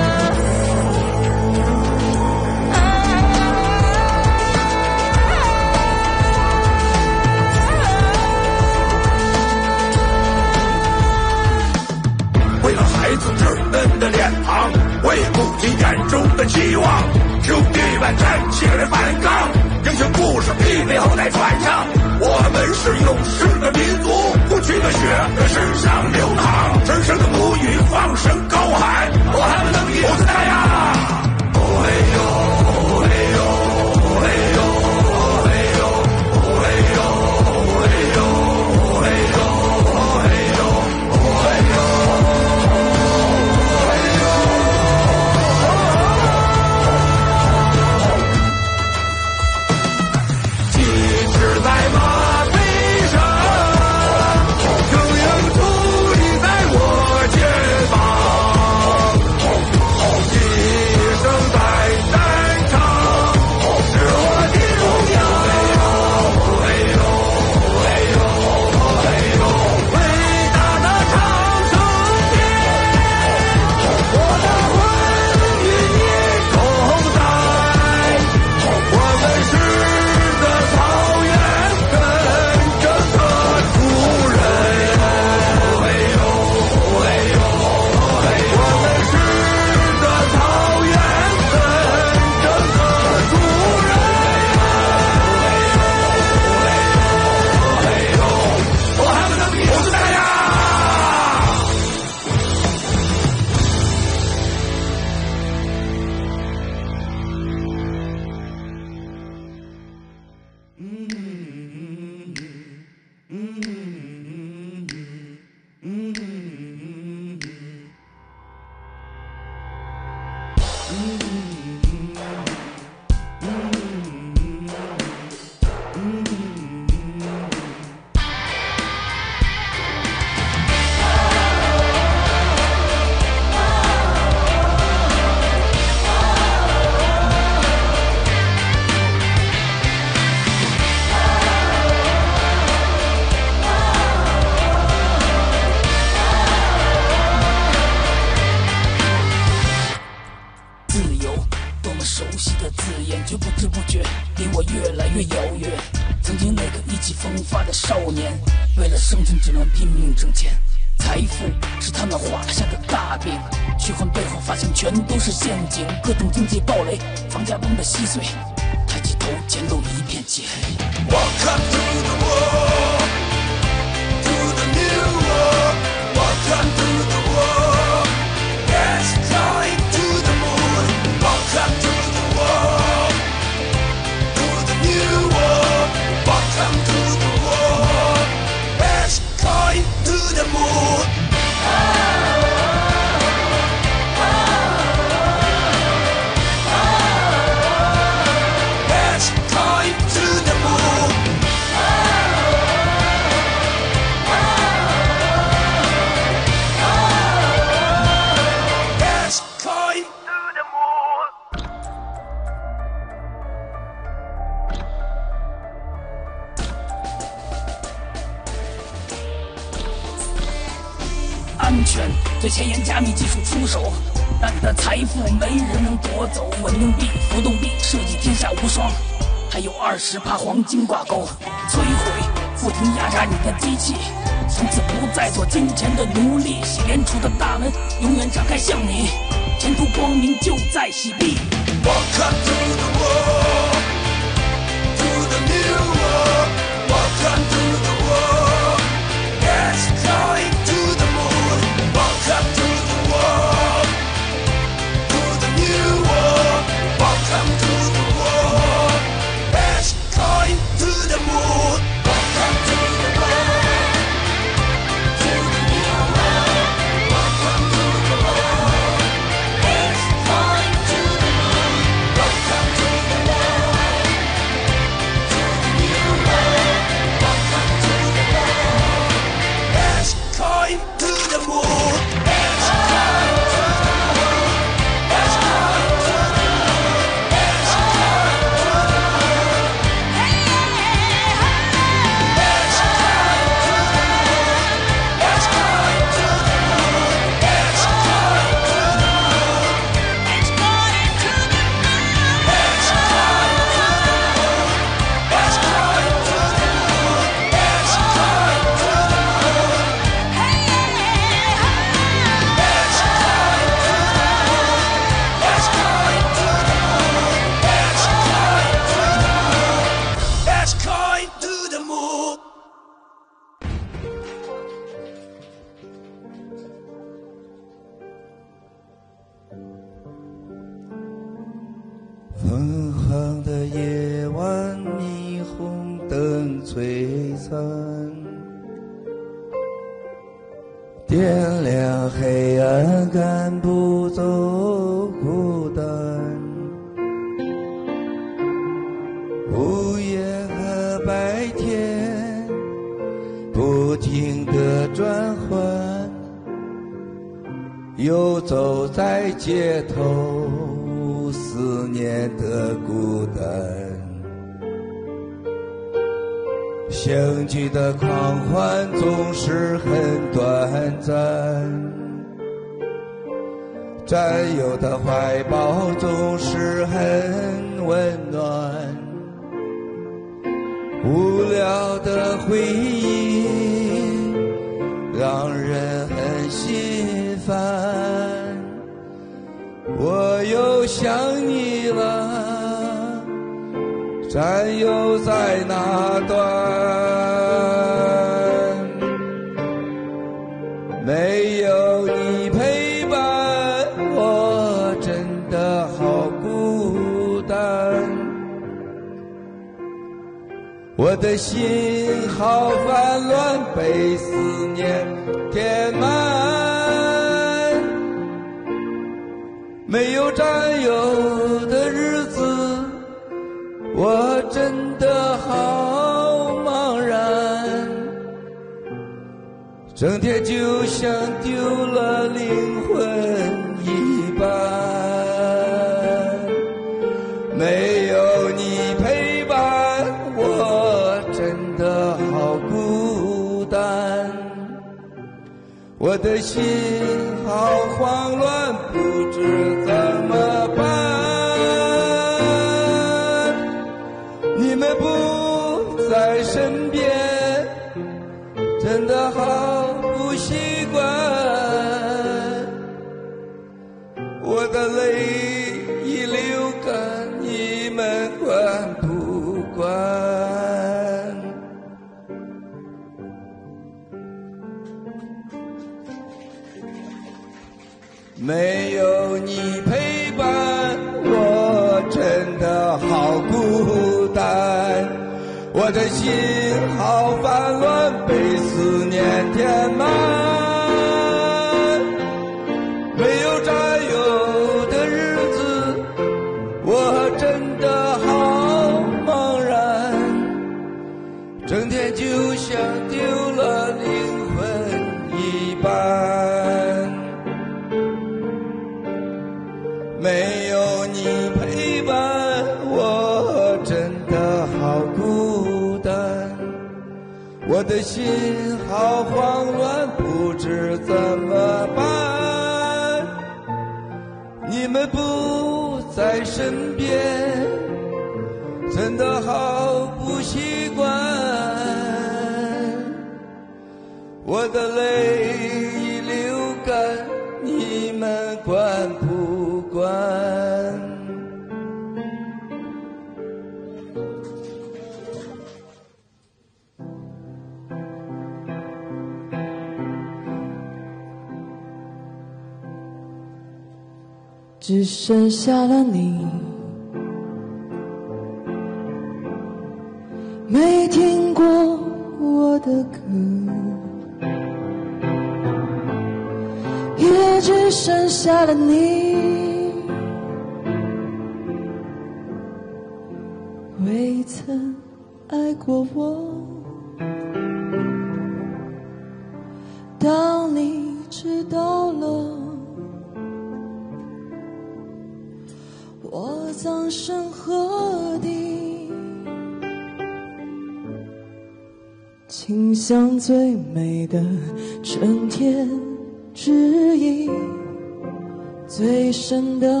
[599.51, 600.00] 真的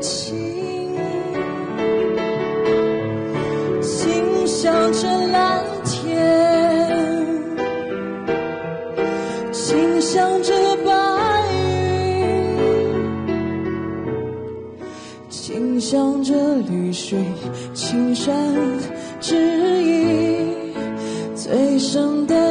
[0.00, 0.36] 轻
[3.80, 7.26] 轻响着蓝天
[9.52, 10.52] 清香着
[10.84, 10.92] 白
[11.52, 12.44] 云
[15.28, 17.18] 清香着绿水
[17.72, 18.34] 青山
[19.20, 19.36] 之
[19.82, 20.36] 意
[21.34, 22.43] 最深的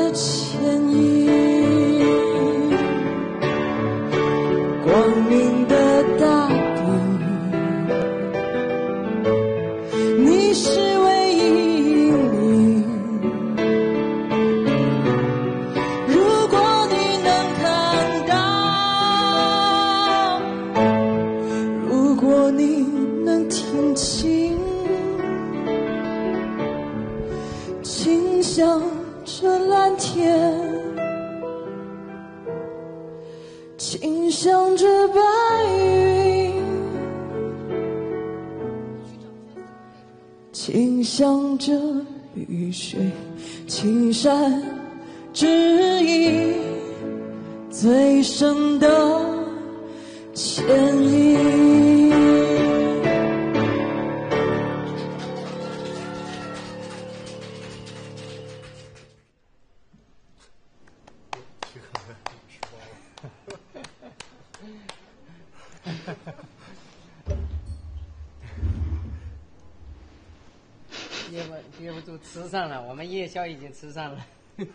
[72.93, 74.23] 我们夜宵已经吃上了。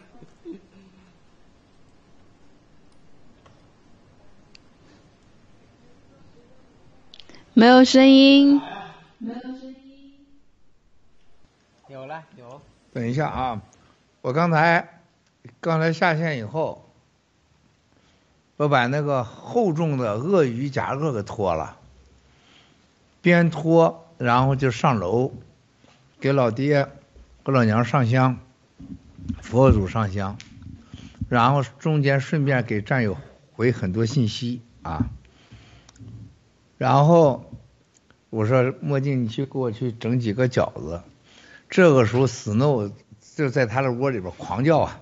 [7.55, 8.60] 没有声音。
[9.18, 10.14] 没有声音。
[11.86, 12.60] 有了有。
[12.92, 13.62] 等一下啊
[14.20, 15.00] 我刚才
[15.60, 16.90] 刚才下线以后
[18.56, 21.78] 我把那个厚重的鳄鱼夹克给脱了
[23.22, 25.32] 边脱然后就上楼
[26.18, 26.98] 给老爹
[27.49, 28.41] 给老娘上香，
[29.41, 30.36] 佛祖上香，
[31.31, 33.17] 然后中间顺便给战友
[33.52, 35.09] 回很多信息啊，
[36.77, 37.51] 然后
[38.28, 41.01] 我说墨镜，你去给我去整几个饺子。
[41.70, 42.93] 这个时候，Snow
[43.35, 45.01] 就在他的窝里边狂叫啊，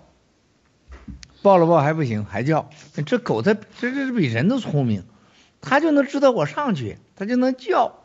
[1.43, 2.71] 抱了抱还不行，还叫。
[3.05, 5.03] 这狗它这这比人都聪明，
[5.61, 7.99] 它就能知道我上去，它就能叫。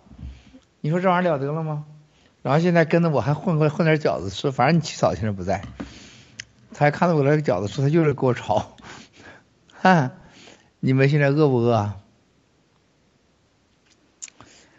[0.79, 1.85] 你说这玩意儿了得了吗？
[2.41, 5.63] 然后现在跟着我还混混混点饺子吃，反正你七嫂现在不在，
[6.73, 8.75] 他还看到我那个饺子吃，他又是给我吵。
[9.73, 10.11] 哈，
[10.79, 11.97] 你们现在饿不饿啊？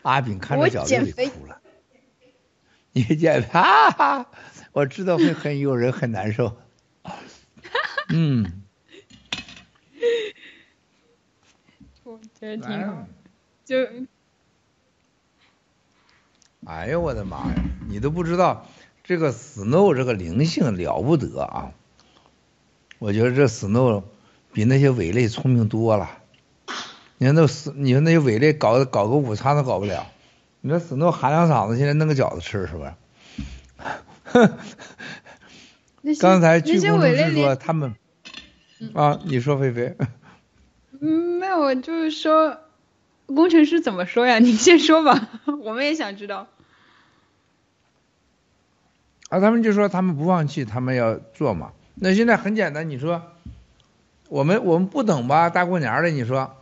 [0.02, 1.60] 阿炳看着饺子就得哭了。
[2.90, 4.26] 你减肥， 哈哈，
[4.72, 6.56] 我知道会很有人很难受。
[8.10, 8.64] 嗯，
[12.02, 13.06] 我觉得挺好，
[13.64, 13.76] 就，
[16.64, 17.54] 哎呦，我的妈呀！
[17.88, 18.66] 你都不知道
[19.02, 21.72] 这个 Snow 这个灵性了不得啊！
[22.98, 24.04] 我觉得这 Snow
[24.52, 26.18] 比那些伪类聪明多了。
[27.18, 27.42] 你看那
[27.74, 30.06] 你说那些伪类搞搞个午餐都搞不了。
[30.60, 32.84] 你说 Snow 喊两嗓子，现在弄个饺子吃是不
[36.04, 36.20] 是？
[36.20, 37.96] 刚才据工程师说他们
[38.94, 39.96] 啊，你说菲菲？
[41.00, 42.56] 嗯，没有，就是说
[43.34, 44.38] 工程师怎么说呀？
[44.40, 45.28] 你先说吧，
[45.62, 46.48] 我们也想知道。
[49.28, 51.72] 啊，他们就说他们不放弃，他们要做嘛。
[51.94, 53.22] 那现在很简单，你说
[54.28, 55.50] 我们我们不等吧？
[55.50, 56.56] 大过年的，你说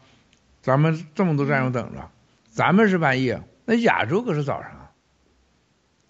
[0.63, 2.11] 咱们这么多战友等着，
[2.51, 3.43] 咱们是半夜。
[3.65, 4.89] 那亚洲可是早上，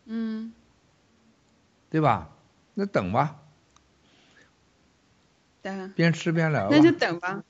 [0.06, 0.52] 嗯，
[1.90, 2.30] 对吧？
[2.74, 3.36] 那等吧，
[5.60, 6.68] 等，边吃边聊。
[6.70, 7.42] 那就等吧。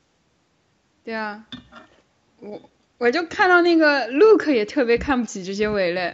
[1.05, 1.47] 对啊，
[2.39, 2.61] 我
[3.01, 6.13] 我就看到那个 Luke 也特别看不起这些伪类，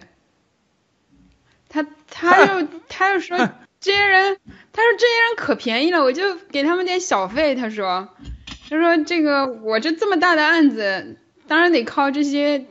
[1.69, 3.37] 他他又 他又说
[3.81, 4.39] 这些人，
[4.73, 7.57] 他说这些人可便宜了，我就给他们点小费。
[7.57, 8.09] 他说，
[8.71, 11.17] 他说这个我这这么大的案子，
[11.49, 12.65] 当然得靠这些。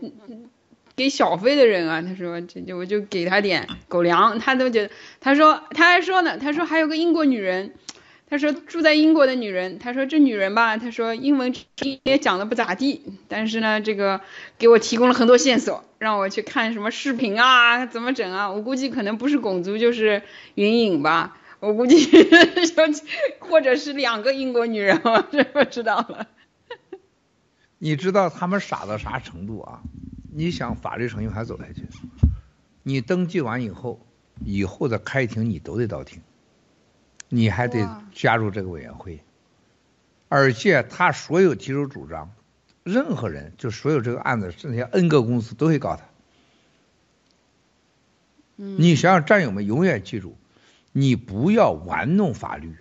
[0.97, 7.73] 给小费的人啊，他说这就我就给他点狗粮，他都觉得，他说他还说呢，他说还有个英国女人，
[8.35, 11.55] 他说住在英国的女人，他说这女人吧，他说英文
[12.03, 14.19] 也讲的不咋地，但是呢，这个
[14.57, 20.21] 给我提供了很多线索，让我去看什么视频啊，怎么整啊，我估计可能不是拱族就是
[20.55, 22.09] 云影吧，我估计
[23.39, 25.21] 或者是两个英国女人，我
[25.53, 26.27] 不知道了。
[27.79, 29.79] 你知道他们傻到啥程度啊？
[30.33, 31.83] 你想法律程序还走下去？
[32.83, 34.05] 你登记完以后，
[34.43, 36.21] 以后的开庭你都得到庭，
[37.29, 39.21] 你还得加入这个委员会，
[40.29, 42.31] 而且他所有提出主张，
[42.83, 46.03] 任何人就所有这个案子，这些 N 个公司都会告他。
[48.55, 50.37] 你想想，战友们永远记住，
[50.91, 52.77] 你不要玩弄法律，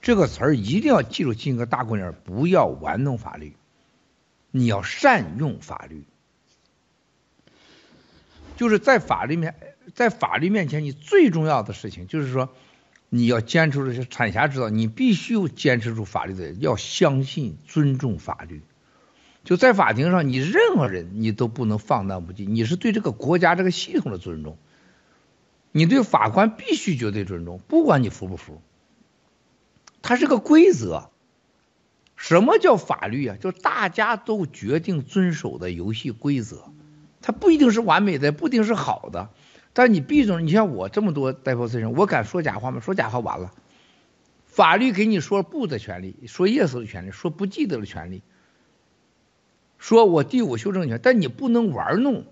[0.00, 3.56] 这个词儿一定要记住，进个大姑娘不要玩弄法律。
[4.56, 6.04] 你要善用法律，
[8.56, 12.54] 就是在法律面，在法律面前，你最重要的事情就是说，
[13.08, 14.04] 你要坚持住。
[14.04, 18.62] 产辖知道，你必须坚持住法律的，要相信、尊重法律。
[19.44, 24.56] 就在法庭上，你任何人你都不能放荡不羁，你是对这个国家这个系统的尊重。
[25.70, 28.62] 你对法官必须绝对尊重，不管你服不服，
[30.00, 31.10] 它是个规则。
[32.16, 33.36] 什么叫法律啊？
[33.38, 36.72] 就大家都决定遵守的游戏规则，
[37.20, 39.30] 它不一定是完美的，不一定是好的，
[39.74, 42.80] 但你毕总，你像我这么多代表责任，我敢说假话吗？
[42.80, 43.52] 说假话完了，
[44.46, 48.22] 法律给你说不的权利，说 yes 的权利，说不记得的权利，
[49.76, 52.24] 说我第五修正权，但你不能玩弄，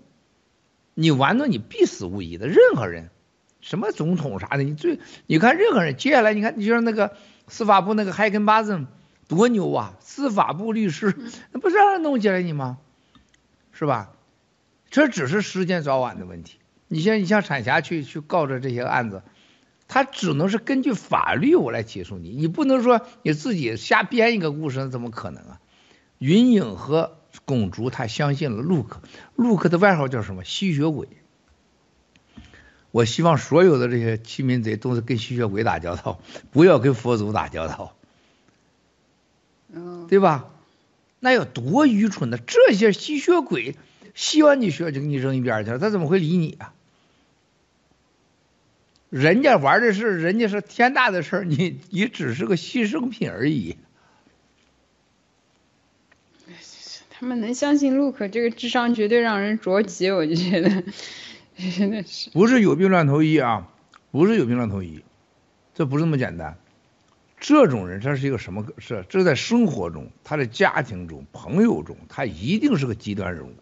[0.95, 2.47] 你玩弄你必死无疑的。
[2.47, 3.11] 任何人，
[3.61, 7.15] 什么总统啥的，你最你看任何人，接下来你看，你就像那个
[7.47, 8.87] 司法部那个海根巴森。
[9.25, 9.95] 多牛啊！
[10.01, 11.15] 司法部律师，
[11.53, 12.77] 那不是让人弄起来你吗？
[13.71, 14.11] 是吧？
[14.89, 16.59] 这只是时间早晚的问题。
[16.93, 19.23] 你像你像产霞去去告着这些案子，
[19.87, 25.59] 他只能是根据法律我来起诉你，你不能说你自己瞎编一个故事，怎么可能啊？
[26.19, 29.01] 云影和公主他相信了陆克，
[29.35, 30.43] 陆克的外号叫什么？
[30.43, 31.07] 吸血鬼。
[32.91, 36.19] 我希望所有的这些欺民贼都是跟吸血鬼打交道，
[36.51, 37.95] 不要跟佛祖打交道。
[40.07, 40.51] 对吧？
[41.19, 42.37] 那有多愚蠢呢？
[42.37, 43.75] 这些吸血鬼
[44.13, 46.75] 吸完你血就给你扔一边去了，他怎么会理你啊？
[49.13, 53.77] 人家玩的是人家是天大的事儿，你你只是个牺牲品而已。
[57.11, 60.83] 他们能相信 Luke 这个智商绝对让人着急，我就觉得
[61.77, 62.31] 真的是。
[62.31, 63.69] 不是有病乱投医啊，
[64.09, 65.03] 不是有病乱投医，
[65.75, 66.57] 这不是那么简单。
[67.39, 69.05] 这种人他是一个什么是？
[69.09, 73.53] 这在生活中，他的家庭中、朋友中，他一定是个极端人物。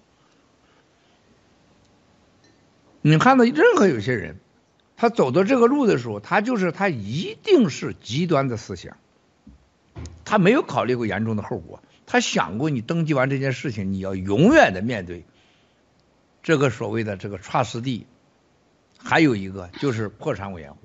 [3.02, 4.38] 你看到任何有些人，
[5.02, 8.98] 他走到这个路的时候，他就是他一定是极端的思想，
[10.26, 15.26] 他没有考虑过严重的后果，他想过你登记完这件事情，你要永远的面对
[16.44, 18.06] 这个所谓的这个 trust 地，
[19.00, 20.78] 还有一个就是破产委员会。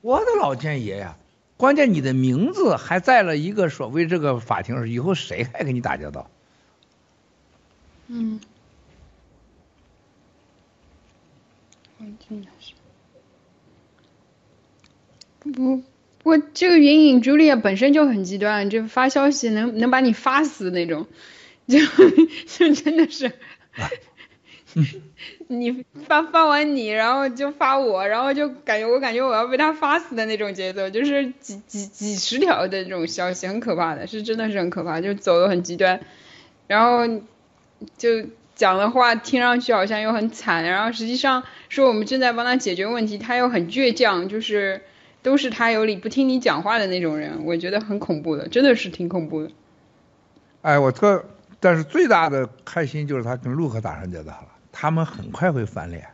[0.00, 1.18] 我的老天爷呀！
[1.58, 6.30] 关键你的名字还在了一个所谓这个法庭上，以后谁还跟你打交道？
[8.06, 8.40] 嗯，
[12.26, 12.72] 真的是。
[15.52, 15.82] 不，
[16.22, 21.06] 我这个云影朱丽叶本身就很极端，就发消息能能把你发死那种，
[21.68, 21.78] 就
[22.46, 23.32] 就真的是。
[25.48, 36.00] 你发发完你，然后就发我，然后就感觉我感觉我要被他发死的那种节奏，就是几几几十条的这种消息，很可怕的，是真的是很可怕，就走的很极端，
[36.66, 37.06] 然后
[37.96, 44.82] 就讲的话听上去好像又很惨，然后实际上说我们正在帮他解决问题，他又很倔强，就是
[45.26, 49.50] 都是他有理不听你讲话的那种人，我觉得很恐怖的，真的是挺恐怖的。
[50.62, 51.24] 哎，我特，
[51.58, 54.46] 但是最大的开心就是他跟陆克打上交道了。
[54.70, 56.06] 他们很快会翻脸。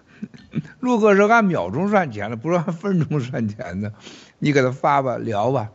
[0.80, 3.90] 陆哥是按秒钟算钱的，不是按分钟算钱的。
[4.38, 5.70] 你给他发吧，聊吧。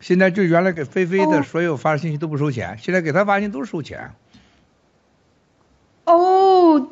[0.00, 4.10] 现在就原来给菲菲的所有发信息都不收钱，现在给他发信息都收钱。
[6.06, 6.88] 哦，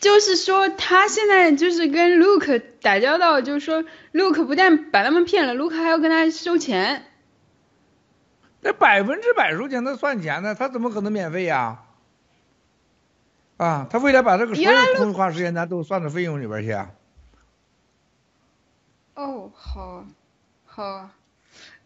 [0.00, 7.04] 就是说他现在就是跟 Luke 打交道，就是说 Luke 不但把他们骗了，Luke 还要跟他收钱。
[8.60, 10.54] 那百分之百收钱，那算钱呢？
[10.54, 11.82] 他怎么可能免费呀？
[13.56, 16.90] 啊，他为了把这个所有通话时间咱都算到费用里边去啊。
[19.14, 20.04] 哦，好，
[20.66, 21.08] 好，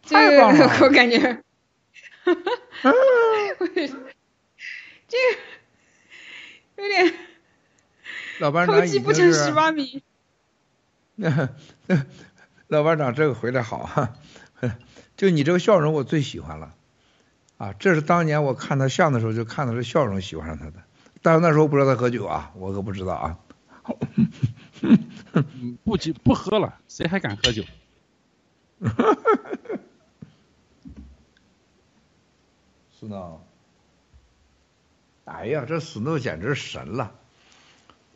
[0.03, 0.49] 这个
[0.85, 1.19] 我感觉，
[2.25, 2.35] 哈
[2.83, 2.93] 哈，
[5.07, 5.33] 这个
[6.77, 7.15] 有点，
[8.41, 10.02] 老班长已经是十八米。
[12.69, 14.15] 老班长这个回来好哈，
[15.17, 16.75] 就你这个笑容我最喜欢了，
[17.59, 20.83] 啊，这是当年我看他像的时候就看到这笑容喜欢上他的。
[21.20, 23.39] 但是那时候不知道他喝酒啊，我可不知道啊。
[25.85, 27.62] 不酒不喝了，谁还敢喝酒？
[32.99, 33.36] 是呢。
[35.27, 37.19] 哎呀，这死诺简直神了！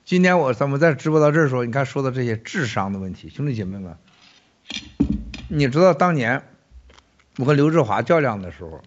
[0.06, 3.96] 今天我咱们在直播到这儿时候，你看说的这些智商的问题，兄弟姐妹们，
[5.48, 6.42] 你知道当年
[7.38, 8.82] 我跟刘志华较量的时候。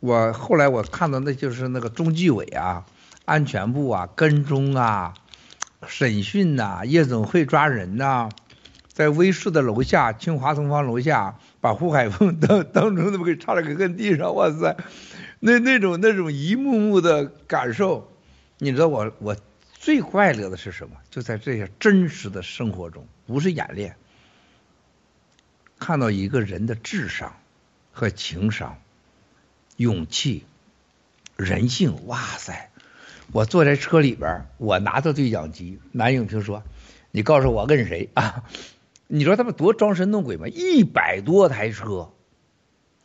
[0.00, 2.84] 我后来我看到那就是那个中纪委啊、
[3.24, 5.14] 安全部啊、跟踪啊、
[5.86, 8.28] 审讯呐、夜总会抓人呐，
[8.92, 14.76] 在威视的楼下、清华同方楼下，把胡海峰当当成那么给差点给摁地上，哇塞，
[15.38, 18.10] 那那种那种一幕幕的感受，
[18.58, 19.36] 你知道我我
[19.80, 20.98] 最快乐的是什么？
[21.10, 23.96] 就在这些真实的生活中，不是演练，
[25.78, 27.34] 看到一个人的智商
[27.90, 28.78] 和情商。
[29.76, 30.44] 勇气，
[31.36, 32.68] 人性，哇塞！
[33.32, 36.62] 我坐在车里边，我拿着对讲机，南影评说
[37.10, 38.44] ：“你告诉我跟谁 啊？”
[39.08, 40.46] 你说他们多装神弄鬼吗？
[40.48, 42.12] 一百多台车，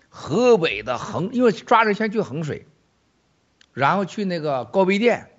[0.10, 2.68] 河北的衡，因为抓人先去衡水，
[3.72, 5.30] 然后去那个高碑店，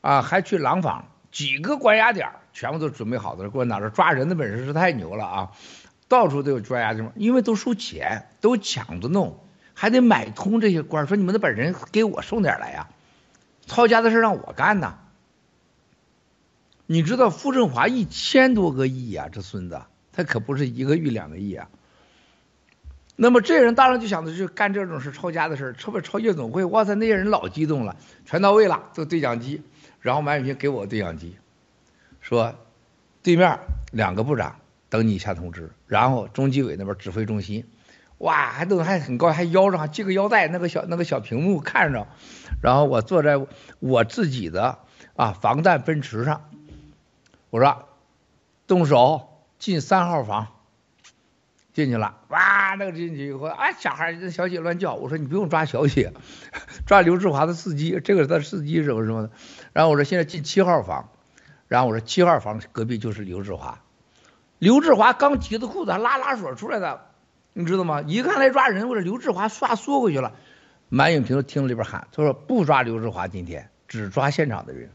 [0.00, 3.50] 啊，还去廊坊，几个关押点全部都准备好的。
[3.50, 5.50] 给我哪这抓人的本事是太牛了啊！
[6.08, 9.40] 到处都有抓押地方，因为都收钱，都抢着弄。
[9.74, 12.88] 还得买通这些官，说你们得把人给我送点来呀，
[13.66, 14.98] 抄家的事让我干呐。
[16.86, 21.68] 你知道傅政华一千多个亿呀，这孙子他可不是一个亿两个亿啊。
[23.16, 26.64] 那么这人当然就想着去干这种事，抄家的事，抄不抄夜总会？
[26.64, 29.62] 哇塞，那些人老激动了，全到位了，这对讲机，
[30.06, 31.36] 然后马永平给我对讲机，
[32.20, 32.54] 说
[33.24, 33.58] 对面
[33.90, 37.66] 两个部长等你下通知，然后中纪委那边指挥中心。
[38.18, 42.06] 哇，还都还很高，还腰上系个腰带，那个小那个小屏幕看着，
[42.62, 43.44] 然后我坐在
[43.80, 44.78] 我自己的
[45.16, 46.50] 啊防弹奔驰上，
[47.50, 47.88] 我说
[48.68, 50.46] 动手进三号房，
[51.76, 56.14] 进去了，哇，那个进去以后啊，小孩那小姐乱叫，我说你不用抓小姐，
[56.88, 59.30] 抓刘志华的司机，这个是他司机什么什么的，
[59.74, 61.10] 然后我说现在进七号房，
[61.68, 63.82] 然后我说七号房隔壁就是刘志华，
[64.58, 67.02] 刘志华刚提的裤子还拉拉锁出来的，
[67.52, 68.00] 你知道吗？
[68.00, 70.32] 一看来抓人，我说刘志华唰缩回去了。
[70.88, 74.92] 满永平听里边喊，他说不抓刘志华，今天只抓现场的人。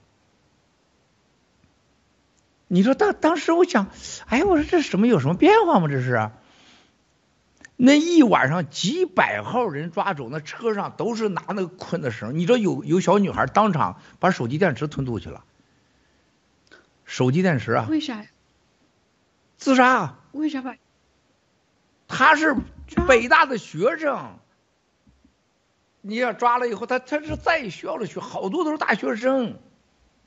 [2.68, 3.86] 你说当当时我想，
[4.26, 5.88] 哎，我说这什么有什么变化吗？
[5.88, 6.32] 这是？
[7.84, 12.38] 那一晚上几百号人抓走，那车上都是拿那个捆的绳。
[12.38, 15.44] 你知道有有小女孩当场把手机电池吞肚去了。
[17.06, 17.88] 手机电池啊？
[17.90, 18.28] 为啥呀？
[19.58, 20.14] 自杀。
[20.32, 20.76] 为啥把？
[22.08, 22.56] 他是
[23.08, 24.38] 北大的学生。
[26.02, 29.58] 你要抓了以后，他他是在学校的学，好多都是大学生，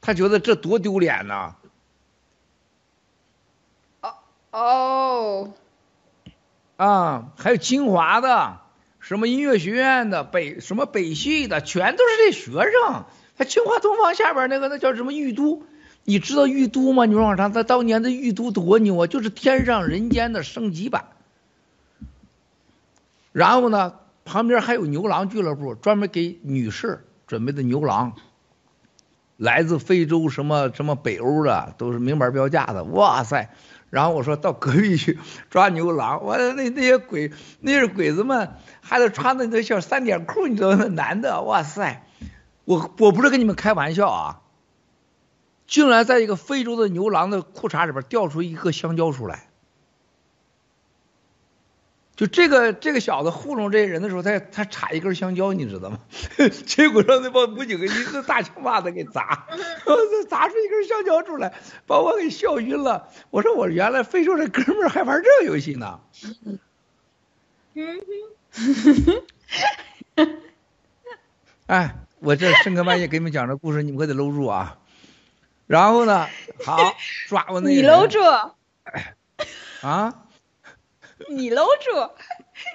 [0.00, 1.54] 他觉得这多丢脸呐。
[4.00, 4.14] 哦
[4.50, 5.54] 哦。
[6.76, 8.60] 啊，还有清华的，
[8.98, 13.04] 什么音乐学院的，北什么北系的，全都是这学生。
[13.36, 15.62] 他清华东方下边那个那叫什么玉都，
[16.04, 17.04] 你知道玉都吗？
[17.04, 21.06] 你说往上，他当年的玉都多牛啊，就是天上人间的升级版。
[23.32, 23.94] 然后呢，
[24.24, 28.14] 旁边还有牛郎俱乐部，专门给女士准备的牛郎，
[29.36, 32.84] 来自非洲什么什么北欧的，都是名牌标价的。
[32.84, 33.50] 哇塞！
[33.94, 42.04] 然后我说到隔壁去抓牛郎，完了那那些鬼那些鬼子们还得穿的那小三点裤，你知道那男的，哇塞！
[42.64, 44.40] 我我不是跟你们开玩笑啊，
[45.68, 49.46] 竟然在一个非洲的牛郎的裤衩里边掉出一个香蕉出来。
[52.16, 55.98] 就这个这个小子糊弄这些人的时候，他他插一根香蕉，你知道吗？
[56.64, 59.48] 结果让那帮武警一个大枪把子给砸，
[60.28, 61.52] 砸出一根香蕉出来，
[61.86, 63.08] 把我给笑晕了。
[63.30, 65.98] 我说我原来非洲这哥们儿还玩这游戏呢。
[71.66, 74.78] 哎，我这深更半夜给你们讲这故事，你们可得搂住啊。
[75.66, 76.28] 然后呢，
[76.64, 76.94] 好
[77.26, 78.20] 抓我那你搂住
[79.80, 80.20] 啊。
[81.28, 82.10] 你搂住，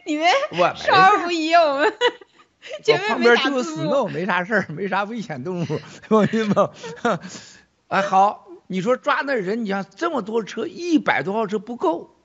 [0.06, 0.28] 你们
[0.76, 1.94] 少儿不宜， 我们
[2.84, 5.66] 前面旁边就 snow，没啥事儿，没啥危险动物，
[6.08, 6.72] 放心吧。
[7.88, 12.16] 哎，好，你说抓那人，你像这么多车，一百多号车不够，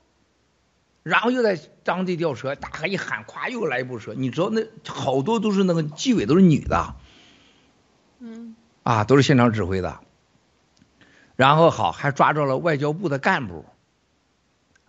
[1.03, 6.95] 然后又在当地吊车，大喊一喊，咵又来一部车，你知道那好多都是那个纪委都是女的，
[8.19, 9.99] 嗯，啊，都是现场指挥的。
[11.35, 13.65] 然后好，还抓着了外交部的干部。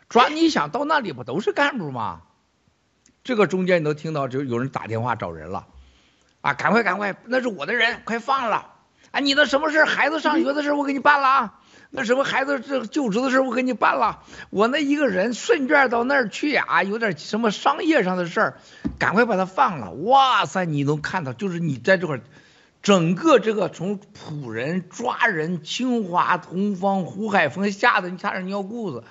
[0.08, 2.22] 抓你想到那里不都是干部吗？
[3.24, 5.66] 这个中间你都听到就有人打电话找人了，
[6.42, 8.70] 啊，赶快赶快，那是我的人，快放了！
[9.10, 11.60] 啊，你的什么事孩子上学的事我给你办了啊，
[11.90, 18.58] 那什么孩子这就职的事我给你办了，我那一个人顺便到那儿去啊，有点什么商业上的事儿，
[19.00, 19.90] 赶快把他放了！
[19.90, 22.20] 哇塞，你能看到，就是你在这块，
[22.80, 29.02] 整个这个从普人抓人，清华、同方、胡海峰吓得你差点尿裤子。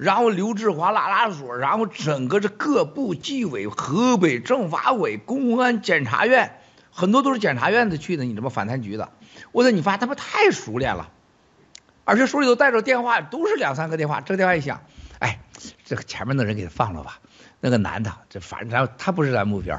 [0.00, 6.58] 然后刘志华拉拉锁，然后整个这各部纪委、河北政法委、公安、检察院，
[6.90, 9.10] 很多都是检察院的去的，你这么反贪局的，
[9.52, 11.10] 我说你发他们太熟练了，
[12.06, 14.80] 而且手里头带着电话，都是两三个电话，这个电话一响，
[15.18, 15.38] 哎，
[15.84, 17.18] 这个前面的人给他放了吧，
[17.60, 19.78] 那个男的，这反正他不是咱目标，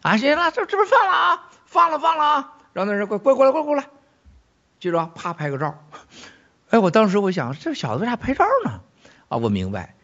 [0.00, 3.84] 啊，行了，这这不放了啊，放了放了啊，然后那人快过过来过来过来，
[4.78, 5.84] 记住，啪拍个照，
[6.70, 8.80] 哎，我当时我想，这小子为啥拍照呢？
[9.30, 9.94] 啊，我明白。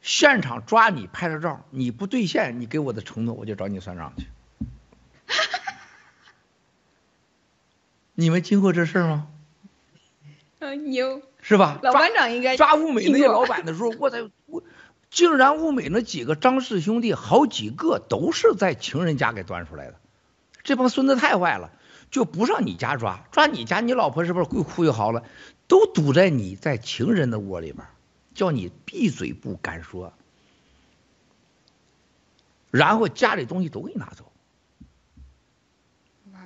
[0.00, 4.26] 现场抓你拍了照，你不兑现你给我的承诺，我就找你算账去。
[8.14, 9.28] 你们经过这事儿吗？
[10.60, 11.20] 嗯，有。
[11.42, 11.78] 是吧？
[11.82, 14.62] 老班长应该抓物美那些老板的时候，我在我
[15.10, 19.96] 竟然物美那几个张氏兄弟，好几个都是在情人家给端出来的。
[20.62, 21.70] 这帮孙子太坏了，
[22.10, 25.22] 就不上你家抓，抓你家，你老婆是不是会哭就好了？
[25.68, 27.86] 都堵在你在情人的窝里边。
[28.34, 30.12] 叫你闭嘴不敢说，
[32.70, 34.32] 然后家里东西都给你拿走。
[36.32, 36.40] 哇，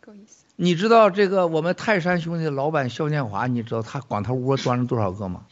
[0.00, 0.44] 够意思！
[0.56, 5.46] 你知道这个我们泰山兄弟的老板肖建华，你知道他光他窝端了多少个吗？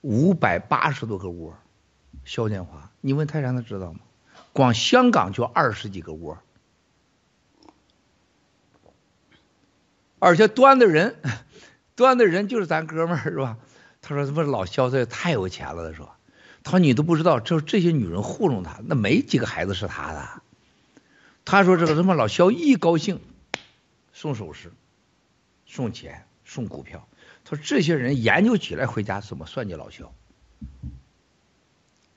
[0.00, 1.56] 五百八十多个窝。
[2.24, 4.00] 肖建华，你问泰山他知道吗？
[4.52, 6.38] 光香港就二十几个窝，
[10.18, 11.16] 而且端的人，
[11.96, 13.58] 端的人就是咱哥们儿，是吧？
[14.02, 16.10] 他说：“他妈老肖这太有钱了。”他说
[16.64, 20.42] ：“他说你都不知道，这这些女人糊弄他，那没几个孩子是他的。”
[21.46, 23.20] 他说：“这个他妈老肖一高兴，
[24.12, 24.72] 送首饰、
[25.66, 27.06] 送钱、送股票。
[27.44, 30.12] 他说这些人研究起来回家怎么算计老肖。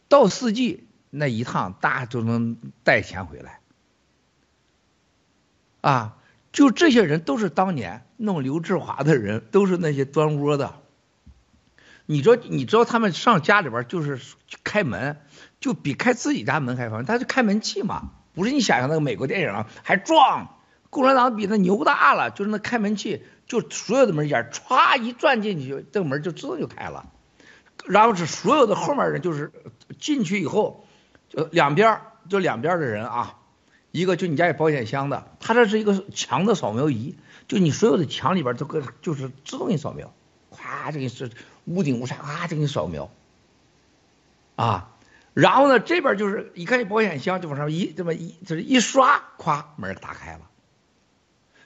[0.07, 3.59] 到四季那一趟，大就能带钱回来。
[5.81, 6.17] 啊，
[6.51, 10.81] 就这些人都是当年弄刘志华的人，都是那些端窝的。
[12.05, 14.19] 你知道，你知道他们上家里边就是
[14.63, 15.17] 开门，
[15.59, 20.51] 就比开自己家门还方便，他就开门器嘛，不是你想象那个美国电影啊，还撞。
[20.91, 27.11] 共产党比那牛大了，就是那开门器，就所有的门眼歘一转进去，这个门就自动就开了。
[27.85, 29.51] 然后是所有的后面人就是
[29.99, 30.87] 进去以后，
[31.27, 33.39] 就两边就两边的人啊，
[33.91, 37.17] 一个就你家有保险箱的，它这是一个墙的扫描仪，
[37.49, 40.13] 就你所有的墙里边都个就是自动给你扫描，
[40.49, 41.29] 咵这个是
[41.65, 43.09] 屋顶屋上啊就给你扫描，
[44.55, 44.91] 啊，
[45.33, 50.41] 然后呢这边就是一看这保险箱就往上一这么一就是一刷，咵门打开了。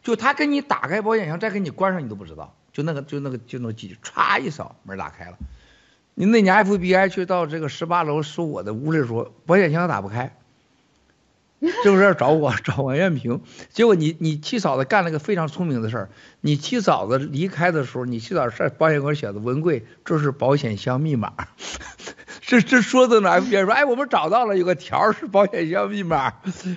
[0.01, 2.55] 就他给你打开保险箱，再给你关上，你都不知道。
[2.71, 5.37] 就那个，就那个，就那机器，歘一扫，门打开了。
[6.13, 10.37] 你那年 FBI 去到这个十八楼，收我的屋里说保险箱打不开，
[11.61, 13.41] 是不是找我找王艳平？
[13.69, 16.09] 结果你你七嫂子干了个非常聪明的事儿。
[16.41, 21.33] 你七嫂子离开的时候，你七嫂子保险柜写的文贵，这是保险箱密码。
[22.41, 26.33] 这这说的呢？FBI 说，哎，我们找到了，有个条是保险箱密码，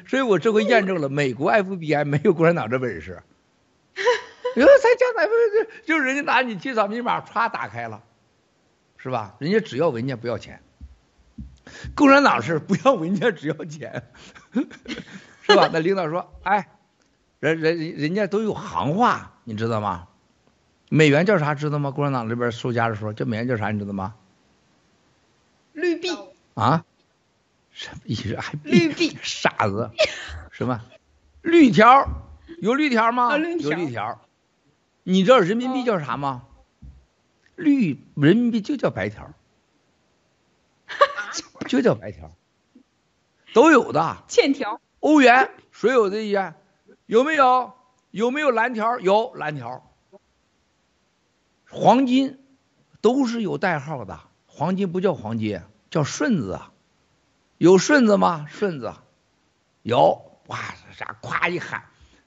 [0.06, 3.22] 所以我这回验证了，美国 FBI 没有共产党这本事。
[4.56, 5.32] 哟，才讲咱们
[5.86, 8.02] 就就人家拿你七嫂密码歘打开了，
[8.98, 9.36] 是吧？
[9.38, 10.60] 人家只要文件不要钱，
[11.94, 14.10] 共产党是不要文件只要钱，
[15.42, 15.68] 是吧？
[15.72, 16.68] 那领导说，哎，
[17.40, 20.08] 人人人家都有行话，你知道吗？
[20.88, 21.90] 美元叫啥知道吗？
[21.90, 24.14] 共产党这边收家的时候，这美元叫啥你知道吗？
[25.72, 26.08] 绿币
[26.54, 26.84] 啊？
[27.70, 28.36] 什么意思？
[28.38, 29.16] 还绿币？
[29.22, 29.90] 傻子？
[30.50, 30.80] 什么？
[31.42, 32.06] 绿条？
[32.60, 33.36] 有绿条吗？
[33.36, 33.38] 有
[33.70, 34.20] 绿条。
[35.04, 36.42] 你知道人民币叫啥吗？
[37.56, 39.32] 绿人民币就叫白条，
[41.66, 42.34] 就叫白条，
[43.52, 44.24] 都有的。
[44.28, 44.80] 欠条。
[45.00, 46.54] 欧元谁有的元
[47.06, 47.72] 有没有？
[48.10, 48.98] 有没有蓝条？
[48.98, 49.90] 有蓝条。
[51.70, 52.38] 黄金
[53.00, 54.20] 都是有代号的。
[54.46, 56.60] 黄金不叫黄金，叫顺子，
[57.56, 58.46] 有顺子吗？
[58.50, 58.92] 顺子，
[59.80, 60.58] 有，哇，
[60.94, 61.16] 啥？
[61.22, 61.84] 咵一喊，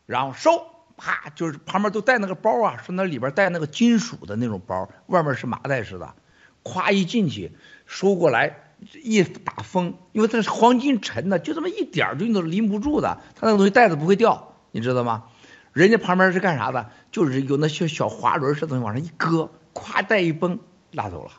[0.08, 0.66] 然后收，
[0.98, 6.16] 啪，就是旁边都带那个包啊，说那里边带那个金属的那种包，外面是麻袋似的，
[6.64, 7.56] 咵一进去
[7.86, 8.65] 收过来，
[9.04, 15.26] 一打风，因为它是黄金沉的，就这么一点就你都拎不住的，它那个东西袋子不会掉，你知道吗？
[15.74, 16.90] 人家旁边是干啥的？
[17.12, 20.60] 就是有那些小滑轮似的东西往上一搁，咵带一崩，
[20.92, 21.32] 拉走了。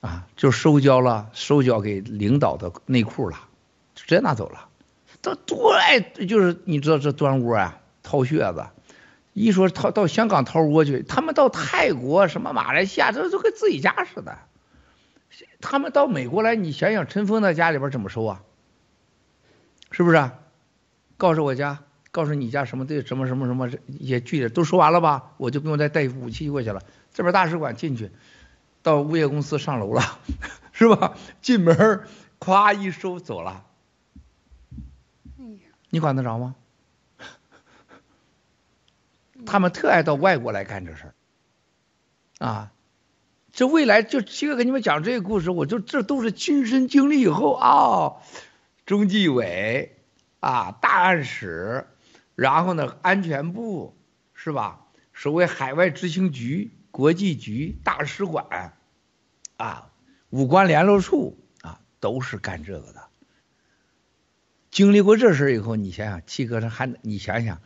[0.00, 3.36] 啊，就收交了，收交给领导的内裤了，
[3.94, 4.68] 就直接拿走了。
[5.22, 8.66] 这多爱，就是你知道这端窝啊，掏穴子。
[9.32, 14.38] 一说掏到香港掏窝去，他们到泰国什么马来西亚，这都跟自己家似的。
[15.60, 18.42] 他们到美国来，你想想陈峰那家里边怎么收啊？
[19.90, 20.30] 是不是？
[21.16, 25.32] 告诉我家，告诉你家什么对什么什么什么一些具体都说完了吧？
[25.36, 26.82] 我就不用再带武器过去了。
[27.12, 28.10] 这边大使馆进去。
[28.84, 30.02] 到物业公司上楼了，
[30.72, 31.14] 是吧？
[31.40, 32.00] 进门
[32.40, 33.64] 咵一收走了，
[35.88, 36.56] 你管得着吗？
[39.46, 41.12] 他们特爱到外国来干这事
[42.38, 42.72] 儿，啊，
[43.52, 48.22] 这未来就七哥给你们讲这个故事，我就这都是亲身经历以后啊，
[48.86, 49.96] 中纪委
[50.40, 51.86] 啊，大案室，
[52.34, 53.96] 然后呢，安全部
[54.34, 54.86] 是吧？
[55.14, 56.70] 所谓海外执行局。
[56.92, 58.74] 国际局、大使馆，
[59.56, 59.90] 啊，
[60.28, 63.08] 武官联络处啊，都是干这个的。
[64.70, 67.62] 经历过这事以后，你想想，七哥这还你想想，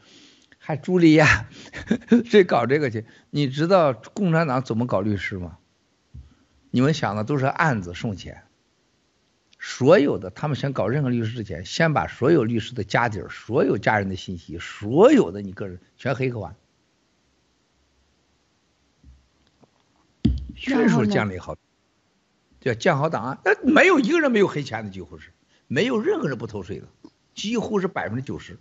[0.67, 1.49] 还朱莉亚
[2.29, 3.05] 这搞这个去？
[3.31, 5.59] 你知道共产党怎么搞律师吗？
[6.73, 8.43] 你们想的都是案子送钱，
[9.61, 16.57] 所有的他们想搞任何律师之前，先把所有律师的家底儿、所有家人的信息、所有的你个人全黑客完。
[20.57, 21.57] 迅速建立好，
[22.59, 23.39] 叫建好档案。
[23.45, 25.31] 那没有一个人没有黑钱的，几乎是
[25.69, 26.89] 没有任何人不偷税的，
[27.37, 28.59] 几乎是百分之九十，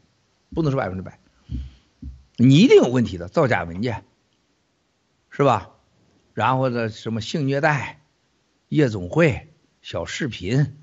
[0.53, 1.19] 不能说百分之百。
[2.37, 4.03] 你一定有问题的，造假文件，
[5.29, 5.71] 是吧？
[6.33, 8.01] 然后呢，什么性虐待、
[8.69, 10.77] 夜总会、小视频，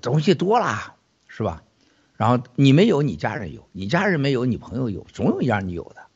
[0.00, 0.96] 东西多啦，
[1.28, 1.62] 是吧？
[2.16, 6.06] 然后你没有，你家人有；你家人没有，你朋友有，总有一样你有的。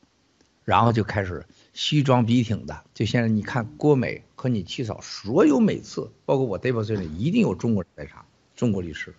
[0.63, 1.45] 然后就开始。
[1.73, 9.13] 西装笔挺的，就现在你看郭美和你七嫂，所有每次，包括我代表这里，一定有中国人在场，中国律师，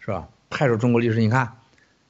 [0.00, 0.28] 是吧？
[0.50, 1.58] 派出中国律师，你看，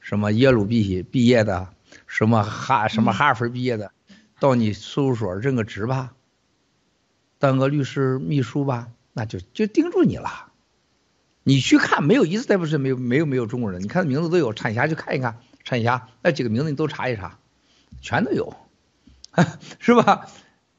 [0.05, 1.73] 什么耶鲁毕毕业的，
[2.05, 3.91] 什么哈什么哈佛毕业的，
[4.39, 6.13] 到你事务所任个职吧，
[7.39, 10.51] 当个律师秘书吧，那就就盯住你了，
[11.41, 13.81] 你去看，没有一次代表是没有没有没有中国人。
[13.81, 17.39] 你看名字都有，产霞去看一看，产霞那几个名字你都查一查，
[17.99, 18.55] 全都有，
[19.79, 20.27] 是吧？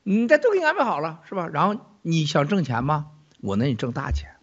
[0.05, 1.48] 你这都给你安排好了，是吧？
[1.48, 3.08] 然后你想挣钱吗？
[3.40, 4.36] 我能给你挣大钱。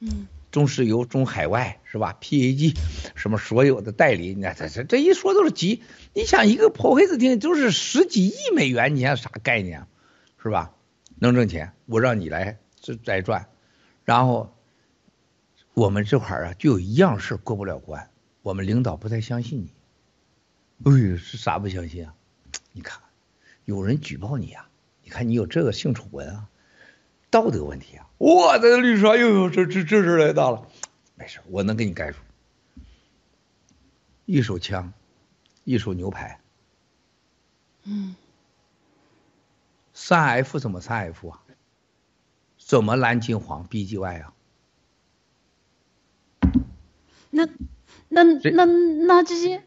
[0.00, 2.76] 嗯，中石油、中海外是吧？PAG
[3.16, 9.88] 什么所有的代理，你看这这这一说都是几，你想一个破黑子厅就是十几亿美元，你想啥概念，
[10.40, 10.72] 是吧？
[11.18, 13.48] 能挣钱，我让你来这来赚，
[14.04, 14.56] 然后
[15.74, 18.08] 我们这块儿啊就有一样事过不了关，
[18.42, 19.72] 我们领导不太相信你。
[20.84, 22.14] 哎呦，是啥不相信啊？
[22.70, 23.00] 你看，
[23.64, 24.68] 有人举报你啊、
[25.02, 26.48] 你看你有这个性丑闻啊，
[27.34, 28.06] 道德问题啊。
[28.18, 30.68] 我的律师，哎呦，这这这事来大了，
[31.16, 32.18] 没事，我能给你盖住。
[34.24, 34.92] 一手枪，
[35.64, 36.38] 一手牛排，
[37.82, 38.14] 嗯，
[39.92, 41.40] 三 F 怎么三 F 啊？
[42.56, 44.32] 怎么蓝金黄 BGY 啊？
[47.30, 47.48] 那
[48.08, 49.64] 那那那这些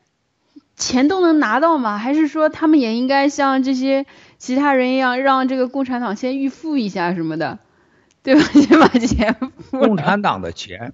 [0.77, 1.97] 钱都能拿到吗？
[1.97, 4.05] 还是说他们也应该像这些
[4.37, 7.59] 其他人一样，让这个共产党先预付一下什么的，
[8.23, 8.41] 对吧？
[8.53, 9.79] 先把钱付。
[9.79, 10.93] 共产党的钱，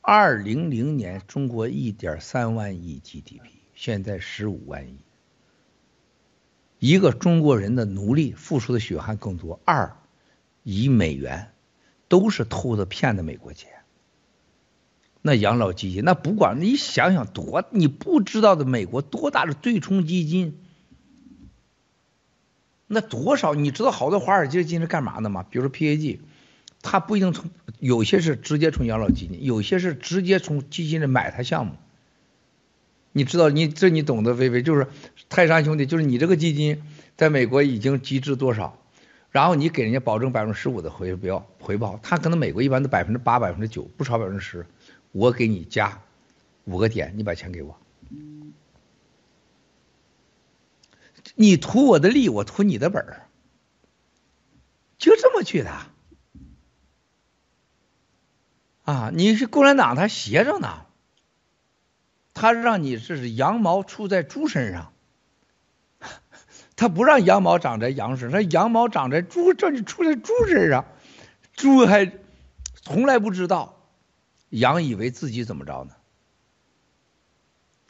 [0.00, 3.40] 二零零年中国一点三万亿 GDP，
[3.74, 4.98] 现在十五万亿。
[6.78, 9.96] 一个中国人的奴隶付出的血汗更多，二
[10.62, 11.50] 亿美元
[12.06, 13.70] 都是偷的骗的美国钱。
[15.20, 20.60] 那养老基金，那不管你想想多，你不知道的美国多大的对冲基金，
[22.88, 25.44] 那多少你知道好多华尔街基金是干嘛的吗？
[25.48, 26.18] 比如说 PAG，
[26.82, 31.74] 它不一定从有些是直接从养老基金，有些是直接从基金里买它项目。
[33.12, 34.86] 你知道，你这你懂得，微微就是
[35.28, 36.82] 泰山兄弟，就是你这个基金
[37.16, 38.78] 在美国已经集资多少，
[39.30, 44.64] 然后你给人家保证百分之十五的回标回报，他可能美国一般都百分之八、百分之九，不超百分之十，
[45.12, 46.00] 我给你加
[46.64, 47.76] 五个点，你把钱给我，
[51.40, 53.28] 你图我的利，我图你的本儿，
[54.98, 55.70] 就这么去的。
[58.82, 60.84] 啊，你是共产党，他邪着呢。
[62.34, 64.92] 他让你这是羊毛出在猪身上，
[66.74, 70.86] 他不让羊毛长在羊身上，他羊毛长在猪，这就出在猪身上，
[71.54, 72.12] 猪还
[72.74, 73.80] 从来不知道，
[74.48, 75.94] 羊以为自己怎么着呢？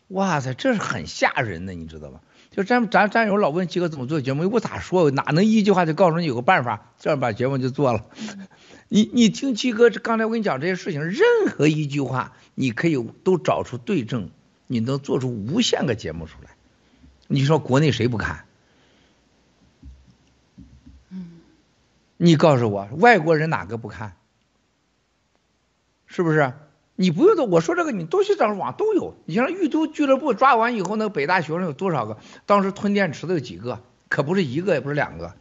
[0.09, 2.21] 哇塞，这是很吓人的，你知道吗？
[2.59, 5.13] 就咱咱战友老问七哥怎么做节目，我咋说？
[5.13, 8.05] 哪能一句话就告诉你有个办法，这样把节目就做了？
[8.89, 14.31] 你你听七哥刚才我跟你讲这些事情，任何一句话你可以都找出对证，
[14.67, 16.51] 你能做出无限个节目出来。
[17.29, 18.45] 你说国内谁不看？
[22.17, 24.17] 你告诉我，外国人哪个不看？
[26.09, 26.53] 是不是？
[27.01, 29.15] 你不用的，我说这个你都去找网都有。
[29.25, 32.19] 你像玉都俱乐部抓完以后，那个北大学生有多少个？
[32.45, 33.81] 当时吞电池的有几个？
[34.09, 35.33] 可不是一个，也不是两个，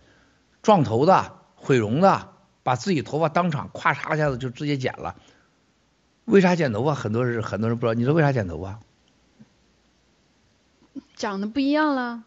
[0.61, 2.29] 撞头的、毁容的。
[2.61, 5.15] 把自己头发当场咵嚓一下子就直接剪了，
[6.25, 6.93] 为啥剪头发？
[6.93, 8.79] 很多人很多人不知道，你说为啥剪头发？
[11.15, 12.23] 长得不一样了。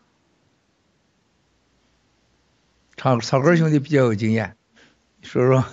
[2.97, 4.57] 草草根兄弟比较有经验，
[5.23, 5.65] 说说。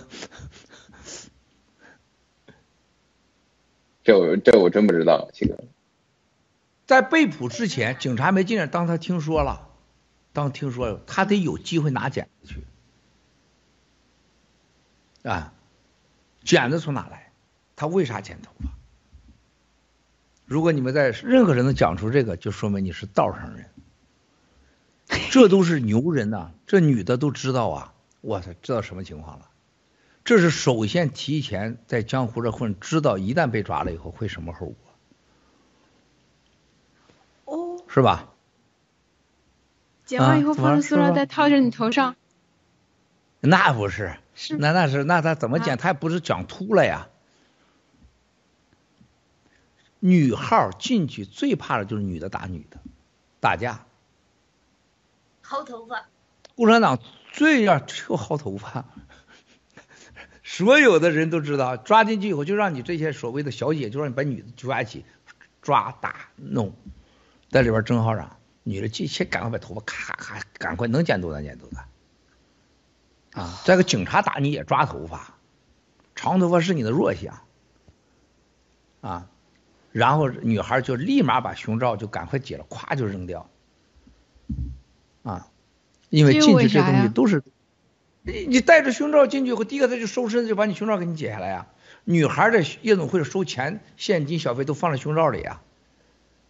[4.08, 5.58] 这我这我真不知道，七哥。
[6.86, 9.68] 在被捕之前，警察没进来，当他听说了，
[10.32, 12.64] 当听说了，他得有机会拿剪子去。
[15.28, 15.54] 啊，
[16.42, 17.34] 剪子从哪来？
[17.76, 18.70] 他为啥剪头发？
[20.46, 23.70] 如果你们在任何人能讲出这个，就说明你是道上人。
[25.32, 27.94] 这都是牛人呐、这女的都知道啊！
[28.22, 29.50] 我操，知道什么情况了？
[30.28, 34.76] 这是首先提前在江湖这混，知道一旦被抓了以后会什么后果。
[37.46, 38.28] 哦，是吧？
[40.04, 42.18] 剪完以后啊放在塑料袋套着你头上。
[43.40, 45.76] 那不是，是那那是那他怎么剪？
[45.76, 47.08] 啊他不是讲秃了呀？
[50.02, 52.82] 女号进去最怕的就是女的打女的，
[53.40, 53.86] 打架。
[55.42, 56.10] 薅头发，
[56.56, 57.00] 共产党
[57.32, 58.84] 最要就薅头发，
[60.50, 65.04] 所有的人都知道，抓进去以后就让你这些所谓的小姐，就让你把女的抓起，
[65.62, 66.74] 抓打弄，
[67.50, 73.42] 在里边争好长，女的进去赶快把头发咔咔，赶快能剪多大剪多大。
[73.42, 75.36] 啊，再个警察打你也抓头发，
[76.16, 77.42] 长头发是你的弱项，
[79.02, 79.28] 啊，
[79.92, 83.50] 然后女孩就立马把胸罩就赶快解了，咵就扔掉，
[85.24, 85.50] 啊，
[86.10, 87.44] 因为进去这东西都是，
[88.28, 91.66] 你你带着胸罩进去以后，第一个他就收身子就把你胸罩给你解下来呀、
[92.04, 95.62] 女孩在夜总会收钱、现金、小费都放在胸罩里呀、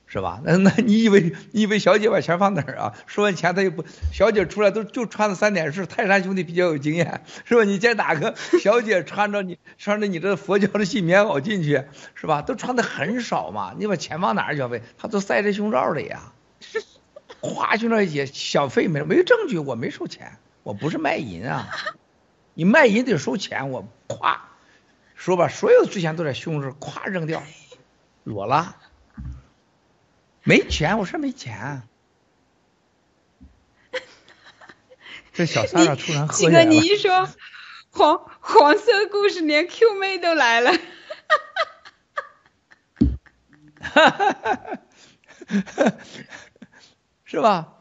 [0.08, 0.42] 是吧？
[0.44, 2.94] 那那你以为你以为小姐把钱放哪儿啊？
[3.06, 7.64] 收完钱她又不，小姐出来都就穿的三点式，泰山兄弟比较有经验，是吧？
[7.64, 11.84] 你见哪个小姐穿着你穿着你这佛教的细棉袄进去，
[12.16, 12.42] 是吧？
[12.42, 14.58] 都穿的很少嘛，你把钱放哪儿？
[14.58, 16.34] 小费她都塞在胸罩里呀、
[17.40, 21.70] 夸胸罩一解，小费没没证据，我没收钱，我不是卖淫啊，
[22.54, 24.40] 你卖淫得收钱，我咵
[25.16, 27.42] 说吧，所有的值钱都在胸上，咵扔掉，
[28.26, 28.76] 裸了。
[30.44, 31.84] 没钱，我说没钱。
[35.32, 36.80] 这小三儿突然喝了你。
[36.80, 37.30] 一说
[37.90, 40.74] 黄黄色故事，连 Q 妹都来了。
[47.24, 47.77] 是吧？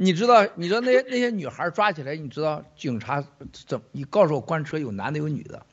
[0.00, 3.20] 你知道，你知道那些那些女孩抓起来，你知道警察
[3.66, 3.80] 怎？
[3.90, 5.66] 你告诉我，关车有男的有女的，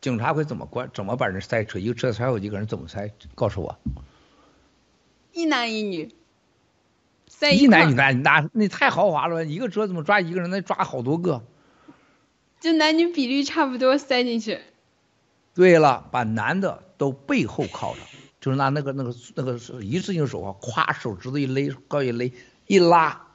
[0.00, 0.90] 警察会怎么关？
[0.92, 1.78] 怎么把人塞车？
[1.78, 2.66] 一个车塞有几个人？
[2.66, 3.08] 怎么塞？
[3.36, 3.78] 告诉我。
[5.32, 6.12] 一男一女，
[7.28, 10.50] 塞一块儿男一男，那那太豪华了，一个车怎么抓一个人？
[10.50, 11.44] 那抓好多个。
[12.58, 14.58] 就男女比例差不多塞进去。
[15.54, 18.00] 对了，把男的都背后靠着，
[18.40, 22.32] 就是拿那个那个那个一次性手铐，咵手指头一勒，高一勒，
[22.66, 23.27] 一拉，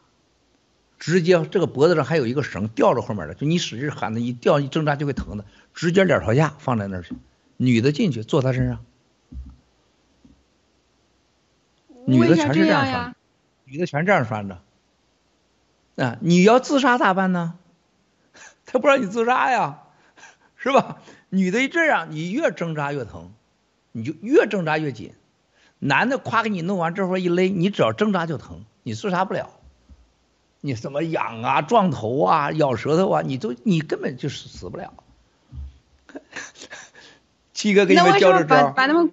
[1.04, 7.14] 直接这个脖子上还有一个绳吊着后面的，就你使劲喊他一吊一挣扎就会疼的，直接脸朝下放在那儿去，
[7.58, 8.86] 女的进去坐他身上，
[12.06, 13.16] 女的全是这样穿这样呀？
[13.66, 14.62] 女的全这样翻着。
[15.98, 17.56] 啊，你要自杀咋办呢？
[18.66, 19.80] 他不让你自杀呀，
[20.56, 21.00] 是吧？
[21.28, 23.34] 女的一这样，你越挣扎越疼，
[23.92, 25.12] 你就越挣扎越紧。
[25.80, 29.50] 男的夸给你弄完这会儿一勒，你只要挣扎就疼，你自杀不了。
[30.66, 34.94] 你什么痒啊、撞头啊、咬舌头啊，你都你根本就是死不了。
[37.52, 39.12] 七哥给你们教这招儿，把把他们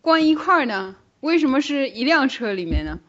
[0.00, 0.94] 关一块儿呢？
[1.18, 3.00] 为什么是一辆车里面呢？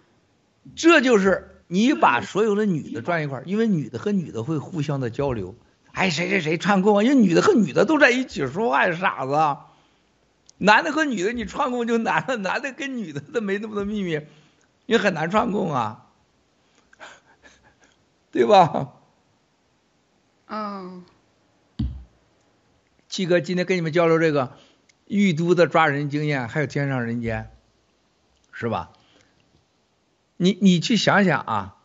[0.75, 5.53] 这就是你把所有的女的转一块儿，因为女的和女的会互相的交流。
[5.91, 7.03] 哎，谁谁谁串供啊？
[7.03, 9.33] 因为女的和女的都在一起说话呀，傻子。
[9.35, 9.67] 啊
[10.61, 14.19] 男的和女的你串供就难了，男的跟女的都没那么多秘密，
[14.87, 16.07] 也很难串供啊，
[18.31, 18.93] 对吧？
[20.47, 21.03] 嗯，
[23.07, 24.53] 七哥今天跟你们交流这个
[25.05, 27.51] 玉都的抓人经验，还有天上人间，
[28.51, 28.91] 是吧？
[30.37, 31.75] 你你去想想啊，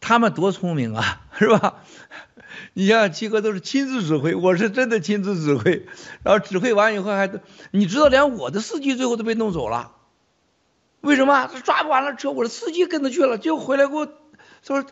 [0.00, 1.82] 他们多聪明啊，是吧？
[2.74, 5.86] 你想想，七哥都是亲自指挥，我是真的亲自指挥，
[6.22, 7.30] 然后指挥完以后还，
[7.72, 9.92] 你知道连我的司机最后都被弄走了，
[11.00, 11.46] 为什么？
[11.46, 14.08] 他抓不完了车，我的司机跟着去了，结果回来给我
[14.62, 14.84] 说，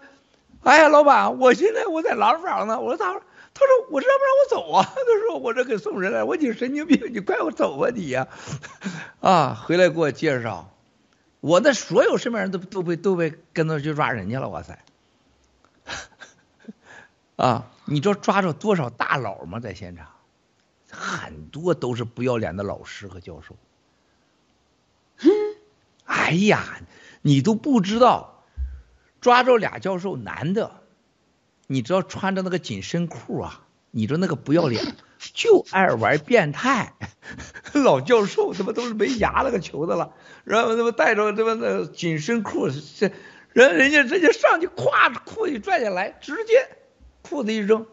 [0.63, 3.21] 哎呀，老板，我现在我在廊坊呢，我说咋？
[3.55, 4.83] 他说我这让不让我走啊？
[4.95, 8.27] 他说我这给送人来，我你神经病，你快我走吧你呀、
[9.21, 9.63] 啊！
[9.67, 10.73] 回来给我介绍，
[11.41, 14.79] 我的所有身边人都都被都被跟着去抓人去了，哇塞！
[17.37, 19.61] 啊，你知道抓着多少大佬吗？
[19.61, 20.07] 在现场，
[20.91, 23.57] 很多都是不要脸的老师和教授。
[26.07, 26.79] 哎呀，
[27.21, 28.32] 你都不知道，
[29.23, 30.73] 抓着俩教授，男的，
[31.69, 34.97] 你知道穿着那个紧身裤啊，你说那个不要脸，
[35.33, 36.93] 就爱玩变态。
[37.73, 40.13] 老教授他妈都是没牙了个球的了，
[40.45, 43.13] 然后他妈带着他妈那紧身裤，这
[43.53, 46.69] 人人家直接上去，咵裤子一拽下来，直接
[47.23, 47.87] 裤子一扔，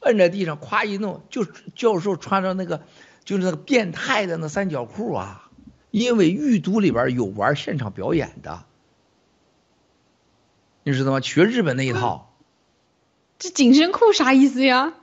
[0.00, 2.82] 摁在地上，咵一弄，就教授穿着那个
[3.24, 5.50] 就是那个变态的那三角裤啊，
[5.90, 8.64] 因为狱都里边有玩现场表演的，
[10.84, 11.20] 你知道吗？
[11.20, 12.30] 学日本那一套。
[13.38, 14.94] 这紧身裤啥意思呀？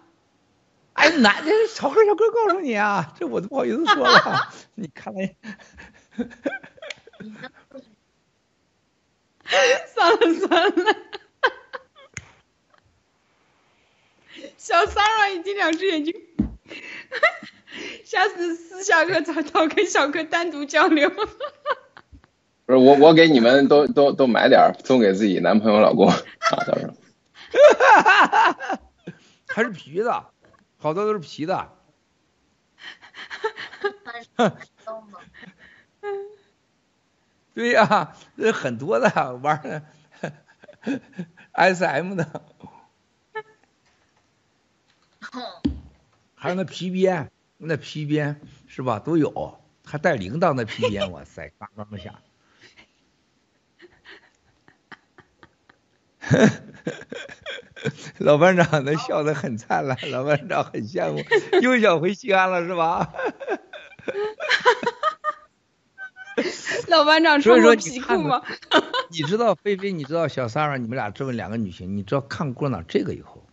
[0.93, 4.53] 哎，男的，小哥小哥告诉你啊，这我都不好意思说了。
[4.76, 5.35] 你看来，
[9.93, 10.95] 算了算了，
[14.58, 16.14] 小三儿已经两只眼睛，
[18.06, 21.11] 下次私下课早早跟小哥单独交流。
[22.72, 26.16] 不是我，我给你们都都都买点儿送给自己男朋友、老公 啊，
[26.66, 26.93] 到时候。
[29.45, 30.27] 还是皮的，
[30.77, 31.67] 好多都是皮的。
[37.53, 39.83] 对呀、这很多的玩儿
[41.51, 42.41] S M 的，
[46.35, 48.98] 还有那皮鞭，那皮鞭是吧？
[49.00, 52.16] 都有，还带铃铛的皮鞭，哇塞，嘎嘎响。
[58.19, 61.24] 老班长那笑得很灿烂，老班长很羡慕，
[61.61, 63.11] 又想回西安了是吧？
[66.88, 68.42] 老班长说穿过皮你看裤吗？
[69.10, 73.45] 你知道菲菲，你知道小三儿，你们俩这么两个女性，你知道看共产党这个以后，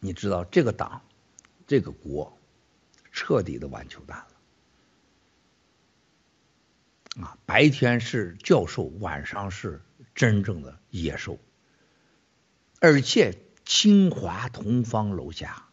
[0.00, 1.02] 你知道这个党，
[1.66, 2.38] 这个国，
[3.12, 4.26] 彻底的完球蛋了。
[7.24, 9.82] 啊，白天是教授，晚上是
[10.14, 11.38] 真正的野兽。
[12.80, 15.64] 而且清华同方楼下，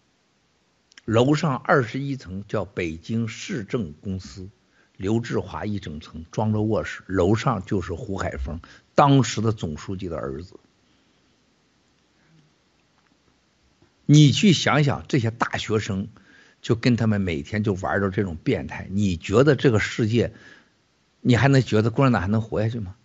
[1.06, 4.50] 楼上二十一层叫北京市政公司，
[4.98, 8.59] 刘志华一整层装着卧室，楼上就是胡海峰，
[8.95, 10.59] 当时的总书记的儿子。
[14.08, 16.08] 你去想想，这些大学生
[16.61, 20.34] 就跟他们每天就玩着这种变态，你觉得这个世界，
[21.22, 22.95] 你还能觉得共产党还能活下去吗？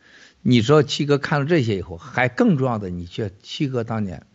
[0.42, 4.26] 你知道七哥看了这些以后，还更重要的，你去七哥当年，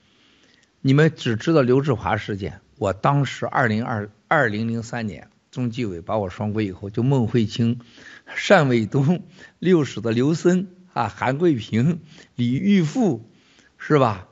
[0.82, 7.80] 你们只知道刘志华事件，我当时二零二二零零三年，中纪委把我双规以后，就孟慧清、
[8.48, 9.24] 单伟东、
[9.60, 12.02] 六室的刘森啊、韩桂平、
[12.36, 13.28] 李玉富，
[13.78, 14.28] 是吧？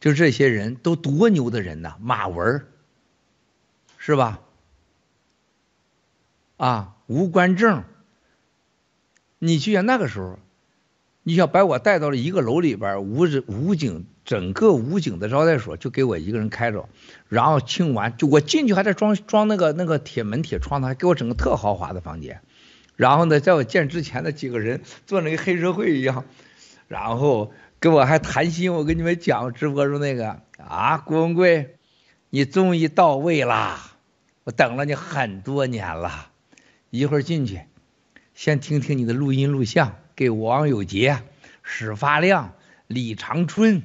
[0.00, 2.66] 就这些人都多牛的人呐，马文
[3.98, 4.40] 是吧？
[6.56, 7.84] 啊，吴官正，
[9.38, 10.38] 你去想那个时候，
[11.28, 16.88] 你想把我带到了一个楼里边儿，武武警整个武警的招待所就给我一个人开着，
[17.28, 22.40] 然后清完就我进去还在装装那个那个铁门铁窗呢，还给我整个特豪华的房间，
[22.96, 26.24] 然后呢，在我见之前的几个人做那个黑社会一样，
[26.86, 31.76] 然后跟我还谈心，我跟你们讲直播中那个啊，郭文贵，
[32.30, 33.98] 你终于到位啦，
[34.44, 36.30] 我等了你很多年了，
[36.88, 37.60] 一会儿进去，
[38.32, 41.22] 先听听你的录音录像，给王有杰、
[41.62, 42.54] 史发亮、
[42.88, 43.84] 李长春，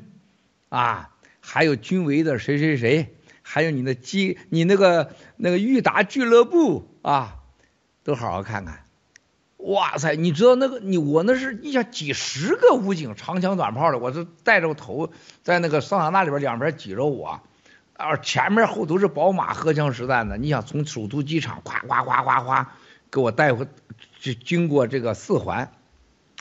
[0.69, 3.13] 啊，还有军委的谁谁谁，
[3.43, 7.35] 还有你的基，你那个那个裕达俱乐部啊，
[8.03, 8.87] 都好好看看。
[9.57, 15.11] 哇塞，你知道那个你我那是你想几十个武警长枪短炮的，我是带着头
[15.43, 17.41] 在那个桑塔纳里边两边挤着我，
[17.95, 20.39] 啊前面后都是宝马荷枪实弹的。
[20.39, 22.73] 你想从首都机场夸夸夸夸夸
[23.11, 23.67] 给我带回，
[24.19, 25.71] 就经过这个四环，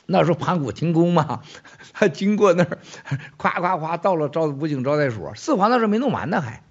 [0.05, 1.41] 那时候盘古停工嘛，
[1.93, 2.79] 他经过那儿，
[3.37, 6.63] 夸夸夸到了招武警招待所，四环那时候没弄完呢还，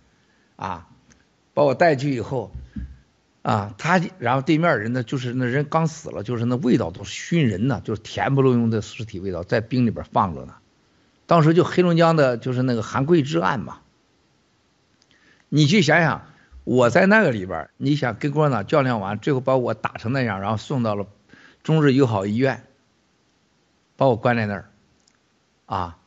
[0.56, 0.88] 啊，
[1.54, 2.52] 把我带去以后。
[3.42, 10.54] 啊，他然后对面人呢，就是那人刚死了，就是那味道都是熏人呢，就是甜不溜用的尸体味道，在冰里边放着呢。
[11.26, 13.78] 当时就黑龙江的，就是那个韩桂枝案嘛。
[15.48, 16.22] 你去想想，
[16.62, 21.08] 我在那个里边，你想跟共产党较量完，最后把我打成那样，然后送到了
[21.64, 22.62] 中日友好医院，
[24.02, 24.68] 把我关在那儿，
[25.66, 25.98] 啊，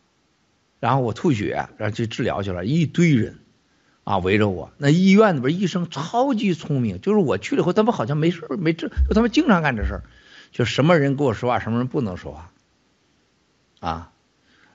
[0.81, 3.39] 然后我吐血，然后去治疗去了，一堆人。
[4.03, 4.69] 啊，围着我。
[4.77, 10.03] 那医院里边医生超级聪明，就是我去了以后，他们好像没事没治，就他们经常干这事儿，
[10.51, 12.51] 就什么人跟我说话，什么人不能说话。
[13.79, 14.11] 啊，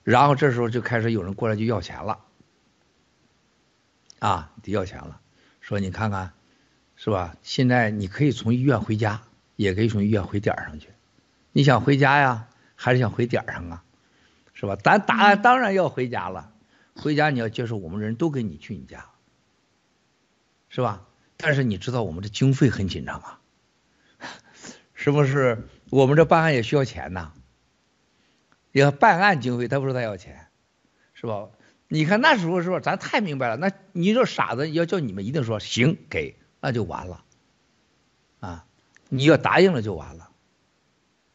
[0.03, 2.21] 然后这时候就开始有人过来就要钱了。
[4.19, 5.21] 啊，得要钱了，
[5.61, 6.33] 说你看看，
[6.97, 7.37] 是吧？
[7.43, 9.21] 现在你可以从医院回家，
[9.57, 10.89] 也可以从医院回点儿上去。
[11.53, 12.49] 你想回家呀，
[12.83, 13.85] 还是想回点儿上啊？
[14.55, 14.75] 是吧？
[14.77, 16.51] 咱答案当然要回家了，
[16.97, 19.05] 回家你要接受我们人都跟你去你家。
[20.71, 21.07] 是吧？
[21.37, 23.41] 但是你知道我们的经费很紧张啊，
[24.95, 25.69] 是不是？
[25.91, 27.33] 我们这办案也需要钱呐。
[28.73, 30.47] 要办案经费，他不说他要钱，
[31.13, 31.49] 是吧？
[31.89, 32.81] 你看那时候是吧？
[32.81, 33.57] 咱太明白了。
[33.57, 37.25] 那你这傻子要叫你们一定说行给，那就完了
[38.41, 38.65] 啊！
[39.11, 40.30] 你要答应了就完了，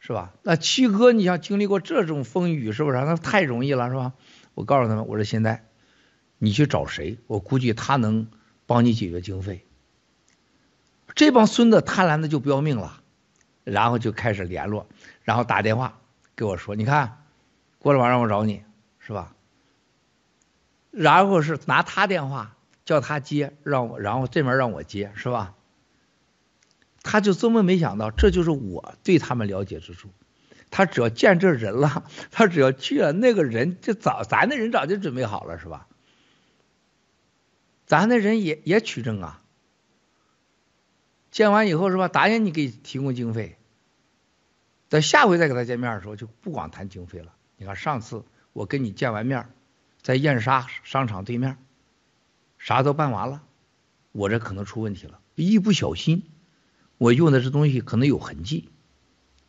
[0.06, 0.32] 是吧？
[0.42, 2.96] 那七哥，你想经历过这种风雨，是不是？
[2.98, 4.12] 那太容易了，是吧？
[4.54, 5.64] 我告诉他们，我说现在
[6.38, 7.18] 你去找谁？
[7.26, 8.28] 我估计他能。
[8.68, 9.64] 帮你解决经费，
[11.14, 13.00] 这帮孙子贪婪的就不要命了，
[13.62, 14.88] 然后就开始联络，
[15.22, 16.00] 然后打电话
[16.34, 17.22] 给我说：“你看，
[17.78, 18.64] 过了晚上我找你，
[18.98, 19.36] 是吧？”
[20.90, 25.54] 然后是拿他电话叫他接，让我，然后这面让我接，是吧？
[27.06, 30.10] 他就这么没想到，这就是我对他们了解之处。
[30.70, 35.86] 他只要见这人了， 他只要去了，那个人就早，咱的人早就准备好了，是吧？
[37.86, 39.40] 咱那人也也取证啊，
[41.30, 42.08] 见完以后是吧？
[42.08, 43.56] 答应你给提供经费，
[44.88, 47.32] 等下回再给他见面的时候，就不光谈经费了。
[47.56, 49.48] 你看上次我跟你见完面，
[50.02, 51.56] 在燕莎商场对面，
[52.58, 53.42] 啥都办完了，
[54.10, 56.24] 我这可能出问题了，一不小心，
[56.98, 58.70] 我用的这东西可能有痕迹，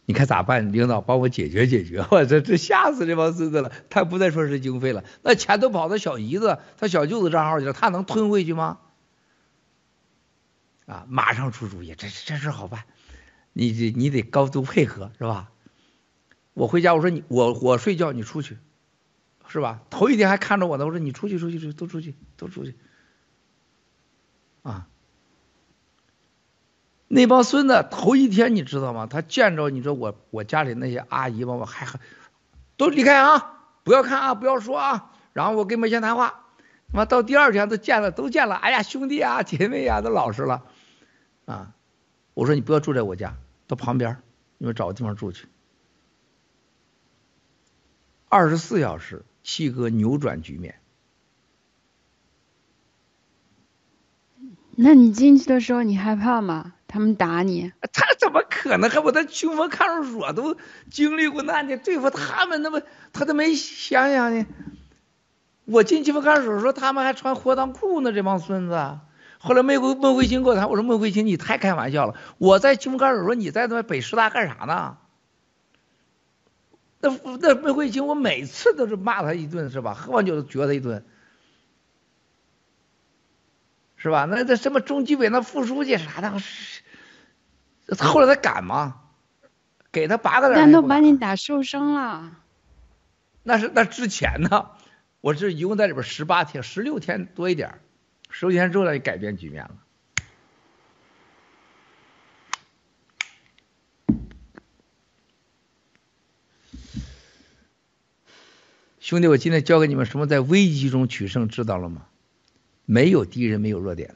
[0.06, 0.72] 你看咋办？
[0.72, 3.72] 领导帮我解决解决，我这这吓死这帮孙子了。
[3.90, 8.80] 他不再说是经费了，那钱都跑到小姨子、他小舅子账号去了，他能吞回去吗？
[10.86, 12.86] 啊，马上出主意，这这事好办，
[13.54, 15.52] 你得你得高度配合，是吧？
[16.54, 18.58] 我回家我说你我我睡觉你出去，
[19.48, 19.82] 是吧？
[19.90, 22.76] 头一天还看着我呢，我说你出去出去出去都出去都出去，
[24.64, 24.88] 啊。
[27.10, 29.08] 那帮孙子头一天你知道吗？
[29.08, 32.00] 他见着你说我我家里那些阿姨吧，我还还
[32.76, 36.44] 都离开啊，不要看啊，不要说啊，然后我跟你们先谈话。
[36.92, 40.64] 他妈到第二天都见了，都见了，哎呀兄弟啊姐妹啊都老实了
[41.46, 41.74] 啊。
[42.34, 43.36] 我说你不要住在我家，
[43.68, 44.22] 到旁边
[44.58, 45.48] 你们找个地方住去。
[48.30, 50.80] 二十四小时，七哥扭转局面。
[54.76, 56.74] 那你进去的时候你害怕吗？
[56.88, 57.74] 他们打你？
[57.92, 58.90] 他怎么可能？
[58.90, 60.56] 还我在清风看守所都
[60.90, 64.46] 经历过那呢，对付他们那么他都没想想呢。
[65.66, 69.00] 我进清风看守所说他们还穿活裆裤呢，这帮孙子。
[69.40, 72.16] 后来孟孟慧清跟我谈，我说孟慧清你太开玩笑了。
[72.38, 74.98] 我在清风看守所，你在那北师大干啥呢？
[77.02, 77.10] 那
[77.40, 79.94] 那孟慧清，我每次都是骂他一顿是吧？
[79.94, 81.06] 喝完酒撅他一顿。
[84.00, 84.26] 是吧？
[84.26, 86.32] 那那什么中纪委那副书记啥的，
[87.98, 89.02] 后来他敢吗？
[89.92, 90.58] 给他八个人。
[90.58, 92.32] 但都把你打受伤了。
[93.44, 94.72] 那是那之前呢，
[95.22, 97.80] 我是一共在里边十八天、十六天多一点，
[98.30, 99.72] 十六天之后他就改变局面了。
[109.00, 112.08] 兄弟，我今天教给你们什么在危机中取胜，知道了吗？
[112.86, 114.16] 没有敌人，没有弱点的，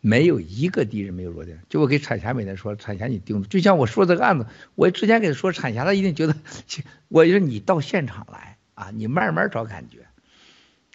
[0.00, 1.62] 没有一个敌人没有弱点。
[1.68, 6.36] 就我给产霞每天说，产霞你盯住，就像我说这个案子，我之前给他说，产霞他一定觉得，
[7.08, 10.06] 我就说你到现场来啊，你慢慢找感觉。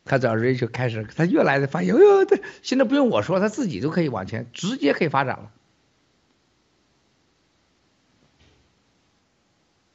[0.06, 5.52] 他早时就开始，他越来越发现，哎呦，他现在不用我说，他自己就可以往前，直接可以发展了。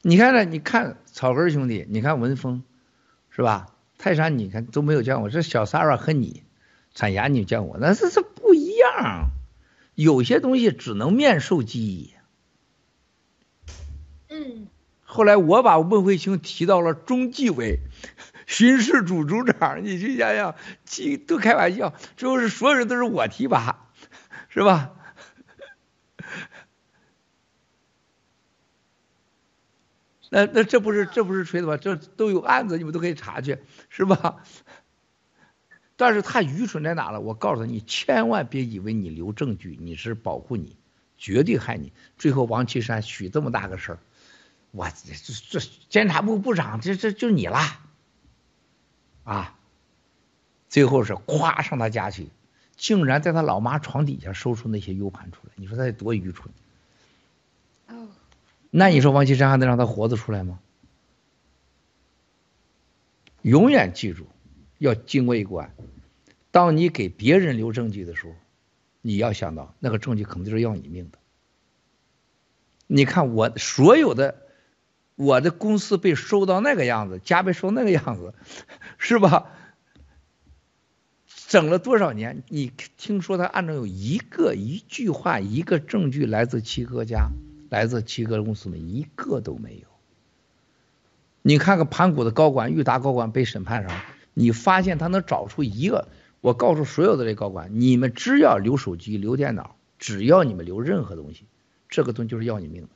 [0.01, 0.45] 你看呢？
[0.45, 2.63] 你看草根兄弟，你看文峰。
[3.31, 3.67] 是吧？
[3.97, 5.29] 泰山，你看都没有见过。
[5.29, 6.43] 这小三儿和你，
[6.93, 7.77] 产霞你见过？
[7.79, 8.48] 那这是不
[8.79, 9.31] 样。
[9.95, 12.13] 有些东西只能面授机宜。
[14.29, 14.67] 嗯。
[15.03, 17.79] 后来我把孟慧清提到了中纪委
[18.45, 20.55] 巡视组组长，你去想想，
[21.25, 23.89] 都开玩笑，最后是所有人都是我提拔，
[24.49, 24.91] 是吧？
[30.29, 31.75] 那那这不是这不是吹的吗？
[31.75, 33.57] 这都有案子，你们都可以查去，
[33.89, 34.43] 是吧？
[35.99, 37.19] 但是他愚蠢在哪了？
[37.19, 40.77] 我告诉他，你千万别以为你留证据，你是保护你，
[41.17, 41.91] 绝对害你。
[42.17, 43.99] 最后王岐山许这么大个事儿，
[44.71, 47.81] 我这这监察部部长，这这就你啦，
[49.25, 49.57] 啊！
[50.69, 52.29] 最后是咵上他家去，
[52.77, 56.49] 竟然在他老妈床底下搜出那些 U 盘出来，你说他得多愚蠢？
[57.87, 58.07] 哦
[58.69, 60.59] 那你说王岐山还能让他活着出来吗？
[63.41, 64.27] 永远记住，
[64.79, 65.75] 要经过一关。
[66.49, 68.33] 当你给别人留证据的时候，
[69.03, 71.19] 你要想到那个证据可能就是要你命的。
[72.87, 74.47] 你看我所有的
[75.13, 78.33] 我的公司被收到那个样子，家被收那个样子，
[78.97, 79.51] 是吧？
[81.47, 82.43] 整了多少年？
[82.47, 87.29] 你听说他按照有一个一句话一个证据来自七哥家？
[87.69, 89.87] 来自七哥公司的一个都没有。
[91.43, 94.01] 你看看盘古的高管、裕达高管被审判上，
[94.33, 96.07] 你发现他能找出一个？
[96.41, 101.45] 我告诉所有的这高管，你们只要留手机、留电脑，只要你们留任何东西，
[101.89, 102.89] 这个东西就是要你命的。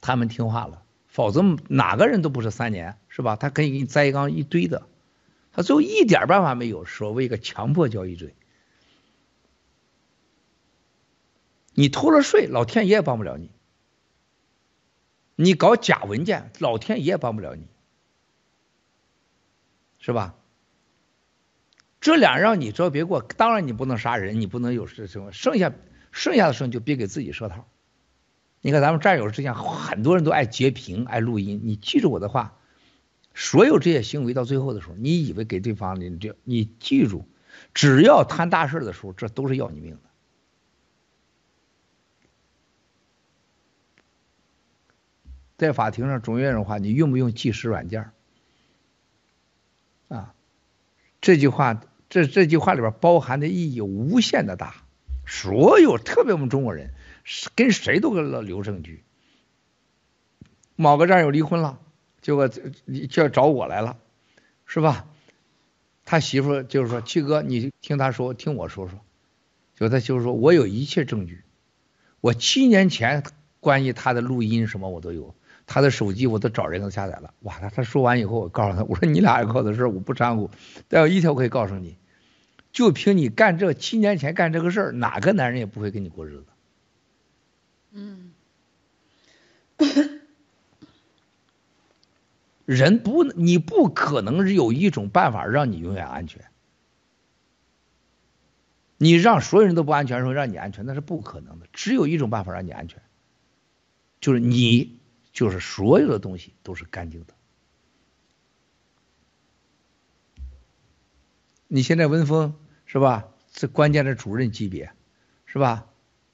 [0.00, 3.36] 他们听话了，否则哪个人都不是三年，是吧？
[3.36, 4.86] 他可以给你栽一缸一堆的，
[5.52, 6.86] 他最后一点办法没有。
[6.86, 8.34] 所谓一个强迫交易罪。
[11.74, 13.50] 你偷了税，老天爷也帮不了你；
[15.36, 17.66] 你搞假文件，老天爷也帮不了你，
[20.08, 20.36] 是吧？
[22.00, 25.70] 这俩让你招别过，当然你不能杀人，你不能有事什么，剩下
[26.12, 27.68] 剩下的事就别给自己设套。
[28.62, 32.56] 你看咱们战友之间很多人都爱截屏、爱录音，你记住我的话，
[33.34, 37.26] 所有这些行为到最后的时候，你以为给对方你这，你记住，
[37.74, 40.00] 只要摊大事的时候，这都是要你命的。
[45.58, 48.10] 在法庭上，总有人话，你用不用计时软件？
[50.08, 50.34] 啊，
[51.20, 54.74] 这句话，这这句话里边包含的意义无限的大。
[55.26, 56.92] 所有特别我们中国人，
[57.54, 59.04] 跟谁都跟了留证据。
[60.74, 61.78] 某个战友离婚了，
[62.22, 63.98] 结果就要找我来了，
[64.64, 65.06] 是吧？
[66.04, 68.98] 他媳妇就是说，七哥，你听他说，听我说说。
[69.74, 71.42] 就他就是说我有一切证据，
[72.20, 73.22] 我七年前
[73.60, 75.36] 关于他的录音什么我都有，
[75.68, 77.34] 他的手机我都找人都下载了。
[77.40, 80.50] 哇，他他说完以后，我告诉他，我说你俩搞的事我不掺和，
[80.88, 81.96] 但有一条我可以告诉你，
[82.72, 86.46] 就凭你干这七年前干这个事儿，哪个男人也不会跟你过日子。
[87.92, 88.32] 嗯，
[92.64, 96.44] 人不，你不可能有一种办法让你永远安全。
[98.96, 101.66] 你让所有人都不安全的时候，让你安全那是不可能的。
[101.72, 103.00] 只有一种办法让你安全，
[104.20, 104.97] 就是你，
[105.38, 107.32] 就是所有的东西都是干净的。
[111.68, 113.28] 你现在文峰是吧？
[113.52, 114.90] 这关键的主任级别，
[115.46, 115.86] 是吧？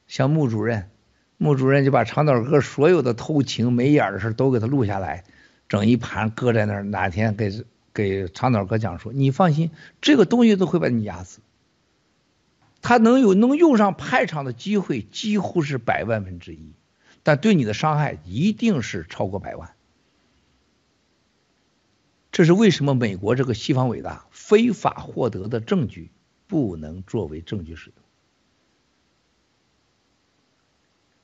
[0.06, 0.88] 像穆主任，
[1.36, 5.24] 穆主任就把长岛哥所有的偷情没眼的事都给他录下来，
[5.68, 6.82] 整一盘搁在那儿。
[6.82, 11.40] 哪天给给长岛哥讲说，你放心，这个东西都会把你压死。
[12.80, 16.72] 他能有能用上派场的机会，几乎是百万分之一，
[17.24, 19.74] 但对你的伤害一定是超过百万。
[22.30, 26.12] 这是为什么美国这个西方伟大，非法获得的证据
[26.46, 27.98] 不能作为证据使用。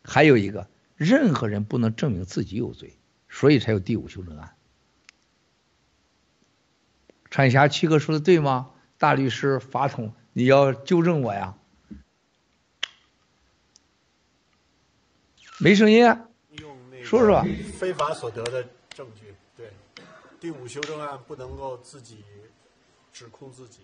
[0.02, 2.96] 还有一个，任何人不能证明自己有罪，
[3.28, 4.54] 所以才有第五修正案。
[7.28, 8.70] 产霞七哥说的对吗？
[8.98, 10.14] 大律师法统。
[10.32, 11.58] 你要纠正我呀！
[15.62, 16.18] 没声音，啊，
[17.05, 17.44] 说说。
[17.78, 19.70] 非法所得的证据，对，
[20.40, 22.24] 第五修正案不能够自己
[23.12, 23.80] 指控自己。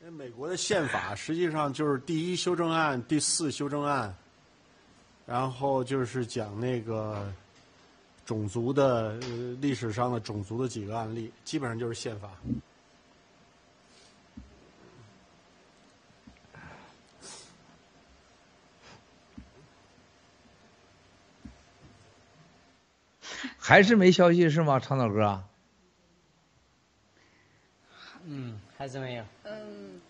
[0.10, 4.12] 美国的宪法实际上就是第一修正案、第四修正案，
[5.30, 7.32] 然后就是讲那个
[8.26, 9.12] 种族的
[9.60, 12.28] 历史上的种族的几个案例，基本上就是宪法。
[23.56, 25.44] 还是没消息是吗，长岛哥？
[28.24, 29.24] 嗯，还是没有。
[29.44, 30.00] 嗯。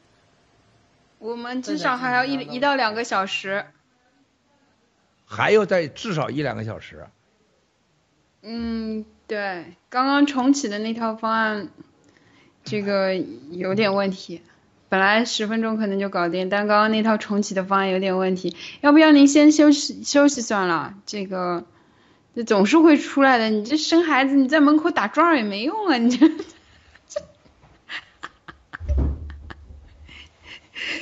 [1.18, 3.66] 我们至少还要一一到两个小时，
[5.32, 7.06] 还要再至少一两个小时。
[8.42, 11.68] 嗯，对，刚刚重启的那套方案，
[12.64, 14.42] 这个有点问题。
[14.88, 18.56] 本来十分钟可能就搞定，但刚刚那套重启的方案有点问题。
[18.80, 20.96] 要不要您先休息休息算了？
[21.06, 21.64] 这个，
[22.34, 23.50] 这总是会出来的。
[23.50, 25.96] 你这生孩子，你在门口打转也没用啊！
[25.96, 26.26] 你这。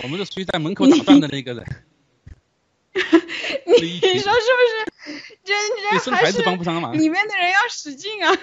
[0.02, 1.64] 我们是属于在门口打转的那个人。
[3.76, 5.22] 你说是不是？
[5.44, 5.54] 这
[6.04, 6.42] 这还是
[6.92, 8.36] 里面的人要使劲啊！